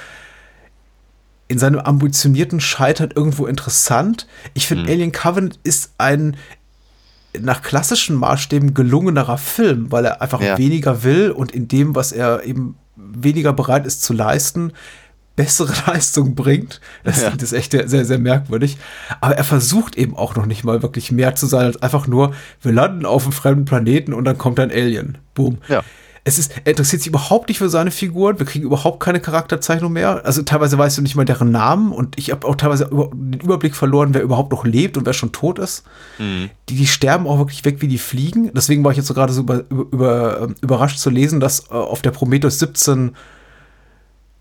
in 1.48 1.58
seinem 1.58 1.80
ambitionierten 1.80 2.60
Scheitern 2.60 3.10
irgendwo 3.16 3.48
interessant. 3.48 4.28
Ich 4.54 4.68
finde, 4.68 4.84
Mhm. 4.84 4.90
Alien 4.90 5.12
Covenant 5.12 5.60
ist 5.64 5.94
ein 5.98 6.38
nach 7.40 7.64
klassischen 7.64 8.16
Maßstäben 8.16 8.76
gelungenerer 8.76 9.40
Film, 9.40 9.92
weil 9.92 10.06
er 10.06 10.22
einfach 10.22 10.42
Ja. 10.42 10.58
weniger 10.60 11.04
will 11.04 11.32
und 11.32 11.52
in 11.52 11.68
dem, 11.68 11.96
was 11.96 12.12
er 12.12 12.44
eben 12.44 12.76
weniger 12.96 13.54
bereit 13.54 13.88
ist 13.88 14.04
zu 14.04 14.14
leisten, 14.14 14.74
bessere 15.40 15.72
Leistung 15.88 16.36
bringt. 16.36 16.82
Das, 17.06 17.22
Ja. 17.22 17.30
das 17.30 17.54
ist 17.54 17.54
echt 17.54 17.72
sehr, 17.72 18.04
sehr 18.06 18.20
merkwürdig. 18.20 18.78
Aber 19.22 19.38
er 19.38 19.46
versucht 19.46 19.96
eben 19.96 20.18
auch 20.18 20.36
noch 20.36 20.46
nicht 20.46 20.66
mal 20.66 20.82
wirklich 20.82 21.14
mehr 21.14 21.34
zu 21.36 21.46
sein 21.46 21.66
als 21.66 21.82
einfach 21.82 22.08
nur, 22.08 22.34
wir 22.62 22.74
landen 22.74 23.06
auf 23.06 23.24
einem 23.24 23.32
fremden 23.32 23.64
Planeten 23.66 24.14
und 24.14 24.26
dann 24.26 24.38
kommt 24.38 24.60
ein 24.60 24.70
Alien. 24.70 25.18
Boom. 25.36 25.60
Ja. 25.70 25.82
Es 26.26 26.38
ist, 26.38 26.52
er 26.66 26.72
interessiert 26.72 27.02
sich 27.02 27.08
überhaupt 27.08 27.48
nicht 27.48 27.58
für 27.60 27.70
seine 27.70 27.90
Figuren. 27.90 28.38
Wir 28.38 28.46
kriegen 28.46 28.66
überhaupt 28.66 29.00
keine 29.00 29.22
Charakterzeichnung 29.22 29.94
mehr. 29.94 30.26
Also 30.26 30.44
teilweise 30.44 30.78
weißt 30.78 30.98
du 30.98 31.02
nicht 31.02 31.16
mal 31.16 31.24
deren 31.24 31.50
Namen 31.52 31.94
und 31.94 32.20
ich 32.20 32.32
habe 32.32 32.46
auch 32.46 32.56
teilweise 32.56 32.90
den 32.92 33.40
Überblick 33.40 33.74
verloren, 33.76 34.14
wer 34.14 34.22
überhaupt 34.22 34.52
noch 34.52 34.66
lebt 34.66 34.98
und 34.98 35.06
wer 35.06 35.14
schon 35.14 35.32
tot 35.32 35.58
ist. 35.58 35.86
Mhm. 36.20 36.50
Die, 36.68 36.76
die 36.76 36.86
sterben 36.88 37.26
auch 37.26 37.38
wirklich 37.38 37.64
weg, 37.64 37.78
wie 37.80 37.88
die 37.88 37.98
fliegen. 37.98 38.52
Deswegen 38.54 38.84
war 38.84 38.92
ich 38.92 38.98
jetzt 38.98 39.08
so 39.08 39.14
gerade 39.14 39.32
so 39.32 39.42
über, 39.42 39.64
über, 39.70 39.86
über, 39.92 40.42
ähm, 40.42 40.56
überrascht 40.62 41.00
zu 41.00 41.10
lesen, 41.10 41.40
dass 41.40 41.62
äh, 41.72 41.74
auf 41.74 42.02
der 42.02 42.12
Prometheus 42.12 42.60
17 42.60 43.16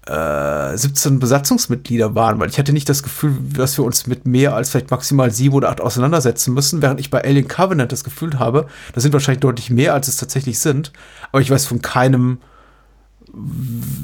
äh, 0.08 0.76
17 0.76 1.18
Besatzungsmitglieder 1.18 2.14
waren, 2.14 2.40
weil 2.40 2.48
ich 2.48 2.58
hatte 2.58 2.72
nicht 2.72 2.88
das 2.88 3.02
Gefühl, 3.02 3.36
dass 3.54 3.76
wir 3.78 3.84
uns 3.84 4.06
mit 4.06 4.26
mehr 4.26 4.54
als 4.54 4.70
vielleicht 4.70 4.90
maximal 4.90 5.30
sieben 5.30 5.54
oder 5.54 5.68
acht 5.70 5.80
auseinandersetzen 5.80 6.54
müssen, 6.54 6.80
während 6.82 6.98
ich 7.00 7.10
bei 7.10 7.22
Alien 7.22 7.46
Covenant 7.48 7.92
das 7.92 8.04
Gefühl 8.04 8.38
habe, 8.38 8.66
das 8.94 9.02
sind 9.02 9.12
wahrscheinlich 9.12 9.40
deutlich 9.40 9.70
mehr, 9.70 9.94
als 9.94 10.08
es 10.08 10.16
tatsächlich 10.16 10.58
sind, 10.58 10.92
aber 11.30 11.40
ich 11.42 11.50
weiß 11.50 11.66
von 11.66 11.82
keinem, 11.82 12.38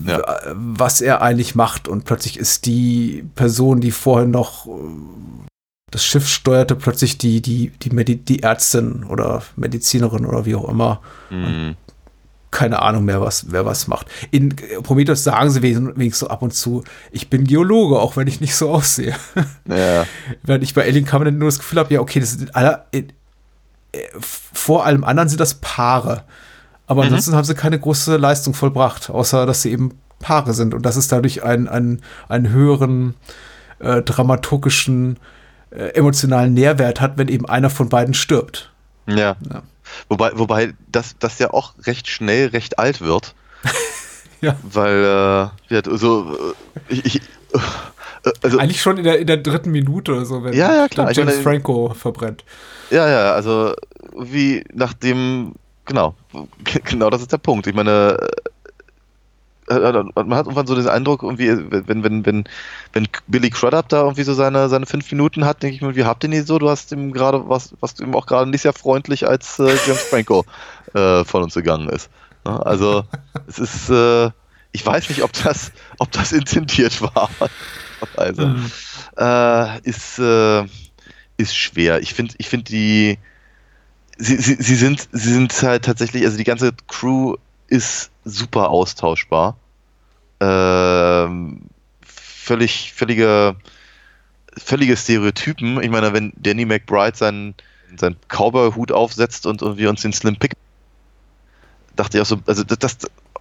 Ja. 0.07 0.20
was 0.52 1.00
er 1.00 1.22
eigentlich 1.22 1.55
macht 1.55 1.88
und 1.88 2.05
plötzlich 2.05 2.38
ist 2.38 2.66
die 2.66 3.24
Person, 3.34 3.80
die 3.80 3.90
vorher 3.90 4.26
noch 4.28 4.66
äh, 4.66 4.70
das 5.90 6.05
Schiff 6.05 6.28
steuerte, 6.28 6.74
plötzlich 6.76 7.16
die, 7.18 7.40
die, 7.40 7.70
die, 7.70 7.90
Medi 7.90 8.16
die 8.16 8.42
Ärztin 8.42 9.05
oder 9.05 9.42
Medizinerin 9.57 10.26
oder 10.26 10.44
wie 10.44 10.55
auch 10.57 10.68
immer 10.68 11.00
Mhm. 11.30 11.76
Keine 12.55 12.80
Ahnung 12.80 13.05
mehr, 13.05 13.20
was, 13.20 13.50
wer 13.50 13.66
was 13.66 13.88
macht. 13.88 14.07
In 14.30 14.52
äh, 14.52 14.80
Prometheus 14.82 15.22
sagen 15.24 15.50
sie 15.50 15.61
wen- 15.61 15.88
wenigstens 15.96 16.20
so 16.20 16.28
ab 16.28 16.40
und 16.40 16.55
zu, 16.55 16.82
ich 17.11 17.28
bin 17.28 17.44
Geologe, 17.44 17.98
auch 17.98 18.16
wenn 18.16 18.26
ich 18.28 18.40
nicht 18.40 18.55
so 18.57 18.70
aussehe. 18.70 19.14
Ja. 19.68 20.07
Während 20.42 20.62
ich 20.64 20.72
bei 20.74 20.82
Alien 20.84 21.05
Covenant 21.05 21.38
nur 21.38 21.48
das 21.48 21.59
Gefühl 21.59 21.78
habe, 21.80 21.92
ja, 21.92 22.00
okay, 22.00 22.20
das 22.20 22.32
sind 22.32 22.55
alle, 22.55 22.84
äh, 22.92 23.05
äh, 23.92 23.98
vor 24.20 24.86
allem 24.86 25.05
anderen 25.05 25.28
sind 25.28 25.40
das 25.40 25.55
Paare. 25.55 26.22
Aber 26.86 27.02
ansonsten 27.09 27.34
haben 27.34 27.44
sie 27.44 27.55
keine 27.55 27.78
große 27.78 28.16
Leistung 28.18 28.52
vollbracht, 28.55 29.09
außer 29.11 29.46
dass 29.46 29.62
sie 29.62 29.72
eben 29.72 29.98
Paare 30.20 30.52
sind 30.55 30.74
und 30.74 30.84
dass 30.86 30.96
es 30.96 31.09
dadurch 31.09 31.42
einen, 31.42 31.66
einen, 31.68 32.02
einen 32.28 32.50
höheren 32.50 33.14
äh, 33.78 34.02
dramaturgischen, 34.02 35.18
äh, 35.70 35.88
emotionalen 35.94 36.55
Nährwert 36.55 37.00
hat, 37.00 37.16
wenn 37.18 37.28
eben 37.28 37.46
einer 37.46 37.70
von 37.70 37.88
beiden 37.88 38.14
stirbt. 38.14 38.70
Ja. 39.07 39.36
Ja. 39.50 39.62
Wobei, 40.09 40.30
wobei 40.34 40.74
das, 40.90 41.16
das 41.18 41.38
ja 41.38 41.51
auch 41.53 41.74
recht 41.86 42.09
schnell 42.09 42.49
recht 42.49 42.78
alt 42.78 43.01
wird. 43.01 43.34
Ja. 44.40 44.59
Weil, 44.62 44.99
äh, 45.70 45.74
ja, 45.74 45.80
so, 45.97 46.55
äh, 46.90 46.92
ich, 46.92 47.05
ich, 47.07 47.16
äh, 47.55 48.30
also, 48.42 48.59
Eigentlich 48.59 48.82
schon 48.82 48.99
in 48.99 49.05
der, 49.05 49.18
in 49.18 49.26
der 49.26 49.38
dritten 49.38 49.70
Minute 49.70 50.12
oder 50.12 50.26
so, 50.26 50.45
wenn 50.45 50.53
Ja, 50.53 50.74
ja, 50.74 50.88
klar. 50.88 51.11
James 51.12 51.32
meine- 51.36 51.42
Franco 51.42 51.95
verbrennt. 51.95 52.45
ja, 52.90 53.09
ja, 53.09 53.32
also, 53.32 53.72
wie 54.18 54.62
nachdem, 54.74 55.55
genau, 55.86 56.14
genau 56.84 57.09
das 57.09 57.22
ist 57.22 57.32
der 57.32 57.38
Punkt. 57.38 57.66
Ich 57.68 57.74
meine, 57.74 58.18
äh, 58.20 58.51
man 59.69 60.35
hat 60.35 60.47
irgendwann 60.47 60.67
so 60.67 60.75
den 60.75 60.89
Eindruck, 60.89 61.23
irgendwie, 61.23 61.49
wenn, 61.71 62.05
wenn, 62.05 62.27
wenn, 62.27 62.45
wenn 62.93 63.09
Billy 63.27 63.51
Crudup 63.51 63.89
da 63.89 64.03
irgendwie 64.03 64.23
so 64.23 64.35
seine, 64.35 64.69
seine 64.69 64.87
fünf 64.87 65.11
Minuten 65.11 65.45
hat, 65.45 65.62
denke 65.62 65.77
ich 65.77 65.83
mir, 65.83 65.97
wie 65.97 66.05
habt 66.05 66.25
ihr 66.25 66.33
ihn 66.33 66.47
so? 66.47 66.59
Du 66.59 66.69
hast 66.69 66.93
ihm 66.93 67.12
gerade, 67.12 67.49
was, 67.49 67.75
was 67.81 67.99
ihm 68.01 68.15
auch 68.15 68.27
gerade 68.27 68.51
nicht 68.51 68.62
sehr 68.62 68.73
freundlich 68.73 69.27
als 69.27 69.59
äh, 69.59 69.77
James 69.87 70.03
Franco 70.03 70.45
äh, 70.95 71.25
von 71.25 71.43
uns 71.43 71.55
gegangen 71.55 71.89
ist. 71.89 72.11
Ne? 72.45 72.65
Also, 72.67 73.05
es 73.47 73.59
ist, 73.59 73.91
äh, 73.91 74.31
ich 74.73 74.85
weiß 74.85 75.09
nicht, 75.09 75.23
ob 75.23 75.33
das, 75.33 75.73
ob 75.99 76.11
das 76.12 76.33
intendiert 76.33 77.01
war. 77.01 77.31
Also, 78.17 78.55
äh, 79.17 79.81
ist, 79.81 80.19
äh, 80.19 80.65
ist 81.39 81.57
schwer. 81.57 82.01
Ich 82.01 82.12
finde, 82.12 82.35
ich 82.37 82.49
finde 82.51 82.65
die, 82.65 83.19
sie, 84.19 84.37
sie, 84.37 84.57
sie 84.57 84.75
sind, 84.75 85.09
sie 85.11 85.33
sind 85.33 85.62
halt 85.62 85.87
tatsächlich, 85.87 86.25
also 86.27 86.37
die 86.37 86.45
ganze 86.45 86.73
Crew 86.87 87.37
ist 87.69 88.11
super 88.25 88.70
austauschbar. 88.70 89.57
Ähm, 90.41 91.62
völlig, 92.03 92.93
völlige, 92.93 93.57
völlige 94.57 94.97
Stereotypen. 94.97 95.83
Ich 95.83 95.91
meine, 95.91 96.12
wenn 96.12 96.33
Danny 96.37 96.64
McBride 96.64 97.16
seinen, 97.16 97.55
seinen 97.97 98.16
Cowboy-Hut 98.29 98.93
aufsetzt 98.93 99.47
und, 99.47 99.62
und 99.62 99.79
wir 99.79 99.91
uns 99.91 100.03
den 100.03 100.12
Slim 100.12 100.37
Pick, 100.37 100.53
dachte 101.97 102.18
ich 102.18 102.22
auch 102.22 102.27
so, 102.27 102.41
also 102.47 102.64
das, 102.64 102.79
das 102.79 102.99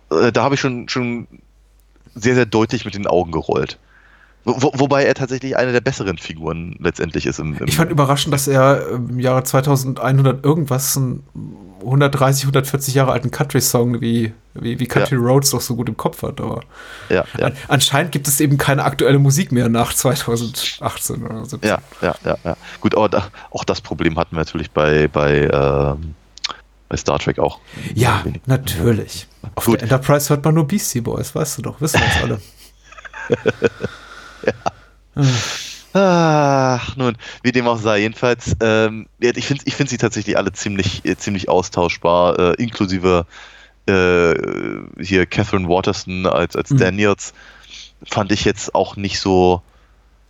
äh, 0.09 0.31
da 0.31 0.43
habe 0.43 0.55
ich 0.55 0.61
schon, 0.61 0.87
schon 0.89 1.27
sehr, 2.15 2.35
sehr 2.35 2.45
deutlich 2.45 2.85
mit 2.85 2.93
den 2.93 3.07
Augen 3.07 3.31
gerollt. 3.31 3.79
Wo, 4.45 4.61
wo- 4.61 4.71
wobei 4.75 5.05
er 5.05 5.13
tatsächlich 5.13 5.55
eine 5.57 5.71
der 5.71 5.81
besseren 5.81 6.17
Figuren 6.17 6.75
letztendlich 6.79 7.25
ist. 7.25 7.39
Im, 7.39 7.55
im 7.57 7.67
Ich 7.67 7.77
fand 7.77 7.91
überraschend, 7.91 8.33
dass 8.33 8.47
er 8.47 8.89
im 8.89 9.19
Jahre 9.19 9.43
2100 9.43 10.43
irgendwas, 10.43 10.97
einen 10.97 11.23
130, 11.81 12.43
140 12.45 12.93
Jahre 12.93 13.11
alten 13.11 13.31
Country-Song 13.31 13.99
wie, 14.01 14.33
wie, 14.53 14.79
wie 14.79 14.85
Country 14.87 15.15
Roads 15.15 15.51
doch 15.51 15.61
so 15.61 15.75
gut 15.75 15.87
im 15.89 15.97
Kopf 15.97 16.23
hat. 16.23 16.39
Aber 16.41 16.61
ja, 17.09 17.23
ja. 17.37 17.45
an, 17.47 17.53
anscheinend 17.67 18.11
gibt 18.11 18.27
es 18.27 18.39
eben 18.39 18.57
keine 18.57 18.83
aktuelle 18.83 19.19
Musik 19.19 19.51
mehr 19.51 19.69
nach 19.69 19.93
2018 19.93 21.23
oder 21.25 21.45
17. 21.45 21.69
Ja, 21.69 21.79
ja, 22.01 22.15
ja, 22.25 22.37
ja. 22.43 22.57
Gut, 22.81 22.95
aber 22.95 23.09
da, 23.09 23.27
auch 23.51 23.63
das 23.63 23.81
Problem 23.81 24.17
hatten 24.17 24.35
wir 24.35 24.39
natürlich 24.39 24.71
bei, 24.71 25.07
bei, 25.07 25.49
ähm, 25.51 26.15
bei 26.89 26.97
Star 26.97 27.19
Trek 27.19 27.39
auch. 27.39 27.59
Ja, 27.95 28.23
natürlich. 28.45 29.27
Auf 29.55 29.65
Gut. 29.65 29.75
der 29.75 29.83
Enterprise 29.83 30.29
hört 30.29 30.43
man 30.45 30.53
nur 30.55 30.67
Beastie 30.67 31.01
Boys, 31.01 31.33
weißt 31.35 31.57
du 31.57 31.61
doch, 31.63 31.79
wissen 31.81 31.99
wir 31.99 32.07
jetzt 32.07 32.23
alle. 32.23 32.41
Ach, 35.95 36.95
nun, 36.95 37.15
wie 37.43 37.51
dem 37.51 37.67
auch 37.67 37.77
sei, 37.77 37.99
jedenfalls, 37.99 38.55
ähm, 38.61 39.07
ja, 39.19 39.31
ich 39.35 39.45
finde 39.45 39.63
ich 39.67 39.75
find 39.75 39.89
sie 39.89 39.97
tatsächlich 39.99 40.37
alle 40.37 40.51
ziemlich, 40.51 41.05
äh, 41.05 41.15
ziemlich 41.15 41.49
austauschbar, 41.49 42.39
äh, 42.39 42.53
inklusive 42.63 43.27
äh, 43.85 44.33
hier 44.99 45.25
Catherine 45.27 45.67
Waterston 45.69 46.25
als, 46.25 46.55
als 46.55 46.71
Mhm. 46.71 46.77
Daniels, 46.79 47.33
fand 48.09 48.31
ich 48.31 48.43
jetzt 48.43 48.73
auch 48.73 48.95
nicht 48.95 49.19
so, 49.19 49.61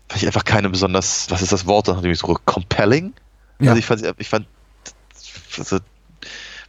fand 0.10 0.22
ich 0.22 0.28
einfach 0.28 0.44
keine 0.44 0.70
besonders, 0.70 1.32
was 1.32 1.42
ist 1.42 1.54
das 1.54 1.66
Wort, 1.66 1.88
nachdem 1.88 2.12
ich 2.12 2.20
so 2.20 2.38
compelling? 2.46 3.14
Ja. 3.60 3.70
Also 3.72 3.80
ich 3.80 3.86
fand, 3.86 4.04
ich 4.18 4.28
fand, 4.30 4.48
also, 5.58 5.80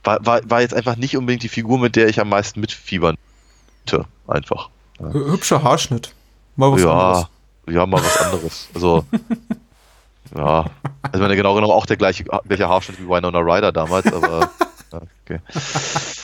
war, 0.04 0.24
war, 0.24 0.40
war 0.48 0.60
jetzt 0.60 0.74
einfach 0.74 0.94
nicht 0.96 1.16
unbedingt 1.16 1.42
die 1.42 1.48
Figur, 1.48 1.80
mit 1.80 1.96
der 1.96 2.08
ich 2.08 2.20
am 2.20 2.28
meisten 2.28 2.60
mitfiebern 2.60 3.16
einfach. 4.28 4.70
Hü- 5.00 5.32
Hübscher 5.32 5.62
Haarschnitt. 5.62 6.14
Mal 6.56 6.72
was 6.72 6.82
ja, 6.82 6.90
anderes. 6.90 7.26
ja, 7.68 7.86
mal 7.86 8.00
was 8.00 8.18
anderes. 8.18 8.68
Also, 8.74 9.04
ja. 10.36 10.64
Also, 11.02 11.18
meine, 11.18 11.36
genau 11.36 11.54
genommen 11.54 11.72
auch 11.72 11.86
der 11.86 11.96
gleiche, 11.96 12.24
gleiche 12.24 12.68
Haarschnitt 12.68 13.00
wie 13.00 13.08
Winona 13.08 13.38
Ryder 13.38 13.72
damals, 13.72 14.12
aber, 14.12 14.50
okay. 14.90 15.40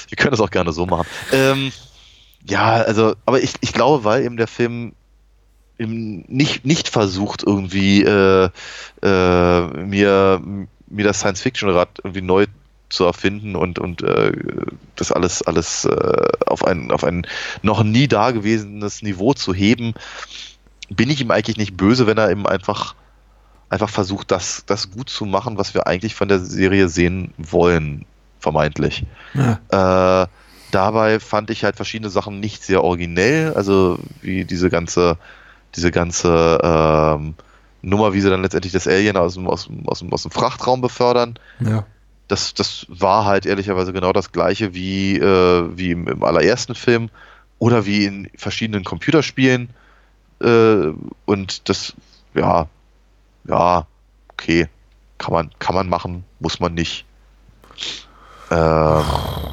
Wir 0.08 0.16
können 0.16 0.30
das 0.30 0.40
auch 0.40 0.50
gerne 0.50 0.72
so 0.72 0.86
machen. 0.86 1.06
Ähm, 1.32 1.72
ja, 2.44 2.74
also, 2.74 3.14
aber 3.26 3.42
ich, 3.42 3.54
ich 3.60 3.72
glaube, 3.72 4.04
weil 4.04 4.24
eben 4.24 4.36
der 4.36 4.48
Film 4.48 4.92
eben 5.78 6.24
nicht, 6.28 6.64
nicht 6.64 6.88
versucht, 6.88 7.42
irgendwie 7.42 8.02
äh, 8.02 8.50
äh, 9.02 9.60
mir, 9.60 10.40
mir 10.88 11.04
das 11.04 11.20
Science-Fiction-Rad 11.20 12.00
irgendwie 12.04 12.22
neu 12.22 12.46
zu 12.90 13.04
erfinden 13.04 13.56
und, 13.56 13.78
und 13.78 14.02
äh, 14.02 14.32
das 14.96 15.12
alles, 15.12 15.42
alles 15.42 15.84
äh, 15.84 16.28
auf, 16.46 16.64
ein, 16.64 16.90
auf 16.90 17.04
ein 17.04 17.26
noch 17.62 17.82
nie 17.82 18.08
dagewesenes 18.08 19.02
Niveau 19.02 19.32
zu 19.32 19.54
heben, 19.54 19.94
bin 20.90 21.08
ich 21.08 21.20
ihm 21.20 21.30
eigentlich 21.30 21.56
nicht 21.56 21.76
böse, 21.76 22.06
wenn 22.06 22.18
er 22.18 22.30
eben 22.30 22.46
einfach, 22.46 22.94
einfach 23.68 23.88
versucht, 23.88 24.30
das, 24.30 24.64
das 24.66 24.90
gut 24.90 25.08
zu 25.08 25.24
machen, 25.24 25.56
was 25.56 25.72
wir 25.72 25.86
eigentlich 25.86 26.14
von 26.14 26.28
der 26.28 26.40
Serie 26.40 26.88
sehen 26.88 27.32
wollen, 27.38 28.04
vermeintlich. 28.40 29.04
Ja. 29.34 30.24
Äh, 30.24 30.26
dabei 30.72 31.20
fand 31.20 31.50
ich 31.50 31.64
halt 31.64 31.76
verschiedene 31.76 32.10
Sachen 32.10 32.40
nicht 32.40 32.64
sehr 32.64 32.82
originell, 32.82 33.54
also 33.54 33.98
wie 34.20 34.44
diese 34.44 34.68
ganze, 34.68 35.16
diese 35.76 35.92
ganze 35.92 36.58
ähm, 36.62 37.34
Nummer, 37.82 38.12
wie 38.12 38.20
sie 38.20 38.30
dann 38.30 38.42
letztendlich 38.42 38.72
das 38.72 38.88
Alien 38.88 39.16
aus 39.16 39.34
dem, 39.34 39.46
aus 39.46 39.66
dem, 39.66 39.88
aus 39.88 40.00
dem, 40.00 40.12
aus 40.12 40.22
dem 40.22 40.32
Frachtraum 40.32 40.80
befördern. 40.80 41.38
ja. 41.60 41.86
Das, 42.30 42.54
das 42.54 42.86
war 42.88 43.24
halt 43.24 43.44
ehrlicherweise 43.44 43.92
genau 43.92 44.12
das 44.12 44.30
gleiche 44.30 44.72
wie, 44.72 45.16
äh, 45.16 45.76
wie 45.76 45.90
im, 45.90 46.06
im 46.06 46.22
allerersten 46.22 46.76
Film 46.76 47.10
oder 47.58 47.86
wie 47.86 48.04
in 48.04 48.30
verschiedenen 48.36 48.84
Computerspielen. 48.84 49.70
Äh, 50.40 50.92
und 51.24 51.68
das, 51.68 51.94
ja, 52.34 52.68
ja, 53.48 53.86
okay, 54.32 54.68
kann 55.18 55.32
man, 55.32 55.50
kann 55.58 55.74
man 55.74 55.88
machen, 55.88 56.24
muss 56.38 56.60
man 56.60 56.74
nicht. 56.74 57.04
Ähm, 58.52 59.04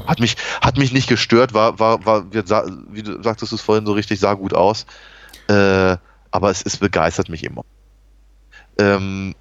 hat 0.07 0.19
mich, 0.19 0.37
hat 0.61 0.77
mich 0.77 0.93
nicht 0.93 1.09
gestört, 1.09 1.53
war, 1.55 1.79
war, 1.79 2.05
war, 2.05 2.31
wie 2.31 2.43
wie 2.91 3.03
du 3.03 3.23
sagtest 3.23 3.53
es 3.53 3.61
vorhin 3.61 3.85
so 3.85 3.93
richtig, 3.93 4.19
sah 4.19 4.35
gut 4.35 4.53
aus. 4.53 4.85
Äh, 5.47 5.97
aber 6.29 6.51
es, 6.51 6.61
es 6.63 6.77
begeistert 6.77 7.29
mich 7.29 7.43
immer. 7.43 7.63
Ähm, 8.77 9.33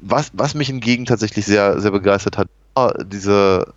was, 0.00 0.30
was 0.34 0.54
mich 0.54 0.68
hingegen 0.68 1.06
tatsächlich 1.06 1.46
sehr, 1.46 1.80
sehr 1.80 1.90
begeistert 1.90 2.38
hat, 2.38 2.48
war 2.74 2.92
diese, 3.04 3.72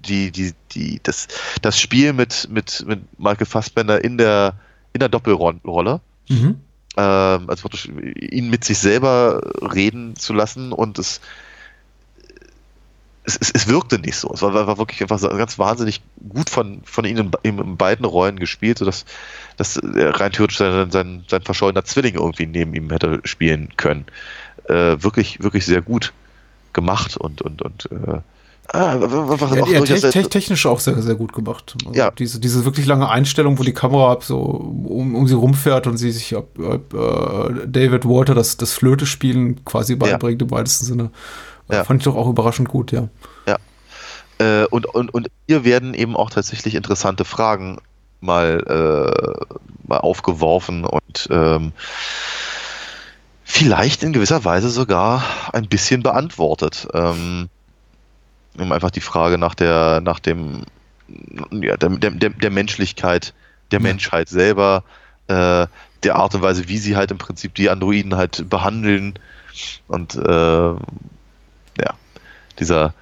die, 0.00 0.30
die, 0.30 0.52
die, 0.72 1.00
das, 1.02 1.28
das 1.62 1.78
Spiel 1.78 2.12
mit, 2.12 2.48
mit, 2.50 2.84
mit 2.86 3.00
Michael 3.18 3.46
Fassbender 3.46 4.02
in 4.02 4.18
der, 4.18 4.54
in 4.92 5.00
der 5.00 5.08
Doppelrolle. 5.08 6.00
Mhm. 6.28 6.60
Ähm, 6.96 7.50
also 7.50 7.68
ihn 8.14 8.50
mit 8.50 8.64
sich 8.64 8.78
selber 8.78 9.40
reden 9.74 10.16
zu 10.16 10.32
lassen 10.32 10.72
und 10.72 10.98
es, 10.98 11.20
es, 13.24 13.36
es, 13.40 13.50
es 13.50 13.68
wirkte 13.68 13.98
nicht 13.98 14.16
so. 14.16 14.32
Es 14.32 14.40
war, 14.40 14.54
war 14.54 14.78
wirklich 14.78 15.02
einfach 15.02 15.20
ganz 15.36 15.58
wahnsinnig 15.58 16.00
gut 16.28 16.48
von, 16.48 16.80
von 16.84 17.04
ihnen 17.04 17.30
in, 17.42 17.58
in 17.58 17.76
beiden 17.76 18.06
Rollen 18.06 18.38
gespielt, 18.38 18.78
sodass 18.78 19.04
dass 19.58 19.78
rein 19.82 20.32
theoretisch 20.32 20.58
sein, 20.58 20.90
sein, 20.90 21.24
sein 21.28 21.42
verschollener 21.42 21.84
Zwilling 21.84 22.14
irgendwie 22.14 22.46
neben 22.46 22.74
ihm 22.74 22.90
hätte 22.90 23.20
spielen 23.24 23.76
können. 23.76 24.06
Äh, 24.68 25.02
wirklich, 25.02 25.42
wirklich 25.42 25.64
sehr 25.66 25.82
gut 25.82 26.12
gemacht 26.72 27.16
und, 27.16 27.42
und, 27.42 27.62
und 27.62 27.88
äh, 27.90 28.20
ah, 28.68 28.92
einfach 28.92 29.56
Ja, 29.56 29.66
ja, 29.66 29.80
te 29.80 30.10
te 30.10 30.28
technisch 30.28 30.66
auch 30.66 30.78
sehr, 30.80 31.00
sehr 31.02 31.14
gut 31.14 31.32
gemacht. 31.32 31.74
Also 31.86 31.98
Ja. 31.98 32.10
Diese, 32.10 32.38
diese 32.38 32.64
wirklich 32.64 32.86
lange 32.86 33.08
Einstellung, 33.08 33.58
wo 33.58 33.62
die 33.62 33.72
Kamera 33.72 34.18
so 34.20 34.38
um, 34.38 35.14
um 35.14 35.26
sie 35.26 35.34
rumfährt 35.34 35.86
und 35.86 35.96
sie 35.96 36.12
sich 36.12 36.36
ob, 36.36 36.58
ob, 36.58 36.94
äh, 36.94 37.66
David 37.66 38.04
Walter 38.04 38.34
das, 38.34 38.56
das 38.56 38.72
Flöte-Spielen 38.72 39.64
quasi 39.64 39.96
beibringt 39.96 40.42
im 40.42 40.50
weitesten 40.50 40.84
Sinne. 40.84 41.10
Ja. 41.70 41.84
Fand 41.84 42.00
ich 42.00 42.04
doch 42.04 42.16
auch 42.16 42.28
überraschend 42.28 42.68
gut, 42.68 42.92
ja. 42.92 43.08
Äh, 44.38 44.66
und, 44.66 44.86
und, 44.86 45.12
und 45.12 45.28
hier 45.46 45.64
werden 45.64 45.94
eben 45.94 46.16
auch 46.16 46.30
tatsächlich 46.30 46.74
interessante 46.74 47.24
Fragen 47.24 47.78
mal, 48.20 48.62
äh, 48.66 49.88
mal 49.88 49.98
aufgeworfen 49.98 50.84
und 50.84 51.28
ähm, 51.30 51.72
vielleicht 53.50 54.02
in 54.02 54.12
gewisser 54.12 54.44
Weise 54.44 54.68
sogar 54.68 55.24
ein 55.54 55.68
bisschen 55.68 56.02
beantwortet. 56.02 56.86
Ähm, 56.92 57.48
um 58.58 58.72
einfach 58.72 58.90
die 58.90 59.00
Frage 59.00 59.38
nach 59.38 59.54
der, 59.54 60.02
nach 60.02 60.20
dem, 60.20 60.64
ja, 61.50 61.76
der, 61.78 61.88
der, 61.88 62.10
der, 62.30 62.50
Menschlichkeit 62.50 63.32
der 63.70 63.80
Ja. 63.80 63.82
Menschheit 63.84 64.28
selber, 64.28 64.84
äh, 65.28 65.66
der 66.02 66.16
Art 66.16 66.34
und 66.34 66.42
Weise, 66.42 66.68
wie 66.68 66.76
sie 66.76 66.94
halt 66.94 67.10
im 67.10 67.16
Prinzip 67.18 67.54
die 67.54 67.70
Androiden 67.70 68.16
halt 68.16 68.48
behandeln 68.50 69.14
und 69.88 70.14
äh, 70.14 70.68
ja, 70.68 71.94
dieser 72.60 72.92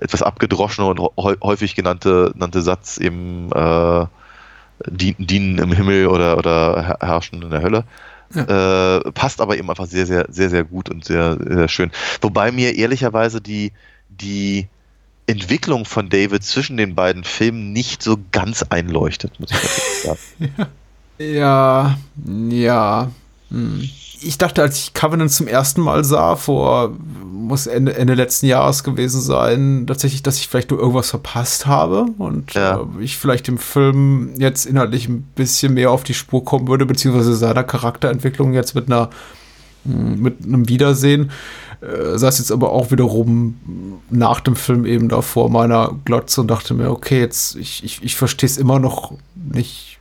etwas 0.00 0.22
abgedroschene 0.22 0.86
und 0.86 1.00
häu- 1.00 1.40
häufig 1.42 1.74
genannte, 1.74 2.30
genannte 2.32 2.62
Satz 2.62 2.98
eben 2.98 3.50
äh, 3.52 4.06
dien- 4.86 5.26
dienen 5.26 5.58
im 5.58 5.72
Himmel 5.72 6.06
oder, 6.06 6.38
oder 6.38 6.82
her- 6.82 6.98
herrschen 7.00 7.42
in 7.42 7.50
der 7.50 7.62
Hölle. 7.62 7.84
Äh, 8.40 9.12
passt 9.12 9.40
aber 9.40 9.56
eben 9.56 9.68
einfach 9.70 9.86
sehr, 9.86 10.06
sehr, 10.06 10.26
sehr, 10.28 10.50
sehr 10.50 10.64
gut 10.64 10.88
und 10.88 11.04
sehr, 11.04 11.38
sehr 11.40 11.68
schön. 11.68 11.90
Wobei 12.20 12.52
mir 12.52 12.74
ehrlicherweise 12.76 13.40
die, 13.40 13.72
die 14.08 14.68
Entwicklung 15.26 15.84
von 15.84 16.08
David 16.08 16.42
zwischen 16.44 16.76
den 16.76 16.94
beiden 16.94 17.24
Filmen 17.24 17.72
nicht 17.72 18.02
so 18.02 18.18
ganz 18.32 18.62
einleuchtet, 18.62 19.38
muss 19.40 19.50
ich 19.50 19.58
sagen. 20.02 20.18
Ja, 21.18 21.98
ja. 22.50 23.10
Hm. 23.50 23.88
Ich 24.26 24.38
dachte, 24.38 24.62
als 24.62 24.78
ich 24.78 24.94
Covenant 24.94 25.30
zum 25.30 25.46
ersten 25.46 25.80
Mal 25.82 26.04
sah, 26.04 26.36
vor, 26.36 26.92
muss 27.24 27.66
Ende, 27.66 27.94
Ende 27.96 28.14
letzten 28.14 28.46
Jahres 28.46 28.82
gewesen 28.84 29.20
sein, 29.20 29.84
tatsächlich, 29.86 30.22
dass 30.22 30.38
ich 30.38 30.48
vielleicht 30.48 30.70
nur 30.70 30.80
irgendwas 30.80 31.10
verpasst 31.10 31.66
habe 31.66 32.06
und 32.18 32.54
Ja. 32.54 32.80
äh, 32.80 33.02
ich 33.02 33.18
vielleicht 33.18 33.46
dem 33.48 33.58
Film 33.58 34.30
jetzt 34.38 34.64
inhaltlich 34.66 35.08
ein 35.08 35.22
bisschen 35.34 35.74
mehr 35.74 35.90
auf 35.90 36.04
die 36.04 36.14
Spur 36.14 36.44
kommen 36.44 36.68
würde, 36.68 36.86
beziehungsweise 36.86 37.34
seiner 37.36 37.64
Charakterentwicklung 37.64 38.54
jetzt 38.54 38.74
mit 38.74 38.86
einer 38.86 39.10
hm, 39.84 40.20
mit 40.20 40.42
einem 40.44 40.68
Wiedersehen. 40.68 41.30
Äh, 41.82 42.16
saß 42.16 42.38
jetzt 42.38 42.50
aber 42.50 42.72
auch 42.72 42.90
wiederum 42.90 44.00
nach 44.08 44.40
dem 44.40 44.56
Film 44.56 44.86
eben 44.86 45.10
da 45.10 45.20
vor 45.20 45.50
meiner 45.50 45.94
Glotze 46.06 46.40
und 46.40 46.48
dachte 46.48 46.72
mir, 46.72 46.90
okay, 46.90 47.20
jetzt, 47.20 47.56
ich, 47.56 47.84
ich, 47.84 48.02
ich 48.02 48.16
verstehe 48.16 48.48
es 48.48 48.56
immer 48.56 48.78
noch 48.78 49.12
nicht 49.34 49.98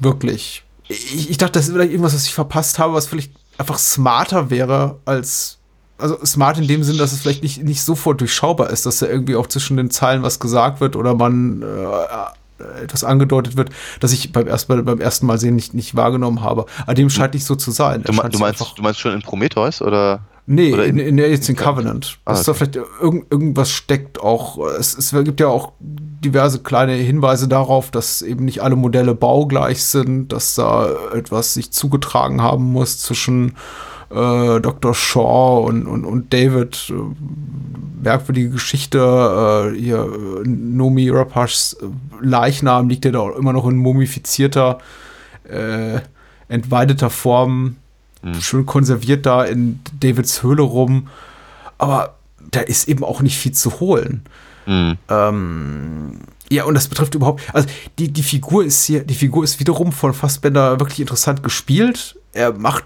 wirklich. 0.00 0.64
Ich, 0.88 1.30
ich 1.30 1.38
dachte, 1.38 1.52
das 1.52 1.68
ist 1.68 1.72
vielleicht 1.74 1.92
irgendwas, 1.92 2.14
was 2.14 2.26
ich 2.26 2.34
verpasst 2.34 2.80
habe, 2.80 2.94
was 2.94 3.06
vielleicht 3.06 3.32
einfach 3.62 3.78
smarter 3.78 4.50
wäre 4.50 4.98
als. 5.04 5.58
Also 5.98 6.18
smart 6.24 6.58
in 6.58 6.66
dem 6.66 6.82
Sinn, 6.82 6.98
dass 6.98 7.12
es 7.12 7.20
vielleicht 7.20 7.44
nicht, 7.44 7.62
nicht 7.62 7.80
sofort 7.80 8.20
durchschaubar 8.20 8.70
ist, 8.70 8.86
dass 8.86 8.98
da 8.98 9.06
irgendwie 9.06 9.36
auch 9.36 9.46
zwischen 9.46 9.76
den 9.76 9.88
Zeilen 9.88 10.24
was 10.24 10.40
gesagt 10.40 10.80
wird 10.80 10.96
oder 10.96 11.14
man 11.14 11.62
äh, 11.62 12.82
etwas 12.82 13.04
angedeutet 13.04 13.56
wird, 13.56 13.70
dass 14.00 14.12
ich 14.12 14.32
beim 14.32 14.48
ersten 14.48 14.72
Mal, 14.72 14.82
beim 14.82 15.00
ersten 15.00 15.26
Mal 15.26 15.38
sehen 15.38 15.54
nicht, 15.54 15.74
nicht 15.74 15.94
wahrgenommen 15.94 16.42
habe. 16.42 16.66
Aber 16.82 16.94
dem 16.94 17.08
scheint 17.08 17.34
nicht 17.34 17.44
so 17.44 17.54
zu 17.54 17.70
sein. 17.70 18.02
Du, 18.02 18.10
du, 18.10 18.38
meinst, 18.38 18.74
du 18.76 18.82
meinst 18.82 18.98
schon 18.98 19.12
in 19.12 19.22
Prometheus 19.22 19.80
oder? 19.80 20.20
Nee, 20.46 20.70
in, 20.70 20.98
in- 20.98 20.98
in 20.98 21.16
der 21.16 21.30
jetzt 21.30 21.48
in 21.48 21.56
Covenant. 21.56 22.18
Ah, 22.24 22.32
Dass 22.32 22.44
da 22.44 22.52
okay. 22.52 22.58
vielleicht 22.72 22.76
irgend, 23.00 23.30
irgendwas 23.30 23.70
steckt 23.70 24.20
auch. 24.20 24.58
Es, 24.78 24.96
es 24.98 25.10
gibt 25.24 25.38
ja 25.40 25.46
auch 25.48 25.72
diverse 25.80 26.60
kleine 26.60 26.94
Hinweise 26.94 27.46
darauf, 27.48 27.90
dass 27.90 28.22
eben 28.22 28.44
nicht 28.44 28.60
alle 28.62 28.76
Modelle 28.76 29.14
baugleich 29.14 29.82
sind, 29.84 30.32
dass 30.32 30.54
da 30.56 30.90
etwas 31.14 31.54
sich 31.54 31.70
zugetragen 31.72 32.42
haben 32.42 32.64
muss 32.72 32.98
zwischen 32.98 33.50
äh, 34.10 34.60
Dr. 34.60 34.94
Shaw 34.94 35.64
und, 35.66 35.86
und, 35.86 36.04
und 36.04 36.32
David. 36.32 36.90
Äh, 36.90 36.94
merkwürdige 38.02 38.50
Geschichte. 38.50 38.98
Äh, 39.72 39.78
hier, 39.78 39.98
äh, 40.44 40.48
Nomi 40.48 41.08
Rapashs 41.08 41.74
äh, 41.80 41.86
Leichnam 42.20 42.88
liegt 42.88 43.04
ja 43.04 43.12
da 43.12 43.20
auch 43.20 43.36
immer 43.36 43.52
noch 43.52 43.68
in 43.68 43.76
mumifizierter, 43.76 44.78
äh, 45.48 46.00
entweideter 46.48 47.10
Form 47.10 47.76
schön 48.40 48.66
konserviert 48.66 49.26
da 49.26 49.44
in 49.44 49.80
Davids 50.00 50.42
Höhle 50.42 50.62
rum. 50.62 51.08
Aber 51.78 52.16
da 52.50 52.60
ist 52.60 52.88
eben 52.88 53.04
auch 53.04 53.22
nicht 53.22 53.38
viel 53.38 53.52
zu 53.52 53.80
holen. 53.80 54.22
Hm. 54.66 54.96
Ähm, 55.08 56.20
ja, 56.50 56.64
und 56.64 56.74
das 56.74 56.88
betrifft 56.88 57.14
überhaupt, 57.14 57.42
also 57.52 57.66
die, 57.98 58.12
die 58.12 58.22
Figur 58.22 58.64
ist 58.64 58.84
hier, 58.84 59.04
die 59.04 59.14
Figur 59.14 59.42
ist 59.42 59.58
wiederum 59.58 59.90
von 59.90 60.12
Fassbender 60.12 60.78
wirklich 60.78 61.00
interessant 61.00 61.42
gespielt. 61.42 62.16
Er 62.32 62.52
macht, 62.52 62.84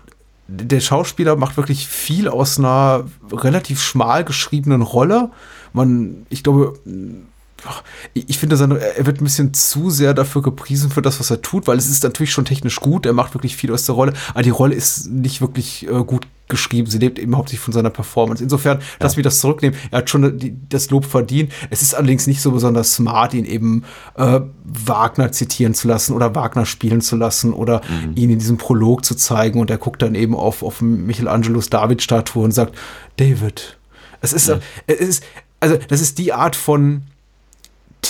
der 0.49 0.81
Schauspieler 0.81 1.37
macht 1.37 1.57
wirklich 1.57 1.87
viel 1.89 2.29
aus 2.29 2.59
einer 2.59 3.05
relativ 3.33 3.83
schmal 3.83 4.25
geschriebenen 4.25 4.83
Rolle. 4.83 5.31
Man, 5.73 6.27
ich 6.31 6.43
glaube, 6.43 6.79
ich 8.13 8.39
finde, 8.39 8.57
er 8.57 9.07
wird 9.07 9.21
ein 9.21 9.25
bisschen 9.25 9.55
zu 9.55 9.91
sehr 9.91 10.15
dafür 10.15 10.43
gepriesen 10.43 10.91
für 10.91 11.03
das, 11.03 11.21
was 11.21 11.31
er 11.31 11.43
tut, 11.43 11.67
weil 11.67 11.79
es 11.79 11.89
ist 11.89 12.05
natürlich 12.05 12.33
schon 12.33 12.45
technisch 12.45 12.81
gut, 12.81 13.07
er 13.07 13.13
macht 13.13 13.35
wirklich 13.35 13.57
viel 13.57 13.73
aus 13.73 13.87
der 13.87 13.95
Rolle, 13.95 14.13
aber 14.31 14.43
die 14.43 14.51
Rolle 14.51 14.75
ist 14.75 15.09
nicht 15.09 15.41
wirklich 15.41 15.87
äh, 15.89 16.05
gut 16.05 16.27
geschrieben. 16.49 16.89
Sie 16.89 16.99
lebt 16.99 17.19
eben 17.19 17.37
hauptsächlich 17.37 17.65
von 17.65 17.73
seiner 17.73 17.91
Performance. 17.91 18.43
Insofern, 18.43 18.79
lass 19.01 19.17
mich 19.17 19.25
das 19.25 19.41
zurücknehmen. 19.41 19.77
Er 19.91 19.99
hat 19.99 20.11
schon 20.11 20.39
die, 20.39 20.57
das 20.69 20.91
Lob 20.91 21.05
verdient. 21.05 21.53
Es 21.71 21.83
ist 21.83 21.95
allerdings 21.95 22.29
nicht 22.29 22.41
so 22.41 22.53
besonders 22.53 22.95
smart, 22.95 23.35
ihn 23.35 23.45
eben 23.45 23.85
äh, 24.17 24.41
Wagner 24.65 25.33
zitieren 25.33 25.75
zu 25.75 25.89
lassen 25.89 26.13
oder 26.15 26.37
Wagner 26.37 26.65
spielen 26.65 27.01
zu 27.01 27.17
lassen 27.17 27.53
oder 27.53 27.81
ihn 28.15 28.31
in 28.31 28.39
diesem 28.39 28.59
Prolog 28.59 29.05
zu 29.05 29.17
zeigen. 29.17 29.59
Und 29.59 29.71
er 29.71 29.79
guckt 29.79 30.03
dann 30.03 30.15
eben 30.15 30.37
auf, 30.37 30.63
auf 30.63 30.81
Michelangelos 30.81 31.69
David-Statue 31.69 32.45
und 32.45 32.53
sagt, 32.53 32.77
David. 33.17 33.79
Es 34.21 34.33
ist, 34.33 34.49
äh, 34.49 34.61
es 34.87 35.01
ist, 35.01 35.25
also 35.59 35.79
das 35.89 36.01
ist 36.01 36.19
die 36.19 36.33
Art 36.33 36.55
von 36.55 37.03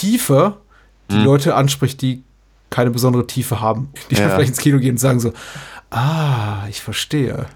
Tiefe, 0.00 0.56
die 1.10 1.16
Leute 1.18 1.54
anspricht, 1.54 2.02
die 2.02 2.22
keine 2.70 2.90
besondere 2.90 3.26
Tiefe 3.26 3.60
haben. 3.60 3.92
Die 4.10 4.16
Ja. 4.16 4.28
vielleicht 4.30 4.48
ins 4.50 4.58
Kino 4.58 4.78
gehen 4.78 4.92
und 4.92 4.98
sagen 4.98 5.20
so, 5.20 5.32
ah, 5.90 6.66
ich 6.68 6.80
verstehe. 6.82 7.46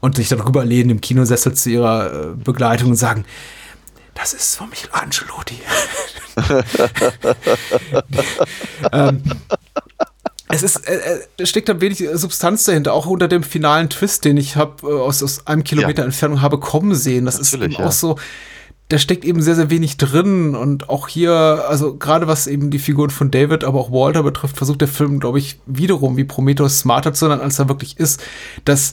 Und 0.00 0.16
sich 0.16 0.28
dann 0.28 0.40
rüberlehnen 0.40 0.90
im 0.90 1.00
Kinosessel 1.00 1.54
zu 1.54 1.70
ihrer 1.70 2.12
äh, 2.12 2.34
Begleitung 2.34 2.90
und 2.90 2.96
sagen, 2.96 3.24
das 4.14 4.32
ist 4.32 4.56
von 4.56 4.68
Michelangelo, 4.70 5.34
die. 5.48 5.60
ähm, 8.92 9.22
es 10.48 10.62
ist, 10.62 10.86
äh, 10.88 11.20
äh, 11.38 11.46
steckt 11.46 11.68
ein 11.70 11.80
wenig 11.80 12.04
Substanz 12.14 12.64
dahinter, 12.64 12.92
auch 12.92 13.06
unter 13.06 13.28
dem 13.28 13.42
finalen 13.42 13.88
Twist, 13.90 14.24
den 14.24 14.36
ich 14.36 14.56
habe 14.56 14.86
äh, 14.88 14.92
aus, 15.00 15.22
aus 15.22 15.46
einem 15.46 15.64
Kilometer 15.64 16.02
Ja. 16.02 16.06
Entfernung 16.06 16.42
habe 16.42 16.58
kommen 16.60 16.94
sehen. 16.94 17.24
Das 17.24 17.38
ist 17.38 17.52
Natürlich, 17.52 17.74
eben 17.74 17.82
ja. 17.82 17.88
auch 17.88 17.92
so, 17.92 18.18
da 18.94 18.98
steckt 18.98 19.24
eben 19.24 19.42
sehr, 19.42 19.56
sehr 19.56 19.70
wenig 19.70 19.96
drin. 19.96 20.54
Und 20.54 20.88
auch 20.88 21.08
hier, 21.08 21.64
also 21.68 21.96
gerade 21.96 22.28
was 22.28 22.46
eben 22.46 22.70
die 22.70 22.78
Figuren 22.78 23.10
von 23.10 23.32
David, 23.32 23.64
aber 23.64 23.80
auch 23.80 23.90
Walter 23.90 24.22
betrifft, 24.22 24.56
versucht 24.56 24.80
der 24.82 24.88
Film, 24.88 25.18
glaube 25.18 25.40
ich, 25.40 25.58
wiederum 25.66 26.16
wie 26.16 26.22
Prometheus 26.22 26.78
smarter 26.78 27.12
zu 27.12 27.26
sein, 27.26 27.40
als 27.40 27.58
er 27.58 27.68
wirklich 27.68 27.98
ist. 27.98 28.22
Das, 28.64 28.92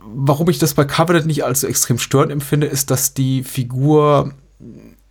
warum 0.00 0.50
ich 0.50 0.58
das 0.58 0.74
bei 0.74 0.84
Covenant 0.84 1.26
nicht 1.26 1.44
allzu 1.44 1.68
extrem 1.68 2.00
störend 2.00 2.32
empfinde, 2.32 2.66
ist, 2.66 2.90
dass 2.90 3.14
die 3.14 3.44
Figur 3.44 4.32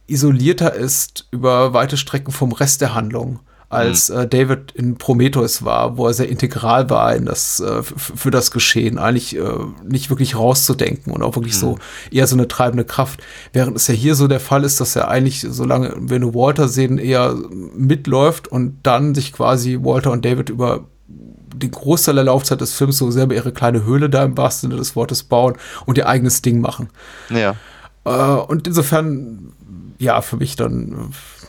isolierter 0.07 0.73
ist 0.73 1.29
über 1.31 1.71
weite 1.71 1.95
Strecken 1.95 2.33
vom 2.33 2.51
Rest 2.51 2.81
der 2.81 2.93
Handlung 2.93 3.39
als 3.71 4.09
äh, 4.09 4.27
David 4.27 4.73
in 4.73 4.97
Prometheus 4.97 5.63
war, 5.63 5.97
wo 5.97 6.07
er 6.07 6.13
sehr 6.13 6.27
integral 6.27 6.89
war 6.89 7.15
in 7.15 7.25
das 7.25 7.61
äh, 7.61 7.81
für 7.83 8.29
das 8.29 8.51
Geschehen, 8.51 8.97
eigentlich 8.99 9.37
äh, 9.37 9.43
nicht 9.87 10.09
wirklich 10.09 10.35
rauszudenken 10.35 11.13
und 11.13 11.23
auch 11.23 11.35
wirklich 11.35 11.55
so 11.57 11.79
eher 12.11 12.27
so 12.27 12.35
eine 12.35 12.49
treibende 12.49 12.83
Kraft. 12.83 13.21
Während 13.53 13.77
es 13.77 13.87
ja 13.87 13.93
hier 13.93 14.15
so 14.15 14.27
der 14.27 14.41
Fall 14.41 14.65
ist, 14.65 14.81
dass 14.81 14.95
er 14.95 15.07
eigentlich, 15.07 15.45
solange 15.49 15.95
wir 15.97 16.19
nur 16.19 16.35
Walter 16.35 16.67
sehen, 16.67 16.97
eher 16.97 17.35
mitläuft 17.75 18.49
und 18.49 18.79
dann 18.83 19.15
sich 19.15 19.31
quasi 19.31 19.79
Walter 19.81 20.11
und 20.11 20.25
David 20.25 20.49
über 20.49 20.85
den 21.07 21.71
Großteil 21.71 22.15
der 22.15 22.25
Laufzeit 22.25 22.59
des 22.59 22.73
Films 22.73 22.97
so 22.97 23.09
selber 23.09 23.35
ihre 23.35 23.53
kleine 23.53 23.85
Höhle 23.85 24.09
da 24.09 24.25
im 24.25 24.37
wahrsten 24.37 24.69
Sinne 24.69 24.79
des 24.79 24.95
Wortes 24.97 25.23
bauen 25.23 25.55
und 25.85 25.97
ihr 25.97 26.09
eigenes 26.09 26.41
Ding 26.41 26.59
machen. 26.59 26.89
Ja. 27.29 27.55
Äh, 28.03 28.41
und 28.41 28.67
insofern, 28.67 29.53
ja, 29.97 30.21
für 30.21 30.37
mich 30.37 30.55
dann 30.55 30.91
äh, 30.91 31.40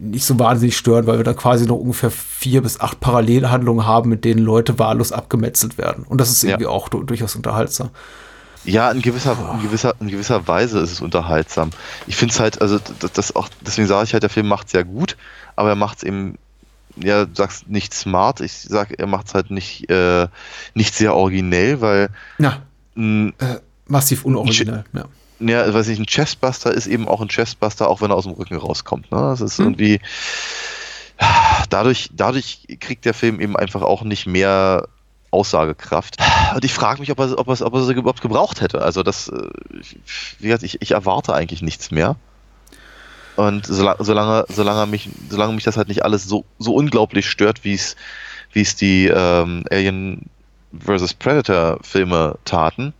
nicht 0.00 0.24
so 0.24 0.38
wahnsinnig 0.38 0.76
störend, 0.76 1.06
weil 1.06 1.18
wir 1.18 1.24
dann 1.24 1.36
quasi 1.36 1.66
noch 1.66 1.76
ungefähr 1.76 2.10
vier 2.10 2.62
bis 2.62 2.80
acht 2.80 3.00
Parallelhandlungen 3.00 3.86
haben, 3.86 4.10
mit 4.10 4.24
denen 4.24 4.42
Leute 4.42 4.78
wahllos 4.78 5.12
abgemetzelt 5.12 5.78
werden. 5.78 6.04
Und 6.04 6.20
das 6.20 6.30
ist 6.30 6.42
Ja. 6.42 6.50
irgendwie 6.50 6.66
auch 6.66 6.88
du 6.88 7.02
durchaus 7.02 7.36
unterhaltsam. 7.36 7.90
Ja, 8.64 8.90
in 8.90 9.00
gewisser, 9.00 9.36
in 9.54 9.62
gewisser, 9.62 9.94
in 10.00 10.08
gewisser 10.08 10.46
Weise 10.46 10.80
ist 10.80 10.92
es 10.92 11.00
unterhaltsam. 11.00 11.70
Ich 12.06 12.16
finde 12.16 12.32
es 12.34 12.40
halt, 12.40 12.60
also 12.60 12.78
das, 12.98 13.12
das 13.12 13.36
auch, 13.36 13.48
deswegen 13.66 13.88
sage 13.88 14.04
ich 14.04 14.12
halt, 14.12 14.22
der 14.22 14.28
Film 14.30 14.48
macht 14.48 14.66
es 14.66 14.74
ja 14.74 14.82
gut, 14.82 15.16
aber 15.56 15.70
er 15.70 15.76
macht 15.76 15.98
es 15.98 16.02
eben, 16.02 16.36
ja, 16.96 17.24
du 17.24 17.34
sagst 17.34 17.68
nicht 17.70 17.94
smart, 17.94 18.40
ich 18.42 18.52
sag, 18.52 18.98
er 18.98 19.06
macht 19.06 19.28
es 19.28 19.34
halt 19.34 19.50
nicht, 19.50 19.88
äh, 19.88 20.28
nicht 20.74 20.94
sehr 20.94 21.14
originell, 21.14 21.80
weil 21.80 22.10
Ja, 22.38 22.60
mh, 22.96 23.32
äh, 23.38 23.60
massiv 23.86 24.26
unoriginell. 24.26 24.84
Ja. 24.92 25.06
Ja, 25.40 25.72
weiß 25.72 25.88
ich, 25.88 25.98
ein 25.98 26.06
Chestbuster 26.06 26.72
ist 26.72 26.86
eben 26.86 27.08
auch 27.08 27.20
ein 27.20 27.28
Chestbuster, 27.28 27.88
auch 27.88 28.00
wenn 28.00 28.10
er 28.10 28.16
aus 28.16 28.24
dem 28.24 28.34
Rücken 28.34 28.56
rauskommt. 28.56 29.10
Ne? 29.10 29.18
Das 29.18 29.40
ist 29.40 29.58
irgendwie. 29.58 30.00
Dadurch, 31.68 32.08
dadurch 32.14 32.66
kriegt 32.80 33.04
der 33.04 33.12
Film 33.12 33.40
eben 33.40 33.54
einfach 33.54 33.82
auch 33.82 34.02
nicht 34.02 34.26
mehr 34.26 34.88
Aussagekraft. 35.30 36.16
Und 36.54 36.64
ich 36.64 36.72
frage 36.72 37.00
mich, 37.00 37.10
ob 37.10 37.18
er, 37.20 37.38
ob, 37.38 37.48
er, 37.48 37.66
ob 37.66 37.74
er 37.74 37.82
sie 37.84 37.92
überhaupt 37.92 38.22
gebraucht 38.22 38.60
hätte. 38.60 38.82
Also 38.82 39.02
das, 39.02 39.28
äh, 39.28 39.48
wie 40.38 40.46
gesagt, 40.46 40.62
ich, 40.62 40.80
ich 40.80 40.92
erwarte 40.92 41.34
eigentlich 41.34 41.62
nichts 41.62 41.90
mehr. 41.90 42.16
Und 43.36 43.66
solange, 43.66 44.02
solange, 44.04 44.44
solange, 44.48 44.86
mich, 44.86 45.08
solange 45.28 45.52
mich 45.52 45.64
das 45.64 45.76
halt 45.76 45.88
nicht 45.88 46.04
alles 46.04 46.24
so, 46.24 46.44
so 46.58 46.74
unglaublich 46.74 47.28
stört, 47.28 47.64
wie 47.64 47.74
es, 47.74 47.96
wie 48.52 48.62
es 48.62 48.76
die 48.76 49.06
ähm, 49.06 49.64
Alien 49.70 50.28
vs. 50.78 51.14
Predator 51.14 51.78
Filme 51.82 52.38
taten, 52.44 52.92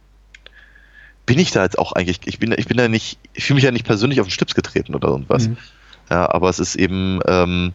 bin 1.31 1.39
ich 1.39 1.53
da 1.53 1.63
jetzt 1.63 1.79
auch 1.79 1.93
eigentlich, 1.93 2.19
ich 2.25 2.41
bin, 2.41 2.53
ich 2.59 2.67
bin 2.67 2.77
da 2.77 2.89
nicht, 2.89 3.17
ich 3.35 3.45
fühle 3.45 3.55
mich 3.55 3.63
ja 3.63 3.71
nicht 3.71 3.87
persönlich 3.87 4.21
auf 4.21 4.27
den 4.27 4.33
Stips 4.33 4.57
getreten 4.57 4.97
oder 4.97 5.11
irgendwas. 5.11 5.47
Mhm. 5.47 5.59
Ja, 6.11 6.29
aber 6.29 6.49
es 6.49 6.59
ist 6.59 6.75
eben, 6.75 7.21
ähm, 7.25 7.73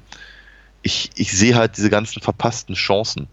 ich, 0.81 1.11
ich 1.15 1.31
sehe 1.31 1.55
halt 1.55 1.77
diese 1.77 1.89
ganzen 1.89 2.21
verpassten 2.21 2.75
Chancen. 2.75 3.29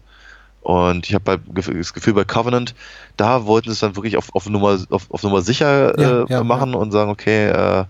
Und 0.61 1.09
ich 1.09 1.13
habe 1.13 1.41
das 1.45 1.93
Gefühl, 1.93 2.13
bei 2.13 2.23
Covenant, 2.23 2.73
da 3.17 3.45
wollten 3.45 3.67
sie 3.67 3.73
es 3.73 3.79
dann 3.81 3.97
wirklich 3.97 4.15
auf, 4.15 4.33
auf, 4.33 4.47
Nummer, 4.47 4.79
auf, 4.91 5.11
auf 5.11 5.23
Nummer 5.23 5.41
sicher 5.41 5.99
Ja, 5.99 6.21
äh, 6.21 6.25
ja, 6.29 6.43
machen 6.45 6.73
und 6.73 6.93
sagen, 6.93 7.11
okay, 7.11 7.49
äh, 7.49 7.83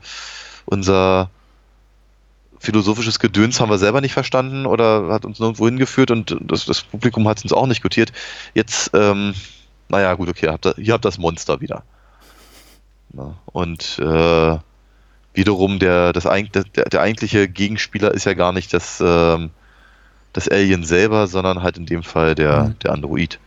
unser 0.65 1.29
philosophisches 2.57 3.19
Gedöns 3.19 3.59
haben 3.59 3.69
wir 3.69 3.77
selber 3.77 4.01
nicht 4.01 4.13
verstanden 4.13 4.65
oder 4.65 5.09
hat 5.09 5.25
uns 5.25 5.39
nirgendwo 5.39 5.67
hingeführt 5.67 6.09
und 6.09 6.35
das, 6.41 6.65
das 6.65 6.81
Publikum 6.81 7.27
hat 7.27 7.37
es 7.37 7.43
uns 7.43 7.53
auch 7.53 7.67
nicht 7.67 7.83
gutiert. 7.83 8.11
Jetzt, 8.55 8.89
ähm, 8.95 9.35
naja, 9.87 10.15
gut, 10.15 10.29
okay, 10.29 10.47
habt 10.47 10.65
ihr, 10.65 10.75
ihr 10.79 10.93
habt 10.93 11.05
das 11.05 11.19
Monster 11.19 11.61
wieder. 11.61 11.83
Na, 13.13 13.35
und 13.45 13.99
äh, 13.99 14.57
wiederum 15.33 15.79
der, 15.79 16.13
das, 16.13 16.23
der, 16.23 16.63
der 16.63 17.01
eigentliche 17.01 17.47
Gegenspieler 17.47 18.11
ist 18.13 18.25
ja 18.25 18.33
gar 18.33 18.51
nicht 18.51 18.73
das, 18.73 19.01
ähm, 19.05 19.51
das 20.33 20.49
Alien 20.49 20.83
selber, 20.83 21.27
sondern 21.27 21.61
halt 21.61 21.77
in 21.77 21.85
dem 21.85 22.03
Fall 22.03 22.35
der, 22.35 22.63
Mhm. 22.65 22.79
der 22.79 22.91
Android. 22.91 23.39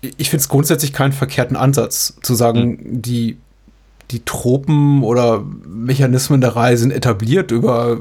ich 0.00 0.30
finde 0.30 0.42
es 0.42 0.48
grundsätzlich 0.48 0.92
keinen 0.92 1.12
verkehrten 1.12 1.56
Ansatz, 1.56 2.16
zu 2.22 2.34
sagen, 2.34 2.78
die, 3.02 3.36
die 4.10 4.24
Tropen 4.24 5.02
oder 5.02 5.44
Mechanismen 5.66 6.40
der 6.40 6.56
Reihe 6.56 6.76
sind 6.78 6.92
etabliert 6.92 7.50
über 7.50 7.98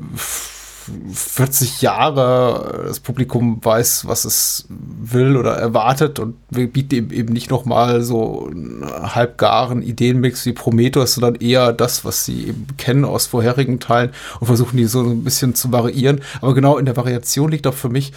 40 1.13 1.81
Jahre. 1.81 2.83
Das 2.87 2.99
Publikum 2.99 3.63
weiß, 3.63 4.07
was 4.07 4.25
es 4.25 4.65
will 4.69 5.37
oder 5.37 5.53
erwartet 5.53 6.19
und 6.19 6.35
wir 6.49 6.71
bieten 6.71 7.11
eben, 7.11 7.33
nicht 7.33 7.49
nochmal 7.49 8.01
so 8.01 8.47
einen 8.49 8.85
halbgaren 8.85 9.81
Ideenmix 9.81 10.45
wie 10.45 10.53
Prometheus, 10.53 11.15
sondern 11.15 11.35
eher 11.35 11.73
das, 11.73 12.05
was 12.05 12.25
sie 12.25 12.47
eben 12.47 12.67
kennen 12.77 13.05
aus 13.05 13.27
vorherigen 13.27 13.79
Teilen 13.79 14.11
und 14.39 14.47
versuchen 14.47 14.77
die 14.77 14.85
so 14.85 15.01
ein 15.01 15.23
bisschen 15.23 15.55
zu 15.55 15.71
variieren. 15.71 16.21
Aber 16.41 16.53
genau 16.53 16.77
in 16.77 16.85
der 16.85 16.97
Variation 16.97 17.51
liegt 17.51 17.67
auch 17.67 17.73
für 17.73 17.89
mich 17.89 18.13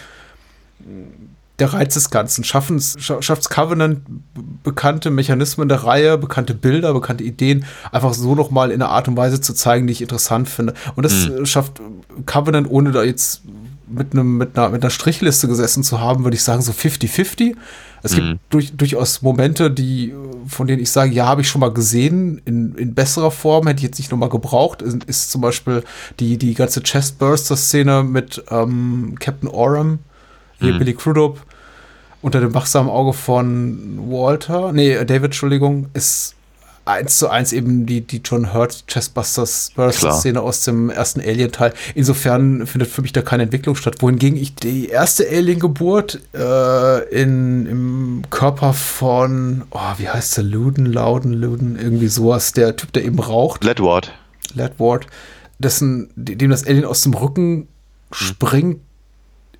der 1.61 1.71
Reiz 1.73 1.93
des 1.93 2.09
Ganzen. 2.09 2.43
Schaffen's, 2.43 2.97
scha- 2.97 3.21
schafft's 3.21 3.49
Covenant 3.49 4.01
bekannte 4.63 5.09
Mechanismen 5.11 5.69
der 5.69 5.83
Reihe, 5.85 6.17
bekannte 6.17 6.53
Bilder, 6.53 6.93
bekannte 6.93 7.23
Ideen 7.23 7.63
einfach 7.91 8.13
so 8.13 8.35
nochmal 8.35 8.71
in 8.71 8.81
einer 8.81 8.91
Art 8.91 9.07
und 9.07 9.15
Weise 9.15 9.39
zu 9.39 9.53
zeigen, 9.53 9.87
die 9.87 9.93
ich 9.93 10.01
interessant 10.01 10.49
finde. 10.49 10.73
Und 10.95 11.03
das 11.03 11.27
äh, 11.29 11.45
schafft 11.45 11.79
Covenant, 12.25 12.69
ohne 12.69 12.91
da 12.91 13.03
jetzt 13.03 13.43
mit, 13.87 14.13
einem, 14.13 14.37
mit, 14.37 14.57
einer, 14.57 14.69
mit 14.69 14.83
einer 14.83 14.89
Strichliste 14.89 15.47
gesessen 15.47 15.83
zu 15.83 15.99
haben, 16.01 16.23
würde 16.23 16.35
ich 16.35 16.43
sagen, 16.43 16.61
so 16.61 16.71
50-50. 16.73 17.55
Es 18.03 18.15
gibt 18.15 18.39
durch, 18.49 18.73
durchaus 18.75 19.21
Momente, 19.21 19.69
die, 19.69 20.13
von 20.47 20.65
denen 20.65 20.81
ich 20.81 20.89
sage, 20.89 21.11
ja, 21.13 21.27
habe 21.27 21.41
ich 21.41 21.47
schon 21.49 21.59
mal 21.61 21.71
gesehen, 21.71 22.41
in, 22.45 22.73
in 22.75 22.95
besserer 22.95 23.29
Form, 23.29 23.67
hätte 23.67 23.77
ich 23.79 23.83
jetzt 23.83 23.99
nicht 23.99 24.09
nochmal 24.11 24.29
gebraucht. 24.29 24.81
Ist, 24.81 25.03
ist 25.03 25.29
zum 25.31 25.41
Beispiel 25.41 25.83
die, 26.19 26.37
die 26.37 26.55
ganze 26.55 26.81
Chestburster-Szene 26.81 28.03
mit 28.03 28.43
ähm, 28.49 29.15
Captain 29.19 29.49
Oram, 29.49 29.99
hier 30.59 30.73
Billy 30.79 30.93
Crudup, 30.93 31.41
unter 32.21 32.39
dem 32.39 32.53
wachsamen 32.53 32.89
Auge 32.89 33.13
von 33.13 33.99
Walter, 34.09 34.71
nee, 34.71 34.93
David, 35.05 35.25
Entschuldigung, 35.25 35.87
ist 35.93 36.35
eins 36.85 37.17
zu 37.17 37.29
eins 37.29 37.53
eben 37.53 37.85
die, 37.85 38.01
die 38.01 38.21
John 38.23 38.53
Hurt 38.53 38.85
Chestbusters 38.87 39.71
Klar. 39.73 39.91
Szene 39.91 40.41
aus 40.41 40.63
dem 40.63 40.89
ersten 40.89 41.21
Alien-Teil. 41.21 41.73
Insofern 41.95 42.65
findet 42.65 42.89
für 42.89 43.01
mich 43.01 43.13
da 43.13 43.21
keine 43.21 43.43
Entwicklung 43.43 43.75
statt. 43.75 43.97
Wohingegen 43.99 44.37
ich 44.37 44.55
die 44.55 44.87
erste 44.87 45.27
Alien-Geburt 45.27 46.19
äh, 46.33 47.03
in, 47.09 47.65
im 47.67 48.23
Körper 48.29 48.73
von, 48.73 49.63
oh, 49.71 49.79
wie 49.97 50.09
heißt 50.09 50.37
der? 50.37 50.43
Luden, 50.43 50.85
Loudon, 50.85 51.33
Luden, 51.33 51.77
irgendwie 51.79 52.07
sowas, 52.07 52.51
der 52.51 52.75
Typ, 52.75 52.91
der 52.93 53.05
eben 53.05 53.19
raucht. 53.19 53.63
Ledward. 53.63 54.11
Ledward, 54.53 55.07
dessen, 55.59 56.09
dem 56.15 56.49
das 56.49 56.65
Alien 56.65 56.85
aus 56.85 57.01
dem 57.01 57.13
Rücken 57.13 57.67
springt, 58.11 58.81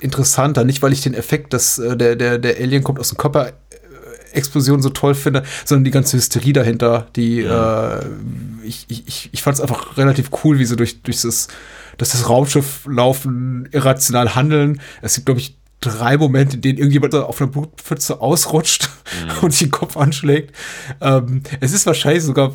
interessanter. 0.01 0.63
Nicht, 0.63 0.81
weil 0.81 0.93
ich 0.93 1.01
den 1.01 1.13
Effekt, 1.13 1.53
dass 1.53 1.77
äh, 1.79 1.95
der, 1.95 2.15
der, 2.15 2.37
der 2.37 2.57
Alien 2.57 2.83
kommt 2.83 2.99
aus 2.99 3.09
dem 3.09 3.17
Körper 3.17 3.47
äh, 3.47 3.51
Explosion 4.33 4.81
so 4.81 4.89
toll 4.89 5.15
finde, 5.15 5.43
sondern 5.65 5.83
die 5.83 5.91
ganze 5.91 6.17
Hysterie 6.17 6.53
dahinter, 6.53 7.07
die 7.15 7.41
äh, 7.41 7.99
ich, 8.63 8.85
ich, 8.87 9.29
ich, 9.31 9.41
fand 9.41 9.55
es 9.55 9.61
einfach 9.61 9.97
relativ 9.97 10.29
cool, 10.43 10.59
wie 10.59 10.65
sie 10.65 10.75
durch, 10.75 11.01
durch 11.01 11.21
das, 11.21 11.47
dass 11.97 12.11
das 12.11 12.29
Raumschiff 12.29 12.85
laufen, 12.87 13.67
irrational 13.71 14.35
handeln. 14.35 14.81
Es 15.01 15.15
gibt, 15.15 15.25
glaube 15.25 15.39
ich, 15.39 15.57
drei 15.81 16.17
Momente, 16.17 16.55
in 16.55 16.61
denen 16.61 16.77
irgendjemand 16.77 17.15
auf 17.15 17.41
einer 17.41 17.51
Blutpfütze 17.51 18.21
ausrutscht 18.21 18.89
und 19.41 19.51
sich 19.51 19.67
den 19.67 19.71
Kopf 19.71 19.97
anschlägt. 19.97 20.55
Ähm, 21.01 21.43
es 21.59 21.73
ist 21.73 21.85
wahrscheinlich 21.85 22.23
sogar 22.23 22.53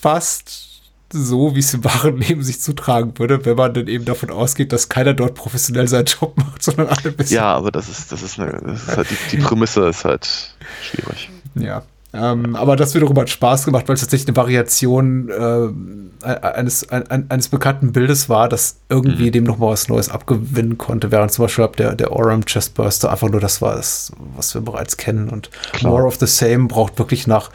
fast 0.00 0.67
so, 1.12 1.54
wie 1.54 1.60
es 1.60 1.72
im 1.74 1.84
wahren 1.84 2.18
Leben 2.18 2.42
sich 2.42 2.60
zutragen 2.60 3.18
würde, 3.18 3.44
wenn 3.44 3.56
man 3.56 3.72
dann 3.72 3.86
eben 3.86 4.04
davon 4.04 4.30
ausgeht, 4.30 4.72
dass 4.72 4.88
keiner 4.88 5.14
dort 5.14 5.34
professionell 5.34 5.88
seinen 5.88 6.06
Job 6.06 6.36
macht, 6.36 6.62
sondern 6.62 6.88
alle 6.88 6.98
ein 7.04 7.16
bisschen. 7.16 7.36
Ja, 7.36 7.54
aber 7.54 7.70
das 7.70 7.88
ist, 7.88 8.12
das 8.12 8.22
ist, 8.22 8.38
eine, 8.38 8.60
das 8.64 8.88
ist 8.88 8.96
halt 8.96 9.08
die, 9.10 9.36
die 9.36 9.42
Prämisse 9.42 9.88
ist 9.88 10.04
halt 10.04 10.54
schwierig. 10.82 11.30
Ja. 11.54 11.82
Ähm, 12.12 12.56
aber 12.56 12.76
das 12.76 12.94
wiederum 12.94 13.18
hat 13.18 13.28
Spaß 13.28 13.66
gemacht, 13.66 13.86
weil 13.86 13.94
es 13.94 14.00
tatsächlich 14.00 14.28
eine 14.28 14.36
Variation 14.36 15.28
äh, 15.28 16.24
eines, 16.24 16.88
ein, 16.88 17.30
eines 17.30 17.48
bekannten 17.48 17.92
Bildes 17.92 18.30
war, 18.30 18.48
das 18.48 18.78
irgendwie 18.88 19.30
dem 19.30 19.44
nochmal 19.44 19.72
was 19.72 19.88
Neues 19.88 20.08
abgewinnen 20.08 20.78
konnte, 20.78 21.10
während 21.10 21.32
zum 21.32 21.44
Beispiel 21.44 21.68
der, 21.76 21.94
der 21.94 22.12
Oram 22.12 22.46
Chestburster 22.46 23.12
einfach 23.12 23.28
nur 23.28 23.40
das 23.40 23.60
war, 23.60 23.76
das, 23.76 24.12
was 24.34 24.54
wir 24.54 24.62
bereits 24.62 24.96
kennen. 24.96 25.28
Und 25.28 25.50
Klar. 25.72 25.92
More 25.92 26.04
of 26.06 26.16
the 26.16 26.26
Same 26.26 26.66
braucht 26.66 26.98
wirklich 26.98 27.26
nach, 27.26 27.50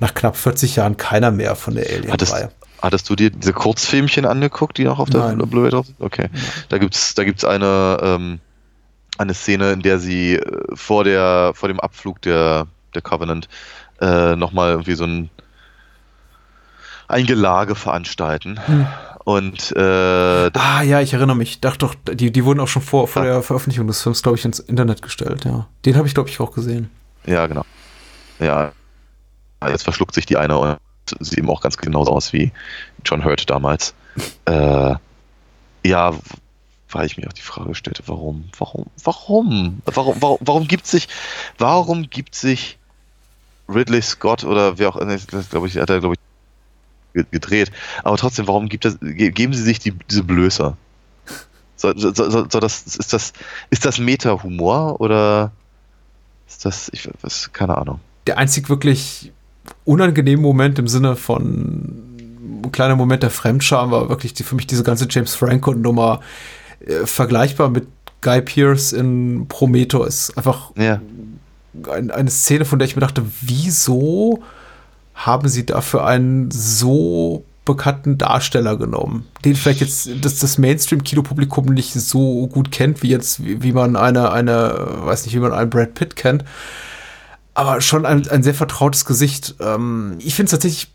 nach 0.00 0.14
knapp 0.14 0.36
40 0.36 0.76
Jahren 0.76 0.96
keiner 0.96 1.30
mehr 1.30 1.54
von 1.54 1.74
der 1.74 1.84
Alien-Reihe. 1.86 2.50
Hattest 2.82 3.08
du 3.10 3.16
dir 3.16 3.30
diese 3.30 3.52
Kurzfilmchen 3.52 4.24
angeguckt, 4.24 4.78
die 4.78 4.84
noch 4.84 4.98
auf 4.98 5.10
der. 5.10 5.34
Blu-ray 5.34 5.70
drauf 5.70 5.86
sind? 5.86 6.00
Okay. 6.00 6.28
Da 6.68 6.78
gibt's, 6.78 7.14
da 7.14 7.24
gibt's 7.24 7.44
eine, 7.44 7.98
ähm, 8.02 8.40
eine 9.18 9.34
Szene, 9.34 9.72
in 9.72 9.82
der 9.82 9.98
sie 9.98 10.34
äh, 10.36 10.62
vor 10.74 11.04
der, 11.04 11.52
vor 11.54 11.68
dem 11.68 11.80
Abflug 11.80 12.22
der, 12.22 12.66
der 12.94 13.02
Covenant 13.02 13.48
äh, 14.00 14.36
nochmal 14.36 14.70
irgendwie 14.70 14.94
so 14.94 15.04
ein 15.04 15.30
ein 17.08 17.24
Gelage 17.24 17.74
veranstalten. 17.74 18.60
Hm. 18.66 18.86
Und 19.24 19.72
äh, 19.76 20.50
Ah, 20.54 20.82
ja, 20.82 21.00
ich 21.00 21.14
erinnere 21.14 21.36
mich. 21.36 21.50
Ich 21.50 21.60
dachte 21.60 21.78
doch, 21.78 21.94
die, 21.94 22.30
die 22.30 22.44
wurden 22.44 22.60
auch 22.60 22.68
schon 22.68 22.82
vor, 22.82 23.08
vor 23.08 23.24
Ja. 23.24 23.32
der 23.34 23.42
Veröffentlichung 23.42 23.86
des 23.86 24.02
Films, 24.02 24.22
glaube 24.22 24.36
ich, 24.36 24.44
ins 24.44 24.58
Internet 24.58 25.00
gestellt, 25.02 25.44
ja. 25.46 25.66
Den 25.86 25.96
habe 25.96 26.06
ich, 26.06 26.12
glaube 26.14 26.28
ich, 26.28 26.38
auch 26.40 26.52
gesehen. 26.52 26.90
Ja, 27.26 27.46
genau. 27.46 27.64
Ja, 28.40 28.72
jetzt 29.66 29.82
verschluckt 29.84 30.14
sich 30.14 30.26
die 30.26 30.36
eine 30.36 30.56
und 30.58 30.76
sieht 31.20 31.38
eben 31.38 31.50
auch 31.50 31.60
ganz 31.60 31.76
genauso 31.76 32.12
aus 32.12 32.32
wie 32.32 32.52
John 33.04 33.24
Hurt 33.24 33.48
damals. 33.50 33.94
äh, 34.46 34.94
ja, 35.84 36.14
weil 36.90 37.06
ich 37.06 37.16
mir 37.18 37.28
auch 37.28 37.32
die 37.32 37.42
Frage 37.42 37.74
stellte, 37.74 38.02
warum, 38.06 38.48
warum, 38.58 38.86
warum, 39.04 39.82
warum, 39.84 40.16
warum, 40.22 40.38
warum 40.40 40.66
gibt 40.68 40.86
sich, 40.86 41.08
warum 41.58 42.08
gibt 42.08 42.34
sich 42.34 42.78
Ridley 43.68 44.00
Scott 44.02 44.44
oder 44.44 44.78
wer 44.78 44.88
auch, 44.88 45.04
nee, 45.04 45.18
das 45.30 45.50
glaube 45.50 45.66
ich, 45.66 45.76
hat 45.76 45.90
er 45.90 46.00
glaube 46.00 46.14
ich 46.14 46.20
ge- 47.14 47.26
gedreht, 47.30 47.70
aber 48.02 48.16
trotzdem, 48.16 48.46
warum 48.48 48.68
gibt 48.70 48.86
das, 48.86 48.98
ge- 49.00 49.30
geben 49.30 49.52
sie 49.52 49.62
sich 49.62 49.78
die, 49.78 49.92
diese 49.92 50.24
Blöße? 50.24 50.76
Soll, 51.76 51.98
soll, 51.98 52.14
soll, 52.14 52.50
soll 52.50 52.60
das, 52.60 52.82
ist 52.96 53.12
das, 53.12 53.32
ist 53.70 53.84
das 53.84 53.98
Meta-Humor 53.98 55.00
oder 55.00 55.52
ist 56.48 56.64
das, 56.64 56.88
ich 56.94 57.08
was, 57.20 57.52
keine 57.52 57.76
Ahnung. 57.76 58.00
der 58.26 58.38
einzig 58.38 58.68
wirklich 58.70 59.30
unangenehme 59.84 60.42
Moment 60.42 60.78
im 60.78 60.88
Sinne 60.88 61.16
von 61.16 62.04
ein 62.64 62.72
kleiner 62.72 62.96
Moment 62.96 63.22
der 63.22 63.30
Fremdscham 63.30 63.90
war 63.90 64.08
wirklich 64.08 64.34
die, 64.34 64.42
für 64.42 64.54
mich 64.54 64.66
diese 64.66 64.82
ganze 64.82 65.06
James 65.08 65.34
Franco 65.34 65.72
Nummer 65.72 66.20
äh, 66.84 67.06
vergleichbar 67.06 67.70
mit 67.70 67.86
Guy 68.20 68.42
Pearce 68.42 68.92
in 68.92 69.46
Prometheus. 69.48 70.36
Einfach 70.36 70.72
Ja. 70.76 71.00
ein, 71.90 72.10
eine 72.10 72.30
Szene, 72.30 72.64
von 72.64 72.78
der 72.78 72.88
ich 72.88 72.96
mir 72.96 73.00
dachte, 73.00 73.22
wieso 73.40 74.42
haben 75.14 75.48
sie 75.48 75.66
dafür 75.66 76.04
einen 76.06 76.50
so 76.50 77.44
bekannten 77.64 78.16
Darsteller 78.16 78.76
genommen, 78.78 79.26
den 79.44 79.54
vielleicht 79.54 79.80
jetzt 79.80 80.08
das, 80.22 80.38
das 80.38 80.56
Mainstream-Kinopublikum 80.56 81.66
nicht 81.66 81.92
so 81.92 82.46
gut 82.46 82.70
kennt, 82.70 83.02
wie 83.02 83.10
jetzt, 83.10 83.44
wie, 83.44 83.62
wie 83.62 83.72
man 83.72 83.94
eine, 83.94 84.32
eine, 84.32 84.74
weiß 85.02 85.26
nicht, 85.26 85.34
wie 85.34 85.40
man 85.40 85.52
einen 85.52 85.68
Brad 85.68 85.92
Pitt 85.92 86.16
kennt, 86.16 86.44
aber 87.58 87.80
schon 87.80 88.06
ein, 88.06 88.28
ein 88.28 88.44
sehr 88.44 88.54
vertrautes 88.54 89.04
Gesicht. 89.04 89.56
Ähm, 89.58 90.14
ich 90.20 90.36
finde 90.36 90.44
es 90.44 90.52
tatsächlich 90.52 90.92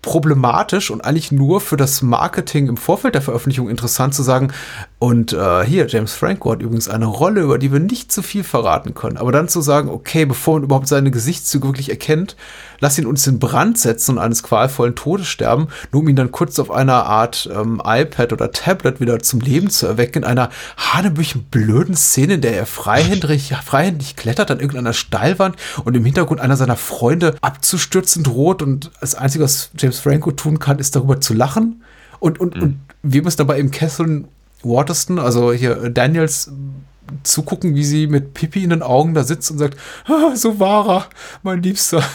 problematisch 0.00 0.90
und 0.90 1.04
eigentlich 1.04 1.32
nur 1.32 1.60
für 1.60 1.76
das 1.76 2.02
Marketing 2.02 2.68
im 2.68 2.76
Vorfeld 2.76 3.14
der 3.14 3.22
Veröffentlichung 3.22 3.68
interessant 3.68 4.14
zu 4.14 4.22
sagen, 4.22 4.52
und 5.00 5.32
äh, 5.32 5.64
hier, 5.64 5.88
James 5.88 6.12
Franco 6.12 6.52
hat 6.52 6.62
übrigens 6.62 6.88
eine 6.88 7.06
Rolle, 7.06 7.40
über 7.40 7.58
die 7.58 7.72
wir 7.72 7.80
nicht 7.80 8.12
zu 8.12 8.22
viel 8.22 8.44
verraten 8.44 8.94
können. 8.94 9.16
Aber 9.16 9.32
dann 9.32 9.48
zu 9.48 9.60
sagen, 9.60 9.88
okay, 9.88 10.24
bevor 10.24 10.54
man 10.54 10.64
überhaupt 10.64 10.86
seine 10.86 11.10
Gesichtszüge 11.10 11.66
wirklich 11.66 11.90
erkennt, 11.90 12.36
lass 12.80 12.98
ihn 12.98 13.06
uns 13.06 13.26
in 13.26 13.38
Brand 13.38 13.78
setzen 13.78 14.12
und 14.12 14.18
eines 14.18 14.42
qualvollen 14.42 14.94
Todes 14.94 15.26
sterben, 15.26 15.68
nur 15.92 16.02
um 16.02 16.08
ihn 16.08 16.16
dann 16.16 16.32
kurz 16.32 16.58
auf 16.58 16.70
einer 16.70 17.06
Art 17.06 17.48
ähm, 17.52 17.80
iPad 17.84 18.32
oder 18.32 18.52
Tablet 18.52 19.00
wieder 19.00 19.18
zum 19.20 19.40
Leben 19.40 19.70
zu 19.70 19.86
erwecken, 19.86 20.22
in 20.22 20.24
einer 20.24 20.50
hanebüchen 20.76 21.44
blöden 21.44 21.96
Szene, 21.96 22.34
in 22.34 22.40
der 22.40 22.56
er 22.56 22.66
freihändig, 22.66 23.54
freihändig 23.64 24.16
klettert 24.16 24.50
an 24.50 24.60
irgendeiner 24.60 24.92
Steilwand 24.92 25.56
und 25.84 25.96
im 25.96 26.04
Hintergrund 26.04 26.40
einer 26.40 26.56
seiner 26.56 26.76
Freunde 26.76 27.36
abzustürzen 27.40 28.22
droht 28.22 28.62
und 28.62 28.90
das 29.00 29.14
Einzige, 29.14 29.44
was 29.44 29.70
James 29.78 29.98
Franco 29.98 30.32
tun 30.32 30.58
kann, 30.58 30.78
ist 30.78 30.96
darüber 30.96 31.20
zu 31.20 31.34
lachen. 31.34 31.82
Und, 32.20 32.40
und, 32.40 32.56
und 32.60 32.80
wir 33.02 33.22
müssen 33.22 33.38
dabei 33.38 33.58
im 33.58 33.70
Kessel 33.70 34.24
Waterston, 34.62 35.18
also 35.18 35.52
hier 35.52 35.82
äh, 35.82 35.90
Daniels, 35.90 36.50
zugucken, 37.22 37.74
wie 37.74 37.84
sie 37.84 38.06
mit 38.06 38.34
Pipi 38.34 38.64
in 38.64 38.70
den 38.70 38.82
Augen 38.82 39.14
da 39.14 39.24
sitzt 39.24 39.50
und 39.50 39.58
sagt, 39.58 39.78
ah, 40.06 40.34
so 40.34 40.58
war 40.58 40.88
er, 40.88 41.06
mein 41.42 41.62
Liebster. 41.62 42.02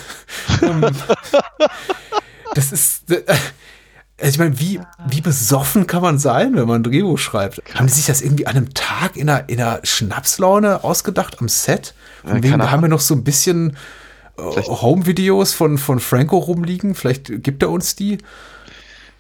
Ähm, 0.61 0.86
das 2.56 2.72
ist, 2.72 3.11
äh, 3.11 3.24
Also 4.22 4.32
ich 4.34 4.40
meine, 4.40 4.60
wie, 4.60 4.80
wie 5.07 5.22
besoffen 5.22 5.88
kann 5.88 6.02
man 6.02 6.20
sein, 6.20 6.56
wenn 6.56 6.68
man 6.68 6.82
ein 6.82 6.84
Drehbuch 6.84 7.18
schreibt? 7.18 7.61
Haben 7.74 7.88
die 7.88 7.94
sich 7.94 8.07
das 8.07 8.22
irgendwie 8.22 8.48
an 8.48 8.57
einem 8.57 8.74
Tag 8.74 9.16
in 9.16 9.30
einer, 9.30 9.48
in 9.48 9.61
einer 9.61 9.80
Schnapslaune 9.84 10.84
ausgedacht 10.84 11.38
am 11.40 11.48
Set? 11.48 11.94
Von 12.24 12.38
Ja, 12.38 12.44
wegen, 12.44 12.60
da 12.60 12.72
haben 12.72 12.82
wir 12.82 12.90
noch 12.90 12.99
so 12.99 13.16
ein 13.16 13.24
bisschen 13.24 13.78
äh, 14.38 14.41
Home-Videos 14.41 15.53
von, 15.53 15.78
von 15.78 15.99
Franco 15.99 16.38
rumliegen. 16.38 16.95
Vielleicht 16.95 17.44
gibt 17.44 17.64
er 17.64 17.70
uns 17.70 17.95
die. 17.95 18.18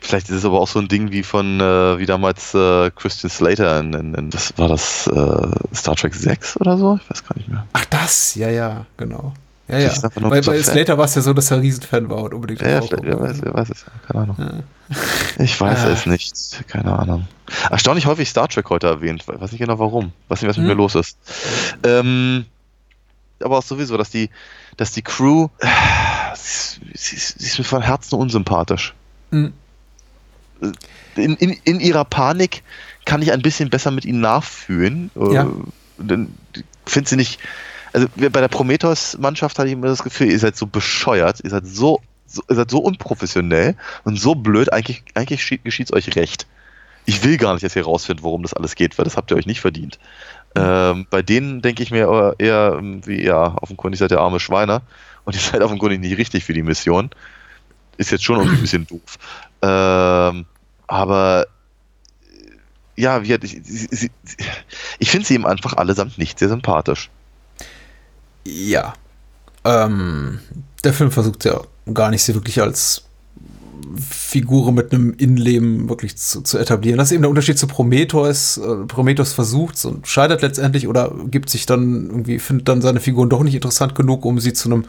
Vielleicht 0.01 0.29
ist 0.29 0.35
es 0.37 0.45
aber 0.45 0.59
auch 0.61 0.67
so 0.67 0.79
ein 0.79 0.87
Ding 0.87 1.11
wie 1.11 1.23
von, 1.23 1.59
äh, 1.59 1.99
wie 1.99 2.05
damals 2.05 2.53
äh, 2.53 2.89
Christian 2.95 3.29
Slater 3.29 3.79
in, 3.81 3.93
in, 3.93 4.13
in 4.15 4.29
das 4.29 4.57
war 4.57 4.69
das 4.69 5.07
äh, 5.07 5.75
Star 5.75 5.95
Trek 5.95 6.13
6 6.15 6.59
oder 6.61 6.77
so? 6.77 6.99
Ich 7.03 7.09
weiß 7.09 7.23
gar 7.25 7.35
nicht 7.37 7.49
mehr. 7.49 7.65
Ach, 7.73 7.85
das, 7.85 8.35
ja, 8.35 8.49
ja, 8.49 8.85
genau. 8.97 9.33
Ja, 9.67 9.77
ja. 9.79 9.91
nur 10.19 10.29
Bei. 10.31 10.41
Slater 10.63 10.97
war 10.97 11.05
es 11.05 11.13
ja 11.15 11.21
so, 11.21 11.31
dass 11.33 11.51
er 11.51 11.61
Riesenfan 11.61 12.09
war 12.09 12.23
und 12.23 12.33
unbedingt 12.33 12.61
Ja, 12.61 12.69
ja, 12.69 12.81
vielleicht, 12.81 13.03
wer 13.03 13.19
weiß, 13.19 13.37
wer 13.43 13.53
weiß 13.53 13.69
es. 13.69 13.85
Keine 14.07 14.21
Ahnung. 14.23 14.63
Ich 15.37 15.61
weiß 15.61 15.81
Ah. 15.85 15.89
es 15.89 16.07
nicht. 16.07 16.33
Keine 16.67 16.97
Ahnung. 16.97 17.27
Erstaunlich 17.69 18.07
häufig 18.07 18.27
Star 18.27 18.47
Trek 18.47 18.67
heute 18.71 18.87
erwähnt. 18.87 19.21
Ich 19.21 19.27
weiß 19.41 19.51
nicht 19.51 19.59
genau 19.61 19.77
warum. 19.77 20.11
Weiß 20.29 20.41
nicht, 20.41 20.49
was 20.49 20.57
mit 20.57 20.63
Hm. 20.63 20.69
mir 20.69 20.73
los 20.81 20.95
ist. 20.95 21.15
Ähm, 21.83 22.45
aber 23.43 23.59
auch 23.59 23.63
sowieso, 23.63 23.95
dass 23.97 24.09
die, 24.09 24.31
dass 24.77 24.91
die 24.91 25.03
Crew, 25.03 25.49
äh, 25.59 25.67
sie, 26.35 27.15
ist- 27.15 27.37
sie 27.39 27.45
ist 27.45 27.59
mir 27.59 27.65
von 27.65 27.83
Herzen 27.83 28.15
unsympathisch. 28.15 28.95
Mhm. 29.29 29.53
In, 31.15 31.35
in, 31.35 31.57
in 31.63 31.79
ihrer 31.79 32.05
Panik 32.05 32.63
kann 33.05 33.21
ich 33.21 33.31
ein 33.31 33.41
bisschen 33.41 33.69
besser 33.69 33.91
mit 33.91 34.05
ihnen 34.05 34.21
nachfühlen. 34.21 35.11
Ja. 35.15 35.43
Äh, 35.43 35.47
Dann 35.97 36.33
finde 36.85 37.09
sie 37.09 37.15
nicht. 37.15 37.39
Also 37.91 38.07
bei 38.15 38.29
der 38.29 38.47
Prometheus-Mannschaft 38.47 39.57
hatte 39.57 39.67
ich 39.67 39.73
immer 39.73 39.87
das 39.87 40.03
Gefühl, 40.03 40.29
ihr 40.29 40.39
seid 40.39 40.55
so 40.55 40.67
bescheuert, 40.67 41.39
ihr 41.43 41.49
seid 41.49 41.65
so, 41.65 42.01
so, 42.27 42.43
ihr 42.47 42.55
seid 42.55 42.69
so 42.69 42.79
unprofessionell 42.79 43.75
und 44.03 44.19
so 44.19 44.35
blöd, 44.35 44.71
eigentlich, 44.71 45.03
eigentlich 45.15 45.61
geschieht 45.63 45.87
es 45.89 45.93
euch 45.93 46.15
recht. 46.15 46.45
Ich 47.05 47.23
will 47.23 47.37
gar 47.37 47.53
nicht, 47.53 47.65
dass 47.65 47.75
ihr 47.75 47.83
rausfindet, 47.83 48.23
worum 48.23 48.43
das 48.43 48.53
alles 48.53 48.75
geht, 48.75 48.99
weil 48.99 49.05
das 49.05 49.17
habt 49.17 49.31
ihr 49.31 49.37
euch 49.37 49.47
nicht 49.47 49.61
verdient. 49.61 49.97
Ähm, 50.55 51.07
bei 51.09 51.23
denen 51.23 51.61
denke 51.63 51.81
ich 51.81 51.89
mir 51.89 52.35
eher, 52.37 52.75
ähm, 52.77 53.01
wie, 53.07 53.23
ja, 53.23 53.55
offenkundig 53.59 53.99
seid 53.99 54.11
ihr 54.11 54.19
arme 54.19 54.39
Schweine 54.39 54.81
und 55.25 55.35
ihr 55.35 55.41
seid 55.41 55.61
offenkundig 55.61 55.99
nicht 55.99 56.17
richtig 56.17 56.43
für 56.43 56.53
die 56.53 56.63
Mission. 56.63 57.09
Ist 57.99 58.11
jetzt 58.11 58.23
schon 58.23 58.37
irgendwie 58.37 58.55
ein 58.55 58.61
bisschen 58.61 58.87
doof. 58.87 59.19
Ähm, 59.61 60.45
aber 60.87 61.47
ja, 62.95 63.23
wie, 63.23 63.33
ich, 63.33 63.61
sie, 63.63 64.09
ich 64.99 65.11
finde 65.11 65.27
sie 65.27 65.35
eben 65.35 65.45
einfach 65.45 65.73
allesamt 65.73 66.17
nicht 66.17 66.39
sehr 66.39 66.47
sympathisch. 66.49 67.09
Ja. 68.45 68.93
Ähm, 69.65 70.39
der 70.83 70.93
Film 70.93 71.11
versucht 71.11 71.43
ja 71.43 71.61
gar 71.93 72.09
nicht, 72.09 72.23
sie 72.23 72.33
wirklich 72.33 72.61
als 72.61 73.03
Figur 73.97 74.71
mit 74.71 74.93
einem 74.93 75.13
Innenleben 75.17 75.89
wirklich 75.89 76.17
zu, 76.17 76.41
zu 76.41 76.57
etablieren. 76.57 76.97
Das 76.97 77.09
ist 77.09 77.13
eben 77.13 77.23
der 77.23 77.29
Unterschied 77.29 77.57
zu 77.57 77.67
Prometheus. 77.67 78.57
Äh, 78.57 78.85
Prometheus 78.87 79.33
versucht 79.33 79.83
und 79.85 80.07
scheitert 80.07 80.41
letztendlich 80.41 80.87
oder 80.87 81.13
gibt 81.29 81.49
sich 81.49 81.65
dann 81.65 82.07
irgendwie, 82.09 82.39
findet 82.39 82.67
dann 82.67 82.81
seine 82.81 82.99
Figuren 82.99 83.29
doch 83.29 83.43
nicht 83.43 83.55
interessant 83.55 83.95
genug, 83.95 84.25
um 84.25 84.39
sie 84.39 84.53
zu 84.53 84.69
einem 84.69 84.85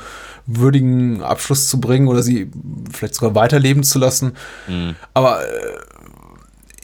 würdigen 0.46 1.22
Abschluss 1.22 1.68
zu 1.68 1.80
bringen 1.80 2.08
oder 2.08 2.22
sie 2.22 2.50
vielleicht 2.92 3.14
sogar 3.14 3.34
weiterleben 3.34 3.82
zu 3.82 3.98
lassen. 3.98 4.32
Aber 5.14 5.42
äh, 5.42 5.46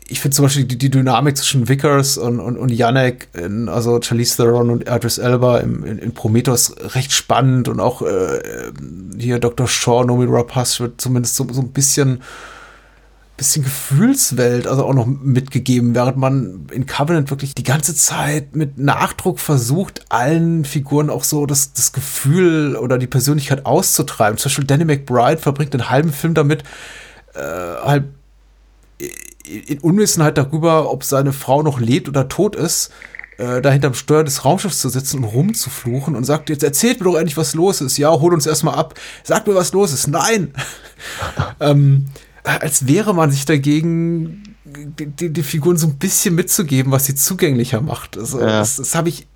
ich 0.08 0.20
finde 0.20 0.36
zum 0.36 0.44
Beispiel 0.44 0.64
die, 0.64 0.78
die 0.78 0.90
Dynamik 0.90 1.36
zwischen 1.36 1.68
Vickers 1.68 2.16
und, 2.16 2.38
und, 2.38 2.56
und 2.56 2.70
Yannick, 2.70 3.28
in, 3.34 3.68
also 3.68 4.00
Charlize 4.00 4.36
Theron 4.36 4.70
und 4.70 4.88
Idris 4.88 5.18
Elba 5.18 5.58
im, 5.58 5.84
in, 5.84 5.98
in 5.98 6.14
Prometheus 6.14 6.74
recht 6.94 7.12
spannend 7.12 7.68
und 7.68 7.80
auch 7.80 8.02
äh, 8.02 8.40
hier 9.18 9.40
Dr. 9.40 9.66
Shaw, 9.66 10.04
Nomi 10.04 10.26
Rapace 10.28 10.80
wird 10.80 11.00
zumindest 11.00 11.36
so, 11.36 11.46
so 11.50 11.60
ein 11.60 11.72
bisschen 11.72 12.20
bisschen 13.36 13.64
Gefühlswelt 13.64 14.66
also 14.66 14.86
auch 14.86 14.94
noch 14.94 15.06
mitgegeben, 15.06 15.94
während 15.94 16.16
man 16.16 16.68
in 16.72 16.86
Covenant 16.86 17.28
wirklich 17.30 17.54
die 17.54 17.64
ganze 17.64 17.94
Zeit 17.94 18.56
mit 18.56 18.78
Nachdruck 18.78 19.40
versucht, 19.40 20.06
allen 20.08 20.64
Figuren 20.64 21.10
auch 21.10 21.22
so 21.22 21.44
das, 21.44 21.74
das 21.74 21.92
Gefühl 21.92 22.76
oder 22.76 22.96
die 22.96 23.06
Persönlichkeit 23.06 23.66
auszutreiben. 23.66 24.38
Zum 24.38 24.48
Beispiel 24.48 24.64
Danny 24.64 24.86
McBride 24.86 25.36
verbringt 25.36 25.74
einen 25.74 25.90
halben 25.90 26.12
Film 26.12 26.32
damit, 26.32 26.62
äh, 27.34 27.40
halt 27.40 28.04
in 29.46 29.78
Unwissenheit 29.78 30.36
darüber, 30.38 30.90
ob 30.90 31.04
seine 31.04 31.32
Frau 31.32 31.62
noch 31.62 31.78
lebt 31.80 32.08
oder 32.08 32.28
tot 32.28 32.56
ist, 32.56 32.90
äh, 33.38 33.60
da 33.60 33.70
hinterm 33.70 33.94
Steuer 33.94 34.24
des 34.24 34.44
Raumschiffs 34.44 34.80
zu 34.80 34.88
sitzen 34.88 35.18
und 35.18 35.24
rumzufluchen 35.24 36.16
und 36.16 36.24
sagt, 36.24 36.48
jetzt 36.48 36.62
erzählt 36.64 37.00
mir 37.00 37.04
doch 37.04 37.16
endlich, 37.16 37.36
was 37.36 37.54
los 37.54 37.80
ist. 37.80 37.98
Ja, 37.98 38.10
hol 38.10 38.32
uns 38.32 38.46
erstmal 38.46 38.74
ab. 38.74 38.94
Sag 39.24 39.46
mir, 39.46 39.54
was 39.54 39.72
los 39.72 39.92
ist. 39.92 40.06
Nein. 40.08 40.52
ähm, 41.60 42.06
als 42.44 42.86
wäre 42.86 43.14
man 43.14 43.30
sich 43.30 43.44
dagegen, 43.44 44.54
die, 44.64 45.06
die, 45.06 45.30
die 45.30 45.42
Figuren 45.42 45.76
so 45.76 45.86
ein 45.86 45.96
bisschen 45.96 46.34
mitzugeben, 46.34 46.92
was 46.92 47.04
sie 47.06 47.14
zugänglicher 47.14 47.80
macht. 47.80 48.16
Also, 48.16 48.40
Ja. 48.40 48.46
das, 48.58 48.76
das 48.76 48.94
habe 48.94 49.08
ich 49.08 49.26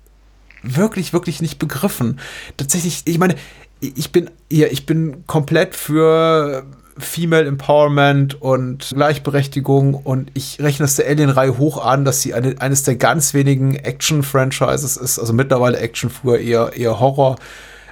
wirklich, 0.63 1.13
wirklich 1.13 1.41
nicht 1.41 1.59
begriffen. 1.59 2.19
Tatsächlich, 2.57 3.03
ich 3.05 3.17
meine, 3.17 3.35
ich 3.81 4.11
bin, 4.11 4.29
ja, 4.51 4.67
ich 4.67 4.85
bin 4.85 5.25
komplett 5.27 5.75
für 5.75 6.63
Female 6.97 7.45
Empowerment 7.45 8.41
und 8.41 8.91
Gleichberechtigung 8.93 9.93
und 9.93 10.31
ich 10.33 10.59
rechne 10.59 10.85
es 10.85 10.95
der 10.95 11.07
Alien-Reihe 11.07 11.57
hoch 11.57 11.83
an, 11.83 12.05
dass 12.05 12.21
sie 12.21 12.33
eine, 12.33 12.55
eines 12.59 12.83
der 12.83 12.95
ganz 12.95 13.33
wenigen 13.33 13.75
Action-Franchises 13.75 14.97
ist, 14.97 15.19
also 15.19 15.33
mittlerweile 15.33 15.77
Action, 15.77 16.09
früher 16.09 16.39
eher, 16.39 16.73
eher 16.75 16.99
Horror, 16.99 17.37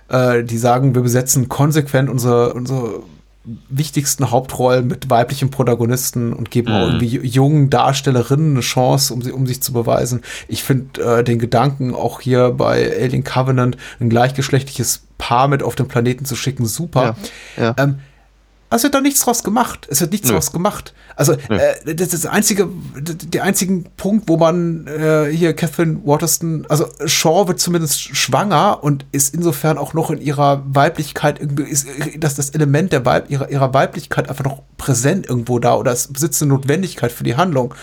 äh, 0.09 0.43
die 0.43 0.57
sagen, 0.57 0.95
wir 0.95 1.01
besetzen 1.01 1.49
konsequent 1.49 2.09
unsere, 2.09 2.53
unsere 2.53 3.01
wichtigsten 3.69 4.31
Hauptrollen 4.31 4.87
mit 4.87 5.09
weiblichen 5.09 5.49
Protagonisten 5.49 6.33
und 6.33 6.51
geben 6.51 6.71
auch 6.71 6.87
irgendwie 6.87 7.19
jungen 7.25 7.69
Darstellerinnen 7.69 8.51
eine 8.51 8.59
Chance, 8.59 9.13
um, 9.13 9.21
sie, 9.21 9.31
um 9.31 9.47
sich 9.47 9.61
zu 9.61 9.73
beweisen. 9.73 10.21
Ich 10.47 10.63
finde 10.63 11.01
äh, 11.01 11.23
den 11.23 11.39
Gedanken, 11.39 11.95
auch 11.95 12.21
hier 12.21 12.51
bei 12.51 12.91
Alien 13.01 13.23
Covenant 13.23 13.77
ein 13.99 14.09
gleichgeschlechtliches 14.09 15.03
Paar 15.17 15.47
mit 15.47 15.63
auf 15.63 15.75
den 15.75 15.87
Planeten 15.87 16.25
zu 16.25 16.35
schicken, 16.35 16.65
super. 16.65 17.15
Ja, 17.57 17.63
ja. 17.63 17.75
Ähm, 17.77 17.99
also 18.69 18.83
wird 18.83 18.93
da 18.93 19.01
nichts 19.01 19.21
draus 19.21 19.43
gemacht. 19.43 19.87
Es 19.89 19.99
wird 20.01 20.11
nichts 20.11 20.27
Nö. 20.27 20.33
draus 20.33 20.51
gemacht. 20.51 20.93
Also 21.15 21.33
äh, 21.33 21.95
das 21.95 22.13
ist 22.13 22.25
das 22.25 22.25
einzige, 22.27 22.69
der 22.97 23.43
einzige 23.43 23.83
Punkt, 23.97 24.29
wo 24.29 24.37
man 24.37 24.85
äh, 24.87 25.25
hier 25.31 25.53
Catherine 25.53 26.01
Waterston, 26.05 26.65
also 26.69 26.85
Shaw 27.05 27.47
wird 27.47 27.59
zumindest 27.59 27.99
schwanger 27.99 28.83
und 28.83 29.05
ist 29.11 29.33
insofern 29.33 29.77
auch 29.77 29.93
noch 29.93 30.11
in 30.11 30.21
ihrer 30.21 30.63
Weiblichkeit 30.67 31.39
irgendwie, 31.39 31.63
ist 31.63 31.87
das 32.19 32.35
das 32.35 32.51
Element 32.51 32.93
der 32.93 33.05
Weib, 33.05 33.29
ihrer, 33.29 33.49
ihrer 33.49 33.73
Weiblichkeit 33.73 34.29
einfach 34.29 34.45
noch 34.45 34.61
präsent 34.77 35.27
irgendwo 35.27 35.59
da 35.59 35.75
oder 35.75 35.91
es 35.91 36.07
besitzt 36.07 36.41
eine 36.41 36.53
Notwendigkeit 36.53 37.11
für 37.11 37.23
die 37.23 37.35
Handlung. 37.35 37.73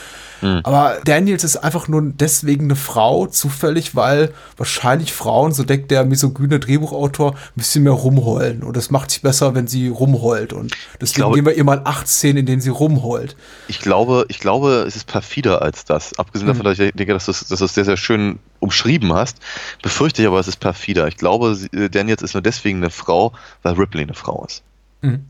Aber 0.64 0.98
Daniels 1.04 1.44
ist 1.44 1.56
einfach 1.56 1.88
nur 1.88 2.02
deswegen 2.02 2.64
eine 2.64 2.76
Frau, 2.76 3.26
zufällig, 3.26 3.94
weil 3.96 4.32
wahrscheinlich 4.56 5.12
Frauen, 5.12 5.52
so 5.52 5.64
denkt 5.64 5.90
der 5.90 6.04
misogyne 6.04 6.60
Drehbuchautor, 6.60 7.32
ein 7.32 7.38
bisschen 7.54 7.84
mehr 7.84 7.92
rumheulen. 7.92 8.62
Und 8.62 8.76
das 8.76 8.90
macht 8.90 9.10
sich 9.10 9.22
besser, 9.22 9.54
wenn 9.54 9.66
sie 9.66 9.88
rumheult. 9.88 10.52
Und 10.52 10.72
deswegen 11.00 11.22
glaube- 11.22 11.34
geben 11.36 11.46
wir 11.46 11.54
ihr 11.54 11.64
mal 11.64 11.80
acht 11.84 12.06
Szenen, 12.08 12.38
in 12.38 12.46
denen 12.46 12.60
sie 12.60 12.68
rumheult. 12.70 13.34
Ich 13.68 13.78
glaube, 13.80 14.26
ich 14.28 14.38
glaube, 14.38 14.84
es 14.86 14.94
ist 14.96 15.06
perfider 15.06 15.62
als 15.62 15.84
das. 15.84 16.18
Abgesehen 16.18 16.48
davon, 16.48 16.64
dass 16.64 16.78
ich 16.78 16.92
denke, 16.92 17.12
dass 17.14 17.24
du 17.26 17.30
es 17.32 17.50
es 17.50 17.74
sehr, 17.74 17.84
sehr 17.84 17.96
schön 17.96 18.38
umschrieben 18.60 19.12
hast, 19.12 19.38
befürchte 19.82 20.22
ich 20.22 20.28
aber, 20.28 20.38
es 20.40 20.48
ist 20.48 20.60
perfider. 20.60 21.08
Ich 21.08 21.16
glaube, 21.16 21.54
sie- 21.54 21.68
äh, 21.72 21.88
Daniels 21.88 22.22
ist 22.22 22.34
nur 22.34 22.42
deswegen 22.42 22.78
eine 22.78 22.90
Frau, 22.90 23.32
weil 23.62 23.74
Ripley 23.74 24.02
eine 24.02 24.14
Frau 24.14 24.44
ist. 24.46 24.62
Mhm. 25.02 25.24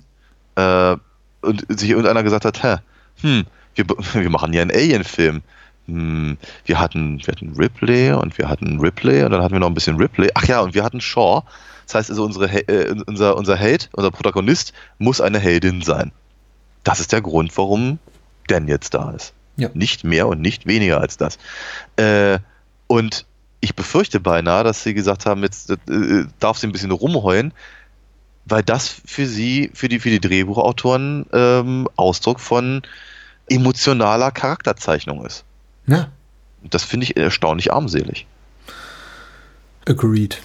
Äh, 0.56 0.96
und 1.42 1.64
sich 1.68 1.90
irgendeiner 1.90 2.22
gesagt 2.22 2.44
hat, 2.44 2.62
hä, 2.62 2.76
hm, 3.20 3.44
wir, 3.76 3.86
wir 4.22 4.30
machen 4.30 4.52
ja 4.52 4.62
einen 4.62 4.70
Alien-Film. 4.70 5.42
Hm, 5.86 6.36
wir 6.64 6.80
hatten, 6.80 7.20
wir 7.24 7.32
hatten 7.32 7.54
Ripley 7.56 8.12
und 8.12 8.36
wir 8.38 8.48
hatten 8.48 8.80
Ripley 8.80 9.22
und 9.22 9.30
dann 9.30 9.42
hatten 9.42 9.54
wir 9.54 9.60
noch 9.60 9.68
ein 9.68 9.74
bisschen 9.74 9.96
Ripley. 9.96 10.30
Ach 10.34 10.44
ja, 10.46 10.60
und 10.60 10.74
wir 10.74 10.82
hatten 10.82 11.00
Shaw. 11.00 11.42
Das 11.86 11.94
heißt 11.94 12.10
also, 12.10 12.24
unsere, 12.24 12.46
äh, 12.68 12.94
unser, 13.06 13.36
unser 13.36 13.56
Held, 13.56 13.88
unser 13.92 14.10
Protagonist 14.10 14.72
muss 14.98 15.20
eine 15.20 15.38
Heldin 15.38 15.82
sein. 15.82 16.10
Das 16.82 17.00
ist 17.00 17.12
der 17.12 17.20
Grund, 17.20 17.56
warum 17.56 17.98
Dan 18.48 18.68
jetzt 18.68 18.94
da 18.94 19.10
ist. 19.10 19.32
Ja. 19.56 19.70
Nicht 19.74 20.04
mehr 20.04 20.26
und 20.26 20.40
nicht 20.40 20.66
weniger 20.66 21.00
als 21.00 21.16
das. 21.16 21.38
Äh, 21.96 22.38
und 22.86 23.24
ich 23.60 23.74
befürchte 23.74 24.20
beinahe, 24.20 24.64
dass 24.64 24.82
sie 24.82 24.94
gesagt 24.94 25.26
haben, 25.26 25.42
jetzt 25.42 25.70
äh, 25.70 26.24
darf 26.38 26.58
sie 26.58 26.66
ein 26.66 26.72
bisschen 26.72 26.90
rumheulen, 26.90 27.52
weil 28.44 28.62
das 28.62 28.88
für 28.88 29.26
sie, 29.26 29.70
für 29.74 29.88
die, 29.88 29.98
für 29.98 30.10
die 30.10 30.20
Drehbuchautoren 30.20 31.26
ähm, 31.32 31.88
Ausdruck 31.96 32.38
von 32.38 32.82
emotionaler 33.48 34.30
Charakterzeichnung 34.30 35.24
ist. 35.24 35.44
Ja, 35.86 36.08
das 36.62 36.84
finde 36.84 37.04
ich 37.04 37.16
erstaunlich 37.16 37.72
armselig. 37.72 38.26
agreed. 39.86 40.40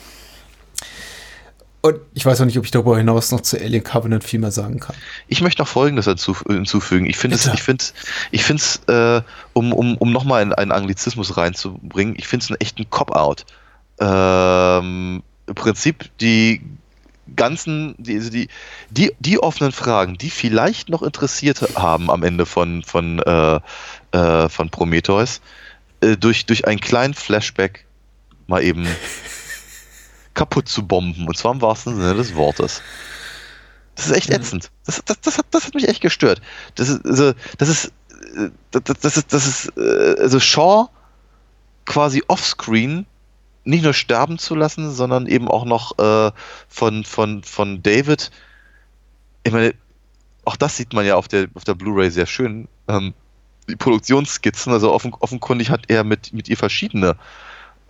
Und 1.83 1.99
ich 2.13 2.23
weiß 2.23 2.39
auch 2.39 2.45
nicht, 2.45 2.59
ob 2.59 2.65
ich 2.65 2.69
darüber 2.69 2.95
hinaus 2.95 3.31
noch 3.31 3.41
zu 3.41 3.59
Alien 3.59 3.83
Covenant 3.83 4.23
viel 4.23 4.39
mehr 4.39 4.51
sagen 4.51 4.79
kann. 4.79 4.95
Ich 5.27 5.41
möchte 5.41 5.63
noch 5.63 5.67
Folgendes 5.67 6.05
dazu, 6.05 6.37
hinzufügen. 6.47 7.07
Ich 7.07 7.17
finde 7.17 7.37
es, 7.37 7.47
ich 7.47 7.63
finde 7.63 7.83
ich 8.29 8.43
finde 8.43 8.61
es, 8.61 8.81
äh, 8.87 9.23
um, 9.53 9.73
um, 9.73 9.97
um 9.97 10.11
nochmal 10.11 10.43
einen, 10.43 10.53
einen 10.53 10.71
Anglizismus 10.71 11.37
reinzubringen, 11.37 12.13
ich 12.17 12.27
finde 12.27 12.43
es 12.43 12.51
einen 12.51 12.61
echten 12.61 12.87
Cop-Out. 12.87 13.45
Ähm, 13.99 15.23
Im 15.47 15.55
Prinzip 15.55 16.11
die 16.19 16.61
ganzen, 17.35 17.95
die, 17.97 18.17
also 18.17 18.29
die, 18.29 18.47
die, 18.89 19.13
die 19.19 19.39
offenen 19.39 19.71
Fragen, 19.71 20.17
die 20.17 20.29
vielleicht 20.29 20.89
noch 20.89 21.01
interessiert 21.01 21.61
haben 21.75 22.09
am 22.09 22.23
Ende 22.23 22.45
von, 22.45 22.83
von, 22.83 23.19
äh, 23.19 23.59
äh, 24.11 24.49
von 24.49 24.69
Prometheus, 24.69 25.41
äh, 26.01 26.17
durch, 26.17 26.45
durch 26.45 26.67
einen 26.67 26.79
kleinen 26.79 27.13
Flashback 27.13 27.85
mal 28.47 28.63
eben 28.63 28.87
kaputt 30.33 30.67
zu 30.67 30.85
bomben. 30.85 31.27
Und 31.27 31.37
zwar 31.37 31.53
im 31.53 31.61
wahrsten 31.61 31.95
Sinne 31.95 32.15
des 32.15 32.35
Wortes. 32.35 32.81
Das 33.95 34.07
ist 34.07 34.11
echt 34.13 34.29
ätzend. 34.29 34.71
Das, 34.85 35.01
das, 35.05 35.19
das, 35.21 35.37
hat, 35.37 35.45
das 35.51 35.65
hat 35.65 35.75
mich 35.75 35.87
echt 35.87 36.01
gestört. 36.01 36.41
Das 36.75 36.89
ist, 36.89 37.05
also, 37.05 37.33
das 37.57 37.69
ist, 37.69 37.85
äh, 38.35 38.49
das, 38.71 38.83
das 38.99 39.17
ist, 39.17 39.33
das 39.33 39.47
ist, 39.47 39.77
äh, 39.77 40.15
also 40.19 40.39
Shaw 40.39 40.89
quasi 41.85 42.23
offscreen 42.27 43.05
nicht 43.63 43.83
nur 43.83 43.93
sterben 43.93 44.37
zu 44.37 44.55
lassen, 44.55 44.91
sondern 44.91 45.27
eben 45.27 45.47
auch 45.47 45.65
noch 45.65 45.97
äh, 45.99 46.31
von, 46.67 47.03
von, 47.03 47.43
von 47.43 47.83
David. 47.83 48.31
Ich 49.43 49.51
meine, 49.51 49.73
auch 50.45 50.55
das 50.55 50.77
sieht 50.77 50.93
man 50.93 51.05
ja 51.05 51.15
auf 51.15 51.27
der, 51.27 51.47
auf 51.53 51.63
der 51.63 51.75
Blu-ray 51.75 52.09
sehr 52.09 52.25
schön. 52.25 52.67
Ähm, 52.87 53.13
die 53.69 53.75
Produktionsskizzen, 53.75 54.73
also 54.73 54.91
offen, 54.91 55.13
offenkundig 55.19 55.69
hat 55.69 55.83
er 55.87 56.03
mit, 56.03 56.33
mit 56.33 56.49
ihr 56.49 56.57
verschiedene 56.57 57.15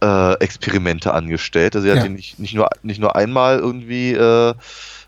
äh, 0.02 0.34
Experimente 0.40 1.14
angestellt. 1.14 1.76
Also 1.76 1.88
er 1.88 1.96
Ja. 1.96 2.02
hat 2.02 2.08
ihn 2.08 2.16
nicht, 2.16 2.40
nicht, 2.40 2.54
nur, 2.54 2.70
nicht 2.84 3.00
nur 3.00 3.16
einmal 3.16 3.60
irgendwie 3.60 4.12
äh, 4.14 4.54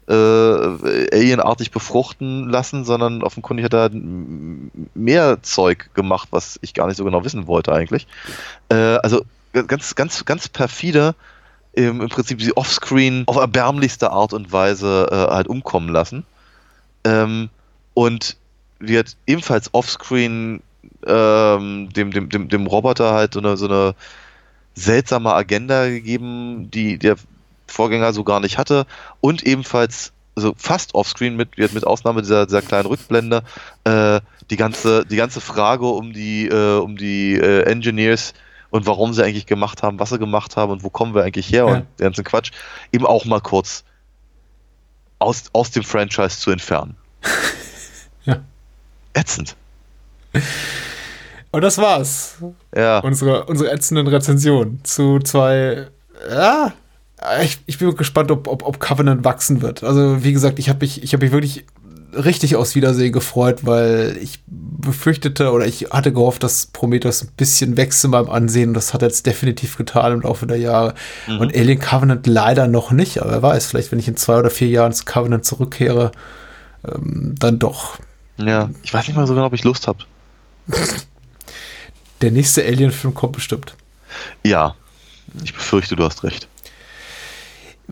äh, 0.08 1.10
alienartig 1.14 1.72
befruchten 1.72 2.50
lassen, 2.50 2.86
sondern 2.86 3.24
offenkundig 3.24 3.66
hat 3.66 3.74
er 3.74 3.90
mehr 4.94 5.42
Zeug 5.44 5.90
gemacht, 5.94 6.30
was 6.32 6.60
ich 6.62 6.74
gar 6.74 6.88
nicht 6.88 6.98
so 6.98 7.06
genau 7.06 7.24
wissen 7.26 7.48
wollte 7.48 7.74
eigentlich. 7.74 8.08
Äh, 8.70 8.76
also 8.76 9.24
ganz, 9.54 9.96
ganz, 9.96 10.26
ganz 10.26 10.50
perfide 10.50 11.16
im, 11.74 12.02
im 12.02 12.10
Prinzip 12.10 12.42
sie 12.42 12.56
offscreen 12.56 13.24
auf 13.28 13.38
erbärmlichste 13.38 14.12
Art 14.12 14.34
und 14.34 14.52
Weise 14.52 15.08
äh, 15.12 15.34
halt 15.34 15.48
umkommen 15.48 15.90
lassen. 15.90 16.26
Ähm, 17.04 17.50
und 17.94 18.38
wird 18.80 19.16
ebenfalls 19.28 19.74
offscreen 19.74 20.62
ähm, 21.06 21.90
dem, 21.94 22.12
dem, 22.12 22.30
dem, 22.30 22.50
dem 22.50 22.68
Roboter 22.68 23.14
halt 23.14 23.34
so 23.34 23.40
eine, 23.40 23.58
so 23.58 23.68
eine 23.68 23.96
seltsame 24.76 25.34
Agenda 25.34 25.88
gegeben, 25.88 26.70
die 26.72 26.98
der 26.98 27.16
Vorgänger 27.68 28.14
so 28.14 28.24
gar 28.24 28.40
nicht 28.40 28.58
hatte. 28.58 28.86
Und 29.22 29.44
ebenfalls, 29.44 30.12
also 30.36 30.54
fast 30.58 30.96
offscreen 30.96 31.36
mit, 31.36 31.58
wird 31.58 31.74
mit 31.74 31.86
Ausnahme 31.86 32.22
dieser, 32.22 32.46
dieser 32.46 32.62
kleinen 32.62 32.88
Rückblende, 32.88 33.44
äh, 33.84 34.20
die 34.50 34.58
ganze, 34.58 35.06
die 35.06 35.16
ganze 35.16 35.42
Frage 35.42 35.86
um 35.86 36.14
die, 36.14 36.48
äh, 36.48 36.80
um 36.80 36.98
die 36.98 37.36
äh, 37.36 37.64
Engineers 37.64 38.34
und 38.74 38.88
warum 38.88 39.14
sie 39.14 39.24
eigentlich 39.24 39.46
gemacht 39.46 39.84
haben, 39.84 40.00
was 40.00 40.10
sie 40.10 40.18
gemacht 40.18 40.58
haben 40.58 40.72
und 40.72 40.84
wo 40.84 40.90
kommen 40.90 41.14
wir 41.14 41.24
eigentlich 41.24 41.52
her 41.52 41.68
Ja. 41.68 41.74
und 41.76 41.86
den 42.00 42.06
ganzen 42.06 42.24
Quatsch, 42.24 42.52
eben 42.92 43.06
auch 43.06 43.24
mal 43.26 43.40
kurz 43.40 43.84
aus, 45.20 45.44
aus 45.54 45.70
dem 45.70 45.84
Franchise 45.84 46.40
zu 46.40 46.50
entfernen. 46.52 46.98
Ja. 48.26 48.38
Ätzend. 49.14 49.58
Und 51.52 51.62
das 51.62 51.78
war's. 51.78 52.38
Ja. 52.74 53.00
Unsere, 53.00 53.44
unsere 53.48 53.70
ätzenden 53.70 54.08
Rezensionen 54.08 54.80
zu 54.86 55.20
zwei. 55.20 55.88
Ja. 56.32 56.72
Ich, 57.42 57.60
ich 57.66 57.78
bin 57.80 57.94
gespannt, 57.98 58.32
ob, 58.32 58.48
ob, 58.48 58.64
ob 58.64 58.80
Covenant 58.80 59.26
wachsen 59.26 59.62
wird. 59.62 59.84
Also, 59.84 60.24
wie 60.24 60.32
gesagt, 60.32 60.58
ich 60.58 60.70
habe 60.70 60.80
mich, 60.80 61.04
ich 61.04 61.14
hab 61.14 61.20
mich 61.20 61.34
wirklich 61.34 61.66
richtig 62.16 62.56
aufs 62.56 62.76
Wiedersehen 62.76 63.12
gefreut, 63.12 63.66
weil 63.66 64.18
ich 64.22 64.40
befürchtete 64.48 65.52
oder 65.52 65.66
ich 65.66 65.88
hatte 65.92 66.14
gehofft, 66.14 66.44
dass 66.44 66.68
Prometheus 66.68 67.24
ein 67.24 67.32
bisschen 67.36 67.78
wächst 67.78 68.04
in 68.04 68.12
meinem 68.12 68.30
Ansehen. 68.30 68.70
Und 68.70 68.74
das 68.76 68.94
hat 68.94 69.02
er 69.02 69.08
jetzt 69.08 69.26
definitiv 69.26 69.78
getan 69.78 70.14
im 70.14 70.22
Laufe 70.22 70.46
der 70.46 70.58
Jahre. 70.58 70.94
Und 71.40 71.56
Alien 71.56 71.80
Covenant 71.80 72.28
leider 72.28 72.68
noch 72.68 72.92
nicht. 72.92 73.22
Aber 73.22 73.32
wer 73.32 73.42
weiß, 73.42 73.68
vielleicht, 73.68 73.92
wenn 73.92 74.00
ich 74.00 74.08
in 74.08 74.18
zwei 74.18 74.38
oder 74.38 74.50
vier 74.50 74.68
Jahren 74.68 74.94
zu 74.94 75.06
Covenant 75.06 75.46
zurückkehre, 75.46 76.12
ähm, 76.88 77.36
dann 77.38 77.60
doch. 77.60 77.98
ja. 78.38 78.70
Ich 78.84 78.94
weiß 78.94 79.08
nicht 79.08 79.16
mal 79.16 79.28
so 79.28 79.34
genau, 79.34 79.48
ob 79.48 79.54
ich 79.54 79.64
Lust 79.64 79.88
habe. 79.88 80.00
Der 82.22 82.32
nächste 82.32 82.64
Alien-Film 82.64 83.14
kommt 83.14 83.34
bestimmt. 83.34 83.76
Ja. 84.44 84.76
Ich 85.44 85.54
befürchte, 85.54 85.96
du 85.96 86.04
hast 86.04 86.24
recht. 86.24 86.48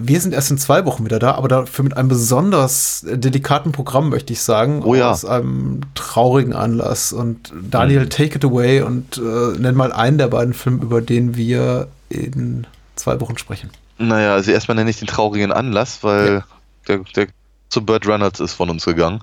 Wir 0.01 0.19
sind 0.21 0.33
erst 0.33 0.51
in 0.51 0.57
zwei 0.57 0.85
Wochen 0.85 1.05
wieder 1.05 1.19
da, 1.19 1.35
aber 1.35 1.47
dafür 1.47 1.83
mit 1.83 1.97
einem 1.97 2.09
besonders 2.09 3.05
delikaten 3.07 3.71
Programm, 3.71 4.09
möchte 4.09 4.33
ich 4.33 4.41
sagen. 4.41 4.83
Oh 4.83 4.95
ja. 4.95 5.11
Aus 5.11 5.25
einem 5.25 5.81
traurigen 5.95 6.53
Anlass. 6.53 7.13
Und 7.13 7.53
Daniel, 7.69 8.07
take 8.09 8.35
it 8.35 8.45
away 8.45 8.81
und 8.81 9.17
äh, 9.17 9.57
nenn 9.57 9.75
mal 9.75 9.91
einen 9.91 10.17
der 10.17 10.27
beiden 10.27 10.53
Filme, 10.53 10.81
über 10.81 11.01
den 11.01 11.35
wir 11.35 11.87
in 12.09 12.67
zwei 12.95 13.19
Wochen 13.19 13.37
sprechen. 13.37 13.69
Naja, 13.97 14.33
also 14.33 14.51
erstmal 14.51 14.75
nenne 14.75 14.89
ich 14.89 14.99
den 14.99 15.07
traurigen 15.07 15.51
Anlass, 15.51 16.03
weil 16.03 16.43
der, 16.87 16.99
der 17.15 17.27
zu 17.69 17.85
Burt 17.85 18.07
Reynolds 18.07 18.39
ist 18.39 18.53
von 18.53 18.69
uns 18.69 18.85
gegangen 18.85 19.21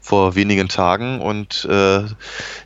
vor 0.00 0.34
wenigen 0.34 0.68
Tagen 0.68 1.20
und 1.20 1.66
äh, 1.66 2.04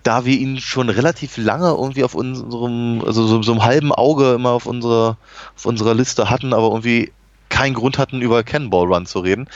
da 0.02 0.24
wir 0.24 0.39
ihn 0.39 0.59
schon 0.59 0.89
relativ 0.89 1.36
lange 1.36 1.70
irgendwie 1.70 2.05
auf 2.05 2.14
unserem, 2.14 3.02
also 3.05 3.26
so, 3.26 3.43
so 3.43 3.52
einem 3.52 3.64
halben 3.64 3.93
Auge 3.93 4.34
immer 4.34 4.51
auf 4.51 4.66
unserer, 4.66 5.16
auf 5.56 5.66
unserer 5.66 5.94
Liste 5.94 6.30
hatten, 6.30 6.52
aber 6.52 6.68
irgendwie 6.68 7.10
keinen 7.53 7.74
Grund 7.74 7.99
hatten, 7.99 8.23
über 8.23 8.43
Cannonball 8.43 8.87
Run 8.87 9.07
zu 9.07 9.20
reden, 9.20 9.47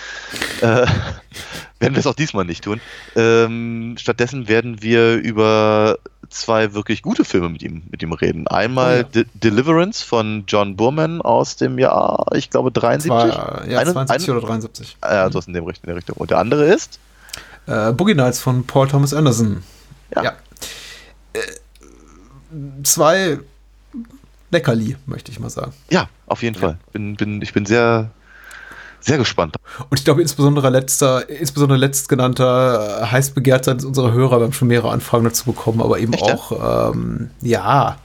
äh, 0.61 0.65
werden 1.81 1.95
wir 1.95 1.97
es 1.97 2.07
auch 2.07 2.15
diesmal 2.15 2.45
nicht 2.45 2.63
tun. 2.63 2.81
Ähm, 3.17 3.97
stattdessen 3.99 4.49
werden 4.49 4.83
wir 4.83 5.15
über 5.17 5.99
zwei 6.29 6.75
wirklich 6.75 7.03
gute 7.03 7.25
Filme 7.25 7.49
mit 7.49 7.63
ihm, 7.63 7.83
mit 7.91 8.03
ihm 8.03 8.13
reden. 8.13 8.47
Einmal 8.49 8.95
Oh 8.95 9.17
ja. 9.17 9.25
De 9.25 9.27
Deliverance 9.35 10.05
von 10.05 10.45
John 10.47 10.77
Burman 10.77 11.23
aus 11.23 11.57
dem 11.57 11.79
Jahr, 11.79 12.27
ich 12.35 12.51
glaube, 12.51 12.71
73. 12.71 13.09
Zwar, 13.11 13.67
ja, 13.67 13.79
Eine- 13.81 13.93
72 13.93 14.29
eine- 14.29 14.39
oder 14.39 14.47
73. 14.47 14.97
Ja, 15.03 15.31
so 15.31 15.39
ist 15.39 15.49
in, 15.49 15.55
dem 15.55 15.67
in 15.69 15.75
der 15.85 15.97
Richtung. 15.97 16.17
Und 16.17 16.31
der 16.31 16.39
andere 16.39 16.67
ist? 16.67 16.99
Äh, 17.67 17.93
Boogie 17.93 18.15
Nights 18.15 18.41
von 18.41 18.67
Paul 18.67 18.89
Thomas 18.89 19.15
Anderson. 19.15 19.63
Ja. 20.15 20.35
Äh, 21.33 21.41
zwei 22.83 23.39
Leckerli, 24.51 24.97
möchte 25.07 25.33
ich 25.33 25.41
mal 25.41 25.51
sagen. 25.51 25.73
Ja, 25.91 26.09
auf 26.27 26.43
jeden 26.43 26.59
Fall. 26.59 26.79
Bin, 26.93 27.17
bin, 27.17 27.43
ich 27.43 27.53
bin 27.53 27.67
sehr, 27.67 28.11
sehr 29.01 29.19
gespannt. 29.19 29.57
Und 29.91 29.99
ich 29.99 30.05
glaube, 30.05 30.23
insbesondere 30.23 30.71
letzter, 30.71 31.29
insbesondere 31.29 31.79
letztgenannter 31.79 33.03
äh, 33.03 33.07
heiß 33.07 33.31
begehrt 33.31 33.65
seitens 33.65 33.85
unserer 33.85 34.13
Hörer. 34.13 34.39
Wir 34.39 34.45
haben 34.45 34.53
schon 34.53 34.69
mehrere 34.69 34.91
Anfragen 34.91 35.25
dazu 35.25 35.45
bekommen, 35.47 35.81
aber 35.81 35.99
eben 35.99 36.13
Echt, 36.13 36.27
ja? 36.27 36.35
auch, 36.35 36.93
ähm, 36.93 37.31
ja, 37.41 37.99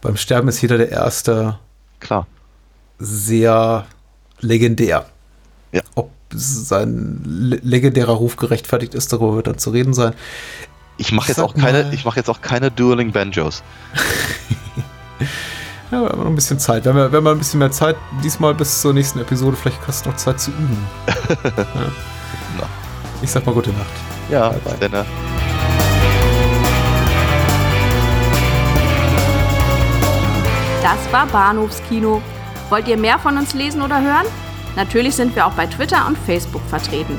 beim 0.00 0.16
Sterben 0.16 0.48
ist 0.48 0.60
jeder 0.60 0.78
der 0.78 0.90
Erste 0.90 1.58
Klar. 2.00 2.26
sehr 2.98 3.86
legendär. 4.40 5.06
Ja. 5.70 5.82
Ob 5.94 6.10
sein 6.34 7.20
le 7.24 7.56
legendärer 7.62 8.12
Ruf 8.12 8.36
gerechtfertigt 8.36 8.94
ist, 8.94 9.12
darüber 9.12 9.36
wird 9.36 9.46
dann 9.46 9.58
zu 9.58 9.70
reden 9.70 9.94
sein. 9.94 10.14
Ich 10.98 11.12
mache 11.12 11.28
jetzt 11.28 11.40
auch 11.40 11.54
keine, 11.54 11.92
ich 11.92 12.04
mache 12.04 12.18
jetzt 12.18 12.28
auch 12.28 12.40
keine 12.40 12.70
Dueling 12.70 13.12
Banjos. 13.12 13.62
Ja, 15.90 16.00
wir 16.00 16.08
haben 16.08 16.20
noch 16.20 16.26
ein 16.26 16.34
bisschen 16.34 16.58
Zeit. 16.58 16.86
Wir 16.86 16.94
haben, 16.94 17.12
wir 17.12 17.18
haben 17.18 17.26
ein 17.26 17.36
bisschen 17.36 17.58
mehr 17.58 17.70
Zeit 17.70 17.96
diesmal 18.24 18.54
bis 18.54 18.80
zur 18.80 18.94
nächsten 18.94 19.18
Episode. 19.18 19.58
Vielleicht 19.58 19.86
hast 19.86 20.06
du 20.06 20.08
noch 20.08 20.16
Zeit 20.16 20.40
zu 20.40 20.50
üben. 20.50 20.86
ja. 21.44 22.66
Ich 23.20 23.30
sag 23.30 23.44
mal 23.44 23.52
gute 23.52 23.68
Nacht. 23.72 23.92
Ja, 24.30 24.48
Bye, 24.48 24.60
bye. 24.64 24.74
bis 24.78 24.90
dann. 24.90 25.06
Das 30.82 31.12
war 31.12 31.26
Bahnhofskino. 31.26 32.22
Wollt 32.70 32.88
ihr 32.88 32.96
mehr 32.96 33.18
von 33.18 33.36
uns 33.36 33.52
lesen 33.52 33.82
oder 33.82 34.00
hören? 34.00 34.26
Natürlich 34.76 35.14
sind 35.14 35.36
wir 35.36 35.46
auch 35.46 35.52
bei 35.52 35.66
Twitter 35.66 36.06
und 36.06 36.16
Facebook 36.16 36.62
vertreten. 36.70 37.18